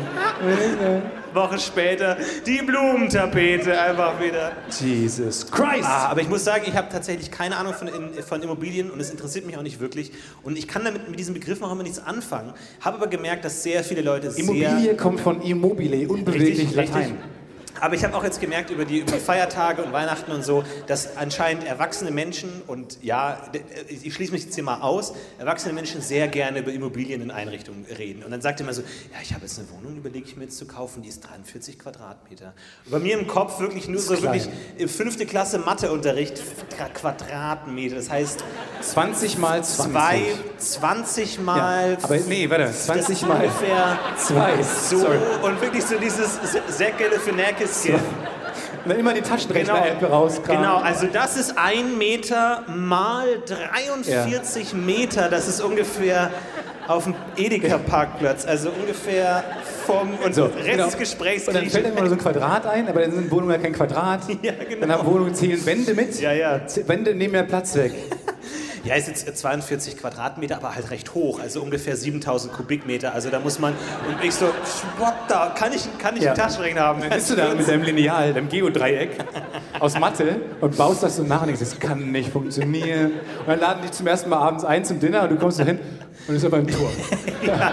Woche 1.34 1.58
später 1.58 2.16
die 2.46 2.62
Blumentapete 2.62 3.80
einfach 3.80 4.20
wieder. 4.20 4.52
Jesus 4.80 5.50
Christ! 5.50 5.84
Ah, 5.84 6.08
aber 6.08 6.20
ich 6.20 6.28
muss 6.28 6.44
sagen, 6.44 6.64
ich 6.66 6.76
habe 6.76 6.88
tatsächlich 6.90 7.30
keine 7.30 7.56
Ahnung 7.56 7.74
von, 7.74 7.88
in, 7.88 8.22
von 8.22 8.42
Immobilien 8.42 8.90
und 8.90 9.00
es 9.00 9.10
interessiert 9.10 9.46
mich 9.46 9.56
auch 9.56 9.62
nicht 9.62 9.80
wirklich. 9.80 10.12
Und 10.42 10.56
ich 10.58 10.68
kann 10.68 10.84
damit 10.84 11.08
mit 11.08 11.18
diesem 11.18 11.34
Begriff 11.34 11.60
noch 11.60 11.72
immer 11.72 11.82
nichts 11.82 11.98
anfangen. 11.98 12.52
Habe 12.80 12.96
aber 12.96 13.06
gemerkt, 13.08 13.44
dass 13.44 13.62
sehr 13.62 13.84
viele 13.84 14.02
Leute 14.02 14.30
sehr 14.30 14.44
Immobilie 14.44 14.96
kommt 14.96 15.20
von 15.20 15.40
immobile, 15.42 16.08
unbeweglich 16.08 16.58
Richtig, 16.60 16.74
Latein. 16.74 17.02
richtig. 17.02 17.16
Aber 17.80 17.94
ich 17.94 18.04
habe 18.04 18.16
auch 18.16 18.24
jetzt 18.24 18.40
gemerkt 18.40 18.70
über 18.70 18.84
die, 18.84 19.00
über 19.00 19.12
die 19.12 19.18
Feiertage 19.18 19.82
und 19.82 19.92
Weihnachten 19.92 20.30
und 20.32 20.44
so, 20.44 20.64
dass 20.86 21.16
anscheinend 21.16 21.64
erwachsene 21.66 22.10
Menschen 22.10 22.62
und 22.66 22.98
ja, 23.02 23.42
d- 23.52 23.62
ich 23.88 24.14
schließe 24.14 24.32
mich 24.32 24.44
jetzt 24.44 24.54
hier 24.54 24.64
mal 24.64 24.80
aus, 24.80 25.12
erwachsene 25.38 25.74
Menschen 25.74 26.00
sehr 26.00 26.28
gerne 26.28 26.60
über 26.60 26.72
Immobilien 26.72 27.20
in 27.20 27.30
Einrichtungen 27.30 27.84
reden. 27.98 28.22
Und 28.22 28.30
dann 28.30 28.40
sagt 28.40 28.60
er 28.60 28.64
immer 28.64 28.72
so, 28.74 28.82
ja, 28.82 29.18
ich 29.22 29.32
habe 29.34 29.42
jetzt 29.44 29.58
eine 29.58 29.68
Wohnung, 29.70 29.96
überlege 29.96 30.24
ich 30.26 30.36
mir 30.36 30.44
jetzt 30.44 30.56
zu 30.56 30.66
kaufen, 30.66 31.02
die 31.02 31.08
ist 31.08 31.20
43 31.28 31.78
Quadratmeter. 31.78 32.54
Und 32.84 32.92
bei 32.92 32.98
mir 33.00 33.18
im 33.18 33.26
Kopf 33.26 33.58
wirklich 33.58 33.88
nur 33.88 34.00
so 34.00 34.14
klein. 34.14 34.34
wirklich 34.76 34.90
fünfte 34.90 35.26
Klasse 35.26 35.58
Matheunterricht 35.58 36.40
Quadra- 36.70 36.88
Quadratmeter. 36.94 37.96
Das 37.96 38.08
heißt 38.08 38.44
20 38.82 39.38
mal 39.38 39.64
20. 39.64 39.92
zwei, 39.92 40.22
20 40.58 41.36
Ja, 41.36 41.42
mal 41.42 41.98
aber 42.02 42.16
nee, 42.18 42.48
warte, 42.48 42.72
20 42.72 43.20
das 43.20 43.28
mal 43.28 43.36
ungefähr 43.44 43.98
2. 44.16 44.62
so 44.62 44.98
Sorry. 44.98 45.18
und 45.42 45.60
wirklich 45.60 45.84
so 45.84 45.98
dieses 45.98 46.38
Säckele 46.68 47.18
für 47.18 47.32
Nähkästchen. 47.32 47.63
Und 47.64 48.88
dann 48.90 48.98
immer 48.98 49.14
die 49.14 49.22
Taschenrechner-App 49.22 50.02
rauskramen. 50.02 50.62
Genau, 50.62 50.76
also 50.78 51.06
das 51.06 51.36
ist 51.36 51.56
ein 51.56 51.96
Meter 51.98 52.64
mal 52.68 53.26
43 53.46 54.74
Meter. 54.74 55.28
Das 55.28 55.48
ist 55.48 55.60
ungefähr 55.60 56.30
auf 56.86 57.04
dem 57.04 57.14
Edeka-Parkplatz. 57.36 58.44
Also 58.44 58.70
ungefähr 58.70 59.42
vom 59.86 60.14
und 60.24 60.34
So, 60.34 60.44
Rest 60.44 60.66
genau. 60.66 60.84
des 60.84 60.98
Gesprächs 60.98 61.48
Und 61.48 61.54
dann 61.54 61.68
fällt 61.68 61.86
dann 61.86 61.96
immer 61.96 62.06
so 62.06 62.14
ein 62.14 62.18
Quadrat 62.18 62.66
ein, 62.66 62.88
aber 62.88 63.00
dann 63.00 63.12
sind 63.12 63.30
Wohnungen 63.30 63.52
ja 63.52 63.58
kein 63.58 63.72
Quadrat. 63.72 64.20
Ja, 64.42 64.52
genau. 64.52 64.80
Dann 64.80 64.92
haben 64.92 65.06
Wohnungen 65.06 65.34
zählen 65.34 65.64
Wände 65.64 65.94
mit. 65.94 66.20
Ja, 66.20 66.32
ja. 66.32 66.60
Wände 66.86 67.14
nehmen 67.14 67.34
ja 67.34 67.42
Platz 67.44 67.74
weg. 67.76 67.92
Ja, 68.84 68.94
ist 68.96 69.08
jetzt 69.08 69.38
42 69.38 69.96
Quadratmeter, 69.98 70.56
aber 70.56 70.74
halt 70.74 70.90
recht 70.90 71.14
hoch, 71.14 71.40
also 71.40 71.62
ungefähr 71.62 71.96
7000 71.96 72.52
Kubikmeter. 72.52 73.14
Also 73.14 73.30
da 73.30 73.40
muss 73.40 73.58
man, 73.58 73.72
und 74.06 74.22
ich 74.22 74.34
so, 74.34 74.46
what 74.98 75.14
da, 75.28 75.54
kann 75.58 75.72
ich, 75.72 75.88
kann 75.98 76.16
ich 76.16 76.22
Ja. 76.22 76.32
einen 76.32 76.40
Taschenrechner 76.40 76.82
haben? 76.82 77.00
Dann 77.00 77.10
bist 77.10 77.30
du 77.30 77.34
da 77.36 77.54
mit 77.54 77.66
deinem 77.66 77.82
Lineal, 77.82 78.34
deinem 78.34 78.48
Geodreieck 78.50 79.10
aus 79.80 79.98
Mathe 79.98 80.36
und 80.60 80.76
baust 80.76 81.02
das 81.02 81.16
so 81.16 81.22
nach 81.22 81.40
und 81.40 81.46
denkst, 81.46 81.60
das 81.60 81.78
kann 81.80 82.12
nicht 82.12 82.30
funktionieren. 82.30 83.12
Und 83.40 83.48
dann 83.48 83.60
laden 83.60 83.80
die 83.84 83.90
zum 83.90 84.06
ersten 84.06 84.28
Mal 84.28 84.38
abends 84.38 84.64
ein 84.64 84.84
zum 84.84 85.00
Dinner 85.00 85.22
und 85.22 85.30
du 85.30 85.36
kommst 85.36 85.58
da 85.60 85.64
hin 85.64 85.78
und 86.28 86.34
ist 86.36 86.44
aber 86.44 86.58
im 86.58 86.66
Turm. 86.66 86.90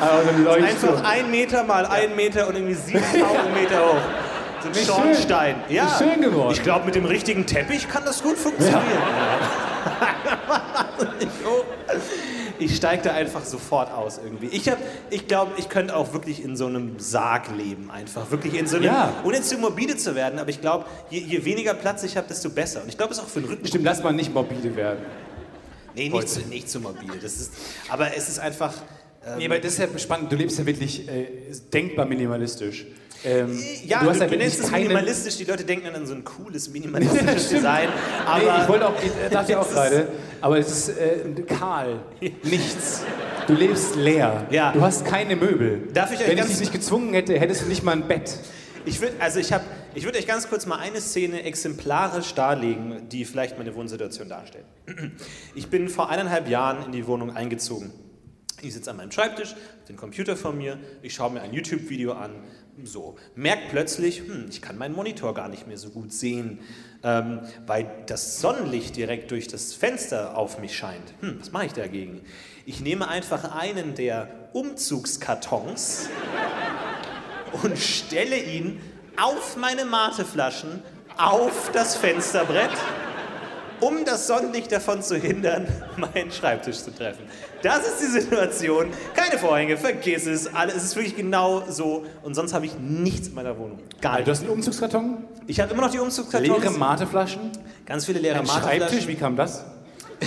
Aber 0.00 0.22
so 0.44 0.50
ein. 0.50 0.64
Einfach 0.64 1.04
ein 1.10 1.30
Meter 1.30 1.64
mal 1.64 1.86
ein 1.86 2.14
Meter 2.14 2.48
und 2.48 2.54
irgendwie 2.56 2.74
7000 2.74 3.54
Meter 3.54 3.80
hoch. 3.80 3.96
So 4.62 4.68
ein 4.68 4.74
Schornstein. 4.86 5.54
schön. 5.66 5.76
Ja, 5.76 5.86
Ist 5.86 5.98
schön 5.98 6.20
geworden. 6.20 6.52
Ich 6.52 6.62
glaube, 6.62 6.84
mit 6.86 6.94
dem 6.94 7.04
richtigen 7.06 7.46
Teppich 7.46 7.88
kann 7.88 8.04
das 8.04 8.22
gut 8.22 8.36
funktionieren. 8.36 8.82
Ich 12.58 12.74
steige 12.76 13.02
da 13.02 13.10
einfach 13.12 13.44
sofort 13.44 13.92
aus 13.92 14.18
irgendwie. 14.22 14.46
Ich, 14.46 14.66
hab- 14.68 14.78
ich 15.10 15.28
glaube, 15.28 15.52
ich 15.58 15.68
könnte 15.68 15.94
auch 15.94 16.14
wirklich 16.14 16.42
in 16.42 16.56
so 16.56 16.66
einem 16.66 16.98
Sarg 16.98 17.54
leben, 17.54 17.90
einfach. 17.90 18.30
Wirklich 18.30 18.54
in 18.54 18.66
so 18.66 18.76
einem, 18.76 18.86
Ja. 18.86 19.12
ohne 19.24 19.42
zu 19.42 19.58
morbide 19.58 19.96
zu 19.96 20.14
werden, 20.14 20.38
aber 20.38 20.48
ich 20.48 20.60
glaube, 20.62 20.86
je, 21.10 21.18
je 21.20 21.44
weniger 21.44 21.74
Platz 21.74 22.02
ich 22.02 22.16
habe, 22.16 22.26
desto 22.28 22.48
besser. 22.48 22.82
Und 22.82 22.88
ich 22.88 22.96
glaube, 22.96 23.12
es 23.12 23.18
ist 23.18 23.24
auch 23.24 23.28
für 23.28 23.40
den 23.40 23.50
Rücken. 23.50 23.66
Stimmt, 23.66 23.84
lass 23.84 24.02
mal 24.02 24.12
nicht 24.12 24.32
morbide 24.32 24.74
werden. 24.74 25.00
Nee, 25.94 26.08
nicht 26.08 26.28
zu, 26.28 26.40
nicht 26.40 26.70
zu 26.70 26.80
morbide. 26.80 27.18
Das 27.20 27.34
ist, 27.36 27.52
aber 27.88 28.16
es 28.16 28.28
ist 28.28 28.38
einfach. 28.38 28.72
Ähm, 29.26 29.38
Nee, 29.38 29.46
aber 29.46 29.58
das 29.58 29.72
ist 29.72 29.78
ja 29.78 29.98
spannend. 29.98 30.32
Du 30.32 30.36
lebst 30.36 30.58
ja 30.58 30.64
wirklich 30.64 31.06
äh, 31.08 31.26
denkbar 31.72 32.06
minimalistisch. 32.06 32.86
Ähm, 33.24 33.58
ja, 33.84 33.98
du 34.00 34.04
du, 34.04 34.10
hast 34.10 34.20
ja 34.20 34.26
du 34.26 34.30
wirklich 34.32 34.38
nennst 34.54 34.60
es 34.60 34.70
minimalistisch, 34.70 35.36
die 35.36 35.44
Leute 35.44 35.64
denken 35.64 35.86
dann 35.86 35.94
an 35.96 36.06
so 36.06 36.14
ein 36.14 36.22
cooles 36.24 36.68
minimalistisches. 36.70 37.48
Design. 37.50 37.88
Aber 38.26 38.38
nee, 38.38 38.62
ich 38.62 38.68
wollte 38.68 38.86
auch, 38.88 38.94
ich 39.02 39.10
dachte 39.30 39.58
auch 39.58 39.62
Es 39.66 39.68
ist- 39.68 39.74
gerade, 39.74 40.08
aber 40.40 40.58
es 40.58 40.70
ist 40.70 40.88
äh, 40.90 41.42
kahl, 41.42 42.00
nichts. 42.42 43.02
Du 43.46 43.54
lebst 43.54 43.96
leer. 43.96 44.46
Ja. 44.50 44.72
Du 44.72 44.80
hast 44.80 45.04
keine 45.04 45.36
Möbel. 45.36 45.88
Darf 45.92 46.12
ich 46.12 46.20
euch 46.20 46.28
Wenn 46.28 46.38
ich 46.38 46.46
dich 46.46 46.60
nicht 46.60 46.72
gezwungen 46.72 47.14
hätte, 47.14 47.38
hättest 47.38 47.62
du 47.62 47.66
nicht 47.66 47.82
mal 47.82 47.92
ein 47.92 48.06
Bett. 48.08 48.38
Ich 48.84 49.00
würde 49.00 49.14
also 49.18 49.40
ich 49.40 49.52
hab, 49.52 49.62
ich 49.94 50.04
würd 50.04 50.16
euch 50.16 50.26
ganz 50.28 50.48
kurz 50.48 50.64
mal 50.66 50.78
eine 50.78 51.00
Szene 51.00 51.42
exemplarisch 51.42 52.34
darlegen, 52.34 53.08
die 53.08 53.24
vielleicht 53.24 53.58
meine 53.58 53.74
Wohnsituation 53.74 54.28
darstellt. 54.28 54.64
Ich 55.56 55.68
bin 55.68 55.88
vor 55.88 56.08
eineinhalb 56.10 56.48
Jahren 56.48 56.84
in 56.86 56.92
die 56.92 57.06
Wohnung 57.08 57.34
eingezogen. 57.34 57.92
Ich 58.62 58.72
sitze 58.72 58.90
an 58.90 58.96
meinem 58.96 59.12
Schreibtisch, 59.12 59.54
den 59.88 59.96
Computer 59.96 60.34
vor 60.34 60.52
mir, 60.52 60.78
ich 61.02 61.14
schaue 61.14 61.30
mir 61.30 61.42
ein 61.42 61.52
YouTube-Video 61.52 62.12
an, 62.12 62.42
so. 62.84 63.16
Merk 63.34 63.68
plötzlich, 63.70 64.20
hm, 64.20 64.46
ich 64.50 64.62
kann 64.62 64.78
meinen 64.78 64.94
Monitor 64.94 65.34
gar 65.34 65.48
nicht 65.48 65.66
mehr 65.66 65.76
so 65.76 65.90
gut 65.90 66.12
sehen, 66.12 66.60
ähm, 67.02 67.40
weil 67.66 67.90
das 68.06 68.40
Sonnenlicht 68.40 68.96
direkt 68.96 69.30
durch 69.30 69.46
das 69.46 69.74
Fenster 69.74 70.36
auf 70.36 70.58
mich 70.58 70.76
scheint. 70.76 71.14
Hm, 71.20 71.38
was 71.40 71.52
mache 71.52 71.66
ich 71.66 71.72
dagegen? 71.72 72.22
Ich 72.64 72.80
nehme 72.80 73.08
einfach 73.08 73.54
einen 73.54 73.94
der 73.94 74.28
Umzugskartons 74.54 76.08
und 77.62 77.78
stelle 77.78 78.38
ihn 78.38 78.80
auf 79.16 79.56
meine 79.56 79.84
Mateflaschen 79.84 80.82
auf 81.18 81.70
das 81.72 81.96
Fensterbrett 81.96 82.70
um 83.80 84.04
das 84.04 84.26
Sonnenlicht 84.26 84.72
davon 84.72 85.02
zu 85.02 85.16
hindern, 85.16 85.66
meinen 85.96 86.30
Schreibtisch 86.30 86.78
zu 86.78 86.94
treffen. 86.94 87.24
Das 87.62 87.86
ist 87.86 88.00
die 88.00 88.20
Situation. 88.20 88.86
Keine 89.14 89.38
Vorhänge, 89.38 89.76
vergiss 89.76 90.26
es. 90.26 90.54
Alles, 90.54 90.76
es 90.76 90.84
ist 90.84 90.96
wirklich 90.96 91.16
genau 91.16 91.62
so. 91.68 92.04
Und 92.22 92.34
sonst 92.34 92.52
habe 92.54 92.66
ich 92.66 92.78
nichts 92.78 93.28
in 93.28 93.34
meiner 93.34 93.56
Wohnung. 93.58 93.78
Gar 94.00 94.22
Du 94.22 94.30
hast 94.30 94.40
einen 94.42 94.50
Umzugskarton, 94.50 95.24
Ich 95.46 95.60
habe 95.60 95.72
immer 95.72 95.82
noch 95.82 95.90
die 95.90 95.98
Umzugskartons. 95.98 96.48
leere 96.62 96.70
Mateflaschen, 96.72 97.50
Ganz 97.86 98.04
viele 98.06 98.18
leere 98.20 98.40
ein 98.40 98.46
Schreibtisch, 98.46 98.78
Mateflaschen. 98.80 99.08
wie 99.08 99.14
kam 99.16 99.36
das? 99.36 99.64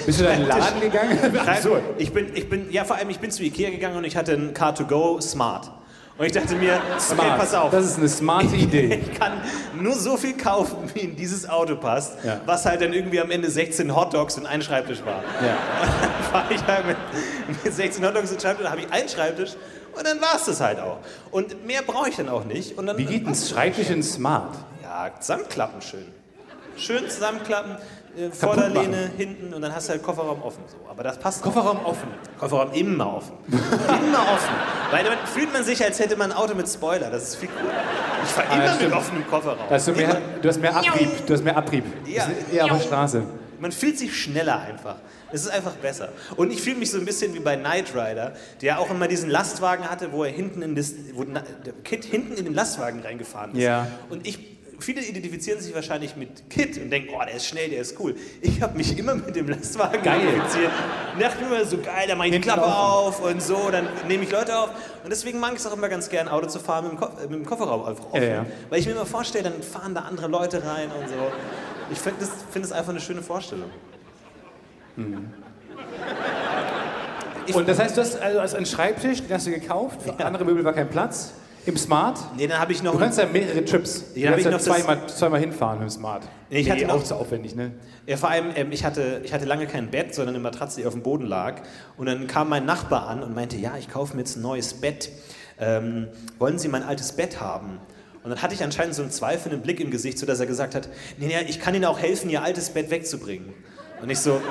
Bist 0.05 0.19
du 0.19 0.23
da 0.23 0.31
in 0.31 0.39
den 0.41 0.47
Laden 0.47 0.81
gegangen? 0.81 1.17
Schreib- 1.35 1.81
Ich 1.97 2.13
bin, 2.13 2.27
ich 2.35 2.47
bin, 2.49 2.71
ja 2.71 2.83
vor 2.85 2.95
allem, 2.97 3.09
ich 3.09 3.19
bin 3.19 3.31
zu 3.31 3.41
Ikea 3.43 3.69
gegangen 3.71 3.97
und 3.97 4.03
ich 4.03 4.15
hatte 4.15 4.33
einen 4.33 4.53
Car2Go 4.53 5.19
Smart. 5.21 5.71
Und 6.19 6.25
ich 6.25 6.33
dachte 6.33 6.53
mir, 6.55 6.73
okay, 6.73 6.99
Smart. 6.99 7.37
pass 7.39 7.53
auf. 7.53 7.71
Das 7.71 7.85
ist 7.85 7.97
eine 7.97 8.09
smarte 8.09 8.53
Idee. 8.53 9.01
Ich 9.09 9.13
kann 9.19 9.41
nur 9.73 9.93
so 9.95 10.17
viel 10.17 10.35
kaufen, 10.35 10.77
wie 10.93 10.99
in 10.99 11.15
dieses 11.15 11.47
Auto 11.47 11.77
passt, 11.77 12.17
Ja. 12.25 12.41
was 12.45 12.65
halt 12.65 12.81
dann 12.81 12.91
irgendwie 12.91 13.21
am 13.21 13.31
Ende 13.31 13.49
16 13.49 13.95
Hotdogs 13.95 14.37
und 14.37 14.45
ein 14.45 14.61
Schreibtisch 14.61 14.99
war. 15.05 15.23
Ja. 15.41 15.57
Dann 16.31 16.33
war 16.33 16.51
ich 16.51 16.61
halt 16.67 16.85
mit, 16.87 16.97
mit 17.63 17.73
16 17.73 18.05
Hotdogs 18.05 18.31
und 18.33 18.41
Schreibtisch, 18.41 18.63
dann 18.65 18.71
habe 18.73 18.81
ich 18.81 18.91
einen 18.91 19.07
Schreibtisch 19.09 19.51
und 19.97 20.05
dann 20.05 20.21
war 20.21 20.35
es 20.35 20.43
das 20.45 20.59
halt 20.61 20.79
auch. 20.79 20.99
Und 21.31 21.65
mehr 21.65 21.81
brauche 21.81 22.09
ich 22.09 22.17
dann 22.17 22.29
auch 22.29 22.43
nicht. 22.45 22.77
Und 22.77 22.85
dann, 22.85 22.97
Wie 22.97 23.05
geht 23.05 23.25
ein 23.25 23.33
Schreibtisch 23.33 23.89
in 23.89 24.03
Smart? 24.03 24.55
Ja, 24.83 25.09
zusammenklappen 25.19 25.81
schön. 25.81 26.05
Schön 26.77 27.09
zusammenklappen, 27.09 27.77
äh, 28.17 28.31
Vorderlehne, 28.31 29.11
hinten 29.17 29.53
und 29.53 29.61
dann 29.61 29.73
hast 29.73 29.87
du 29.87 29.93
halt 29.93 30.03
Kofferraum 30.03 30.41
offen. 30.41 30.63
So. 30.67 30.77
Aber 30.89 31.03
das 31.03 31.17
passt. 31.19 31.41
Kofferraum 31.41 31.85
offen. 31.85 32.07
Kofferraum 32.39 32.71
immer 32.73 33.15
offen. 33.15 33.33
immer 33.47 34.21
offen. 34.33 34.55
Weil 34.91 35.03
dann 35.03 35.17
fühlt 35.25 35.51
man 35.53 35.63
sich, 35.63 35.83
als 35.83 35.99
hätte 35.99 36.15
man 36.15 36.31
ein 36.31 36.37
Auto 36.37 36.55
mit 36.55 36.67
Spoiler. 36.67 37.09
Das 37.09 37.23
ist 37.23 37.35
viel 37.35 37.49
cooler. 37.49 37.73
Ich 38.23 38.29
fahre 38.29 38.49
Ah, 38.49 38.55
immer 38.55 38.65
ja, 38.65 38.75
mit 38.81 38.93
offenem 38.93 39.27
Kofferraum. 39.27 39.67
Da 39.69 39.75
hast 39.75 39.87
du, 39.87 39.91
mehr, 39.93 40.21
du 40.41 40.49
hast 40.49 40.59
mehr 40.61 40.75
Abrieb. 40.75 41.25
Du 41.25 41.33
hast 41.33 41.43
mehr 41.43 41.57
Abrieb. 41.57 41.83
Ja. 42.05 42.27
Das 42.27 42.53
eher 42.53 42.65
auf 42.65 42.71
der 42.71 42.79
Straße. 42.87 43.23
Man 43.59 43.71
fühlt 43.71 43.97
sich 43.99 44.15
schneller 44.15 44.59
einfach. 44.59 44.95
Es 45.31 45.41
ist 45.41 45.49
einfach 45.49 45.73
besser. 45.73 46.09
Und 46.37 46.51
ich 46.51 46.61
fühle 46.61 46.77
mich 46.77 46.89
so 46.91 46.97
ein 46.97 47.05
bisschen 47.05 47.33
wie 47.33 47.39
bei 47.39 47.55
Knight 47.55 47.93
Rider, 47.93 48.33
der 48.61 48.79
auch 48.79 48.89
immer 48.89 49.07
diesen 49.07 49.29
Lastwagen 49.29 49.89
hatte, 49.89 50.11
wo 50.11 50.23
er 50.23 50.31
hinten 50.31 50.61
in 50.61 50.75
das, 50.75 50.93
wo 51.13 51.25
Kid 51.83 52.05
hinten 52.05 52.33
in 52.33 52.45
den 52.45 52.53
Lastwagen 52.53 53.01
reingefahren 53.01 53.51
ist. 53.51 53.61
Ja. 53.61 53.87
Und 54.09 54.25
ich, 54.25 54.58
viele 54.79 55.01
identifizieren 55.01 55.59
sich 55.59 55.73
wahrscheinlich 55.73 56.15
mit 56.15 56.49
Kid 56.49 56.77
und 56.77 56.89
denken, 56.89 57.09
oh, 57.15 57.23
der 57.25 57.35
ist 57.35 57.45
schnell, 57.45 57.69
der 57.69 57.81
ist 57.81 57.99
cool. 57.99 58.15
Ich 58.41 58.61
habe 58.61 58.77
mich 58.77 58.97
immer 58.97 59.15
mit 59.15 59.35
dem 59.35 59.47
Lastwagen 59.47 60.01
Geil. 60.03 60.21
identifiziert. 60.21 60.71
Dachte 61.19 61.43
immer 61.43 61.65
so 61.65 61.77
geil, 61.77 62.07
da 62.07 62.15
mache 62.15 62.27
ich 62.27 62.33
die 62.33 62.41
Klappe 62.41 62.65
auf 62.65 63.21
und 63.21 63.41
so, 63.41 63.69
dann 63.71 63.87
nehme 64.07 64.23
ich 64.23 64.31
Leute 64.31 64.57
auf. 64.57 64.69
Und 65.03 65.09
deswegen 65.09 65.39
mag 65.39 65.53
ich 65.53 65.59
es 65.59 65.67
auch 65.67 65.73
immer 65.73 65.89
ganz 65.89 66.09
gern, 66.09 66.27
Auto 66.27 66.47
zu 66.47 66.59
fahren 66.59 66.85
mit 66.85 66.93
dem, 66.93 66.99
Ko 66.99 67.09
mit 67.21 67.31
dem 67.31 67.45
Kofferraum 67.45 67.85
einfach 67.85 68.05
offen. 68.05 68.21
Ja, 68.21 68.29
ja. 68.29 68.45
Weil 68.69 68.79
ich 68.79 68.85
mir 68.85 68.93
immer 68.93 69.05
vorstelle, 69.05 69.49
dann 69.49 69.63
fahren 69.63 69.93
da 69.95 70.01
andere 70.01 70.27
Leute 70.27 70.63
rein 70.63 70.89
und 70.91 71.09
so. 71.09 71.31
Ich 71.91 71.99
finde 71.99 72.21
das, 72.21 72.29
find 72.51 72.65
das 72.65 72.71
einfach 72.71 72.91
eine 72.91 73.01
schöne 73.01 73.21
Vorstellung. 73.21 73.69
Und 77.53 77.67
das 77.67 77.79
heißt, 77.79 77.97
du 77.97 78.01
hast 78.01 78.21
also 78.21 78.39
als 78.39 78.53
einen 78.53 78.65
Schreibtisch, 78.65 79.21
den 79.23 79.33
hast 79.33 79.47
du 79.47 79.51
gekauft, 79.51 80.01
für 80.01 80.25
andere 80.25 80.45
Möbel 80.45 80.63
war 80.63 80.73
kein 80.73 80.89
Platz. 80.89 81.33
Im 81.65 81.77
Smart. 81.77 82.19
Nee, 82.37 82.47
dann 82.47 82.59
habe 82.59 82.71
ich 82.71 82.81
noch. 82.81 82.93
Du 82.93 82.99
kannst 82.99 83.19
ja 83.19 83.25
mehrere 83.25 83.63
Trips. 83.65 84.13
Du 84.13 84.19
Ja, 84.19 84.27
hab 84.29 84.35
kannst 84.35 84.39
ich 84.39 84.45
ja 84.45 84.57
noch 84.57 84.83
zweimal, 84.83 85.07
zweimal 85.07 85.39
hinfahren 85.39 85.79
dem 85.79 85.89
Smart. 85.89 86.23
Nee, 86.49 86.59
ich 86.59 86.71
hatte 86.71 86.85
noch- 86.85 86.95
auch 86.95 87.03
zu 87.03 87.15
aufwendig, 87.15 87.55
ne? 87.55 87.71
ja, 88.07 88.17
vor 88.17 88.29
allem, 88.29 88.45
ähm, 88.55 88.71
ich, 88.71 88.83
hatte, 88.85 89.21
ich 89.23 89.33
hatte 89.33 89.45
lange 89.45 89.67
kein 89.67 89.91
Bett, 89.91 90.15
sondern 90.15 90.35
eine 90.35 90.41
Matratze, 90.43 90.81
die 90.81 90.87
auf 90.87 90.93
dem 90.93 91.03
Boden 91.03 91.25
lag. 91.25 91.61
Und 91.97 92.05
dann 92.07 92.27
kam 92.27 92.49
mein 92.49 92.65
Nachbar 92.65 93.07
an 93.07 93.21
und 93.23 93.35
meinte: 93.35 93.57
Ja, 93.57 93.77
ich 93.77 93.89
kaufe 93.89 94.15
mir 94.15 94.21
jetzt 94.21 94.35
ein 94.37 94.41
neues 94.41 94.73
Bett. 94.75 95.09
Ähm, 95.59 96.07
wollen 96.39 96.57
Sie 96.57 96.69
mein 96.69 96.83
altes 96.83 97.11
Bett 97.11 97.39
haben? 97.41 97.79
Und 98.23 98.29
dann 98.31 98.41
hatte 98.41 98.53
ich 98.53 98.63
anscheinend 98.63 98.95
so 98.95 99.01
einen 99.01 99.11
zweifelnden 99.11 99.61
Blick 99.61 99.79
im 99.79 99.91
Gesicht, 99.91 100.17
sodass 100.17 100.39
er 100.39 100.45
gesagt 100.45 100.73
hat: 100.75 100.89
Nee, 101.17 101.27
nee, 101.27 101.35
ich 101.47 101.59
kann 101.59 101.75
Ihnen 101.75 101.85
auch 101.85 101.99
helfen, 101.99 102.29
Ihr 102.29 102.41
altes 102.41 102.69
Bett 102.71 102.89
wegzubringen. 102.89 103.53
Und 104.01 104.09
ich 104.09 104.19
so: 104.19 104.41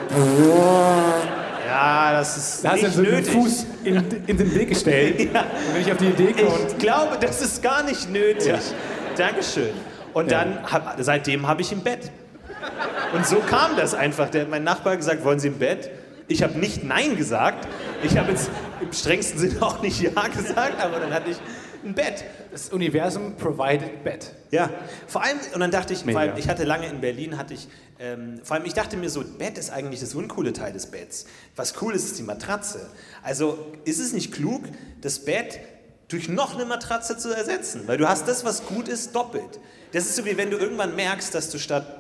Ja, 1.67 2.13
das 2.13 2.37
ist 2.37 2.65
Da 2.65 2.71
hast 2.73 2.83
du 2.83 2.87
nicht 2.87 2.97
so 2.97 3.03
den 3.03 3.11
nötig. 3.15 3.33
Fuß 3.33 3.67
in, 3.85 3.97
in 4.27 4.37
den 4.37 4.55
Weg 4.55 4.69
gestellt. 4.71 5.21
Und 5.21 5.35
wenn 5.75 5.83
ich 5.83 5.93
auf 5.93 5.99
die 5.99 6.07
Idee 6.09 6.33
komme, 6.33 6.59
Ich 6.69 6.79
glaube, 6.79 7.17
das 7.21 7.41
ist 7.43 7.63
gar 7.63 7.83
nicht 7.83 8.11
nötig. 8.11 8.47
Ja. 8.47 8.59
Dankeschön. 9.17 9.71
Und 10.13 10.31
Ja. 10.31 10.45
dann, 10.45 10.63
hab, 10.73 10.97
seitdem 10.99 11.47
habe 11.47 11.63
ich 11.63 11.73
ein 11.73 11.83
Bett. 11.83 12.11
Und 13.15 13.27
so 13.27 13.37
kam 13.37 13.77
das 13.77 13.95
einfach. 13.95 14.29
Der, 14.31 14.47
mein 14.47 14.65
Nachbar 14.65 14.93
hat 14.93 15.01
gesagt, 15.01 15.25
wollen 15.25 15.39
Sie 15.39 15.49
ein 15.49 15.59
Bett? 15.59 15.91
Ich 16.27 16.43
habe 16.43 16.59
nicht 16.59 16.85
Nein 16.85 17.17
gesagt. 17.17 17.67
Ich 18.03 18.19
habe 18.19 18.33
jetzt 18.33 18.51
im 18.81 18.93
strengsten 18.93 19.39
Sinne 19.39 19.63
auch 19.63 19.81
nicht 19.81 20.01
Ja 20.03 20.27
gesagt, 20.29 20.81
aber 20.83 20.99
dann 21.01 21.13
hatte 21.13 21.31
ich 21.31 21.37
ein 21.85 21.95
Bett. 21.95 22.25
das 22.51 22.71
Universum 22.71 23.37
provided 23.37 24.05
bed. 24.05 24.33
Ja, 24.51 24.71
vor 25.07 25.23
allem, 25.23 25.39
und 25.55 25.61
dann 25.61 25.71
dachte 25.71 25.93
ich, 25.93 26.05
Mega. 26.05 26.19
vor 26.19 26.29
allem, 26.29 26.39
ich 26.39 26.49
hatte 26.49 26.65
lange 26.65 26.87
in 26.87 27.01
Berlin, 27.01 27.37
hatte 27.37 27.55
ich, 27.55 27.69
ähm, 27.99 28.41
vor 28.43 28.57
allem, 28.57 28.67
ich 28.67 28.75
dachte 28.75 28.97
mir 28.97 29.11
so, 29.11 29.23
Bett 29.23 29.59
ist 29.59 29.71
eigentlich 29.71 30.01
das 30.01 30.15
uncoole 30.15 30.53
Teil 30.53 30.73
des 30.73 30.87
Betts. 30.87 31.27
Was 31.57 31.75
cool 31.83 31.95
ist, 31.95 32.05
ist 32.05 32.19
die 32.19 32.23
Matratze. 32.23 32.89
Also 33.23 33.67
ist 33.85 33.99
es 33.99 34.13
nicht 34.13 34.33
klug, 34.33 34.63
das 35.01 35.21
Bett 35.25 35.61
durch 36.09 36.29
noch 36.29 36.55
eine 36.55 36.65
Matratze 36.65 37.17
zu 37.19 37.31
ersetzen? 37.35 37.83
Weil 37.87 37.99
du 37.99 38.09
hast 38.09 38.27
das, 38.27 38.45
was 38.45 38.65
gut 38.67 38.89
ist, 38.89 39.15
doppelt. 39.15 39.61
Das 39.93 40.05
ist 40.05 40.17
so 40.17 40.25
wie 40.25 40.37
wenn 40.37 40.51
du 40.51 40.57
irgendwann 40.57 40.97
merkst, 40.97 41.35
dass 41.35 41.51
du 41.51 41.59
statt 41.59 41.99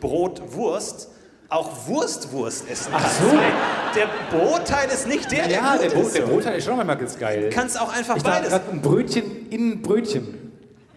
Brot 0.00 0.52
Wurst 0.52 1.08
auch 1.50 1.70
Wurst-Wurst 1.86 2.68
essen 2.68 2.92
Ach 2.94 3.08
so. 3.10 3.30
Der 3.96 4.08
Brotteil 4.36 4.88
ist 4.92 5.06
nicht 5.08 5.30
der, 5.30 5.48
der 5.48 5.56
Ja, 5.56 5.72
gut 5.76 5.82
der, 5.84 5.88
Brot, 5.90 6.06
ist. 6.06 6.16
der 6.16 6.22
Brotteil 6.22 6.58
ist 6.58 6.64
schon 6.64 6.76
mal 6.76 6.94
ganz 6.94 7.18
geil. 7.18 7.48
Du 7.48 7.54
kannst 7.56 7.80
auch 7.80 7.94
einfach 7.94 8.16
ich 8.16 8.22
dachte 8.22 8.36
beides. 8.42 8.50
gerade 8.50 8.70
ein 8.70 8.82
Brötchen 8.82 9.48
in 9.50 9.72
ein 9.72 9.82
Brötchen. 9.82 10.34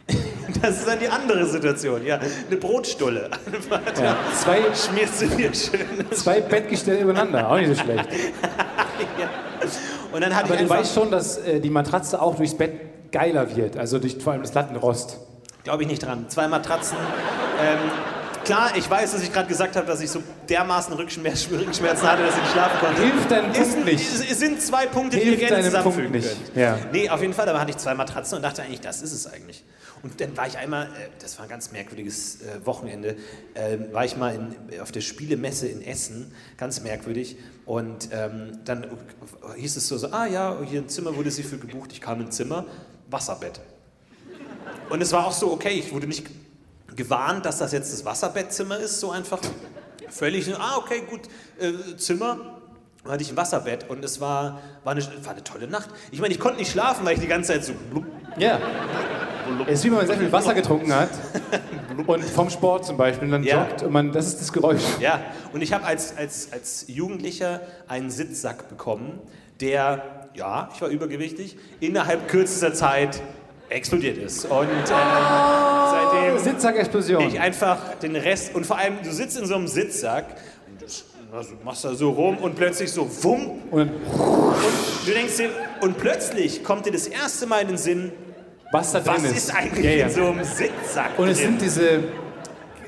Das 0.62 0.80
ist 0.80 0.88
dann 0.88 1.00
die 1.00 1.08
andere 1.08 1.46
Situation. 1.46 2.06
Ja, 2.06 2.20
eine 2.20 2.58
Brotstulle. 2.58 3.30
Ja. 4.02 4.18
Zwei, 4.38 4.60
schmierst 4.76 5.22
du 5.22 5.28
dir 5.28 5.54
schön. 5.54 5.80
zwei 6.12 6.42
Bettgestelle 6.42 7.00
übereinander, 7.00 7.50
auch 7.50 7.56
nicht 7.58 7.70
so 7.70 7.76
schlecht. 7.76 8.10
Und 10.12 10.22
dann 10.22 10.36
hatte 10.36 10.46
Aber 10.46 10.56
ich 10.56 10.62
du 10.62 10.70
weißt 10.70 10.94
schon, 10.94 11.10
dass 11.10 11.38
äh, 11.38 11.62
die 11.62 11.70
Matratze 11.70 12.22
auch 12.22 12.36
durchs 12.36 12.56
Bett 12.58 13.12
geiler 13.14 13.56
wird, 13.56 13.78
also 13.78 13.98
durch 13.98 14.18
vor 14.22 14.34
allem 14.34 14.42
das 14.42 14.54
Lattenrost. 14.54 15.20
glaube 15.64 15.84
ich 15.84 15.90
nicht 15.90 16.06
dran, 16.06 16.26
zwei 16.28 16.50
Matratzen. 16.50 16.98
Ähm, 17.62 17.78
klar, 18.44 18.76
ich 18.76 18.90
weiß, 18.90 19.12
dass 19.12 19.24
ich 19.24 19.32
gerade 19.32 19.48
gesagt 19.48 19.76
habe, 19.76 19.88
dass 19.88 20.02
ich 20.02 20.10
so 20.10 20.22
dermaßen 20.50 20.94
Rückenschmerz, 20.94 21.48
Rückenschmerzen 21.52 22.08
hatte, 22.08 22.24
dass 22.24 22.36
ich 22.36 22.42
nicht 22.42 22.52
schlafen 22.52 22.80
konnte. 22.80 23.02
Hilft 23.02 23.32
deinem 23.32 23.52
Es, 23.52 23.70
Punkt 23.70 23.86
nicht. 23.86 24.02
es, 24.02 24.40
sind 24.40 24.62
zwei 24.62 24.88
Punkte, 24.88 25.18
die 25.18 25.24
Hilft 25.24 25.42
ihr 25.42 25.48
gerne 25.48 25.64
deinem 25.64 25.72
zusammenfügen 25.72 26.12
Punkt 26.12 26.28
nicht. 26.28 26.56
Ja. 26.56 26.78
Nee, 26.92 27.10
auf 27.10 27.22
jeden 27.22 27.34
Fall, 27.34 27.48
aber 27.48 27.60
hatte 27.60 27.72
ich 27.72 27.78
zwei 27.78 27.94
Matratzen 27.94 28.38
und 28.38 28.42
dachte 28.42 28.64
eigentlich, 28.64 28.82
das 28.82 29.02
ist 29.02 29.14
es 29.14 29.28
eigentlich. 29.28 29.64
Und 30.04 30.20
dann 30.20 30.36
war 30.36 30.48
ich 30.48 30.58
einmal, 30.58 30.86
äh, 30.86 31.10
das 31.20 31.38
war 31.38 31.44
ein 31.46 31.50
ganz 31.50 31.72
merkwürdiges 31.72 32.42
äh, 32.42 32.66
Wochenende, 32.66 33.16
äh, 33.54 33.78
war 33.92 34.06
ich 34.06 34.18
mal 34.18 34.34
in, 34.36 34.80
auf 34.82 34.92
der 34.92 35.02
Spielemesse 35.02 35.68
in 35.68 35.82
Essen, 35.82 36.34
ganz 36.58 36.82
merkwürdig. 36.82 37.38
Und 37.66 38.10
ähm, 38.12 38.60
dann 38.66 38.88
hieß 39.56 39.78
es 39.78 39.88
so, 39.88 39.98
so, 39.98 40.08
ah 40.12 40.26
ja, 40.26 40.58
hier 40.66 40.82
ein 40.82 40.90
Zimmer 40.90 41.16
wurde 41.16 41.32
sie 41.32 41.44
für 41.44 41.58
gebucht. 41.58 41.92
Ich 41.94 42.02
kam 42.02 42.20
ins 42.22 42.36
Zimmer, 42.36 42.66
Wasserbett. 43.10 43.62
Und 44.90 45.02
es 45.02 45.12
war 45.14 45.26
auch 45.26 45.32
so, 45.32 45.52
okay, 45.52 45.70
ich 45.70 45.94
wurde 45.94 46.08
nicht 46.08 46.26
gewarnt, 46.96 47.46
dass 47.46 47.58
das 47.60 47.72
jetzt 47.72 47.92
das 47.94 48.06
Wasserbettzimmer 48.06 48.78
ist, 48.78 49.00
so 49.00 49.12
einfach 49.12 49.40
völlig, 50.10 50.54
ah, 50.58 50.78
okay, 50.78 51.04
gut, 51.10 51.22
äh, 51.60 51.96
Zimmer. 51.98 52.38
Dann 53.04 53.14
hatte 53.14 53.24
ich 53.24 53.32
ein 53.32 53.38
Wasserbett 53.38 53.90
und 53.90 54.06
es 54.06 54.22
war, 54.22 54.62
war, 54.84 54.94
eine, 54.94 55.02
war 55.24 55.32
eine 55.32 55.44
tolle 55.44 55.68
Nacht. 55.68 55.90
Ich 56.12 56.20
meine, 56.20 56.34
ich 56.34 56.40
konnte 56.40 56.60
nicht 56.60 56.72
schlafen, 56.72 57.04
weil 57.04 57.16
ich 57.16 57.20
die 57.20 57.28
ganze 57.28 57.54
Zeit 57.54 57.66
so 57.66 57.74
blub, 57.90 58.06
Ja. 58.38 58.60
Es 59.68 59.80
ist 59.80 59.86
wie 59.86 59.90
wenn 59.90 59.98
man 59.98 60.08
sehr 60.08 60.18
viel 60.18 60.32
Wasser 60.32 60.54
getrunken 60.54 60.94
hat 60.94 61.10
und 62.08 62.24
vom 62.24 62.50
Sport 62.52 62.86
zum 62.86 62.98
Beispiel 62.98 63.26
und 63.26 63.32
dann 63.32 63.44
Ja. 63.44 63.66
joggt 63.68 63.82
und 63.84 63.92
man, 63.92 64.12
das 64.12 64.28
ist 64.28 64.40
das 64.40 64.54
Geräusch. 64.54 64.84
Ja, 65.00 65.20
und 65.52 65.62
ich 65.62 65.74
habe 65.74 65.84
als, 65.86 66.16
als, 66.16 66.54
als 66.54 66.86
Jugendlicher 66.88 67.62
einen 67.88 68.12
Sitzsack 68.12 68.70
bekommen, 68.70 69.20
der, 69.60 70.30
ja, 70.36 70.70
ich 70.76 70.82
war 70.82 70.90
übergewichtig, 70.90 71.58
innerhalb 71.80 72.28
kürzester 72.28 72.74
Zeit 72.74 73.20
explodiert 73.72 74.18
ist. 74.18 74.46
Und 74.46 74.68
äh, 74.68 74.86
seitdem 74.86 76.40
Sitzsack-Explosion. 76.40 77.28
ich 77.28 77.40
einfach 77.40 77.96
den 77.96 78.16
Rest, 78.16 78.54
und 78.54 78.66
vor 78.66 78.78
allem, 78.78 78.96
du 79.04 79.12
sitzt 79.12 79.38
in 79.40 79.46
so 79.46 79.56
einem 79.56 79.68
Sitzsack, 79.68 80.36
und 81.32 81.64
machst 81.64 81.86
da 81.86 81.94
so 81.96 82.10
rum 82.10 82.38
und 82.38 82.56
plötzlich 82.56 82.92
so 82.92 83.10
wumm, 83.24 83.62
Und 83.72 83.88
dann, 83.88 83.92
du 85.06 85.12
denkst 85.12 85.38
dir, 85.38 85.50
und 85.82 85.98
plötzlich 85.98 86.64
kommt 86.64 86.86
dir 86.86 86.92
das 86.92 87.08
erste 87.08 87.48
Mal 87.48 87.62
in 87.62 87.70
den 87.70 87.78
Sinn, 87.78 88.12
was 88.72 88.92
da 88.92 89.06
was 89.06 89.24
ist. 89.24 89.38
ist 89.38 89.56
eigentlich 89.56 89.86
ja, 89.86 89.92
ja. 89.92 90.06
in 90.08 90.12
so 90.12 90.26
einem 90.28 90.44
Sitzsack 90.44 91.18
Und 91.18 91.30
es 91.30 91.38
drin? 91.38 91.48
sind 91.48 91.62
diese, 91.62 92.04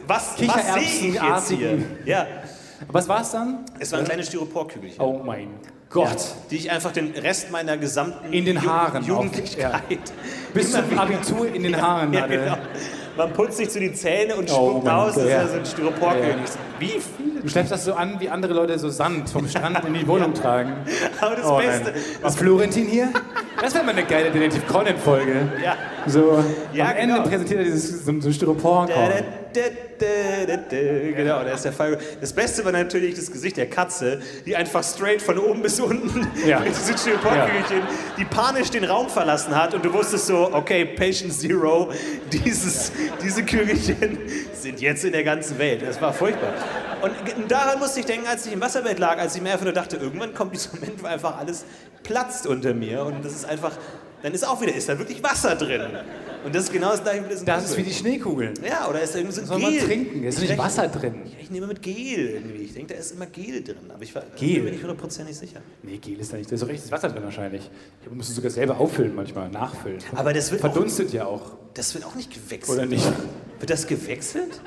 was, 0.07 0.35
was 0.45 0.73
sehe 0.73 1.09
ich 1.09 1.13
jetzt 1.13 1.49
hier? 1.49 1.77
Ja, 2.05 2.27
was 2.89 3.07
war 3.07 3.21
es 3.21 3.31
dann? 3.31 3.65
es 3.79 3.91
waren 3.93 4.03
kleine 4.03 4.23
Styroporkügelchen. 4.23 5.01
Oh 5.01 5.21
mein 5.23 5.49
Gott. 5.61 5.72
Ja, 5.95 6.47
die 6.49 6.55
ich 6.57 6.71
einfach 6.71 6.91
den 6.91 7.11
Rest 7.11 7.51
meiner 7.51 7.77
gesamten 7.77 8.31
In 8.33 8.45
den 8.45 8.57
Ju- 8.59 8.67
Haaren 8.67 9.03
auch, 9.03 9.07
Jugendlichkeit 9.07 9.81
Bis 10.53 10.71
zum 10.71 10.97
Abitur 10.97 11.47
in 11.53 11.63
den 11.63 11.79
Haaren 11.81 12.11
Ja, 12.13 12.21
hatte. 12.21 12.37
genau. 12.37 12.57
Man 13.15 13.31
putzt 13.33 13.57
sich 13.57 13.69
zu 13.69 13.79
die 13.79 13.93
Zähne 13.93 14.35
und 14.35 14.49
Oh 14.51 14.69
spuckt 14.71 14.85
mein 14.85 14.93
aus, 14.95 15.05
das 15.13 15.15
Gott, 15.17 15.23
ist 15.25 15.29
ja 15.31 15.41
ja. 15.43 15.47
so 15.47 15.53
ein 15.57 15.65
Styroporkönig. 15.67 16.25
Ja. 16.35 16.79
Wie 16.79 16.87
viele? 16.87 17.41
Du 17.43 17.47
schleppst 17.47 17.71
das 17.71 17.85
so 17.85 17.93
an, 17.93 18.15
wie 18.19 18.27
andere 18.29 18.53
Leute 18.53 18.79
so 18.79 18.89
Sand 18.89 19.29
vom 19.29 19.47
Strand 19.47 19.85
in 19.85 19.93
die 19.93 20.07
Wohnung 20.07 20.33
tragen. 20.33 20.73
Aber 21.21 21.35
das 21.35 21.45
Oh 21.45 21.57
Beste, 21.57 21.91
nein. 21.91 22.01
War 22.23 22.31
Florentin 22.31 22.87
hier? 22.87 23.09
Das 23.61 23.75
wäre 23.75 23.83
mal 23.83 23.91
eine 23.91 24.03
geile 24.03 24.31
Detektiv 24.31 24.65
Conan-Folge. 24.67 25.47
ja. 25.63 25.75
So, 26.07 26.43
Ja, 26.73 26.85
am 26.89 26.95
Ende 26.97 27.15
genau. 27.17 27.27
präsentiert 27.29 27.59
er 27.59 27.65
dieses 27.65 27.99
so, 28.03 28.05
so 28.05 28.11
ein 28.11 28.19
da, 28.19 28.95
da, 28.95 29.13
Genau, 31.15 31.43
der 31.43 31.53
ist 31.53 31.65
der 31.65 31.73
Fall. 31.73 31.97
Das 32.19 32.33
Beste 32.33 32.65
war 32.65 32.71
natürlich 32.71 33.15
das 33.15 33.31
Gesicht 33.31 33.57
der 33.57 33.69
Katze, 33.69 34.21
die 34.45 34.55
einfach 34.55 34.83
straight 34.83 35.21
von 35.21 35.37
oben 35.37 35.61
bis 35.61 35.79
unten 35.79 36.27
Ja. 36.45 36.59
mit 36.61 36.69
diesem 36.69 36.97
Styroporkügelchen, 36.97 37.81
die 38.17 38.25
panisch 38.25 38.69
den 38.69 38.83
Raum 38.83 39.09
verlassen 39.09 39.55
hat 39.55 39.73
und 39.73 39.83
du 39.85 39.93
wusstest 39.93 40.27
so, 40.27 40.53
okay, 40.53 40.85
Patient 40.85 41.33
Zero, 41.33 41.91
dieses, 42.31 42.91
diese 43.21 43.43
Kügelchen 43.43 44.17
sind 44.53 44.81
jetzt 44.81 45.05
in 45.05 45.11
der 45.11 45.23
ganzen 45.23 45.57
Welt. 45.59 45.81
Das 45.81 46.01
war 46.01 46.13
furchtbar. 46.13 46.53
Und 47.01 47.11
daran 47.51 47.79
musste 47.79 47.99
ich 47.99 48.05
denken, 48.05 48.27
als 48.27 48.45
ich 48.45 48.53
im 48.53 48.61
Wasserbett 48.61 48.99
lag, 48.99 49.17
als 49.17 49.35
ich 49.35 49.41
mir 49.41 49.51
einfach 49.51 49.65
nur 49.65 49.73
dachte, 49.73 49.97
irgendwann 49.97 50.33
kommt 50.33 50.53
dieser 50.55 50.69
Moment, 50.75 51.03
wo 51.03 51.07
einfach 51.07 51.37
alles 51.37 51.65
platzt 52.03 52.47
unter 52.47 52.73
mir 52.73 53.03
und 53.05 53.23
das 53.23 53.33
ist 53.33 53.45
einfach, 53.45 53.71
dann 54.21 54.33
ist 54.33 54.47
auch 54.47 54.61
wieder, 54.61 54.73
ist 54.73 54.89
da 54.89 54.97
wirklich 54.97 55.23
Wasser 55.23 55.55
drin. 55.55 55.81
Und 56.43 56.53
das 56.53 56.63
ist 56.65 56.73
genau 56.73 56.91
das 56.91 57.03
gleiche 57.03 57.21
mit 57.21 57.31
diesem 57.31 57.45
Das 57.45 57.63
ist 57.65 57.77
wie 57.77 57.83
die 57.83 57.93
Schneekugeln. 57.93 58.53
Ja, 58.67 58.87
oder 58.89 59.01
ist 59.01 59.13
da 59.13 59.19
irgendwie 59.19 59.39
so 59.39 59.45
Soll 59.45 59.59
Gel. 59.59 59.71
man 59.79 59.87
trinken? 59.87 60.23
Ist 60.23 60.41
Ich 60.41 60.49
nicht 60.49 60.57
Wasser 60.59 60.87
drin? 60.87 61.15
Ich 61.41 61.49
nehme 61.49 61.67
mit 61.67 61.81
Gel 61.81 62.29
irgendwie. 62.29 62.63
Ich 62.63 62.73
denke, 62.73 62.93
da 62.93 62.99
ist 62.99 63.11
immer 63.11 63.25
Gel 63.27 63.63
drin. 63.63 63.77
Aber 63.93 64.03
ich 64.03 64.13
war, 64.13 64.23
Gel? 64.37 64.55
bin 64.55 64.63
mir 64.65 64.71
nicht 64.71 64.81
hundertprozentig 64.81 65.37
sicher. 65.37 65.61
Nee, 65.83 65.97
Gel 65.97 66.19
ist 66.19 66.33
da 66.33 66.37
nicht. 66.37 66.49
Da 66.49 66.55
ist 66.55 66.59
so 66.61 66.65
richtiges 66.65 66.91
Wasser 66.91 67.09
drin 67.09 67.23
wahrscheinlich. 67.23 67.69
Du 68.03 68.13
musst 68.13 68.29
es 68.29 68.35
sogar 68.35 68.51
selber 68.51 68.77
auffüllen 68.79 69.15
manchmal, 69.15 69.49
nachfüllen. 69.49 69.99
Aber 70.15 70.33
das 70.33 70.51
wird, 70.51 70.63
auch, 70.63 70.71
Verdunstet 70.71 71.13
ja 71.13 71.25
auch. 71.25 71.53
das 71.73 71.93
wird 71.93 72.05
auch 72.05 72.15
nicht 72.15 72.33
gewechselt. 72.33 72.77
Oder 72.77 72.85
nicht? 72.87 73.05
Wird 73.59 73.69
das 73.69 73.87
gewechselt? 73.87 74.61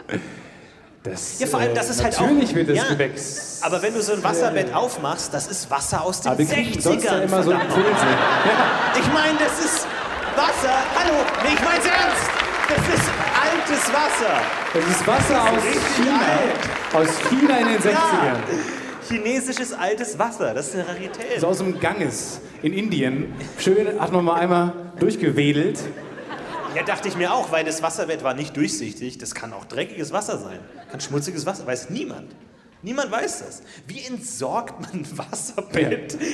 Das, 1.03 1.39
Ja, 1.39 1.47
vor 1.47 1.61
allem, 1.61 1.75
das 1.75 1.89
ist 1.91 2.03
halt 2.03 2.17
auch... 2.17 2.23
Natürlich 2.23 2.53
wird 2.55 2.69
es 2.71 2.79
ja, 2.79 2.89
gewechselt. 2.89 3.63
Aber 3.63 3.81
wenn 3.81 3.95
du 3.95 4.03
so 4.03 4.13
ein 4.13 4.25
Wasserbett 4.25 4.75
aufmachst, 4.75 5.33
das 5.33 5.47
ist 5.47 5.71
Wasser 5.71 6.03
aus 6.03 6.21
den 6.21 6.31
Aber 6.33 6.39
wir 6.41 6.47
kriegen 6.47 6.73
60ern. 6.73 6.81
sonst 6.83 7.05
ja 7.05 7.19
immer 7.19 7.43
so 7.45 7.51
verdammt. 7.51 7.71
Impulse. 7.77 8.07
Ich 8.99 9.13
meine, 9.13 9.39
das 9.39 9.65
ist 9.65 9.87
Wasser. 10.37 10.77
Hallo, 10.95 11.25
nee, 11.43 11.55
ich 11.55 11.65
mein's 11.65 11.87
ernst. 11.87 12.31
Das 12.69 12.95
ist 12.95 13.11
altes 13.41 13.93
Wasser. 13.93 14.41
Das 14.75 14.85
ist 14.85 15.07
Wasser 15.07 15.43
aus 15.43 15.65
richtig 15.65 15.97
China. 15.97 16.21
Aus 16.93 17.09
China 17.31 17.59
in 17.59 17.69
den 17.69 17.79
60ern. 17.79 17.95
Ja. 17.95 18.37
Chinesisches 19.09 19.73
altes 19.73 20.19
Wasser, 20.19 20.53
das 20.53 20.69
ist 20.69 20.75
eine 20.75 20.89
Rarität. 20.89 21.31
Das 21.31 21.39
ist 21.39 21.45
aus 21.45 21.59
dem 21.59 21.79
Ganges 21.79 22.41
in 22.63 22.73
Indien. 22.73 23.33
Schön, 23.59 24.01
hat 24.01 24.13
man 24.13 24.25
mal 24.25 24.35
einmal 24.35 24.73
durchgewedelt. 24.99 25.79
Ja, 26.75 26.83
dachte 26.83 27.09
ich 27.09 27.17
mir 27.17 27.33
auch, 27.33 27.51
weil 27.53 27.65
das 27.65 27.83
Wasserbett 27.83 28.23
war 28.23 28.35
nicht 28.35 28.57
durchsichtig. 28.57 29.17
Das 29.17 29.35
kann 29.35 29.53
auch 29.53 29.65
dreckiges 29.65 30.13
Wasser 30.13 30.39
sein. 30.39 30.59
Kann 30.91 31.01
schmutziges 31.01 31.47
Wasser, 31.47 31.67
weiß 31.67 31.89
niemand. 31.91 32.35
Niemand 32.83 33.11
weiß 33.11 33.41
das. 33.41 33.63
Wie 33.89 34.05
entsorgt 34.07 34.81
man 34.81 34.91
ein 35.05 35.19
Wasserbett? 35.19 36.17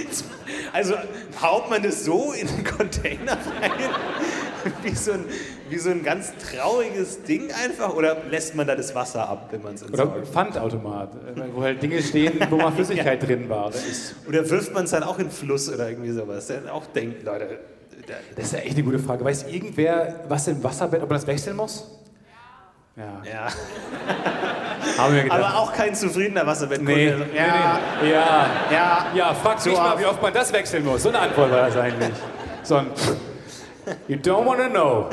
Also 0.72 0.94
haut 1.42 1.68
man 1.68 1.82
das 1.82 2.04
so 2.04 2.32
in 2.32 2.48
einen 2.48 2.64
Container 2.64 3.32
rein? 3.32 3.70
Wie 4.82 4.94
so, 4.94 5.12
ein, 5.12 5.24
wie 5.68 5.76
so 5.78 5.90
ein 5.90 6.02
ganz 6.04 6.32
trauriges 6.36 7.22
Ding 7.24 7.50
einfach? 7.52 7.94
Oder 7.94 8.22
lässt 8.30 8.54
man 8.54 8.64
da 8.66 8.76
das 8.76 8.94
Wasser 8.94 9.28
ab, 9.28 9.48
wenn 9.50 9.60
man 9.62 9.74
es 9.74 9.82
Oder 9.82 10.04
entsorgt? 10.04 10.28
Pfandautomat, 10.28 11.14
äh, 11.36 11.40
wo 11.52 11.62
halt 11.62 11.82
Dinge 11.82 12.00
stehen, 12.00 12.38
wo 12.48 12.56
mal 12.56 12.70
Flüssigkeit 12.70 13.26
drin 13.26 13.48
war. 13.48 13.66
Oder. 13.68 13.76
Oder 14.28 14.50
wirft 14.50 14.72
man 14.72 14.84
es 14.84 14.92
dann 14.92 15.02
auch 15.02 15.18
in 15.18 15.26
den 15.26 15.30
Fluss 15.32 15.68
oder 15.68 15.88
irgendwie 15.90 16.12
sowas? 16.12 16.46
Der 16.46 16.72
auch 16.72 16.86
denkt, 16.86 17.24
Leute, 17.24 17.58
da- 18.06 18.14
Das 18.36 18.46
ist 18.46 18.52
ja 18.52 18.58
echt 18.60 18.74
eine 18.76 18.84
gute 18.84 19.00
Frage. 19.00 19.24
Weiß 19.24 19.44
irgendwer, 19.48 20.20
was 20.28 20.46
im 20.46 20.62
Wasserbett, 20.62 21.02
ob 21.02 21.08
man 21.10 21.18
das 21.18 21.26
wechseln 21.26 21.56
muss? 21.56 21.90
Ja, 22.94 23.22
ja. 23.24 23.48
haben 25.02 25.14
wir 25.14 25.22
gedacht. 25.22 25.40
Aber 25.40 25.58
auch 25.58 25.72
kein 25.72 25.94
zufriedener 25.94 26.46
Wasserbett. 26.46 26.82
nee, 26.82 27.08
Ja, 27.08 27.16
nee, 27.16 27.24
nee. 28.02 28.10
Ja, 28.12 28.46
ja. 28.70 29.06
ja, 29.14 29.34
frag 29.34 29.60
So 29.60 29.70
mich 29.70 29.78
mal, 29.78 29.98
wie 29.98 30.04
oft 30.04 30.20
man 30.20 30.32
das 30.32 30.52
wechseln 30.52 30.84
muss. 30.84 31.02
So 31.02 31.08
eine 31.08 31.20
Antwort 31.20 31.50
war 31.50 31.68
das 31.68 31.76
eigentlich. 31.76 32.12
So 32.62 32.76
ein 32.76 32.88
You 34.08 34.16
don't 34.16 34.46
wanna 34.46 34.68
know. 34.68 35.08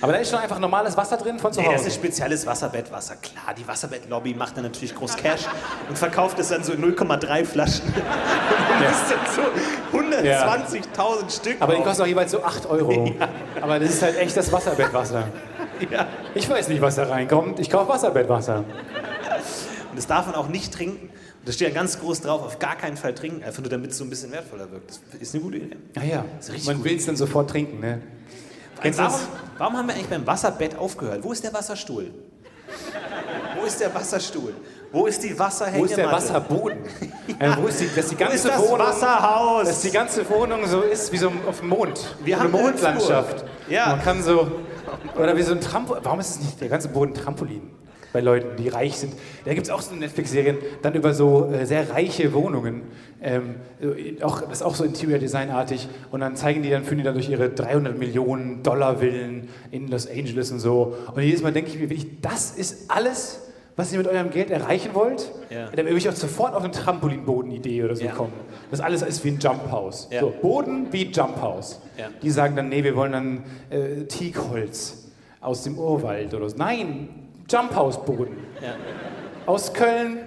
Aber 0.00 0.12
da 0.12 0.18
ist 0.18 0.30
schon 0.30 0.38
einfach 0.38 0.58
normales 0.58 0.96
Wasser 0.96 1.16
drin 1.16 1.38
von 1.38 1.52
zu 1.52 1.60
Nee, 1.60 1.66
das 1.66 1.80
Hause. 1.80 1.88
ist 1.88 1.94
spezielles 1.96 2.46
Wasserbettwasser. 2.46 3.16
Klar, 3.16 3.54
die 3.56 3.66
Wasserbettlobby 3.66 4.34
macht 4.34 4.56
dann 4.56 4.64
natürlich 4.64 4.94
groß 4.94 5.16
Cash 5.16 5.42
und 5.88 5.98
verkauft 5.98 6.38
es 6.38 6.48
dann 6.48 6.62
so 6.62 6.74
in 6.74 6.84
0,3 6.94 7.44
Flaschen. 7.44 7.82
Und 9.92 10.10
das 10.12 10.22
ist 10.22 10.40
dann 10.40 10.66
so 10.70 10.78
120.000 10.78 11.40
Stück. 11.40 11.56
Aber 11.60 11.74
die 11.74 11.82
kosten 11.82 12.02
auch 12.02 12.06
jeweils 12.06 12.30
so 12.30 12.42
8 12.44 12.66
Euro. 12.66 13.10
Aber 13.60 13.78
das 13.80 13.88
ist 13.90 14.02
halt 14.02 14.16
echt 14.18 14.36
das 14.36 14.52
Wasserbettwasser. 14.52 15.24
Ja. 15.90 16.06
Ich 16.34 16.48
weiß 16.48 16.68
nicht, 16.68 16.80
was 16.80 16.96
da 16.96 17.04
reinkommt. 17.04 17.58
Ich 17.60 17.70
kaufe 17.70 17.88
Wasserbettwasser. 17.88 18.58
Und 18.58 19.96
das 19.96 20.06
darf 20.06 20.26
man 20.26 20.34
auch 20.34 20.48
nicht 20.48 20.72
trinken. 20.72 21.08
Und 21.08 21.48
da 21.48 21.52
steht 21.52 21.68
ja 21.68 21.74
ganz 21.74 22.00
groß 22.00 22.22
drauf, 22.22 22.42
auf 22.42 22.58
gar 22.58 22.76
keinen 22.76 22.96
Fall 22.96 23.14
trinken, 23.14 23.42
einfach 23.44 23.62
nur 23.62 23.70
damit 23.70 23.92
es 23.92 23.98
so 23.98 24.04
ein 24.04 24.10
bisschen 24.10 24.32
wertvoller 24.32 24.70
wirkt. 24.70 24.90
Das 24.90 25.20
ist 25.20 25.34
eine 25.34 25.44
gute 25.44 25.58
Idee. 25.58 25.76
Ah 25.96 26.04
ja, 26.04 26.24
man 26.66 26.84
will 26.84 26.96
es 26.96 27.06
dann 27.06 27.16
sofort 27.16 27.50
trinken, 27.50 27.80
ne? 27.80 28.02
Warum, 28.82 29.14
warum 29.56 29.76
haben 29.76 29.86
wir 29.88 29.94
eigentlich 29.94 30.08
beim 30.08 30.26
Wasserbett 30.26 30.76
aufgehört? 30.76 31.22
Wo 31.22 31.32
ist 31.32 31.42
der 31.42 31.52
Wasserstuhl? 31.52 32.10
Wo 33.58 33.64
ist 33.64 33.80
der 33.80 33.94
Wasserstuhl? 33.94 34.54
Wo 34.92 35.06
ist 35.06 35.22
die 35.22 35.38
Wasserhängematte? 35.38 35.80
Wo 35.80 35.84
ist 35.84 35.96
der 35.96 36.12
Wasserboden? 36.12 36.78
äh, 37.38 37.50
wo 37.58 37.66
ist 37.66 37.80
die, 37.80 37.88
dass 37.94 38.08
die 38.08 38.14
Wo 38.14 38.18
ganze 38.18 38.36
ist 38.36 38.44
das 38.48 38.60
Wohnung, 38.60 38.78
Wasserhaus? 38.78 39.66
dass 39.66 39.80
die 39.80 39.90
ganze 39.90 40.28
Wohnung 40.28 40.66
so 40.66 40.82
ist 40.82 41.12
wie 41.12 41.18
so 41.18 41.32
auf 41.48 41.60
dem 41.60 41.68
Mond. 41.68 42.16
Wir 42.24 42.36
eine 42.36 42.44
haben 42.44 42.54
eine 42.54 42.62
Mondlandschaft. 42.62 43.44
Ja. 43.68 43.88
Man 43.88 44.02
kann 44.02 44.22
so 44.22 44.50
oder 45.18 45.36
wie 45.36 45.42
so 45.42 45.52
ein 45.52 45.60
Trampolin. 45.60 46.04
Warum 46.04 46.20
ist 46.20 46.30
es 46.30 46.40
nicht 46.40 46.60
der 46.60 46.68
ganze 46.68 46.88
Boden 46.88 47.14
Trampolin? 47.14 47.62
Bei 48.12 48.20
Leuten, 48.20 48.56
die 48.56 48.68
reich 48.68 48.96
sind. 48.96 49.12
Da 49.44 49.52
gibt 49.52 49.66
es 49.66 49.72
auch 49.72 49.82
so 49.82 49.94
Netflix-Serien, 49.94 50.56
dann 50.80 50.94
über 50.94 51.12
so 51.12 51.50
äh, 51.50 51.66
sehr 51.66 51.90
reiche 51.90 52.32
Wohnungen. 52.32 52.82
Ähm, 53.20 53.56
äh, 53.80 54.22
auch, 54.22 54.40
das 54.40 54.52
ist 54.52 54.62
auch 54.62 54.74
so 54.74 54.84
Interior 54.84 55.18
Design-artig. 55.18 55.88
Und 56.10 56.20
dann 56.20 56.34
zeigen 56.34 56.62
die 56.62 56.70
dann, 56.70 56.84
führen 56.84 56.98
die 56.98 57.04
dann 57.04 57.14
durch 57.14 57.28
ihre 57.28 57.50
300 57.50 57.98
Millionen 57.98 58.62
Dollar 58.62 59.00
Villen 59.00 59.48
in 59.70 59.88
Los 59.88 60.08
Angeles 60.08 60.50
und 60.50 60.60
so. 60.60 60.96
Und 61.14 61.22
jedes 61.22 61.42
Mal 61.42 61.52
denke 61.52 61.70
ich 61.70 61.78
mir, 61.78 61.90
wirklich, 61.90 62.20
das 62.22 62.52
ist 62.52 62.90
alles, 62.90 63.45
was 63.76 63.92
ihr 63.92 63.98
mit 63.98 64.08
eurem 64.08 64.30
Geld 64.30 64.50
erreichen 64.50 64.90
wollt? 64.94 65.30
Ja. 65.50 65.66
Da 65.70 65.76
würde 65.78 65.96
ich 65.96 66.08
auch 66.08 66.14
sofort 66.14 66.54
auf 66.54 66.62
eine 66.64 66.72
Trampolinboden-Idee 66.72 67.84
oder 67.84 67.94
so 67.96 68.04
Ja. 68.04 68.12
kommen. 68.12 68.32
Das 68.70 68.80
alles 68.80 69.02
ist 69.02 69.22
wie 69.24 69.28
ein 69.30 69.38
Jump 69.38 69.70
House. 69.70 70.08
Ja. 70.10 70.20
So, 70.20 70.30
Boden 70.30 70.86
wie 70.92 71.04
Jump 71.10 71.40
House. 71.40 71.80
Die 72.22 72.30
sagen 72.30 72.56
dann, 72.56 72.68
nee, 72.70 72.82
wir 72.82 72.96
wollen 72.96 73.12
dann 73.12 73.42
äh, 73.70 74.04
Teakholz 74.04 75.08
aus 75.40 75.62
dem 75.64 75.78
Urwald 75.78 76.32
oder 76.34 76.48
so. 76.48 76.56
Nein, 76.56 77.08
Jump 77.50 77.74
House 77.74 78.02
Boden. 78.04 78.36
Ja. 78.62 78.74
Aus 79.46 79.72
Köln, 79.72 80.18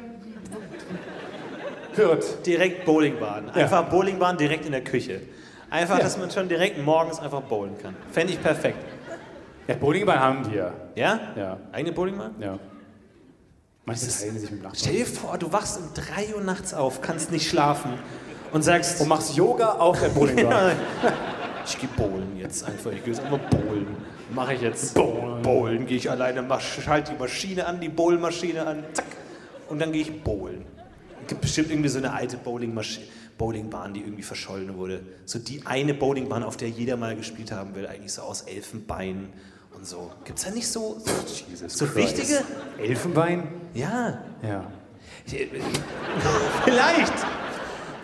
Hürth. 1.95 2.45
Direkt 2.45 2.85
Bowlingbahn. 2.85 3.49
Einfach 3.49 3.89
Bowlingbahn 3.89 4.37
direkt 4.37 4.65
in 4.65 4.71
der 4.71 4.83
Küche. 4.83 5.21
Einfach, 5.69 5.99
dass 5.99 6.17
man 6.17 6.31
schon 6.31 6.47
direkt 6.47 6.83
morgens 6.83 7.19
einfach 7.19 7.41
bowlen 7.41 7.73
kann. 7.81 7.95
Fände 8.11 8.33
ich 8.33 8.41
perfekt. 8.41 8.77
Ja, 9.67 9.75
Bowlingbahn 9.75 10.19
haben 10.19 10.49
die 10.49 10.55
ja. 10.57 10.73
Ja? 10.95 11.19
Ja. 11.35 11.57
Eigene 11.71 11.93
Bowlingbahn? 11.93 12.35
ja. 12.39 12.57
Manche 13.89 14.07
teilen 14.07 14.39
sich 14.39 14.51
mit 14.51 14.61
Nachbarn. 14.61 14.79
Stell 14.79 14.93
dir 14.97 15.05
vor, 15.05 15.37
du 15.37 15.51
wachst 15.51 15.79
um 15.79 15.89
3 15.93 16.35
Uhr 16.35 16.41
nachts 16.41 16.73
auf, 16.73 17.01
kannst 17.01 17.31
nicht 17.31 17.49
schlafen 17.49 17.93
und 18.51 18.61
sagst, 18.63 19.01
Und 19.01 19.07
machst 19.07 19.35
Yoga 19.35 19.73
auf 19.73 19.99
der 19.99 20.09
Bowlingbahn. 20.09 20.73
Ich 21.65 21.77
gehe 21.77 21.89
bowlen 21.95 22.35
jetzt 22.35 22.63
einfach. 22.63 22.91
Ich 22.91 23.03
gehe 23.03 23.13
jetzt 23.13 23.23
einfach 23.23 23.37
bowlen. 23.51 23.85
Mache 24.33 24.55
ich 24.55 24.61
jetzt. 24.61 24.95
Bowlen. 24.95 25.41
Bowlen 25.43 25.85
gehe 25.85 25.97
ich 25.97 26.09
alleine, 26.09 26.43
schalte 26.59 27.11
die 27.11 27.19
Maschine 27.19 27.67
an, 27.67 27.79
die 27.79 27.89
Bowlmaschine 27.89 28.65
an, 28.65 28.83
zack. 28.93 29.05
Und 29.69 29.77
dann 29.79 29.91
gehe 29.91 30.01
ich 30.01 30.23
bowlen. 30.23 30.65
Es 31.21 31.27
gibt 31.27 31.41
bestimmt 31.41 31.69
irgendwie 31.69 31.89
so 31.89 31.99
eine 31.99 32.11
alte 32.11 32.37
Bowlingmasch- 32.37 33.01
Bowlingbahn, 33.37 33.93
die 33.93 34.01
irgendwie 34.01 34.23
verschollen 34.23 34.77
wurde. 34.77 35.01
So 35.25 35.37
die 35.37 35.65
eine 35.65 35.93
Bowlingbahn, 35.93 36.43
auf 36.43 36.57
der 36.57 36.69
jeder 36.69 36.97
mal 36.97 37.15
gespielt 37.15 37.51
haben 37.51 37.75
will, 37.75 37.85
eigentlich 37.85 38.13
so 38.13 38.23
aus 38.23 38.41
Elfenbein 38.41 39.29
und 39.79 39.87
so. 39.87 40.11
Gibt 40.25 40.37
es 40.39 40.45
da 40.45 40.51
nicht 40.51 40.67
so, 40.67 40.97
so, 41.03 41.11
Jesus 41.49 41.73
so 41.73 41.85
Christ. 41.85 42.17
wichtige? 42.17 42.41
Elfenbein? 42.77 43.47
Ja. 43.73 44.21
Ja. 44.43 44.71
Ich- 45.25 45.33
Vielleicht. 46.65 47.13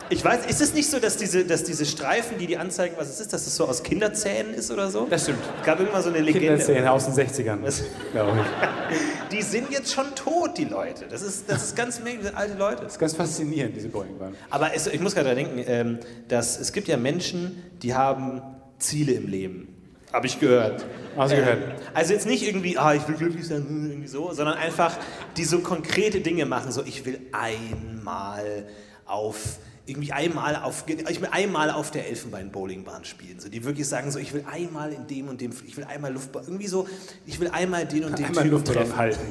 Ich 0.07 0.23
weiß, 0.23 0.45
ist 0.45 0.61
es 0.61 0.73
nicht 0.75 0.87
so, 0.87 0.99
dass 0.99 1.17
diese, 1.17 1.45
dass 1.45 1.63
diese 1.63 1.83
Streifen, 1.83 2.37
die 2.37 2.45
die 2.45 2.57
anzeigen, 2.57 2.93
was 2.95 3.09
es 3.09 3.19
ist, 3.19 3.33
dass 3.33 3.47
es 3.47 3.55
so 3.55 3.65
aus 3.67 3.81
Kinderzähnen 3.81 4.53
ist 4.53 4.69
oder 4.69 4.91
so? 4.91 5.07
Das 5.09 5.23
stimmt. 5.23 5.39
Es 5.59 5.65
gab 5.65 5.79
irgendwann 5.79 6.03
so 6.03 6.09
eine 6.09 6.19
Legende. 6.19 6.47
Kinderzähne 6.49 6.91
aus 6.91 7.05
den 7.05 7.15
60ern. 7.15 7.57
Was? 7.63 7.81
Glaube 8.11 8.39
ich. 8.39 9.29
Die 9.31 9.41
sind 9.41 9.71
jetzt 9.71 9.91
schon 9.91 10.13
tot, 10.13 10.59
die 10.59 10.65
Leute. 10.65 11.05
Das 11.09 11.23
ist, 11.23 11.49
das 11.49 11.63
ist 11.63 11.75
ganz 11.75 11.99
merkwürdig, 11.99 12.37
alte 12.37 12.55
Leute. 12.55 12.83
Das 12.83 12.93
ist 12.93 12.99
ganz 12.99 13.15
faszinierend, 13.15 13.75
diese 13.75 13.89
Bowlingbahn. 13.89 14.35
Aber 14.51 14.75
es, 14.75 14.85
ich 14.85 14.99
muss 15.01 15.15
gerade 15.15 15.29
daran 15.35 15.43
denken, 15.55 15.63
ähm, 15.67 15.99
dass 16.27 16.59
es 16.59 16.71
gibt 16.71 16.87
ja 16.87 16.95
Menschen, 16.97 17.63
die 17.81 17.95
haben 17.95 18.43
Ziele 18.77 19.13
im 19.13 19.27
Leben. 19.27 19.74
Habe 20.15 20.27
ich 20.27 20.39
gehört. 20.39 20.85
Hast 21.17 21.33
du 21.33 21.35
gehört? 21.35 21.59
Also 21.93 22.13
jetzt 22.13 22.25
nicht 22.25 22.47
irgendwie, 22.47 22.77
ah, 22.77 22.93
ich 22.93 23.05
will 23.05 23.15
glücklich 23.15 23.45
sein, 23.45 23.65
hm, 23.67 23.89
irgendwie 23.89 24.07
so, 24.07 24.31
sondern 24.31 24.57
einfach, 24.57 24.95
die 25.35 25.43
so 25.43 25.59
konkrete 25.59 26.21
Dinge 26.21 26.45
machen. 26.45 26.71
So, 26.71 26.83
ich 26.85 27.05
will 27.05 27.19
einmal 27.33 28.65
auf, 29.05 29.57
irgendwie 29.85 30.13
einmal 30.13 30.55
auf, 30.55 30.85
ich 30.87 31.19
will 31.21 31.27
einmal 31.33 31.69
auf 31.69 31.91
der 31.91 32.07
Elfenbein-Bowlingbahn 32.07 33.03
spielen. 33.03 33.41
So, 33.41 33.49
die 33.49 33.65
wirklich 33.65 33.89
sagen 33.89 34.09
so, 34.09 34.17
ich 34.17 34.33
will 34.33 34.45
einmal 34.49 34.93
in 34.93 35.05
dem 35.05 35.27
und 35.27 35.41
dem, 35.41 35.51
ich 35.67 35.75
will 35.75 35.83
einmal 35.83 36.13
Luftball, 36.13 36.43
irgendwie 36.43 36.67
so, 36.67 36.87
ich 37.25 37.37
will 37.41 37.49
einmal 37.49 37.85
den 37.85 38.05
und 38.05 38.17
den 38.17 38.27
Einmal 38.27 38.43
Typen 38.43 38.51
Luftballon 38.51 38.83
treffen. 38.83 38.97
halten. 38.97 39.19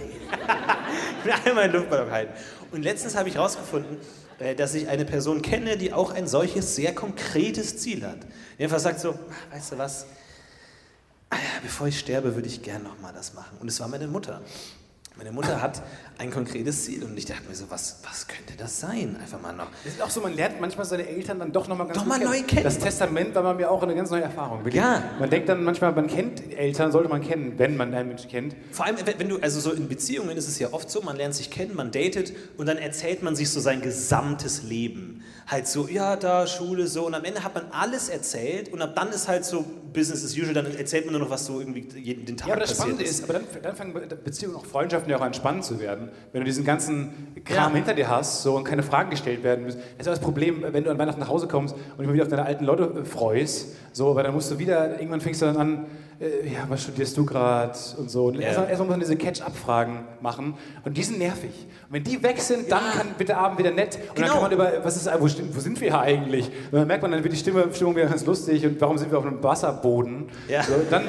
Ich 1.20 1.24
will 1.24 1.32
einmal 1.46 1.64
einen 1.64 1.72
Luftballon 1.72 2.10
halten. 2.10 2.32
Und 2.72 2.82
letztens 2.82 3.16
habe 3.16 3.30
ich 3.30 3.36
herausgefunden, 3.36 3.96
äh, 4.38 4.54
dass 4.54 4.74
ich 4.74 4.86
eine 4.88 5.06
Person 5.06 5.40
kenne, 5.40 5.78
die 5.78 5.94
auch 5.94 6.12
ein 6.12 6.26
solches 6.26 6.76
sehr 6.76 6.94
konkretes 6.94 7.78
Ziel 7.78 8.04
hat. 8.04 8.18
Die 8.58 8.64
einfach 8.64 8.78
sagt 8.78 9.00
so, 9.00 9.12
"Ah, 9.12 9.54
weißt 9.54 9.72
du 9.72 9.78
was, 9.78 10.04
bevor 11.62 11.86
ich 11.86 11.98
sterbe, 11.98 12.34
würde 12.34 12.48
ich 12.48 12.62
gern 12.62 12.82
nochmal 12.82 13.12
das 13.12 13.34
machen. 13.34 13.58
Und 13.60 13.68
es 13.68 13.80
war 13.80 13.88
meine 13.88 14.06
Mutter. 14.06 14.40
Meine 15.16 15.30
Mutter 15.30 15.62
hat 15.62 15.82
ein 16.18 16.30
konkretes 16.30 16.84
Ziel 16.84 17.02
und 17.04 17.16
ich 17.18 17.26
dachte 17.26 17.48
mir 17.48 17.54
so, 17.54 17.64
was, 17.68 18.00
was 18.04 18.26
könnte 18.26 18.54
das 18.56 18.80
sein? 18.80 19.16
Einfach 19.20 19.40
mal 19.40 19.52
noch. 19.52 19.68
Es 19.84 19.94
ist 19.94 20.02
auch 20.02 20.10
so, 20.10 20.20
man 20.20 20.34
lernt 20.34 20.60
manchmal 20.60 20.86
seine 20.86 21.08
Eltern 21.08 21.38
dann 21.38 21.52
doch 21.52 21.66
nochmal 21.66 21.86
ganz 21.86 21.98
Doch 21.98 22.06
mal 22.06 22.18
neu 22.18 22.42
kennen. 22.42 22.62
Das 22.62 22.78
Testament 22.78 23.34
war 23.34 23.42
bei 23.42 23.54
mir 23.54 23.70
auch 23.70 23.82
eine 23.82 23.94
ganz 23.94 24.10
neue 24.10 24.22
Erfahrung. 24.22 24.60
Wirklich. 24.60 24.82
Ja. 24.82 25.02
Man 25.18 25.30
denkt 25.30 25.48
dann 25.48 25.64
manchmal, 25.64 25.92
man 25.92 26.06
kennt 26.06 26.56
Eltern, 26.56 26.92
sollte 26.92 27.08
man 27.08 27.20
kennen, 27.20 27.54
wenn 27.58 27.76
man 27.76 27.92
einen 27.92 28.08
Menschen 28.08 28.30
kennt. 28.30 28.54
Vor 28.70 28.86
allem, 28.86 28.96
wenn 29.18 29.28
du, 29.28 29.38
also 29.38 29.60
so 29.60 29.72
in 29.72 29.88
Beziehungen 29.88 30.36
ist 30.36 30.48
es 30.48 30.58
ja 30.58 30.72
oft 30.72 30.90
so, 30.90 31.02
man 31.02 31.16
lernt 31.16 31.34
sich 31.34 31.50
kennen, 31.50 31.74
man 31.74 31.90
datet 31.90 32.32
und 32.56 32.66
dann 32.66 32.78
erzählt 32.78 33.22
man 33.22 33.34
sich 33.34 33.50
so 33.50 33.60
sein 33.60 33.82
gesamtes 33.82 34.62
Leben. 34.62 35.22
Halt 35.46 35.66
so, 35.66 35.88
ja, 35.88 36.16
da, 36.16 36.46
Schule, 36.46 36.86
so. 36.86 37.06
Und 37.06 37.14
am 37.14 37.24
Ende 37.24 37.44
hat 37.44 37.54
man 37.54 37.66
alles 37.70 38.08
erzählt 38.08 38.72
und 38.72 38.80
ab 38.80 38.94
dann 38.94 39.10
ist 39.10 39.28
halt 39.28 39.44
so 39.44 39.64
Business 39.92 40.24
as 40.24 40.32
usual, 40.36 40.54
dann 40.54 40.74
erzählt 40.74 41.04
man 41.04 41.12
nur 41.12 41.22
noch, 41.22 41.30
was 41.30 41.46
so 41.46 41.60
irgendwie 41.60 41.86
jeden, 41.98 42.24
den 42.24 42.36
Tag 42.36 42.48
Ja, 42.48 42.54
aber 42.54 42.62
das 42.62 42.76
passiert 42.76 42.96
Spannende 42.96 43.10
ist, 43.10 43.24
aber 43.24 43.32
dann, 43.34 43.44
dann 43.62 43.76
fangen 43.76 43.94
Beziehungen, 44.24 44.56
auch 44.56 44.66
Freundschaften 44.66 45.10
ja 45.10 45.18
auch 45.18 45.22
an 45.22 45.34
spannend 45.34 45.64
zu 45.64 45.78
werden. 45.78 46.03
Wenn 46.32 46.40
du 46.40 46.44
diesen 46.44 46.64
ganzen 46.64 47.34
Kram 47.44 47.70
Ja. 47.72 47.76
hinter 47.76 47.94
dir 47.94 48.08
hast 48.08 48.42
so, 48.42 48.56
und 48.56 48.64
keine 48.64 48.82
Fragen 48.82 49.10
gestellt 49.10 49.42
werden 49.42 49.64
müssen. 49.64 49.78
Das 49.96 50.00
ist 50.00 50.06
ja 50.06 50.12
das 50.12 50.20
Problem, 50.20 50.64
wenn 50.70 50.84
du 50.84 50.90
an 50.90 50.98
Weihnachten 50.98 51.20
nach 51.20 51.28
Hause 51.28 51.46
kommst 51.48 51.74
und 51.74 51.98
dich 51.98 52.06
mal 52.06 52.14
wieder 52.14 52.22
auf 52.24 52.28
deine 52.30 52.44
alten 52.44 52.64
Leute 52.64 52.84
äh, 53.00 53.04
freust, 53.04 53.76
so, 53.94 54.10
aber 54.10 54.22
dann 54.24 54.34
musst 54.34 54.50
du 54.50 54.58
wieder, 54.58 54.98
irgendwann 54.98 55.20
fängst 55.22 55.40
du 55.40 55.46
dann 55.46 55.56
an, 55.56 55.86
äh, 56.20 56.46
ja, 56.52 56.60
was 56.68 56.82
studierst 56.82 57.16
du 57.16 57.24
gerade 57.24 57.72
und 57.98 58.08
so. 58.10 58.26
Und 58.26 58.34
Ja. 58.36 58.42
erstmal 58.42 58.68
erst 58.68 58.80
muss 58.80 58.88
man 58.90 59.00
diese 59.00 59.16
Catch-up-Fragen 59.16 60.04
machen 60.20 60.54
und 60.84 60.96
die 60.96 61.02
sind 61.02 61.18
nervig. 61.18 61.50
Und 61.88 61.92
wenn 61.94 62.04
die 62.04 62.22
weg 62.22 62.40
sind, 62.40 62.70
dann 62.70 62.82
kann, 62.96 63.08
wird 63.18 63.28
der 63.30 63.38
Abend 63.38 63.58
wieder 63.58 63.70
nett 63.72 63.96
und 64.10 64.18
dann 64.18 64.24
Genau. 64.26 64.32
kann 64.34 64.42
man 64.42 64.52
über, 64.52 64.72
was 64.84 64.96
ist, 64.96 65.06
wo, 65.18 65.24
wo 65.24 65.60
sind 65.60 65.80
wir 65.80 65.88
hier 65.90 65.98
eigentlich? 66.00 66.46
Und 66.70 66.78
dann 66.78 66.86
merkt 66.86 67.02
man, 67.02 67.10
dann 67.12 67.22
wird 67.24 67.32
die 67.32 67.38
Stimme, 67.38 67.66
Stimmung 67.72 67.96
wieder 67.96 68.06
ganz 68.06 68.24
lustig 68.26 68.64
und 68.64 68.80
warum 68.80 68.96
sind 68.98 69.10
wir 69.10 69.18
auf 69.18 69.26
einem 69.26 69.42
Wasserboden? 69.42 70.26
Ja. 70.48 70.62
So, 70.62 70.72
dann 70.90 71.02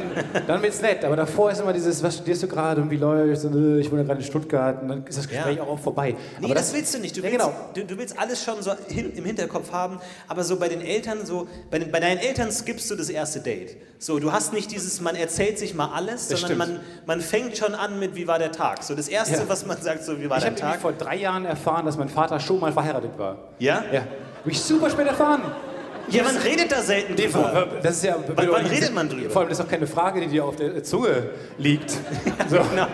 dann 0.47 0.61
wird 0.61 0.73
es 0.73 0.81
nett, 0.81 1.03
aber 1.05 1.15
davor 1.15 1.51
ist 1.51 1.61
immer 1.61 1.73
dieses, 1.73 2.01
was 2.03 2.15
studierst 2.15 2.43
du 2.43 2.47
gerade 2.47 2.81
und 2.81 2.89
wie 2.89 2.97
läuft's 2.97 3.45
und 3.45 3.55
äh, 3.55 3.79
ich 3.79 3.91
wohne 3.91 4.05
gerade 4.05 4.19
in 4.19 4.25
Stuttgart 4.25 4.81
und 4.81 4.87
dann 4.89 5.05
ist 5.05 5.17
das 5.17 5.27
Gespräch 5.27 5.57
Ja. 5.57 5.63
auch, 5.63 5.79
vorbei. 5.79 6.15
Nee, 6.39 6.45
aber 6.45 6.55
das, 6.55 6.73
willst 6.73 6.93
du 6.95 6.99
nicht. 6.99 7.15
Du 7.15 7.21
Ja, 7.21 7.31
willst, 7.31 7.39
genau. 7.45 7.53
du, 7.75 7.85
du 7.85 7.97
willst 7.97 8.17
alles 8.19 8.43
schon 8.43 8.61
so 8.61 8.71
hin, 8.87 9.11
im 9.15 9.23
Hinterkopf 9.25 9.71
haben, 9.71 9.99
aber 10.27 10.43
so 10.43 10.57
bei 10.57 10.67
den 10.67 10.81
Eltern, 10.81 11.25
so, 11.25 11.47
bei, 11.69 11.77
den, 11.79 11.91
bei 11.91 11.99
deinen 11.99 12.17
Eltern 12.17 12.51
skippst 12.75 12.91
du 12.91 12.95
das 12.95 13.09
erste 13.09 13.39
Date. 13.39 13.77
So, 13.99 14.19
du 14.19 14.31
hast 14.33 14.51
nicht 14.53 14.69
dieses, 14.71 14.99
man 14.99 15.15
erzählt 15.15 15.57
sich 15.57 15.73
mal 15.73 15.91
alles, 15.93 16.27
Das 16.27 16.41
sondern 16.41 16.57
man, 16.57 16.67
stimmt. 16.67 17.07
man 17.07 17.21
fängt 17.21 17.57
schon 17.57 17.73
an 17.73 17.99
mit, 17.99 18.15
wie 18.15 18.27
war 18.27 18.37
der 18.37 18.51
Tag. 18.51 18.83
So, 18.83 18.95
das 18.95 19.07
erste, 19.07 19.35
Ja. 19.37 19.43
was 19.47 19.65
man 19.65 19.81
sagt, 19.81 20.03
so, 20.03 20.19
wie 20.19 20.29
war 20.29 20.37
Ich 20.37 20.43
der 20.43 20.51
habe 20.51 20.59
Tag. 20.61 20.81
vor 20.81 20.91
drei 20.91 21.15
Jahren 21.15 21.45
erfahren, 21.45 21.85
dass 21.85 21.97
mein 21.97 22.09
Vater 22.09 22.39
schon 22.39 22.59
mal 22.59 22.73
verheiratet 22.73 23.17
war. 23.17 23.37
Ja? 23.59 23.83
Ja. 23.91 24.01
Hab 24.01 24.47
ich 24.47 24.59
super 24.61 24.89
spät 24.89 25.07
erfahren. 25.07 25.41
Ja, 26.09 26.23
man 26.23 26.37
redet 26.37 26.71
da 26.71 26.81
selten 26.81 27.15
drüber. 27.15 27.67
Das 27.81 27.95
ist 27.97 28.03
ja, 28.03 28.15
Wann- 28.35 28.47
wann 28.51 28.65
redet 28.65 28.93
man 28.93 29.09
drüber? 29.09 29.29
Vor 29.29 29.41
allem, 29.41 29.49
das 29.49 29.59
ist 29.59 29.65
auch 29.65 29.69
keine 29.69 29.87
Frage, 29.87 30.21
die 30.21 30.27
dir 30.27 30.45
auf 30.45 30.55
der 30.55 30.83
Zunge 30.83 31.29
liegt. 31.57 31.91
So. 32.49 32.57
Genau. 32.57 32.85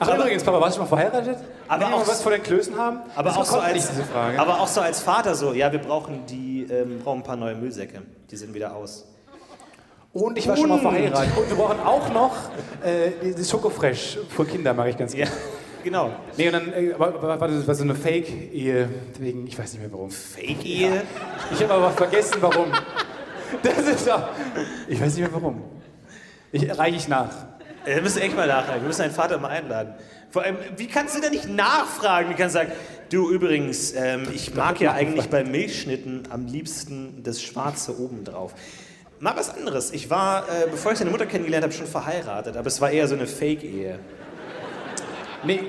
Ach, 0.00 0.14
übrigens, 0.16 0.42
Papa, 0.44 0.60
warst 0.60 0.76
du 0.76 0.80
schon 0.82 0.90
mal 0.90 0.96
verheiratet? 0.96 1.36
Aber 1.66 1.86
Will 1.86 1.94
auch- 1.94 2.08
was 2.08 2.22
vor 2.22 2.32
den 2.32 2.42
Klößen 2.42 2.76
haben? 2.76 3.00
Aber 3.16 3.36
auch, 3.36 3.44
so 3.44 3.58
als, 3.58 3.74
nicht, 3.74 3.88
diese 3.90 4.04
Frage. 4.04 4.38
aber 4.40 4.60
auch 4.60 4.66
so 4.68 4.80
als 4.80 5.00
Vater 5.00 5.34
so, 5.34 5.52
ja, 5.52 5.70
wir 5.72 5.78
brauchen 5.80 6.24
die, 6.26 6.66
ähm, 6.70 7.00
brauchen 7.04 7.20
ein 7.20 7.24
paar 7.24 7.36
neue 7.36 7.54
Müllsäcke. 7.54 8.00
Die 8.30 8.36
sind 8.36 8.54
wieder 8.54 8.74
aus. 8.74 9.04
Und 10.12 10.38
ich 10.38 10.48
war 10.48 10.56
schon 10.56 10.68
mal 10.70 10.76
Und- 10.76 10.80
verheiratet. 10.82 11.36
Und 11.36 11.48
wir 11.50 11.56
brauchen 11.56 11.80
auch 11.80 12.12
noch 12.12 12.34
äh, 12.82 13.10
dieses 13.22 13.50
Schokofresh 13.50 14.18
für 14.34 14.44
Kinder, 14.46 14.72
mag 14.72 14.88
ich 14.88 14.96
ganz 14.96 15.12
Ja, 15.12 15.24
gerne. 15.26 15.32
Genau. 15.82 16.12
Nee, 16.36 16.46
und 16.48 16.52
dann 16.52 16.72
äh, 16.72 16.98
war, 16.98 17.22
war, 17.22 17.40
war 17.40 17.48
das 17.48 17.66
war 17.66 17.74
so 17.74 17.84
eine 17.84 17.94
Fake-Ehe, 17.94 18.88
wegen, 19.18 19.46
ich 19.46 19.58
weiß 19.58 19.72
nicht 19.72 19.82
mehr 19.82 19.92
warum. 19.92 20.10
Fake-Ehe. 20.10 21.02
Ich 21.52 21.62
habe 21.62 21.74
aber 21.74 21.90
vergessen, 21.90 22.38
warum. 22.40 22.72
Das 23.62 23.78
ist 23.78 24.06
doch, 24.06 24.28
ich 24.88 25.00
weiß 25.00 25.14
nicht 25.16 25.30
mehr 25.30 25.32
warum. 25.32 25.62
Ich 26.52 26.78
reiche 26.78 26.96
ich 26.96 27.08
nach. 27.08 27.30
Äh, 27.84 27.96
Wir 27.96 28.02
müssen 28.02 28.20
echt 28.20 28.36
mal 28.36 28.46
nachfragen. 28.46 28.82
Wir 28.82 28.88
müssen 28.88 29.02
deinen 29.02 29.12
Vater 29.12 29.38
mal 29.38 29.48
einladen. 29.48 29.94
Vor 30.30 30.42
allem, 30.42 30.56
wie 30.76 30.86
kannst 30.86 31.16
du 31.16 31.20
da 31.20 31.30
nicht 31.30 31.48
nachfragen? 31.48 32.28
Wie 32.30 32.34
kannst 32.34 32.54
du 32.54 32.60
sagen, 32.60 32.72
du 33.10 33.30
übrigens, 33.30 33.94
ähm, 33.96 34.28
ich 34.34 34.54
mag 34.54 34.80
ja 34.80 34.92
eigentlich 34.92 35.30
bei 35.30 35.44
Milchschnitten 35.44 36.24
am 36.30 36.46
liebsten 36.46 37.22
das 37.22 37.40
Schwarze 37.42 37.98
oben 37.98 38.24
drauf. 38.24 38.54
Mal 39.20 39.34
was 39.36 39.50
anderes. 39.50 39.90
Ich 39.92 40.10
war, 40.10 40.42
äh, 40.48 40.68
bevor 40.70 40.92
ich 40.92 40.98
deine 40.98 41.10
Mutter 41.10 41.26
kennengelernt 41.26 41.64
habe, 41.64 41.72
schon 41.72 41.86
verheiratet, 41.86 42.56
aber 42.56 42.66
es 42.66 42.80
war 42.80 42.90
eher 42.90 43.08
so 43.08 43.14
eine 43.14 43.26
Fake-Ehe. 43.26 43.98
Nee, 45.44 45.60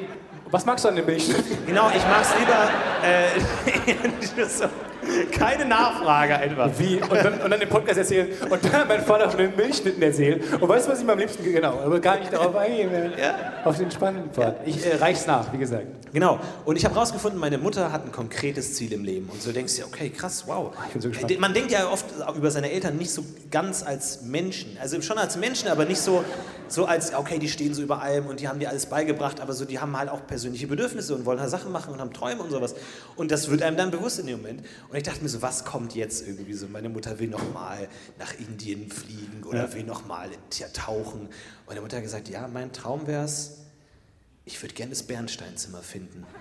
was 0.49 0.65
magst 0.65 0.83
du 0.83 0.89
an 0.89 0.95
dem 0.95 1.05
Milch? 1.05 1.29
Genau, 1.65 1.89
ich 1.89 2.03
mag's 2.07 2.33
lieber. 2.39 2.69
Äh, 3.03 4.45
so, 4.45 4.65
keine 5.31 5.65
Nachfrage 5.65 6.35
einfach. 6.35 6.69
Wie? 6.77 7.01
Und 7.01 7.13
dann, 7.13 7.41
und 7.41 7.49
dann 7.49 7.59
den 7.59 7.69
Podcast 7.69 7.97
erzählen 7.97 8.27
und 8.49 8.73
dann 8.73 8.87
mein 8.87 9.01
Vater 9.01 9.29
von 9.29 9.39
den 9.39 9.55
Milchschnitten 9.55 10.01
erzählen. 10.01 10.41
Und 10.59 10.67
weißt 10.67 10.87
du, 10.87 10.91
was 10.91 10.99
ich 10.99 11.05
mir 11.05 11.13
am 11.13 11.19
liebsten, 11.19 11.43
genau, 11.43 11.79
aber 11.79 11.99
gar 11.99 12.19
nicht 12.19 12.31
darauf 12.31 12.55
eingehen 12.55 12.91
will. 12.91 13.13
Ja. 13.19 13.53
Auf 13.63 13.77
den 13.77 13.91
spannenden 13.91 14.31
Part. 14.31 14.57
Ich 14.65 14.85
äh, 14.85 14.95
reich's 14.95 15.25
nach, 15.25 15.51
wie 15.53 15.57
gesagt. 15.57 15.85
Genau. 16.13 16.39
Und 16.65 16.75
ich 16.75 16.85
habe 16.85 16.95
herausgefunden, 16.95 17.39
meine 17.39 17.57
Mutter 17.57 17.91
hat 17.91 18.05
ein 18.05 18.11
konkretes 18.11 18.75
Ziel 18.75 18.93
im 18.93 19.03
Leben. 19.03 19.29
Und 19.29 19.41
so 19.41 19.51
denkst 19.51 19.77
du, 19.77 19.85
okay, 19.85 20.09
krass, 20.09 20.43
wow. 20.47 20.73
Ich 20.87 20.93
bin 20.93 21.01
so 21.01 21.09
gespannt. 21.09 21.39
Man 21.39 21.53
denkt 21.53 21.71
ja 21.71 21.87
oft 21.89 22.05
über 22.35 22.51
seine 22.51 22.71
Eltern 22.71 22.97
nicht 22.97 23.11
so 23.11 23.23
ganz 23.51 23.83
als 23.83 24.23
Menschen. 24.23 24.77
Also 24.81 25.01
schon 25.01 25.17
als 25.17 25.37
Menschen, 25.37 25.69
aber 25.69 25.85
nicht 25.85 26.01
so, 26.01 26.23
so 26.67 26.85
als, 26.85 27.13
okay, 27.13 27.39
die 27.39 27.49
stehen 27.49 27.73
so 27.73 27.81
über 27.81 28.01
allem 28.01 28.27
und 28.27 28.39
die 28.39 28.47
haben 28.47 28.59
dir 28.59 28.69
alles 28.69 28.87
beigebracht, 28.87 29.39
aber 29.39 29.53
so, 29.53 29.65
die 29.65 29.79
haben 29.79 29.97
halt 29.97 30.09
auch 30.09 30.25
persönliche 30.25 30.67
Bedürfnisse 30.67 31.15
und 31.15 31.25
wollen 31.25 31.39
halt 31.39 31.49
Sachen 31.49 31.71
machen 31.71 31.93
und 31.93 31.99
haben 31.99 32.13
Träume 32.13 32.41
und 32.41 32.51
sowas. 32.51 32.75
Und 33.15 33.31
das 33.31 33.49
wird 33.49 33.61
einem 33.61 33.77
dann 33.77 33.91
bewusst 33.91 34.19
in 34.19 34.27
dem 34.27 34.37
Moment. 34.37 34.61
Und 34.89 34.95
ich 34.99 35.05
dachte 35.05 35.23
mir 35.23 35.29
so, 35.29 35.41
was 35.41 35.63
kommt 35.63 35.95
jetzt 35.95 36.27
irgendwie 36.27 36.53
so? 36.53 36.67
Meine 36.67 36.89
Mutter 36.89 37.19
will 37.19 37.29
noch 37.29 37.53
mal 37.53 37.87
nach 38.17 38.33
Indien 38.37 38.91
fliegen 38.91 39.43
oder 39.45 39.73
will 39.73 39.83
noch 39.83 40.05
mal 40.05 40.29
tauchen. 40.73 41.21
Und 41.21 41.67
meine 41.67 41.79
Mutter 41.79 41.95
hat 41.97 42.03
gesagt, 42.03 42.27
ja, 42.27 42.47
mein 42.49 42.73
Traum 42.73 43.07
wäre 43.07 43.23
es, 43.23 43.59
ich 44.43 44.61
würde 44.61 44.75
gerne 44.75 44.89
das 44.89 45.03
Bernsteinzimmer 45.03 45.81
finden. 45.81 46.25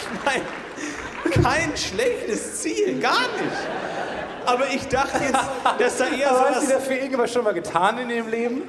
ich 0.00 0.24
meine, 0.24 0.44
kein 1.42 1.76
schlechtes 1.76 2.62
Ziel, 2.62 2.98
gar 2.98 3.20
nicht. 3.32 4.13
Aber 4.46 4.64
ich 4.72 4.86
dachte 4.88 5.18
jetzt, 5.24 5.38
dass 5.78 5.96
da 5.98 6.06
eher 6.08 6.30
Aber 6.30 6.38
so 6.38 6.44
hast 6.46 6.56
du 6.62 6.66
was... 6.66 6.72
dafür 6.74 6.96
irgendwas 6.96 7.32
schon 7.32 7.44
mal 7.44 7.54
getan 7.54 7.98
in 7.98 8.10
ihrem 8.10 8.28
Leben? 8.28 8.62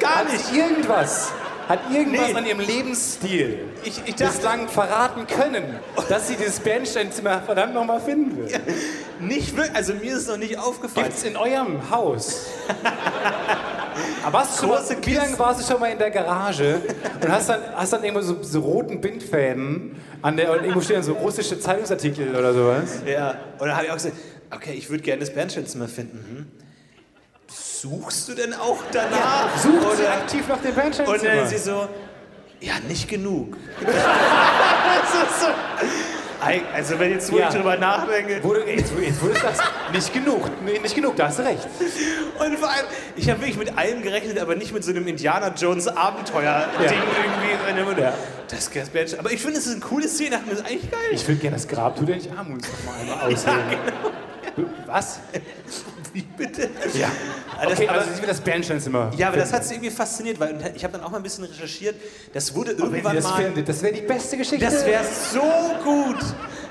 Gar 0.00 0.16
Hat 0.16 0.32
nicht. 0.32 0.46
sie 0.46 0.58
irgendwas, 0.58 1.32
hat 1.68 1.78
irgendwas 1.92 2.28
Nee. 2.28 2.34
an 2.34 2.46
ihrem 2.46 2.60
Lebensstil 2.60 3.60
Ich, 3.84 4.02
ich 4.04 4.14
dachte 4.16 4.34
bislang 4.36 4.68
verraten 4.68 5.26
können, 5.26 5.78
dass 6.08 6.28
sie 6.28 6.36
dieses 6.36 6.60
Bernsteinzimmer 6.60 7.40
verdammt 7.42 7.74
nochmal 7.74 8.00
finden 8.00 8.36
wird? 8.36 8.60
nicht 9.20 9.56
wirklich, 9.56 9.74
also 9.76 9.94
mir 9.94 10.12
ist 10.12 10.22
es 10.22 10.28
noch 10.28 10.36
nicht 10.36 10.58
aufgefallen. 10.58 11.06
Gibt's 11.06 11.22
in 11.24 11.36
eurem 11.36 11.88
Haus? 11.90 12.46
Aber 14.24 14.40
hast 14.40 14.56
du 14.56 14.60
schon 14.60 14.68
mal, 14.70 14.78
Große 14.78 14.96
wie 15.02 15.14
lange 15.14 15.38
warst 15.38 15.60
du 15.60 15.70
schon 15.72 15.80
mal 15.80 15.88
in 15.88 15.98
der 15.98 16.10
Garage 16.10 16.80
und 17.20 17.30
hast 17.30 17.48
dann, 17.48 17.60
hast 17.74 17.92
dann 17.92 18.02
irgendwo 18.04 18.22
so, 18.22 18.42
so 18.42 18.60
roten 18.60 19.00
Bindfäden 19.00 19.96
an 20.22 20.36
der, 20.36 20.50
und 20.52 20.60
irgendwo 20.60 20.80
stehen 20.80 20.96
dann 20.96 21.02
so 21.04 21.12
russische 21.12 21.58
Zeitungsartikel 21.60 22.34
oder 22.34 22.54
sowas? 22.54 23.02
Ja, 23.06 23.34
und 23.58 23.66
dann 23.66 23.74
habe 23.76 23.86
ich 23.86 23.90
auch 23.90 23.96
gesagt, 23.96 24.14
okay, 24.54 24.72
ich 24.74 24.88
würde 24.90 25.02
gerne 25.02 25.20
das 25.20 25.32
Bernsteinzimmer 25.34 25.88
finden. 25.88 26.24
Hm. 26.28 26.46
Suchst 27.54 28.28
du 28.28 28.34
denn 28.34 28.54
auch 28.54 28.78
danach? 28.92 29.56
Sucht 29.58 29.96
sie 29.96 30.02
Oder- 30.02 30.12
aktiv 30.14 30.46
nach 30.48 30.58
dem 30.58 30.70
Und 30.70 30.76
dann 30.76 30.92
Bernsteinzimmer. 30.92 31.46
sie 31.46 31.58
so, 31.58 31.88
ja, 32.60 32.74
nicht 32.88 33.08
genug. 33.08 33.56
ist 33.80 33.90
so, 35.40 35.46
also 36.74 36.98
wenn 36.98 37.10
jetzt 37.12 37.30
wo 37.32 37.38
Ja. 37.38 37.48
ich 37.48 37.54
drüber 37.54 37.76
nachdenke. 37.76 38.42
Wurde, 38.42 38.64
jetzt, 38.70 38.92
jetzt 39.00 39.20
wurde 39.22 39.34
es 39.34 39.42
das 39.42 39.58
nicht 39.92 40.12
genug, 40.12 40.48
nicht 40.64 40.94
genug, 40.94 41.16
da 41.16 41.28
hast 41.28 41.38
du 41.40 41.42
recht. 41.44 41.66
Und 42.38 42.58
vor 42.58 42.68
allem, 42.70 42.86
ich 43.16 43.28
habe 43.30 43.40
wirklich 43.40 43.56
mit 43.58 43.76
allem 43.76 44.02
gerechnet, 44.02 44.38
aber 44.38 44.54
nicht 44.56 44.72
mit 44.72 44.82
so 44.84 44.90
einem 44.90 45.06
Indiana 45.06 45.52
Jones 45.56 45.88
Abenteuer-Ding 45.88 46.86
Ja. 46.86 46.92
irgendwie. 46.92 48.00
Ja. 48.00 48.14
Das 48.48 48.68
ist 48.68 48.92
Bernstein. 48.92 49.20
Aber 49.20 49.30
ich 49.32 49.40
finde, 49.40 49.58
es 49.58 49.66
ist 49.66 49.74
ein 49.74 49.80
cooles 49.80 50.16
Ziel, 50.16 50.30
dachte 50.30 50.44
mir, 50.46 50.50
das 50.52 50.60
ist 50.60 50.66
eigentlich 50.66 50.90
geil. 50.90 51.00
Ich 51.12 51.26
will 51.28 51.36
gerne 51.36 51.56
das 51.56 51.68
Grab, 51.68 51.96
tu 51.96 52.04
dir 52.04 52.16
nicht 52.16 52.30
arm 52.36 52.52
uns 52.52 52.66
noch 52.68 52.92
mal 52.92 53.00
einmal 53.00 53.26
ausheben. 53.32 53.78
Was? 54.86 55.20
Wie 56.12 56.22
bitte? 56.22 56.68
Ja. 56.94 57.10
das- 57.62 57.72
Okay, 57.72 57.88
aber- 57.88 58.00
also 58.00 58.20
will 58.20 58.26
das 58.28 58.40
Bernsteinzimmer. 58.40 59.10
Ja, 59.16 59.28
aber 59.28 59.38
das 59.38 59.52
hat 59.52 59.64
sie 59.64 59.74
irgendwie 59.74 59.90
fasziniert, 59.90 60.38
weil 60.38 60.72
ich 60.74 60.84
habe 60.84 60.92
dann 60.92 61.02
auch 61.06 61.10
mal 61.10 61.16
ein 61.18 61.22
bisschen 61.22 61.44
recherchiert. 61.44 61.94
Das 62.34 62.54
wurde 62.54 62.72
irgendwann 62.72 63.16
das 63.16 63.24
mal. 63.24 63.42
findet, 63.44 63.68
das 63.68 63.82
wäre 63.82 63.94
die 63.94 64.02
beste 64.02 64.36
Geschichte. 64.36 64.64
Das 64.64 64.84
wäre 64.84 65.04
so 65.32 65.40
gut. 65.82 66.18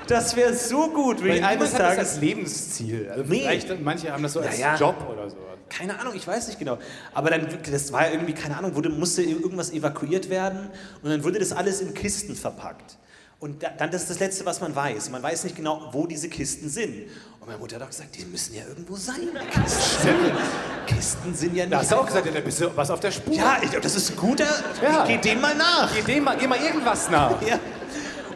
Das 0.06 0.36
wäre 0.36 0.54
so 0.54 0.88
gut, 0.90 1.22
wenn 1.24 1.42
eines 1.44 1.72
hat 1.72 1.80
das 1.80 1.88
Tages. 1.96 1.98
als 2.12 2.20
Lebensziel. 2.20 3.08
Also 3.10 3.24
Nee. 3.24 3.40
Vielleicht, 3.40 3.80
manche 3.82 4.12
haben 4.12 4.22
das 4.22 4.32
so 4.34 4.40
als. 4.40 4.58
Job 4.78 4.96
oder 5.10 5.28
so. 5.30 5.36
Keine 5.68 5.98
Ahnung, 5.98 6.12
ich 6.14 6.26
weiß 6.26 6.48
nicht 6.48 6.58
genau. 6.58 6.76
Aber 7.14 7.30
dann, 7.30 7.46
das 7.70 7.92
war 7.92 8.06
ja 8.06 8.12
irgendwie, 8.12 8.34
keine 8.34 8.58
Ahnung, 8.58 8.74
wurde, 8.74 8.90
musste 8.90 9.22
irgendwas 9.22 9.72
evakuiert 9.72 10.28
werden 10.28 10.68
und 11.02 11.08
dann 11.10 11.24
wurde 11.24 11.38
das 11.38 11.52
alles 11.52 11.80
in 11.80 11.94
Kisten 11.94 12.34
verpackt. 12.36 12.98
Und 13.42 13.60
da, 13.60 13.70
dann 13.76 13.90
das 13.90 14.02
ist 14.02 14.10
das 14.10 14.20
Letzte, 14.20 14.46
was 14.46 14.60
man 14.60 14.74
weiß. 14.74 15.10
Man 15.10 15.20
weiß 15.20 15.42
nicht 15.42 15.56
genau, 15.56 15.88
wo 15.90 16.06
diese 16.06 16.28
Kisten 16.28 16.68
sind. 16.68 17.08
Und 17.40 17.48
meine 17.48 17.58
Mutter 17.58 17.74
hat 17.74 17.82
auch 17.82 17.88
gesagt, 17.88 18.16
die 18.16 18.24
müssen 18.24 18.54
ja 18.54 18.62
irgendwo 18.68 18.94
sein. 18.94 19.30
Kisten, 19.50 20.08
Kisten 20.86 21.34
sind 21.34 21.56
ja 21.56 21.64
nicht. 21.64 21.72
Da 21.72 21.78
hast 21.80 21.90
du 21.90 21.96
auch 21.96 22.06
gesagt, 22.06 22.24
ja, 22.24 22.30
da 22.30 22.38
bist 22.38 22.60
du 22.60 22.70
was 22.76 22.88
auf 22.88 23.00
der 23.00 23.10
Spur. 23.10 23.34
ja, 23.34 23.56
ich 23.60 23.70
das 23.70 23.96
ist 23.96 24.12
ein 24.12 24.16
guter. 24.16 24.46
Ja. 24.80 25.04
Geh 25.04 25.16
dem 25.16 25.40
mal 25.40 25.56
nach. 25.56 25.92
Geh, 25.92 26.02
dem 26.02 26.22
mal, 26.22 26.36
geh 26.38 26.46
mal 26.46 26.58
irgendwas 26.60 27.10
nach. 27.10 27.42
Ja. 27.48 27.58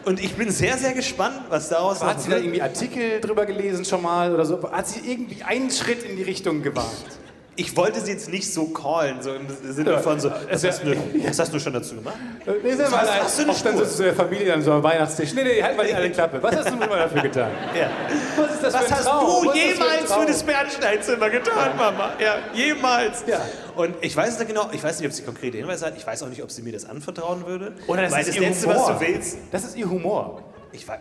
Und 0.04 0.20
ich 0.20 0.34
bin 0.34 0.50
sehr, 0.50 0.76
sehr 0.76 0.92
gespannt, 0.92 1.44
was 1.50 1.68
daraus 1.68 2.02
Hat 2.02 2.16
noch 2.16 2.24
sie 2.24 2.30
da 2.30 2.36
irgendwie 2.38 2.62
Artikel 2.62 3.20
drüber 3.20 3.46
gelesen 3.46 3.84
schon 3.84 4.02
mal 4.02 4.34
oder 4.34 4.44
so? 4.44 4.60
Hat 4.72 4.88
sie 4.88 5.00
irgendwie 5.08 5.44
einen 5.44 5.70
Schritt 5.70 6.02
in 6.02 6.16
die 6.16 6.22
Richtung 6.24 6.62
gewagt? 6.62 7.18
Ich 7.58 7.74
wollte 7.74 8.00
sie 8.00 8.12
jetzt 8.12 8.28
nicht 8.28 8.52
so 8.52 8.66
callen, 8.66 9.22
so 9.22 9.32
im 9.32 9.46
Sinne 9.72 9.92
Ja, 9.92 9.98
von 9.98 10.20
so, 10.20 10.30
was 10.30 10.62
hast, 10.62 10.82
du, 10.84 10.94
was 11.26 11.38
hast 11.38 11.54
du 11.54 11.58
schon 11.58 11.72
dazu 11.72 11.94
gemacht? 11.94 12.16
Nee, 12.62 12.74
sag 12.74 12.90
mal, 12.90 13.02
Was 13.06 13.20
hast 13.22 13.38
du 13.38 13.42
eine 13.44 13.52
auch 13.52 13.60
dann 13.62 13.76
so 13.78 13.84
Spur? 13.84 13.96
zu 13.96 14.02
der 14.02 14.14
Familie 14.14 14.46
dann 14.48 14.60
so 14.62 14.72
am 14.72 14.82
Weihnachtstisch. 14.82 15.32
Nee, 15.32 15.42
nee, 15.42 15.62
halt 15.62 15.74
mal 15.76 15.86
die 15.86 15.94
alle 15.94 16.10
Klappe. 16.10 16.42
Was 16.42 16.54
hast 16.54 16.68
du 16.68 16.74
immer 16.74 16.86
dafür 16.96 17.22
getan? 17.22 17.50
Ja. 17.74 17.90
Was 18.36 18.54
ist 18.54 18.62
das 18.62 18.74
Was 18.74 18.80
für 18.82 18.86
ein 18.86 18.94
hast 18.98 19.04
Traum? 19.06 19.26
du 19.44 19.48
Was 19.48 19.56
für 19.58 19.66
jemals 19.66 20.04
Traum? 20.10 20.20
für 20.20 20.26
das 20.28 20.42
Bernsteinzimmer 20.42 21.30
getan, 21.30 21.76
Mama? 21.78 22.12
Ja, 22.20 22.34
jemals. 22.52 23.24
Ja. 23.26 23.40
Und 23.74 23.94
ich 24.02 24.14
weiß 24.14 24.38
nicht 24.38 24.48
genau, 24.48 24.68
ich 24.72 24.84
weiß 24.84 24.98
nicht, 25.00 25.08
ob 25.08 25.14
sie 25.14 25.22
konkrete 25.22 25.56
Hinweise 25.56 25.86
hat. 25.86 25.96
Ich 25.96 26.06
weiß 26.06 26.22
auch 26.24 26.28
nicht, 26.28 26.42
ob 26.42 26.50
sie 26.50 26.60
mir 26.62 26.72
das 26.74 26.84
anvertrauen 26.84 27.46
würde. 27.46 27.72
Oder 27.86 28.02
das 28.02 28.12
Weil 28.12 28.20
ist 28.20 28.28
das 28.28 28.36
ihr 28.36 28.42
Letzte, 28.42 28.66
Humor. 28.68 28.88
was 28.90 28.98
du 28.98 29.06
willst, 29.06 29.38
Das 29.50 29.64
ist 29.64 29.76
ihr 29.76 29.88
Humor. 29.88 30.42
ich 30.72 30.86
weiß, 30.86 30.98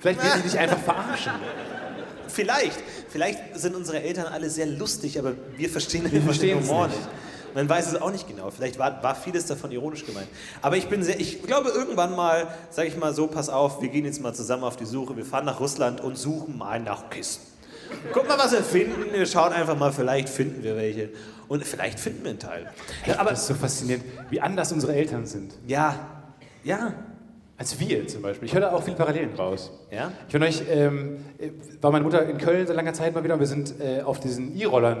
Vielleicht 0.00 0.22
will 0.24 0.30
sie 0.36 0.42
dich 0.42 0.58
einfach 0.58 0.78
verarschen. 0.78 1.32
Vielleicht, 2.28 2.78
vielleicht 3.08 3.58
sind 3.58 3.74
unsere 3.74 4.02
Eltern 4.02 4.26
alle 4.26 4.50
sehr 4.50 4.66
lustig, 4.66 5.18
aber 5.18 5.34
wir 5.56 5.68
verstehen 5.68 6.04
einfach 6.04 6.16
den 6.16 6.24
verstehen's 6.24 6.68
Humor 6.68 6.86
nicht. 6.88 6.98
nicht. 6.98 7.08
Man 7.54 7.68
weiß 7.68 7.92
es 7.92 8.00
auch 8.00 8.12
nicht 8.12 8.28
genau. 8.28 8.50
Vielleicht 8.50 8.78
war, 8.78 9.02
war 9.02 9.14
vieles 9.14 9.46
davon 9.46 9.72
ironisch 9.72 10.04
gemeint. 10.04 10.28
Aber 10.60 10.76
ich 10.76 10.86
bin 10.88 11.02
sehr, 11.02 11.18
ich 11.18 11.42
glaube 11.42 11.70
irgendwann 11.70 12.14
mal, 12.14 12.46
sage 12.70 12.88
ich 12.88 12.96
mal 12.96 13.14
so, 13.14 13.26
pass 13.26 13.48
auf, 13.48 13.80
wir 13.80 13.88
gehen 13.88 14.04
jetzt 14.04 14.20
mal 14.20 14.34
zusammen 14.34 14.64
auf 14.64 14.76
die 14.76 14.84
Suche. 14.84 15.16
Wir 15.16 15.24
fahren 15.24 15.46
nach 15.46 15.58
Russland 15.58 16.00
und 16.00 16.16
suchen 16.16 16.56
mal 16.58 16.78
nach 16.78 17.10
Kisten. 17.10 17.46
Guck 18.12 18.28
mal, 18.28 18.38
was 18.38 18.52
wir 18.52 18.62
finden. 18.62 19.12
Wir 19.12 19.26
schauen 19.26 19.52
einfach 19.52 19.76
mal, 19.76 19.92
vielleicht 19.92 20.28
finden 20.28 20.62
wir 20.62 20.76
welche. 20.76 21.08
Und 21.48 21.64
vielleicht 21.64 21.98
finden 21.98 22.22
wir 22.22 22.30
einen 22.30 22.38
Teil. 22.38 22.70
Ja, 23.06 23.18
Aber 23.18 23.32
es 23.32 23.40
ist 23.40 23.46
so 23.46 23.54
faszinierend, 23.54 24.04
wie 24.28 24.40
anders 24.40 24.70
unsere 24.70 24.94
Eltern 24.94 25.26
sind. 25.26 25.54
ja, 25.66 25.98
ja, 26.64 26.92
Als 27.58 27.78
wir 27.80 28.06
zum 28.06 28.22
Beispiel. 28.22 28.46
Ich 28.46 28.54
höre 28.54 28.60
da 28.60 28.72
auch 28.72 28.82
viele 28.84 28.96
Parallelen 28.96 29.34
raus. 29.34 29.72
ja. 29.90 30.12
Ich 30.28 30.32
von 30.32 30.42
euch 30.44 30.62
ähm, 30.70 31.24
äh, 31.38 31.50
war 31.80 31.90
meine 31.90 32.04
Mutter 32.04 32.24
in 32.24 32.38
Köln 32.38 32.66
seit 32.66 32.76
langer 32.76 32.94
Zeit 32.94 33.14
mal 33.14 33.24
wieder 33.24 33.34
und 33.34 33.40
wir 33.40 33.46
sind 33.48 33.74
äh, 33.80 34.02
auf 34.02 34.20
diesen 34.20 34.56
E-Rollern 34.58 34.98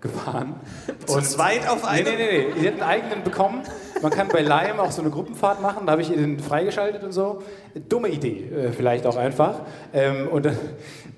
gefahren. 0.00 0.54
Zu 1.06 1.20
zweit 1.20 1.68
auf 1.68 1.82
Nee, 1.84 1.88
einem? 2.00 2.04
nee, 2.06 2.16
nee, 2.16 2.46
nee. 2.54 2.60
Sie 2.60 2.66
hat 2.66 2.74
einen 2.74 2.82
eigenen 2.82 3.22
bekommen. 3.22 3.62
Man 4.02 4.10
kann 4.10 4.28
bei 4.28 4.40
Lime 4.40 4.80
auch 4.80 4.90
so 4.90 5.02
eine 5.02 5.10
Gruppenfahrt 5.10 5.60
machen. 5.60 5.84
Da 5.86 5.92
habe 5.92 6.02
ich 6.02 6.10
ihr 6.10 6.16
den 6.16 6.40
freigeschaltet 6.40 7.04
und 7.04 7.12
so. 7.12 7.42
Dumme 7.88 8.08
Idee, 8.08 8.50
äh, 8.50 8.72
vielleicht 8.72 9.06
auch 9.06 9.16
einfach. 9.16 9.60
Ähm, 9.92 10.26
und 10.28 10.46
dann, 10.46 10.58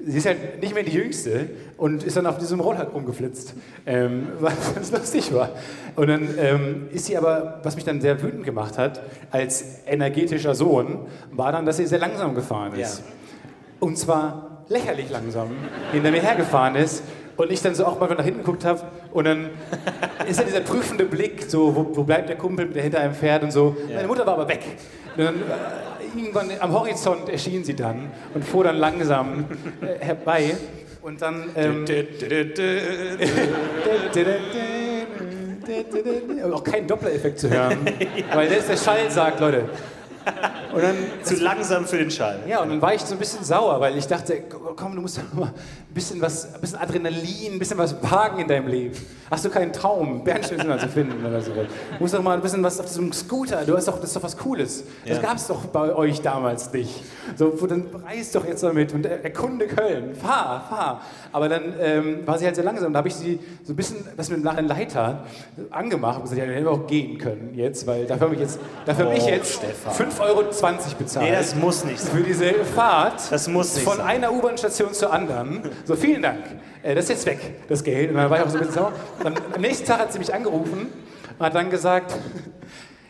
sie 0.07 0.19
ist 0.19 0.27
halt 0.27 0.61
nicht 0.61 0.75
mehr 0.75 0.83
die 0.83 0.93
Jüngste 0.93 1.51
und 1.77 2.03
ist 2.03 2.17
dann 2.17 2.27
auf 2.27 2.39
diesem 2.39 2.61
Roller 2.61 2.89
rumgeflitzt, 2.89 3.55
ähm, 3.87 4.29
was 4.41 4.75
ganz 4.75 4.91
lustig 4.91 5.33
war. 5.33 5.51
Und 5.97 6.09
dann 6.09 6.29
ähm, 6.39 6.89
ist 6.93 7.07
sie 7.07 7.17
aber, 7.17 7.61
was 7.63 7.75
mich 7.77 7.85
dann 7.85 8.01
sehr 8.01 8.23
wütend 8.23 8.45
gemacht 8.45 8.79
hat, 8.79 9.01
als 9.31 9.81
energetischer 9.87 10.55
Sohn, 10.55 11.07
war 11.31 11.53
dann, 11.53 11.67
dass 11.67 11.77
sie 11.77 11.87
sehr 11.87 11.99
langsam 11.99 12.35
gefahren 12.35 12.75
ist. 12.75 12.99
Ja. 12.99 13.05
Und 13.81 13.99
zwar 13.99 14.65
lächerlich 14.69 15.11
langsam 15.11 15.51
hinter 15.93 16.11
mir 16.11 16.23
hergefahren 16.23 16.77
ist. 16.77 17.03
Und 17.35 17.51
ich 17.51 17.63
dann 17.63 17.75
so 17.75 17.87
auch 17.87 17.99
mal 17.99 18.15
nach 18.15 18.25
hinten 18.25 18.41
geguckt 18.41 18.65
habe 18.67 18.83
und 19.13 19.25
dann 19.25 19.49
ist 20.29 20.39
ja 20.39 20.45
dieser 20.45 20.61
prüfende 20.61 21.07
Blick, 21.07 21.45
so, 21.49 21.75
wo, 21.75 21.97
wo 21.97 22.05
bleibt 22.05 22.29
der 22.29 22.37
Kumpel, 22.37 22.69
der 22.69 22.83
hinter 22.83 23.01
einem 23.01 23.15
fährt 23.15 23.43
und 23.43 23.51
so. 23.51 23.75
Ja. 23.89 23.97
Meine 23.97 24.07
Mutter 24.07 24.27
war 24.27 24.35
aber 24.35 24.49
weg. 24.49 24.61
Äh, 25.17 25.33
irgendwann 26.17 26.51
am 26.61 26.73
Horizont 26.73 27.29
erschien 27.29 27.65
sie 27.65 27.75
dann 27.75 28.11
und 28.35 28.45
fuhr 28.45 28.65
dann 28.65 28.77
langsam 28.77 29.45
äh, 29.81 30.05
herbei. 30.05 30.57
Und 31.03 31.21
dann... 31.21 31.51
Ähm, 31.57 31.85
auch 36.53 36.65
kein 36.65 36.87
Dopplereffekt 36.87 37.39
zu 37.39 37.49
hören, 37.49 37.79
weil 38.35 38.49
das 38.49 38.67
der 38.67 38.77
Schall 38.77 39.11
sagt, 39.11 39.41
Leute. 39.41 39.65
Und 40.73 40.83
dann 40.83 40.97
Zu 41.23 41.37
langsam 41.37 41.87
für 41.87 41.99
den 41.99 42.11
Schall. 42.11 42.41
ja, 42.47 42.63
und 42.63 42.71
dann 42.71 42.81
war 42.81 42.95
ich 42.95 43.03
so 43.03 43.15
ein 43.15 43.19
bisschen 43.19 43.45
sauer, 43.45 43.81
weil 43.81 43.97
ich 43.97 44.07
dachte, 44.07 44.43
komm, 44.75 44.95
du 44.95 45.01
musst 45.03 45.19
doch 45.19 45.33
mal 45.33 45.47
ein 45.49 45.95
bisschen 45.95 46.21
was, 46.21 46.55
ein 46.55 46.61
bisschen 46.61 46.79
Adrenalin, 46.79 47.53
ein 47.55 47.59
bisschen 47.59 47.79
was 47.79 47.95
wagen 48.03 48.39
in 48.41 48.49
deinem 48.49 48.67
Leben. 48.69 48.95
Hast 49.31 49.45
du 49.45 49.51
keinen 49.51 49.73
Traum, 49.73 50.25
Bernsteinzimmer 50.25 50.79
zu 50.79 50.89
finden 50.89 51.25
oder 51.25 51.41
so? 51.41 51.53
Du 51.53 51.67
musst 52.01 52.15
doch 52.15 52.23
mal 52.23 52.35
ein 52.35 52.43
bisschen 52.43 52.63
was 52.63 52.79
auf 52.81 52.87
diesem 52.87 53.13
Scooter, 53.13 53.65
du 53.65 53.77
hast 53.77 53.89
doch, 53.89 53.97
das 53.99 54.11
ist 54.11 54.17
doch 54.17 54.23
was 54.23 54.37
Cooles. 54.37 54.85
Das 55.07 55.17
Ja. 55.17 55.23
gab 55.23 55.37
es 55.37 55.47
doch 55.47 55.65
bei 55.67 55.95
euch 55.95 56.21
damals 56.21 56.73
nicht. 56.73 57.03
So, 57.37 57.49
dann 57.67 57.87
reis 58.07 58.31
doch 58.33 58.45
jetzt 58.47 58.63
damit 58.63 58.93
und 58.93 59.07
er- 59.07 59.25
erkunde 59.25 59.67
Köln, 59.67 60.15
fahr, 60.15 60.65
fahr. 60.69 61.01
Aber 61.33 61.49
dann 61.49 61.75
ähm, 61.81 62.27
war 62.27 62.39
sie 62.39 62.45
halt 62.45 62.55
sehr 62.57 62.65
langsam 62.65 62.89
und 62.89 62.93
da 62.93 62.99
habe 62.99 63.09
ich 63.09 63.15
sie 63.15 63.39
so 63.65 63.73
ein 63.73 63.77
bisschen, 63.77 63.97
im 64.35 64.43
Nachhinein 64.43 64.67
leid 64.69 64.93
tat, 64.93 65.25
angemacht 65.71 66.17
und 66.17 66.23
gesagt, 66.25 66.39
ja, 66.39 66.45
dann 66.45 66.55
hätten 66.55 66.67
wir 66.67 66.73
auch 66.73 66.87
gehen 66.87 67.19
können 67.19 67.53
jetzt, 67.55 67.87
weil 67.87 68.07
dafür 68.07 68.27
habe 68.27 68.35
ich 68.35 68.41
jetzt, 68.41 68.59
dafür 68.87 69.07
habe 69.07 69.17
ich 69.17 69.23
Oh, 69.25 69.29
jetzt 69.29 69.55
Stefan. 69.55 69.93
5,20 70.11 70.21
Euro 70.21 70.43
bezahlt 70.99 71.27
Nee, 71.31 71.33
das 71.37 71.55
muss 71.55 71.85
nicht 71.85 72.01
sein. 72.01 72.17
für 72.17 72.23
diese 72.23 72.53
Fahrt 72.65 73.31
Das 73.31 73.49
muss 73.49 73.75
nicht 73.75 73.85
von 73.85 73.97
sein. 73.99 74.07
einer 74.07 74.33
U-Bahn-Station 74.63 74.93
zur 74.95 75.13
anderen. 75.13 75.63
So, 75.85 75.97
vielen 75.97 76.23
Dank. 76.23 76.45
Äh, 76.83 76.95
das 76.95 77.05
ist 77.05 77.11
jetzt 77.11 77.27
weg, 77.27 77.69
das 77.69 77.83
Geld. 77.83 78.11
Und 78.11 78.17
dann 78.17 78.31
war 78.31 78.39
ich 78.39 78.45
auch 78.45 78.49
so 78.49 78.57
ein 78.59 78.61
bisschen 78.61 78.75
sauer. 78.75 78.93
Dann, 79.23 79.35
am 79.55 79.61
nächsten 79.61 79.87
Tag 79.87 79.99
hat 80.01 80.13
sie 80.13 80.19
mich 80.19 80.33
angerufen 80.33 80.89
und 81.39 81.45
hat 81.47 81.55
dann 81.55 81.71
gesagt, 81.71 82.15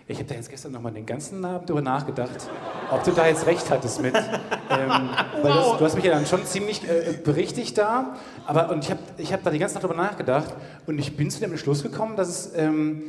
ich 0.08 0.18
habe 0.18 0.28
da 0.28 0.34
jetzt 0.34 0.50
gestern 0.50 0.72
nochmal 0.72 0.92
den 0.92 1.06
ganzen 1.06 1.44
Abend 1.44 1.68
darüber 1.68 1.82
nachgedacht, 1.82 2.48
ob 2.90 3.04
du 3.04 3.12
da 3.12 3.26
jetzt 3.26 3.46
recht 3.46 3.70
hattest 3.70 4.00
mit. 4.02 4.14
Ähm, 4.14 5.10
weil 5.42 5.52
das, 5.52 5.78
du 5.78 5.84
hast 5.84 5.94
mich 5.94 6.04
ja 6.04 6.12
dann 6.12 6.26
schon 6.26 6.44
ziemlich 6.44 6.82
äh, 6.88 7.12
berichtigt 7.22 7.76
da. 7.78 8.16
Aber, 8.46 8.70
und 8.70 8.84
ich 8.84 8.90
habe 8.90 9.00
ich 9.18 9.32
hab 9.32 9.42
da 9.42 9.50
die 9.50 9.58
ganze 9.58 9.74
Nacht 9.74 9.84
darüber 9.84 10.00
nachgedacht 10.00 10.54
und 10.86 10.98
ich 10.98 11.16
bin 11.16 11.30
zu 11.30 11.40
dem 11.40 11.50
Entschluss 11.50 11.82
gekommen, 11.82 12.16
dass 12.16 12.28
es, 12.28 12.52
ähm, 12.56 13.02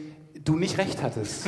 du 0.44 0.58
nicht 0.58 0.78
recht 0.78 1.02
hattest. 1.02 1.48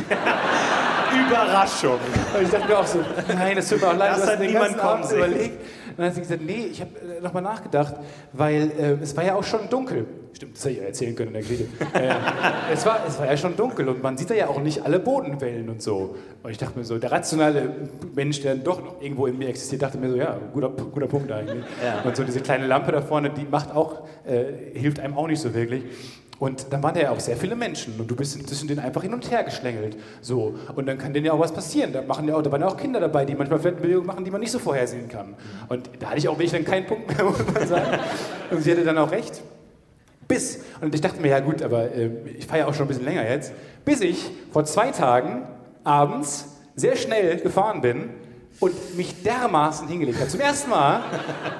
Überraschung. 1.27 1.99
Und 2.35 2.43
ich 2.43 2.49
dachte 2.49 2.67
mir 2.67 2.77
auch 2.79 2.87
so, 2.87 2.99
nein, 3.27 3.55
das 3.55 3.69
tut 3.69 3.81
mir 3.81 3.87
auch 3.89 3.97
leid, 3.97 4.11
Das 4.11 4.17
du 4.17 4.23
hast 4.23 4.31
hat 4.33 4.39
niemand 4.39 4.77
kommen 4.77 5.03
sehen. 5.03 5.17
überlegt. 5.17 5.59
Und 5.95 5.99
dann 5.99 6.07
hat 6.07 6.15
sie 6.15 6.21
gesagt, 6.21 6.41
nee, 6.45 6.67
ich 6.71 6.81
habe 6.81 6.91
äh, 6.99 7.21
nochmal 7.21 7.41
nachgedacht, 7.41 7.95
weil 8.33 8.71
äh, 8.77 8.97
es 9.01 9.15
war 9.15 9.23
ja 9.23 9.35
auch 9.35 9.43
schon 9.43 9.69
dunkel. 9.69 10.05
Stimmt, 10.33 10.57
das 10.57 10.65
hätte 10.65 10.73
ich 10.73 10.79
ja 10.81 10.85
erzählen 10.87 11.15
können 11.15 11.27
in 11.29 11.33
der 11.35 11.41
Geschichte. 11.43 11.67
äh, 11.93 12.13
es, 12.73 12.85
war, 12.85 12.99
es 13.07 13.17
war 13.17 13.25
ja 13.25 13.37
schon 13.37 13.55
dunkel 13.55 13.87
und 13.87 14.03
man 14.03 14.17
sieht 14.17 14.29
da 14.29 14.33
ja 14.33 14.47
auch 14.49 14.59
nicht 14.59 14.83
alle 14.83 14.99
Bodenwellen 14.99 15.69
und 15.69 15.81
so. 15.81 16.17
Und 16.43 16.51
ich 16.51 16.57
dachte 16.57 16.77
mir 16.77 16.83
so, 16.83 16.97
der 16.97 17.09
rationale 17.13 17.69
Mensch, 18.13 18.41
der 18.41 18.55
doch 18.55 18.83
noch 18.83 19.01
irgendwo 19.01 19.27
in 19.27 19.37
mir 19.37 19.47
existiert, 19.47 19.83
dachte 19.83 19.97
mir 19.97 20.09
so, 20.09 20.17
ja, 20.17 20.37
guter, 20.51 20.69
guter 20.69 21.07
Punkt 21.07 21.31
eigentlich. 21.31 21.63
Ja. 21.81 22.01
Und 22.03 22.17
so 22.17 22.25
diese 22.25 22.41
kleine 22.41 22.67
Lampe 22.67 22.91
da 22.91 23.01
vorne, 23.01 23.29
die 23.29 23.45
macht 23.49 23.73
auch, 23.73 24.05
äh, 24.25 24.77
hilft 24.77 24.99
einem 24.99 25.17
auch 25.17 25.27
nicht 25.27 25.39
so 25.39 25.53
wirklich. 25.53 25.83
Und 26.45 26.71
dann 26.71 26.83
waren 26.83 26.93
da 26.93 27.01
ja 27.01 27.09
auch 27.09 27.19
sehr 27.19 27.35
viele 27.35 27.55
Menschen 27.55 27.99
und 27.99 28.05
du 28.05 28.15
bist 28.15 28.47
zwischen 28.47 28.67
denen 28.67 28.79
einfach 28.79 29.01
hin 29.01 29.15
und 29.15 29.31
her 29.31 29.43
geschlängelt. 29.43 29.97
So. 30.21 30.53
Und 30.75 30.85
dann 30.85 30.99
kann 30.99 31.11
denen 31.11 31.25
ja 31.25 31.33
auch 31.33 31.39
was 31.39 31.51
passieren. 31.51 31.91
Da, 31.91 32.03
machen 32.03 32.27
ja 32.27 32.35
auch, 32.35 32.43
da 32.43 32.51
waren 32.51 32.61
ja 32.61 32.67
auch 32.67 32.77
Kinder 32.77 32.99
dabei, 32.99 33.25
die 33.25 33.33
manchmal 33.33 33.57
vielleicht 33.57 33.81
Bewegungen 33.81 34.05
machen, 34.05 34.23
die 34.23 34.29
man 34.29 34.41
nicht 34.41 34.51
so 34.51 34.59
vorhersehen 34.59 35.09
kann. 35.09 35.33
Und 35.69 35.89
da 35.97 36.09
hatte 36.09 36.19
ich 36.19 36.27
auch 36.27 36.37
wirklich 36.37 36.51
dann 36.51 36.63
keinen 36.63 36.85
Punkt 36.85 37.07
mehr, 37.07 37.25
muss 37.25 37.39
man 37.51 37.67
sagen. 37.67 37.97
Und 38.51 38.61
sie 38.61 38.69
hatte 38.69 38.83
dann 38.83 38.99
auch 38.99 39.09
recht. 39.09 39.41
Bis, 40.27 40.63
und 40.81 40.93
ich 40.93 41.01
dachte 41.01 41.19
mir, 41.19 41.29
ja 41.29 41.39
gut, 41.39 41.63
aber 41.63 41.91
äh, 41.91 42.11
ich 42.37 42.45
fahre 42.45 42.59
ja 42.59 42.67
auch 42.67 42.75
schon 42.75 42.85
ein 42.85 42.89
bisschen 42.89 43.05
länger 43.05 43.27
jetzt, 43.27 43.51
bis 43.83 44.01
ich 44.01 44.29
vor 44.51 44.65
zwei 44.65 44.91
Tagen 44.91 45.47
abends 45.83 46.59
sehr 46.75 46.95
schnell 46.95 47.37
gefahren 47.37 47.81
bin 47.81 48.11
und 48.59 48.97
mich 48.97 49.23
dermaßen 49.23 49.87
hingelegt 49.87 50.19
habe. 50.19 50.29
Zum 50.29 50.39
ersten 50.39 50.69
Mal 50.69 51.01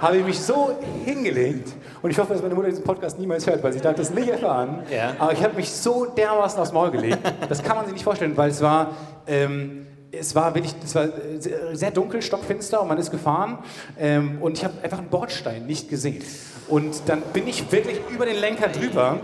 habe 0.02 0.18
ich 0.18 0.26
mich 0.26 0.40
so 0.40 0.78
hingelegt 1.04 1.74
und 2.02 2.12
ich 2.12 2.18
hoffe, 2.18 2.34
dass 2.34 2.42
meine 2.42 2.56
Mutter 2.56 2.70
diesen 2.70 2.84
Podcast 2.84 3.20
niemals 3.20 3.46
hört, 3.46 3.62
weil 3.64 3.74
sie 3.74 3.82
darf 3.82 3.96
das 3.96 4.12
nicht 4.12 4.28
erfahren. 4.30 4.84
Ja. 4.92 5.14
Aber 5.20 5.34
ich 5.34 5.44
habe 5.44 5.56
mich 5.56 5.70
so 5.70 6.06
dermaßen 6.06 6.60
aufs 6.60 6.72
Maul 6.72 6.92
gelegt. 6.92 7.20
Das 7.50 7.62
kann 7.62 7.76
man 7.76 7.86
sich 7.86 7.94
nicht 7.94 8.04
vorstellen, 8.04 8.36
weil 8.38 8.50
es 8.50 8.62
war... 8.62 8.92
Ähm, 9.28 9.88
es 10.18 10.34
war 10.34 10.56
wirklich, 10.56 10.74
es 10.82 10.96
war 10.96 11.10
sehr- 11.40 11.76
sehr 11.76 11.92
dunkel, 11.92 12.22
stockfinster 12.22 12.82
und 12.82 12.88
man 12.88 12.98
ist 12.98 13.12
gefahren 13.12 13.58
ähm, 14.00 14.38
und 14.40 14.58
ich 14.58 14.64
habe 14.64 14.76
einfach 14.82 15.00
einen 15.00 15.10
Bordstein 15.10 15.66
nicht 15.66 15.90
gesehen. 15.90 16.24
Und 16.70 17.02
dann 17.08 17.22
bin 17.34 17.46
ich 17.50 17.70
wirklich 17.70 18.00
über 18.10 18.26
den 18.26 18.38
Lenker 18.38 18.70
drüber 18.70 19.20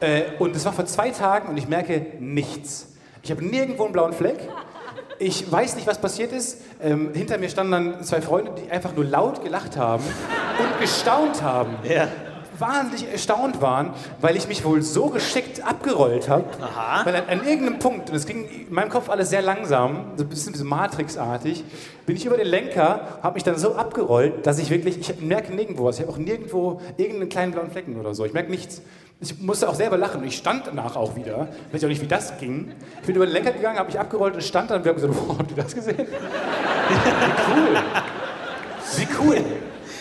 äh, 0.00 0.22
und 0.38 0.56
es 0.56 0.64
war 0.64 0.72
vor 0.72 0.86
zwei 0.86 1.10
Tagen 1.10 1.48
und 1.48 1.58
ich 1.58 1.68
merke 1.68 2.06
nichts. 2.18 2.94
Ich 3.22 3.30
habe 3.30 3.44
nirgendwo 3.44 3.84
einen 3.84 3.92
blauen 3.92 4.14
Fleck. 4.14 4.38
Ich 5.24 5.50
weiß 5.52 5.76
nicht, 5.76 5.86
was 5.86 5.98
passiert 5.98 6.32
ist. 6.32 6.58
Ähm, 6.82 7.10
hinter 7.14 7.38
mir 7.38 7.48
standen 7.48 7.70
dann 7.72 8.02
zwei 8.02 8.20
Freunde, 8.20 8.50
die 8.60 8.68
einfach 8.72 8.92
nur 8.96 9.04
laut 9.04 9.44
gelacht 9.44 9.76
haben 9.76 10.02
und 10.58 10.80
gestaunt 10.80 11.42
haben 11.42 11.76
Ja. 11.84 12.08
wahnsinnig 12.58 13.08
erstaunt 13.10 13.60
waren, 13.60 13.90
weil 14.20 14.36
ich 14.36 14.48
mich 14.48 14.64
wohl 14.64 14.82
so 14.82 15.10
geschickt 15.10 15.64
abgerollt 15.64 16.28
habe. 16.28 16.44
Weil 17.04 17.14
an, 17.14 17.22
an 17.28 17.46
irgendeinem 17.46 17.78
Punkt, 17.78 18.10
und 18.10 18.16
es 18.16 18.26
ging 18.26 18.48
in 18.68 18.74
meinem 18.74 18.88
Kopf 18.90 19.08
alles 19.10 19.30
sehr 19.30 19.42
langsam, 19.42 20.06
so 20.16 20.24
ein 20.24 20.28
bisschen 20.28 20.54
so 20.54 20.64
Matrix-artig, 20.64 21.62
bin 22.04 22.16
ich 22.16 22.26
über 22.26 22.36
den 22.36 22.48
Lenker, 22.48 23.18
habe 23.22 23.34
mich 23.34 23.44
dann 23.44 23.56
so 23.58 23.76
abgerollt, 23.76 24.44
dass 24.44 24.58
ich 24.58 24.70
wirklich, 24.70 24.98
ich 24.98 25.20
merke 25.20 25.54
nirgendwo 25.54 25.84
was. 25.84 25.96
Ich 26.00 26.02
habe 26.02 26.12
auch 26.12 26.18
nirgendwo 26.18 26.80
irgendeinen 26.96 27.28
kleinen 27.28 27.52
blauen 27.52 27.70
Flecken 27.70 27.98
oder 27.98 28.12
so. 28.12 28.24
Ich 28.24 28.32
merke 28.32 28.50
nichts. 28.50 28.82
Ich 29.22 29.38
musste 29.38 29.68
auch 29.68 29.74
selber 29.76 29.96
lachen 29.96 30.20
und 30.20 30.26
ich 30.26 30.36
stand 30.36 30.66
danach 30.66 30.96
auch 30.96 31.14
wieder. 31.14 31.46
Ich 31.68 31.74
weiß 31.74 31.84
auch 31.84 31.88
nicht, 31.88 32.02
wie 32.02 32.08
das 32.08 32.36
ging. 32.38 32.72
Ich 33.00 33.06
bin 33.06 33.14
über 33.16 33.24
den 33.24 33.32
Lenker 33.32 33.52
gegangen, 33.52 33.78
habe 33.78 33.86
mich 33.88 33.98
abgerollt 33.98 34.34
und 34.34 34.42
stand 34.42 34.70
dann 34.70 34.78
und 34.78 34.84
wir 34.84 34.90
haben 34.90 35.00
gesagt, 35.00 35.14
wow, 35.16 35.38
habt 35.38 35.50
ihr 35.52 35.56
das 35.62 35.72
gesehen? 35.74 35.96
Wie 35.96 37.54
cool. 37.54 37.76
Wie 38.96 39.08
cool. 39.20 39.44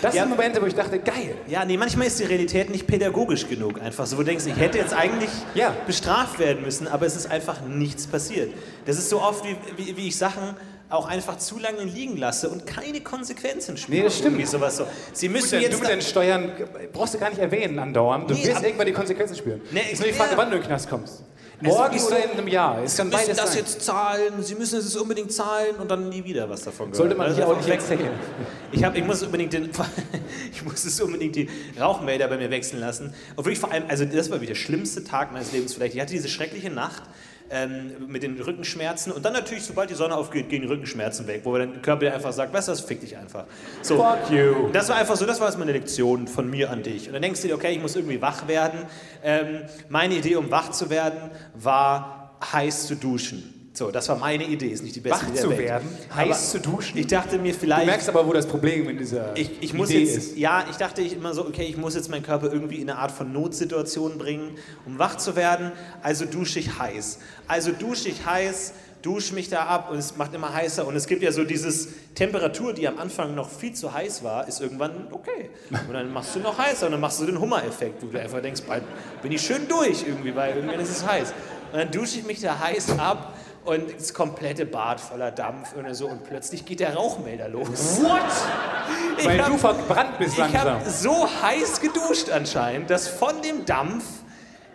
Das 0.02 0.16
Ja. 0.16 0.24
sind 0.24 0.32
Momente, 0.32 0.60
wo 0.60 0.66
ich 0.66 0.74
dachte, 0.74 0.98
geil. 0.98 1.36
Ja, 1.48 1.64
nee, 1.64 1.78
manchmal 1.78 2.08
ist 2.08 2.20
die 2.20 2.24
Realität 2.24 2.72
nicht 2.72 2.88
pädagogisch 2.88 3.48
genug. 3.48 3.80
Einfach 3.80 4.08
so, 4.08 4.16
wo 4.18 4.22
du 4.22 4.26
denkst, 4.30 4.46
ich 4.48 4.58
hätte 4.58 4.80
jetzt 4.80 4.96
eigentlich 4.96 5.30
Ja. 5.54 5.76
bestraft 5.86 6.40
werden 6.40 6.64
müssen, 6.64 6.88
aber 6.88 7.06
es 7.06 7.16
ist 7.16 7.30
einfach 7.30 7.62
nichts 7.62 8.08
passiert. 8.08 8.52
Das 8.88 8.98
ist 8.98 9.10
so 9.10 9.22
oft, 9.22 9.46
wie, 9.46 9.56
wie, 9.78 9.96
wie 9.98 10.08
ich 10.08 10.18
Sachen 10.18 10.56
auch 10.92 11.08
einfach 11.08 11.38
zu 11.38 11.58
lange 11.60 11.84
liegen 11.84 12.18
lasse 12.18 12.50
und 12.50 12.66
keine 12.68 13.02
Konsequenzen 13.02 13.78
spüre. 13.78 13.98
Nee, 14.00 14.04
das 14.04 14.18
stimmt. 14.18 14.48
Sowas 14.48 14.78
so. 14.78 14.86
Sie 15.14 15.28
Du, 15.28 15.34
müssen 15.34 15.52
du 15.60 15.62
jetzt 15.62 15.74
mit 15.74 15.84
da- 15.84 15.90
deinen 15.90 16.02
Steuern 16.02 16.52
brauchst 16.94 17.14
du 17.14 17.20
gar 17.20 17.30
nicht 17.30 17.40
erwähnen 17.40 17.80
andauernd. 17.80 18.30
Du 18.30 18.34
Nee, 18.34 18.46
wirst 18.48 18.64
irgendwann 18.64 18.88
die 18.88 18.94
Konsequenzen 18.94 19.36
spüren. 19.36 19.62
Nee, 19.72 19.82
ist 19.92 20.00
nur 20.00 20.08
die 20.08 20.14
Frage, 20.14 20.32
ja. 20.32 20.38
wann 20.38 20.50
du 20.50 20.56
in 20.58 20.62
den 20.62 20.68
Knast 20.68 20.90
kommst. 20.90 21.24
Also 21.64 21.78
Morgen 21.78 21.94
nicht 21.94 22.02
so- 22.02 22.08
oder 22.08 22.24
in 22.26 22.32
einem 22.32 22.48
Jahr. 22.48 22.84
Es 22.84 22.96
Sie 22.98 23.04
müssen 23.04 23.36
das 23.36 23.50
sein. 23.50 23.58
jetzt 23.58 23.82
zahlen, 23.84 24.34
Sie 24.42 24.56
müssen 24.56 24.80
es 24.80 24.96
unbedingt 24.96 25.32
zahlen 25.32 25.76
und 25.76 25.92
dann 25.92 26.10
nie 26.10 26.24
wieder 26.24 26.50
was 26.50 26.62
davon 26.64 26.88
gehört. 26.88 26.96
Sollte 26.98 27.14
man 27.16 27.28
Also 27.28 27.38
hier 27.38 27.46
auch 27.48 27.52
einfach 27.56 27.68
nicht 27.68 27.76
erzählen. 27.76 28.10
Ich, 28.74 28.84
hab, 28.86 28.96
ich 28.96 29.04
muss 29.04 29.22
unbedingt 29.22 29.52
den, 29.54 29.70
ich 30.54 30.64
muss 30.64 30.86
es 30.86 31.00
unbedingt 31.02 31.36
die 31.36 31.50
Rauchmelder 31.80 32.28
bei 32.30 32.38
mir 32.38 32.50
wechseln 32.50 32.80
lassen. 32.80 33.14
Und 33.36 33.46
wirklich 33.46 33.60
vor 33.60 33.72
allem, 33.72 33.84
also 33.90 34.06
das 34.06 34.30
war 34.32 34.38
wirklich 34.38 34.48
der 34.48 34.56
schlimmste 34.56 35.04
Tag 35.04 35.32
meines 35.34 35.52
Lebens 35.52 35.74
vielleicht. 35.74 35.94
Ich 35.94 36.02
hatte 36.02 36.14
diese 36.14 36.30
schreckliche 36.30 36.70
Nacht 36.72 37.04
ähm, 37.52 38.08
mit 38.08 38.24
den 38.24 38.40
Rückenschmerzen 38.40 39.12
und 39.12 39.24
dann 39.26 39.34
natürlich, 39.34 39.66
sobald 39.66 39.90
die 39.90 39.96
Sonne 39.96 40.16
aufgeht, 40.16 40.50
gehen 40.50 40.62
die 40.62 40.68
Rückenschmerzen 40.68 41.28
weg, 41.28 41.42
wo 41.44 41.56
der 41.58 41.68
Körper 41.68 42.06
dir 42.06 42.14
einfach 42.14 42.34
sagt, 42.34 42.54
weißt 42.54 42.70
du 42.70 42.72
was, 42.72 42.82
fick 42.82 43.02
dich 43.02 43.18
einfach. 43.18 43.46
So. 43.82 43.98
Fuck 43.98 44.32
you. 44.32 44.70
Das 44.72 44.90
war 44.90 44.96
einfach 44.96 45.16
so, 45.16 45.26
das 45.26 45.40
war 45.40 45.48
jetzt 45.48 45.60
meine 45.60 45.74
Lektion 45.74 46.28
von 46.28 46.50
mir 46.50 46.72
an 46.72 46.84
dich. 46.84 47.08
Und 47.08 47.14
dann 47.14 47.22
denkst 47.22 47.42
du 47.42 47.48
dir, 47.48 47.56
okay, 47.56 47.74
ich 47.74 47.82
muss 47.82 47.96
irgendwie 47.96 48.22
wach 48.22 48.48
werden. 48.48 48.82
Ähm, 49.24 49.64
meine 49.90 50.16
Idee, 50.16 50.38
um 50.38 50.50
wach 50.50 50.72
zu 50.72 50.90
werden, 50.90 51.32
war 51.54 52.40
heiß 52.52 52.88
zu 52.88 52.96
duschen. 52.96 53.61
So, 53.82 53.90
das 53.90 54.08
war 54.10 54.16
meine 54.16 54.44
Idee, 54.44 54.68
ist 54.68 54.84
nicht 54.84 54.96
die 54.96 55.00
beste 55.00 55.26
Wach 55.26 55.34
zu 55.34 55.50
Welt. 55.50 55.58
werden, 55.58 55.90
heiß 56.14 56.52
zu 56.52 56.60
duschen? 56.60 57.00
Ich 57.00 57.08
dachte 57.08 57.40
mir 57.40 57.52
Du 57.52 57.58
vielleicht, 57.58 57.88
merkst 57.88 58.10
aber, 58.10 58.28
wo 58.28 58.32
das 58.32 58.46
Problem 58.46 58.88
in 58.88 59.00
dieser 59.00 59.36
ich, 59.36 59.50
ich 59.60 59.74
muss 59.74 59.90
Idee 59.90 60.04
jetzt, 60.04 60.18
ist. 60.18 60.38
ja, 60.38 60.66
ich 60.70 60.76
dachte 60.78 61.02
ich 61.02 61.14
immer 61.14 61.34
so, 61.34 61.48
okay, 61.48 61.64
ich 61.64 61.78
muss 61.78 61.96
jetzt 61.96 62.08
meinen 62.12 62.22
Körper 62.22 62.54
irgendwie 62.54 62.76
in 62.76 62.88
eine 62.92 63.00
Art 63.00 63.12
von 63.12 63.34
Notsituation 63.34 64.20
bringen, 64.20 64.52
um 64.86 65.00
wach 65.00 65.18
zu 65.18 65.36
werden. 65.36 65.72
Also 66.04 66.26
dusche 66.26 66.60
ich 66.60 66.78
heiß. 66.78 67.18
Also 67.48 67.72
dusche 67.72 68.10
ich 68.10 68.24
heiß, 68.24 68.74
dusche 69.02 69.34
mich 69.34 69.50
da 69.50 69.66
ab 69.66 69.90
und 69.90 69.98
es 69.98 70.16
macht 70.16 70.36
immer 70.36 70.54
heißer. 70.54 70.86
Und 70.86 70.96
es 70.96 71.08
gibt 71.08 71.24
ja 71.24 71.32
so 71.32 71.44
dieses 71.44 71.88
Temperatur, 72.14 72.74
die 72.74 72.88
am 72.88 73.00
Anfang 73.00 73.34
noch 73.34 73.50
viel 73.50 73.74
zu 73.74 73.92
heiß 73.92 74.24
war, 74.24 74.48
ist 74.48 74.62
irgendwann 74.62 75.08
okay. 75.10 75.50
Und 75.88 75.94
dann 75.96 76.14
machst 76.14 76.36
du 76.36 76.40
noch 76.40 76.56
heißer 76.56 76.86
und 76.86 76.92
dann 76.92 77.02
machst 77.02 77.20
du 77.20 77.26
den 77.26 77.42
Hummer-Effekt, 77.42 78.04
wo 78.04 78.06
du 78.06 78.22
einfach 78.22 78.44
denkst, 78.44 78.62
bald 78.68 78.84
bin 79.24 79.32
ich 79.32 79.42
schön 79.42 79.68
durch 79.68 80.04
irgendwie, 80.08 80.36
weil 80.36 80.56
irgendwann 80.56 80.80
ist 80.82 80.92
es 80.92 81.04
heiß. 81.04 81.34
Und 81.74 81.80
dann 81.80 81.90
dusche 81.90 82.20
ich 82.20 82.26
mich 82.28 82.42
da 82.42 82.60
heiß 82.60 83.00
ab. 83.00 83.34
Und 83.64 83.94
das 83.96 84.14
komplette 84.14 84.66
Bad 84.66 85.00
voller 85.00 85.30
Dampf 85.32 85.74
und 85.76 85.94
so 85.94 86.08
und 86.08 86.24
plötzlich 86.24 86.66
geht 86.66 86.80
der 86.80 86.96
Rauchmelder 86.96 87.48
los. 87.48 88.02
What? 88.02 88.20
Ich 89.20 89.26
Weil 89.26 89.40
hab- 89.40 89.52
du 89.52 89.58
verbrannt 89.60 90.18
bist 90.18 90.34
ich 90.34 90.38
langsam. 90.40 90.80
habe 90.80 90.90
so 90.90 91.28
heiß 91.44 91.80
geduscht 91.80 92.30
anscheinend, 92.32 92.90
dass 92.90 93.08
von 93.08 93.40
dem 93.44 93.66
Dampf 93.66 94.04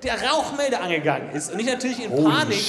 der 0.06 0.22
Rauchmelder 0.22 0.80
angegangen 0.80 1.30
ist. 1.32 1.52
Und 1.52 1.60
ich 1.60 1.66
natürlich 1.66 2.02
in 2.04 2.10
Panik 2.10 2.62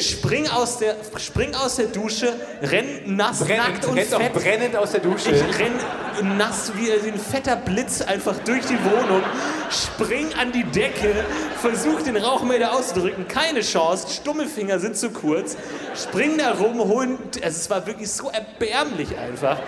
spring 0.00 0.48
aus, 0.48 0.78
der, 0.78 0.96
spring 1.16 1.54
aus 1.54 1.76
der 1.76 1.86
Dusche, 1.86 2.34
renn 2.62 3.16
nass, 3.16 3.40
nackt 3.40 3.48
Brennend, 3.48 3.86
und 3.86 3.98
rennst 3.98 4.14
auch 4.14 4.20
fett. 4.20 4.32
brennend 4.34 4.76
aus 4.76 4.92
der 4.92 5.00
Dusche. 5.00 5.30
Ich 5.30 5.58
renn 5.58 6.36
nass 6.36 6.72
wie 6.76 6.90
ein 6.92 7.18
fetter 7.18 7.56
Blitz 7.56 8.02
einfach 8.02 8.36
durch 8.44 8.64
die 8.66 8.78
Wohnung, 8.84 9.22
spring 9.70 10.28
an 10.40 10.52
die 10.52 10.64
Decke, 10.64 11.24
versuch 11.60 12.02
den 12.02 12.16
Rauchmelder 12.16 12.72
auszudrücken, 12.72 13.26
keine 13.28 13.60
Chance, 13.60 14.06
stumme 14.12 14.46
Finger 14.46 14.78
sind 14.78 14.96
zu 14.96 15.10
kurz, 15.10 15.56
spring 15.96 16.38
da 16.38 16.52
rum, 16.52 16.78
hol, 16.78 17.18
also 17.42 17.56
es 17.56 17.70
war 17.70 17.86
wirklich 17.86 18.10
so 18.10 18.30
erbärmlich 18.30 19.16
einfach, 19.18 19.58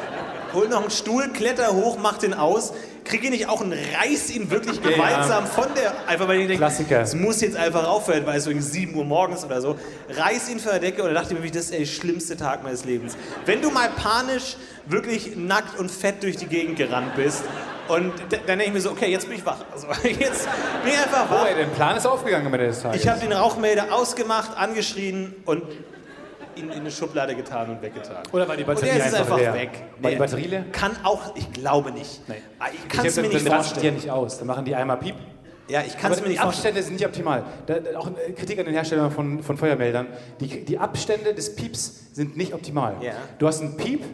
hol 0.52 0.68
noch 0.68 0.82
einen 0.82 0.90
Stuhl, 0.90 1.28
kletter 1.28 1.72
hoch, 1.74 1.98
mach 2.00 2.18
den 2.18 2.34
aus, 2.34 2.72
krieg 3.04 3.22
ihn 3.24 3.30
nicht 3.30 3.48
auch 3.48 3.60
und 3.60 3.72
reiß 3.72 4.30
ihn 4.30 4.50
wirklich 4.50 4.76
Ja, 4.82 4.90
ja. 4.90 4.96
gewaltsam 4.96 5.46
von 5.46 5.66
der, 5.76 5.92
einfach 6.08 6.26
weil 6.28 6.40
ich 6.40 6.46
denke, 6.48 6.58
Klassiker. 6.62 7.00
es 7.02 7.14
muss 7.14 7.40
jetzt 7.40 7.56
einfach 7.56 7.86
aufhören, 7.86 8.26
weil 8.26 8.38
es 8.38 8.46
irgendwie 8.46 8.66
7 8.66 8.94
Uhr 8.96 9.04
morgens 9.04 9.44
oder 9.44 9.60
so, 9.60 9.76
reiß 10.10 10.48
ihn 10.48 10.58
von 10.58 10.72
der 10.72 10.80
Decke 10.80 11.02
und 11.02 11.08
da 11.14 11.20
dachte 11.20 11.34
ich 11.34 11.40
mir, 11.40 11.50
das 11.50 11.64
ist 11.70 11.74
der 11.74 11.84
schlimmste 11.86 12.36
Tag 12.36 12.62
meines 12.64 12.84
Lebens. 12.84 13.16
Wenn 13.44 13.62
du 13.62 13.70
mal 13.70 13.88
panisch 13.90 14.56
wirklich 14.86 15.36
nackt 15.36 15.78
und 15.78 15.90
fett 15.90 16.22
durch 16.22 16.36
die 16.36 16.46
Gegend 16.46 16.76
gerannt 16.76 17.14
bist 17.16 17.42
und 17.88 18.12
dann 18.30 18.58
denke 18.58 18.64
ich 18.64 18.72
mir 18.72 18.80
so, 18.80 18.90
okay, 18.90 19.06
jetzt 19.10 19.28
bin 19.28 19.36
ich 19.38 19.46
wach. 19.46 19.58
Also 19.72 19.86
jetzt 20.02 20.48
bin 20.82 20.92
ich 20.92 20.98
einfach 20.98 21.26
Oh, 21.30 21.34
wach. 21.34 21.46
ey, 21.48 21.54
dein 21.56 21.70
Plan 21.70 21.96
ist 21.96 22.06
aufgegangen 22.06 22.46
am 22.46 22.54
Ende 22.54 22.66
des 22.66 22.82
Tages. 22.82 23.00
Ich 23.02 23.08
habe 23.08 23.20
den 23.20 23.32
Rauchmelder 23.32 23.92
ausgemacht, 23.92 24.56
angeschrien 24.56 25.34
und 25.44 25.62
ihn 26.56 26.70
in 26.70 26.80
eine 26.80 26.90
Schublade 26.90 27.34
getan 27.34 27.70
und 27.70 27.82
weggetan. 27.82 28.22
Oder 28.32 28.48
war 28.48 28.56
die 28.56 28.64
Batterie 28.64 28.90
und 28.90 28.96
der 28.98 29.06
ist 29.06 29.14
einfach 29.14 29.20
einfach 29.36 29.38
leer? 29.38 29.54
weg. 29.54 29.70
War 30.00 30.10
die 30.10 30.16
Batterie 30.16 30.46
leer? 30.46 30.64
Kann 30.72 30.92
auch, 31.04 31.34
ich 31.36 31.52
glaube 31.52 31.92
nicht. 31.92 32.28
Nee. 32.28 32.36
Ah, 32.58 32.66
Ich 32.72 32.88
kann 32.88 33.04
es 33.06 33.16
mir 33.16 33.22
nicht 33.22 33.34
rasten 33.34 33.46
die 33.46 33.50
vorstellen. 33.50 33.94
nicht 33.94 34.10
aus. 34.10 34.38
Dann 34.38 34.46
machen 34.46 34.64
die 34.64 34.74
einmal 34.74 34.96
Piep. 34.98 35.14
Ja, 35.68 35.82
ich 35.84 35.96
kann 35.98 36.12
es 36.12 36.18
mir 36.18 36.24
die 36.24 36.30
nicht 36.30 36.40
vorstellen. 36.40 36.74
Abstände 36.76 36.82
sind 36.82 36.92
nicht 36.94 37.06
optimal. 37.06 37.44
Da, 37.66 37.80
da- 37.80 37.98
auch 37.98 38.06
eine 38.06 38.34
Kritik 38.34 38.58
an 38.60 38.66
den 38.66 38.74
Herstellern 38.74 39.10
von, 39.10 39.42
von 39.42 39.56
Feuermeldern. 39.56 40.06
Die, 40.40 40.64
die 40.64 40.78
Abstände 40.78 41.34
des 41.34 41.56
Pieps 41.56 42.14
sind 42.14 42.36
nicht 42.36 42.54
optimal. 42.54 42.94
Ja. 43.00 43.12
Du 43.38 43.46
hast 43.48 43.60
einen 43.62 43.76
Piep, 43.76 44.04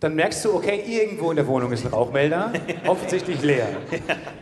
dann 0.00 0.14
merkst 0.14 0.44
du, 0.44 0.54
okay, 0.54 0.82
irgendwo 0.86 1.30
in 1.30 1.36
der 1.36 1.46
Wohnung 1.46 1.72
ist 1.72 1.84
ein 1.86 1.92
Rauchmelder, 1.92 2.52
offensichtlich 2.86 3.40
leer. 3.42 3.68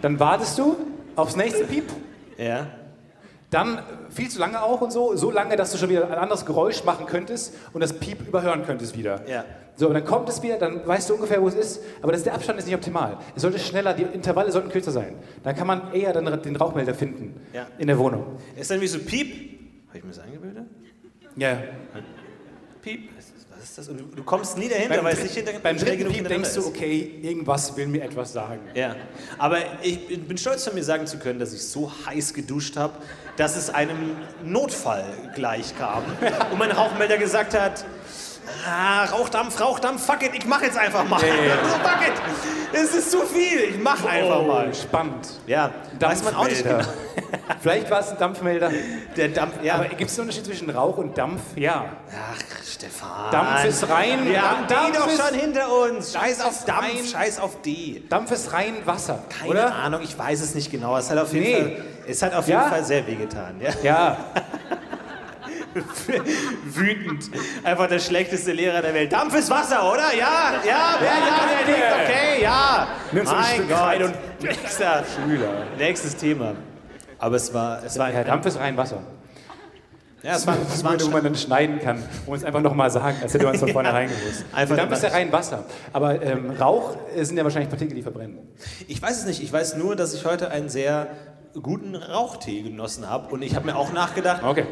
Dann 0.01 0.19
wartest 0.19 0.59
du 0.59 0.77
aufs 1.15 1.37
nächste 1.37 1.65
Piep, 1.65 1.85
Ja. 2.39 2.67
dann 3.51 3.81
viel 4.15 4.29
zu 4.29 4.39
lange 4.39 4.63
auch 4.63 4.81
und 4.81 4.91
so, 4.93 5.17
so 5.17 5.31
lange, 5.31 5.57
dass 5.57 5.73
du 5.73 5.79
schon 5.79 5.89
wieder 5.89 6.07
ein 6.07 6.19
anderes 6.19 6.45
Geräusch 6.45 6.85
machen 6.85 7.07
könntest 7.07 7.55
und 7.73 7.81
das 7.81 7.93
Piep 7.95 8.27
überhören 8.27 8.65
könntest 8.65 8.97
wieder. 8.97 9.23
Ja. 9.29 9.45
So, 9.75 9.89
und 9.89 9.95
dann 9.95 10.05
kommt 10.05 10.29
es 10.29 10.43
wieder, 10.43 10.59
dann 10.59 10.87
weißt 10.87 11.09
du 11.09 11.15
ungefähr, 11.15 11.41
wo 11.41 11.49
es 11.49 11.55
ist, 11.55 11.83
aber 12.03 12.13
das, 12.13 12.23
der 12.25 12.35
Abstand 12.35 12.59
ist 12.59 12.67
nicht 12.67 12.75
optimal. 12.75 13.17
Es 13.35 13.43
sollte 13.43 13.59
schneller, 13.59 13.95
die 13.95 14.03
Intervalle 14.03 14.53
sollten 14.53 14.69
kürzer 14.69 14.91
sein. 14.93 15.15
Dann 15.43 15.57
kann 15.57 15.67
man 15.67 15.93
eher 15.95 16.13
dann 16.13 16.43
den 16.43 16.57
Rauchmelder 16.57 16.95
finden 16.95 17.41
Ja. 17.55 17.67
in 17.79 17.87
der 17.87 17.99
Wohnung. 17.99 18.37
Ist 18.55 18.71
dann 18.71 18.81
wie 18.81 18.87
so 18.87 18.99
Piep. 18.99 19.59
Habe 19.89 19.99
ich 19.99 20.05
mir 20.05 20.11
das 20.11 20.19
eingebildet? 20.21 20.65
Ja. 21.37 21.59
Piep. 22.83 23.09
Was 23.63 23.69
ist- 23.69 23.79
das? 23.79 23.89
Und 23.89 23.99
du, 24.01 24.05
du 24.17 24.25
kommst 24.25 24.59
nie 24.59 24.69
dahinter, 24.69 24.97
Beim, 24.97 25.05
weil 25.05 25.15
es 25.15 25.23
nicht 25.23 25.35
hinter, 25.35 25.53
beim 25.61 25.79
dritten 25.79 26.09
Piep 26.13 26.27
denkst 26.27 26.55
du, 26.55 26.67
okay, 26.67 27.21
irgendwas 27.23 27.77
will 27.77 27.87
mir 27.87 28.03
etwas 28.03 28.33
sagen. 28.33 28.59
Ja. 28.75 28.97
Aber 29.39 29.59
ich 29.83 30.09
bin 30.09 30.23
bin 30.27 30.37
stolz 30.37 30.65
von 30.65 30.75
mir 30.75 30.83
sagen 30.83 31.07
zu 31.07 31.19
können, 31.19 31.39
dass 31.39 31.53
ich 31.53 31.63
so 31.63 31.93
heiß 32.07 32.35
geduscht 32.35 32.77
habe, 32.77 32.95
dass 33.37 33.57
es 33.57 33.71
einem 33.71 34.17
Notfall 34.45 35.05
gleich 35.37 35.77
kam. 35.79 36.03
Und 36.51 36.59
mein 36.59 36.73
Rauchmelder 36.73 37.19
gesagt 37.19 37.55
hat, 37.55 37.85
ah, 38.69 39.05
Rauchdampf, 39.07 39.61
Rauchdampf, 39.61 40.05
fuck 40.05 40.23
it, 40.23 40.31
ich 40.35 40.47
mach 40.47 40.63
jetzt 40.63 40.79
einfach 40.79 41.07
mal. 41.09 41.21
Ja. 41.21 41.27
So, 41.63 41.77
fuck 41.79 42.07
it, 42.07 42.13
es 42.75 42.95
ist 42.95 43.11
zu 43.11 43.21
viel, 43.27 43.61
ich 43.71 43.79
mach 43.79 44.03
einfach 44.05 44.47
mal. 44.47 44.69
Oh, 44.71 44.75
spannend. 44.75 45.29
Ja, 45.47 45.71
weiß 46.01 46.25
man 46.25 46.35
auch 46.37 46.49
nicht 46.49 46.63
genau. 46.65 46.79
Vielleicht 47.61 47.91
war 47.91 48.01
es 48.01 48.09
ein 48.09 48.19
Dampfmelder. 48.19 48.71
Der 49.17 49.29
Dampf, 49.29 49.63
ja. 49.63 49.75
Aber 49.75 49.85
gibt 49.85 50.11
es 50.11 50.19
einen 50.19 50.29
Unterschied 50.29 50.47
zwischen 50.47 50.71
Rauch 50.71 50.97
und 50.97 51.17
Dampf? 51.17 51.41
Ja. 51.57 51.85
Ach, 52.11 52.41
Stefan. 52.67 53.31
Dampf 53.31 53.65
ist 53.67 53.89
rein. 53.89 54.25
Wir 54.27 54.43
haben 54.43 54.67
Dampf 54.67 54.87
die 54.87 54.93
doch 54.99 55.07
ist- 55.07 55.21
schon 55.23 55.39
hinter 55.39 55.71
uns. 55.73 56.13
Scheiß 56.13 56.41
auf 56.41 56.65
Dampf, 56.65 56.83
rein. 56.83 57.05
scheiß 57.05 57.39
auf 57.41 57.61
die. 57.63 58.05
Dampf 58.09 58.31
ist 58.33 58.53
rein 58.53 58.75
Wasser, 58.85 59.23
Keine 59.39 59.51
oder? 59.51 59.75
Ahnung, 59.75 60.01
ich 60.03 60.19
weiß 60.19 60.41
es 60.41 60.55
nicht 60.55 60.71
genau. 60.71 60.97
Es 60.97 61.11
hat 61.11 61.19
auf 61.19 61.33
jeden, 61.33 61.45
Nee. 61.45 61.75
Fall, 61.77 61.85
es 62.09 62.23
hat 62.23 62.35
auf 62.35 62.49
jeden 62.49 62.61
Ja? 62.61 62.69
Fall 62.69 62.85
sehr 62.85 63.07
wehgetan. 63.07 63.61
Ja? 63.61 63.71
Ja. 63.83 64.17
Wütend. 66.65 67.31
Einfach 67.65 67.89
der 67.89 67.99
schlechteste 67.99 68.53
Lehrer 68.53 68.83
der 68.83 68.95
Welt. 68.95 69.13
Dampf 69.13 69.35
ist 69.37 69.51
Wasser, 69.51 69.91
oder? 69.91 70.15
Ja, 70.15 70.55
ja, 70.65 70.69
ja, 70.69 71.05
ja, 71.05 71.67
der 71.67 71.75
nickt, 71.75 71.87
okay, 72.05 72.43
ja. 72.43 72.89
Nimm 73.13 73.27
ein 73.29 73.35
mein 73.35 73.69
Gott. 73.69 74.03
Und- 74.09 74.43
Nächster, 74.43 75.05
Schüler. 75.15 75.67
nächstes 75.79 76.17
Thema. 76.17 76.55
Aber 77.19 77.37
es 77.37 77.55
war, 77.55 77.83
es 77.85 77.97
war, 77.99 78.13
Ja, 78.13 78.25
Dampf 78.25 78.45
ist 78.47 78.59
rein 78.59 78.77
Wasser. 78.77 79.01
ja, 80.23 80.35
es 80.35 80.45
war, 80.47 80.57
es 80.61 80.69
Das 80.69 80.85
war 80.85 80.93
ein 80.93 81.01
wo 81.01 81.09
man 81.11 81.23
dann 81.23 81.35
schneiden 81.37 81.79
kann 81.81 82.03
und 82.27 82.37
es 82.37 82.43
einfach 82.45 82.61
nochmal 82.61 82.91
sagen, 82.91 83.17
als 83.23 83.33
hätte 83.33 83.45
man 83.45 83.55
es 83.55 83.61
von 83.61 83.69
vornherein 83.73 84.09
gewusst. 84.09 84.45
Einfach 84.53 84.77
Dampf 84.77 84.93
ist 84.95 85.03
ja 85.05 85.11
rein 85.11 85.31
Wasser. 85.31 85.65
Aber 85.93 86.21
ähm, 86.21 86.51
Rauch 86.51 86.97
äh, 87.15 87.23
sind 87.25 87.37
ja 87.37 87.45
wahrscheinlich 87.45 87.69
Partikel, 87.71 87.95
die 87.95 88.03
verbrennen. 88.03 88.39
Ich 88.89 89.01
weiß 89.01 89.21
es 89.21 89.27
nicht. 89.27 89.41
Ich 89.43 89.53
weiß 89.53 89.77
nur, 89.77 89.95
dass 89.95 90.13
ich 90.15 90.25
heute 90.25 90.51
einen 90.51 90.69
sehr 90.69 91.07
guten 91.61 91.95
Rauchtee 91.95 92.63
genossen 92.63 93.09
habe. 93.09 93.33
Und 93.33 93.43
ich 93.43 93.55
habe 93.55 93.67
mir 93.67 93.77
auch 93.77 93.93
nachgedacht, 93.93 94.43
Okay. 94.43 94.65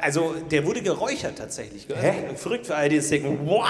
also 0.00 0.34
der 0.50 0.64
wurde 0.66 0.82
geräuchert 0.82 1.36
tatsächlich. 1.38 1.86
Hä? 1.94 2.34
Verrückt 2.36 2.66
für 2.66 2.74
alle, 2.76 2.88
die 2.88 2.96
jetzt 2.96 3.10
denken, 3.10 3.46
what? 3.46 3.66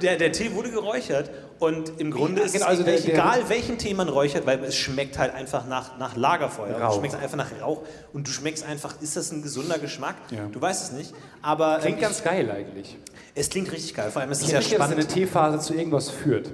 Der, 0.00 0.16
der 0.16 0.32
Tee 0.32 0.54
wurde 0.54 0.70
geräuchert 0.70 1.30
und 1.58 2.00
im 2.00 2.10
Grunde 2.12 2.40
Ja, 2.40 2.46
ist 2.46 2.52
genau, 2.54 2.64
es 2.66 2.70
also 2.70 2.82
der- 2.82 2.98
der- 2.98 3.12
egal, 3.12 3.48
welchen 3.48 3.76
Tee 3.76 3.92
man 3.92 4.08
räuchert, 4.08 4.46
weil 4.46 4.62
es 4.64 4.74
schmeckt 4.74 5.18
halt 5.18 5.34
einfach 5.34 5.66
nach, 5.66 5.98
nach 5.98 6.16
Lagerfeuer. 6.16 6.80
Rauch. 6.80 6.92
Es 6.92 6.96
schmeckt 6.98 7.14
einfach 7.16 7.36
nach 7.36 7.50
Rauch 7.60 7.82
und 8.14 8.26
du 8.26 8.30
schmeckst 8.30 8.64
einfach, 8.64 8.94
ist 9.02 9.16
das 9.16 9.30
ein 9.32 9.42
gesunder 9.42 9.78
Geschmack? 9.78 10.14
Ja. 10.30 10.46
Du 10.50 10.60
weißt 10.62 10.84
es 10.84 10.92
nicht, 10.96 11.12
aber 11.42 11.78
Klingt 11.80 11.96
ähm, 11.98 12.02
ganz 12.04 12.22
geil 12.24 12.50
eigentlich. 12.50 12.96
ich, 12.96 13.12
es 13.34 13.50
klingt 13.50 13.70
richtig 13.70 13.94
geil. 13.94 14.10
Vor 14.10 14.22
allem 14.22 14.30
ist 14.30 14.42
es 14.42 14.50
ja 14.50 14.60
denke, 14.60 14.76
dass 14.76 14.86
eine 14.86 15.02
spannend. 15.02 15.08
Teephase 15.12 15.58
zu 15.58 15.74
irgendwas 15.74 16.08
führt. 16.08 16.50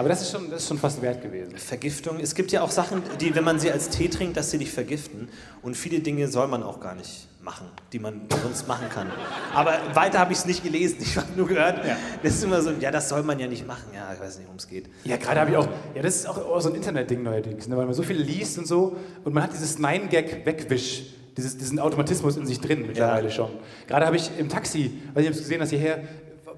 Aber 0.00 0.08
das 0.08 0.22
ist 0.22 0.30
schon, 0.32 0.48
das 0.50 0.62
ist 0.62 0.68
schon 0.68 0.78
fast 0.78 1.02
wert 1.02 1.20
gewesen. 1.20 1.58
Vergiftung. 1.58 2.20
Es 2.20 2.34
gibt 2.34 2.52
ja 2.52 2.62
auch 2.62 2.70
Sachen, 2.70 3.02
die, 3.20 3.34
wenn 3.34 3.44
man 3.44 3.60
sie 3.60 3.70
als 3.70 3.90
Tee 3.90 4.08
trinkt, 4.08 4.34
dass 4.38 4.50
sie 4.50 4.56
dich 4.56 4.70
vergiften. 4.72 5.28
Und 5.60 5.76
viele 5.76 6.00
Dinge 6.00 6.26
soll 6.28 6.48
man 6.48 6.62
auch 6.62 6.80
gar 6.80 6.94
nicht 6.94 7.28
machen, 7.42 7.66
die 7.92 7.98
man 7.98 8.22
sonst 8.42 8.66
machen 8.66 8.86
kann. 8.88 9.08
Aber 9.54 9.74
weiter 9.92 10.18
habe 10.18 10.32
ich 10.32 10.38
es 10.38 10.46
nicht 10.46 10.62
gelesen. 10.64 10.96
Ich 11.02 11.18
habe 11.18 11.28
nur 11.36 11.46
gehört, 11.46 11.80
das 12.22 12.34
ist 12.34 12.44
immer 12.44 12.62
so, 12.62 12.70
ja, 12.80 12.90
das 12.90 13.10
soll 13.10 13.22
man 13.24 13.38
ja 13.38 13.46
nicht 13.46 13.66
machen. 13.66 13.90
Ja, 13.94 14.10
ich 14.14 14.20
weiß 14.20 14.38
nicht, 14.38 14.46
worum 14.46 14.56
es 14.56 14.66
geht. 14.68 14.88
Ja, 15.04 15.18
gerade 15.18 15.40
habe 15.40 15.50
ich 15.50 15.56
auch, 15.58 15.68
ja, 15.94 16.00
das 16.00 16.16
ist 16.16 16.26
auch, 16.26 16.60
so 16.62 16.70
ein 16.70 16.76
Internetding 16.76 17.22
neuerdings, 17.22 17.68
ne, 17.68 17.76
weil 17.76 17.84
man 17.84 17.92
so 17.94 18.02
viel 18.02 18.16
liest 18.16 18.56
und 18.56 18.66
so 18.66 18.96
und 19.22 19.34
man 19.34 19.42
hat 19.42 19.52
dieses 19.52 19.78
Nein-Gag-Wegwisch, 19.78 21.02
dieses, 21.36 21.58
diesen 21.58 21.78
Automatismus 21.78 22.38
in 22.38 22.46
sich 22.46 22.58
drin 22.58 22.86
mittlerweile 22.86 23.28
Ja. 23.28 23.34
schon. 23.34 23.50
Gerade 23.86 24.06
habe 24.06 24.16
ich 24.16 24.30
im 24.38 24.48
Taxi, 24.48 25.00
weiß 25.12 25.22
ich, 25.22 25.26
habe 25.26 25.34
es 25.36 25.38
gesehen, 25.42 25.60
dass 25.60 25.68
hierher 25.70 26.02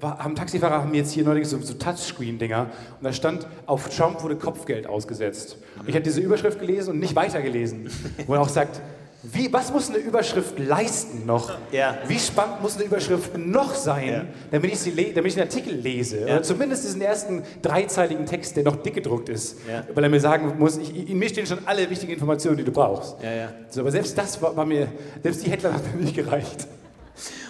haben 0.03 0.35
Taxifahrer 0.35 0.81
haben 0.81 0.93
jetzt 0.93 1.11
hier 1.11 1.23
neulich 1.23 1.47
so, 1.47 1.59
so 1.59 1.73
Touchscreen-Dinger 1.73 2.67
und 2.99 3.03
da 3.03 3.13
stand, 3.13 3.47
auf 3.65 3.89
Trump 3.89 4.21
wurde 4.23 4.35
Kopfgeld 4.35 4.87
ausgesetzt. 4.87 5.57
Und 5.79 5.89
ich 5.89 5.95
habe 5.95 6.03
diese 6.03 6.21
Überschrift 6.21 6.59
gelesen 6.59 6.91
und 6.91 6.99
nicht 6.99 7.15
weitergelesen, 7.15 7.89
wo 8.27 8.33
er 8.35 8.41
auch 8.41 8.49
sagt, 8.49 8.81
wie, 9.25 9.53
was 9.53 9.71
muss 9.71 9.87
eine 9.87 9.99
Überschrift 9.99 10.59
leisten 10.59 11.25
noch? 11.25 11.57
Ja. 11.71 11.97
Wie 12.09 12.19
spannend 12.19 12.61
muss 12.61 12.75
eine 12.75 12.83
Überschrift 12.83 13.37
noch 13.37 13.73
sein, 13.73 14.09
Ja. 14.09 14.25
damit, 14.51 14.73
ich 14.73 14.79
sie 14.79 14.91
damit 14.91 15.27
ich 15.27 15.35
den 15.35 15.43
Artikel 15.43 15.75
lese? 15.75 16.19
Ja. 16.19 16.25
Oder 16.25 16.43
zumindest 16.43 16.83
diesen 16.83 17.01
ersten 17.01 17.41
dreizeiligen 17.61 18.25
Text, 18.25 18.57
der 18.57 18.65
noch 18.65 18.75
dick 18.75 18.95
gedruckt 18.95 19.29
ist. 19.29 19.59
Weil 19.93 20.03
er 20.03 20.09
mir 20.09 20.19
sagen 20.19 20.55
muss, 20.59 20.75
ich, 20.77 21.09
in 21.09 21.17
mir 21.17 21.29
stehen 21.29 21.45
schon 21.45 21.59
alle 21.65 21.89
wichtigen 21.89 22.11
Informationen, 22.11 22.57
die 22.57 22.65
du 22.65 22.71
brauchst. 22.73 23.15
So, 23.69 23.79
aber 23.79 23.91
selbst 23.91 24.17
das 24.17 24.41
war, 24.41 24.57
war 24.57 24.65
mir, 24.65 24.89
selbst 25.23 25.45
die 25.45 25.49
Headline 25.49 25.73
hat 25.75 25.95
mir 25.95 26.01
nicht 26.03 26.15
gereicht. 26.17 26.67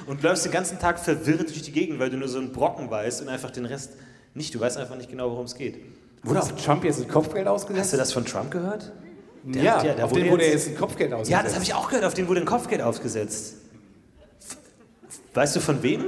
Und 0.08 0.24
du 0.24 0.28
läufst 0.28 0.46
den 0.46 0.52
ganzen 0.52 0.80
Tag 0.80 1.00
verwirrt 1.00 1.50
durch 1.50 1.62
die 1.62 1.72
Gegend, 1.72 2.00
weil 2.00 2.10
du 2.10 2.18
nur 2.18 2.28
so 2.28 2.38
einen 2.38 2.52
Brocken 2.52 2.90
weißt 2.92 3.22
und 3.22 3.30
einfach 3.30 3.52
den 3.52 3.66
Rest 3.66 3.92
nicht. 4.34 4.54
Du 4.54 4.60
weißt 4.60 4.78
einfach 4.78 4.96
nicht 4.98 5.10
genau, 5.10 5.30
worum 5.32 5.46
es 5.46 5.56
geht. 5.56 5.78
Wurde 6.24 6.42
auf 6.42 6.56
Trump 6.56 6.84
jetzt 6.84 7.02
ein 7.02 7.08
Kopfgeld 7.08 7.48
ausgesetzt? 7.48 7.86
Hast 7.86 7.94
du 7.94 7.98
das 7.98 8.14
von 8.14 8.26
Trump 8.26 8.52
gehört? 8.52 8.92
Der 9.44 9.62
ja, 9.64 9.84
ja- 9.84 10.04
auf 10.06 10.14
den 10.14 10.30
wurde 10.32 10.44
jetzt- 10.46 10.54
jetzt 10.54 10.68
ein 10.70 10.78
Kopfgeld 10.78 11.12
ausgesetzt. 11.12 11.32
Ja, 11.32 11.44
das 11.44 11.54
habe 11.54 11.64
ich 11.64 11.74
auch 11.74 11.90
gehört. 11.90 12.06
Auf 12.06 12.14
den 12.14 12.28
wurde 12.30 12.40
ein 12.42 12.46
Kopfgeld 12.46 12.82
aufgesetzt. 12.82 13.56
Weißt 15.34 15.56
du 15.56 15.60
von 15.60 15.82
wem? 15.84 16.06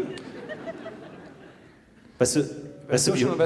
Weißt 2.18 2.36
du, 2.38 2.40
weißt 2.42 2.52
Weißt 2.88 3.08
du, 3.08 3.12
du 3.12 3.18
schon, 3.18 3.42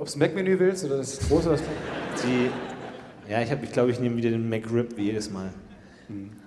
ob 0.00 0.12
du 0.12 0.18
Mac-Menü 0.18 0.58
willst 0.58 0.84
oder 0.84 0.98
das 0.98 1.18
große 1.18 1.56
die, 2.22 2.50
ja, 3.30 3.40
ich, 3.40 3.50
hab- 3.50 3.62
ich 3.64 3.72
glaube, 3.72 3.90
ich 3.90 3.98
nehme 3.98 4.16
wieder 4.16 4.30
den 4.30 4.48
McRib 4.48 4.96
wie 4.96 5.04
jedes 5.06 5.30
Mal. 5.30 5.50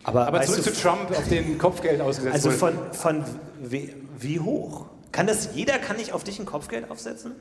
Aber, 0.04 0.28
Aber 0.28 0.42
zurück 0.42 0.64
du, 0.64 0.72
zu 0.74 0.82
Trump, 0.82 1.12
auf 1.12 1.28
den 1.28 1.58
Kopfgeld 1.58 2.00
ausgesetzt 2.02 2.34
also 2.36 2.52
von, 2.52 2.74
von 2.94 3.24
wie, 3.62 3.94
wie 4.20 4.40
hoch? 4.40 4.86
Kann 5.12 5.28
das 5.28 5.50
jeder, 5.56 5.80
kann 5.80 6.00
ich 6.00 6.14
auf 6.14 6.24
dich 6.24 6.40
ein 6.40 6.46
Kopfgeld 6.46 6.92
aufsetzen? 6.92 7.32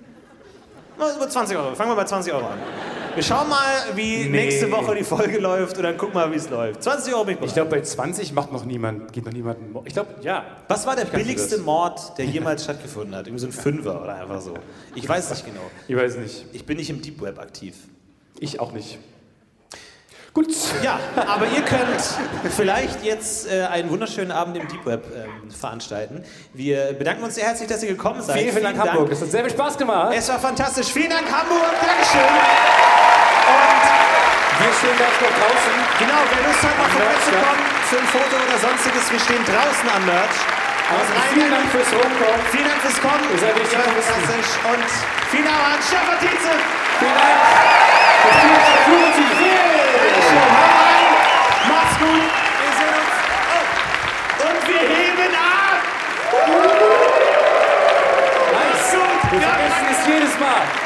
Na, 0.99 1.15
über 1.15 1.29
20 1.29 1.57
Euro. 1.59 1.75
Fangen 1.75 1.91
wir 1.91 1.97
bei 1.97 2.05
20 2.05 2.33
Euro 2.33 2.47
an. 2.47 2.59
Wir 3.15 3.23
schauen 3.23 3.49
mal, 3.51 3.67
wie 3.95 4.25
Nee. 4.25 4.29
nächste 4.45 4.71
Woche 4.71 4.95
die 4.95 5.05
Folge 5.05 5.39
läuft 5.39 5.77
und 5.77 5.83
dann 5.83 5.99
gucken 5.99 6.15
wir, 6.15 6.31
wie 6.33 6.37
es 6.37 6.49
läuft. 6.49 6.83
20 6.83 7.13
Euro 7.13 7.25
bin 7.25 7.35
ich 7.35 7.39
bereit. 7.41 7.49
Ich 7.49 7.55
glaube, 7.55 7.71
bei 7.71 7.81
20 7.83 8.33
macht 8.33 8.51
noch 8.53 8.65
niemand, 8.65 9.13
geht 9.13 9.27
noch 9.27 9.33
niemand. 9.33 9.59
Ich 9.85 9.93
glaube, 9.93 10.15
ja. 10.23 10.45
Was 10.69 10.87
war 10.87 10.97
der 10.97 11.05
billigste. 11.05 11.59
Mord, 11.59 12.17
der 12.17 12.25
jemals 12.27 12.65
stattgefunden 12.65 13.15
hat? 13.15 13.27
Irgendwie 13.27 13.41
so 13.43 13.47
ein 13.49 13.53
Fünfer 13.53 14.03
oder 14.03 14.15
einfach 14.15 14.41
so. 14.41 14.55
Ich 14.95 15.07
weiß 15.07 15.29
nicht 15.31 15.45
genau. 15.45 15.61
Ich 15.87 15.97
weiß 15.97 16.17
nicht. 16.17 16.47
Ich 16.55 16.65
bin 16.65 16.79
nicht 16.79 16.89
im 16.89 17.03
Deep 17.03 17.21
Web 17.21 17.39
aktiv. 17.39 17.77
Ich 18.39 18.61
auch 18.61 18.73
nicht. 18.73 18.99
Gut. 20.37 20.53
Ja, 20.83 21.01
aber 21.17 21.47
ihr 21.49 21.63
könnt 21.63 21.97
vielleicht 22.55 23.03
jetzt 23.03 23.49
äh, 23.51 23.65
einen 23.73 23.89
wunderschönen 23.89 24.31
Abend 24.31 24.59
im 24.59 24.69
Deep 24.69 24.85
Web 24.85 25.09
ähm, 25.09 25.51
veranstalten. 25.51 26.23
Wir 26.53 26.93
bedanken 26.93 27.25
uns 27.25 27.37
sehr 27.37 27.47
herzlich, 27.47 27.71
dass 27.71 27.83
ihr 27.83 27.89
gekommen 27.89 28.21
seid. 28.21 28.37
Vielen, 28.37 28.53
vielen 28.53 28.65
Dank, 28.65 28.77
Hamburg. 28.77 29.09
Das 29.09 29.23
hat 29.23 29.31
sehr 29.31 29.41
viel 29.41 29.57
Spaß 29.57 29.79
gemacht. 29.79 30.13
Es 30.15 30.29
war 30.29 30.39
fantastisch. 30.39 30.89
Vielen 30.93 31.09
Dank, 31.09 31.25
Hamburg. 31.25 31.73
Dankeschön. 31.81 32.21
Wir 34.61 34.73
stehen 34.77 34.97
gleich 35.01 35.17
noch 35.25 35.35
draußen. 35.41 35.75
Genau, 36.05 36.21
wer 36.29 36.41
Lust 36.45 36.63
hat, 36.69 36.77
mal 36.77 36.91
vorbeizukommen 36.93 37.65
für 37.89 37.97
ein 37.97 38.07
Foto 38.13 38.37
oder 38.37 38.59
sonstiges, 38.61 39.11
wir 39.11 39.21
stehen 39.21 39.45
draußen 39.47 39.89
am 39.89 40.05
Merch. 40.05 40.37
Also 40.93 41.13
vielen 41.33 41.51
Dank 41.51 41.65
fürs 41.73 41.89
Rumkommen. 41.97 42.45
Vielen 42.53 42.69
Dank 42.69 42.81
fürs 42.85 43.01
Kommen. 43.01 43.25
Ihr 43.33 43.41
seid 43.41 43.57
richtig 43.57 43.79
fantastisch. 43.81 44.53
Und 44.69 44.85
vielen 45.33 45.49
Dank 45.49 45.65
an 45.65 45.81
Stefan 45.81 46.19
Tietze. 46.21 46.53
Vielen 47.01 47.17
Dank. 47.17 47.41
Und 48.21 48.37
vielen 48.37 49.65
Dank 49.65 49.76
Macht's 51.97 52.05
gut. 52.05 52.23
Wir 52.61 52.73
sehen 52.79 52.95
uns. 52.95 53.15
Oh. 53.53 54.49
Und 54.49 54.69
wir 54.69 54.81
heben 54.81 55.35
ab. 55.35 55.81
Nice. 58.53 58.97
Wir 59.31 59.41
vergessen 59.41 59.87
es 59.91 60.07
jedes 60.07 60.39
Mal. 60.39 60.86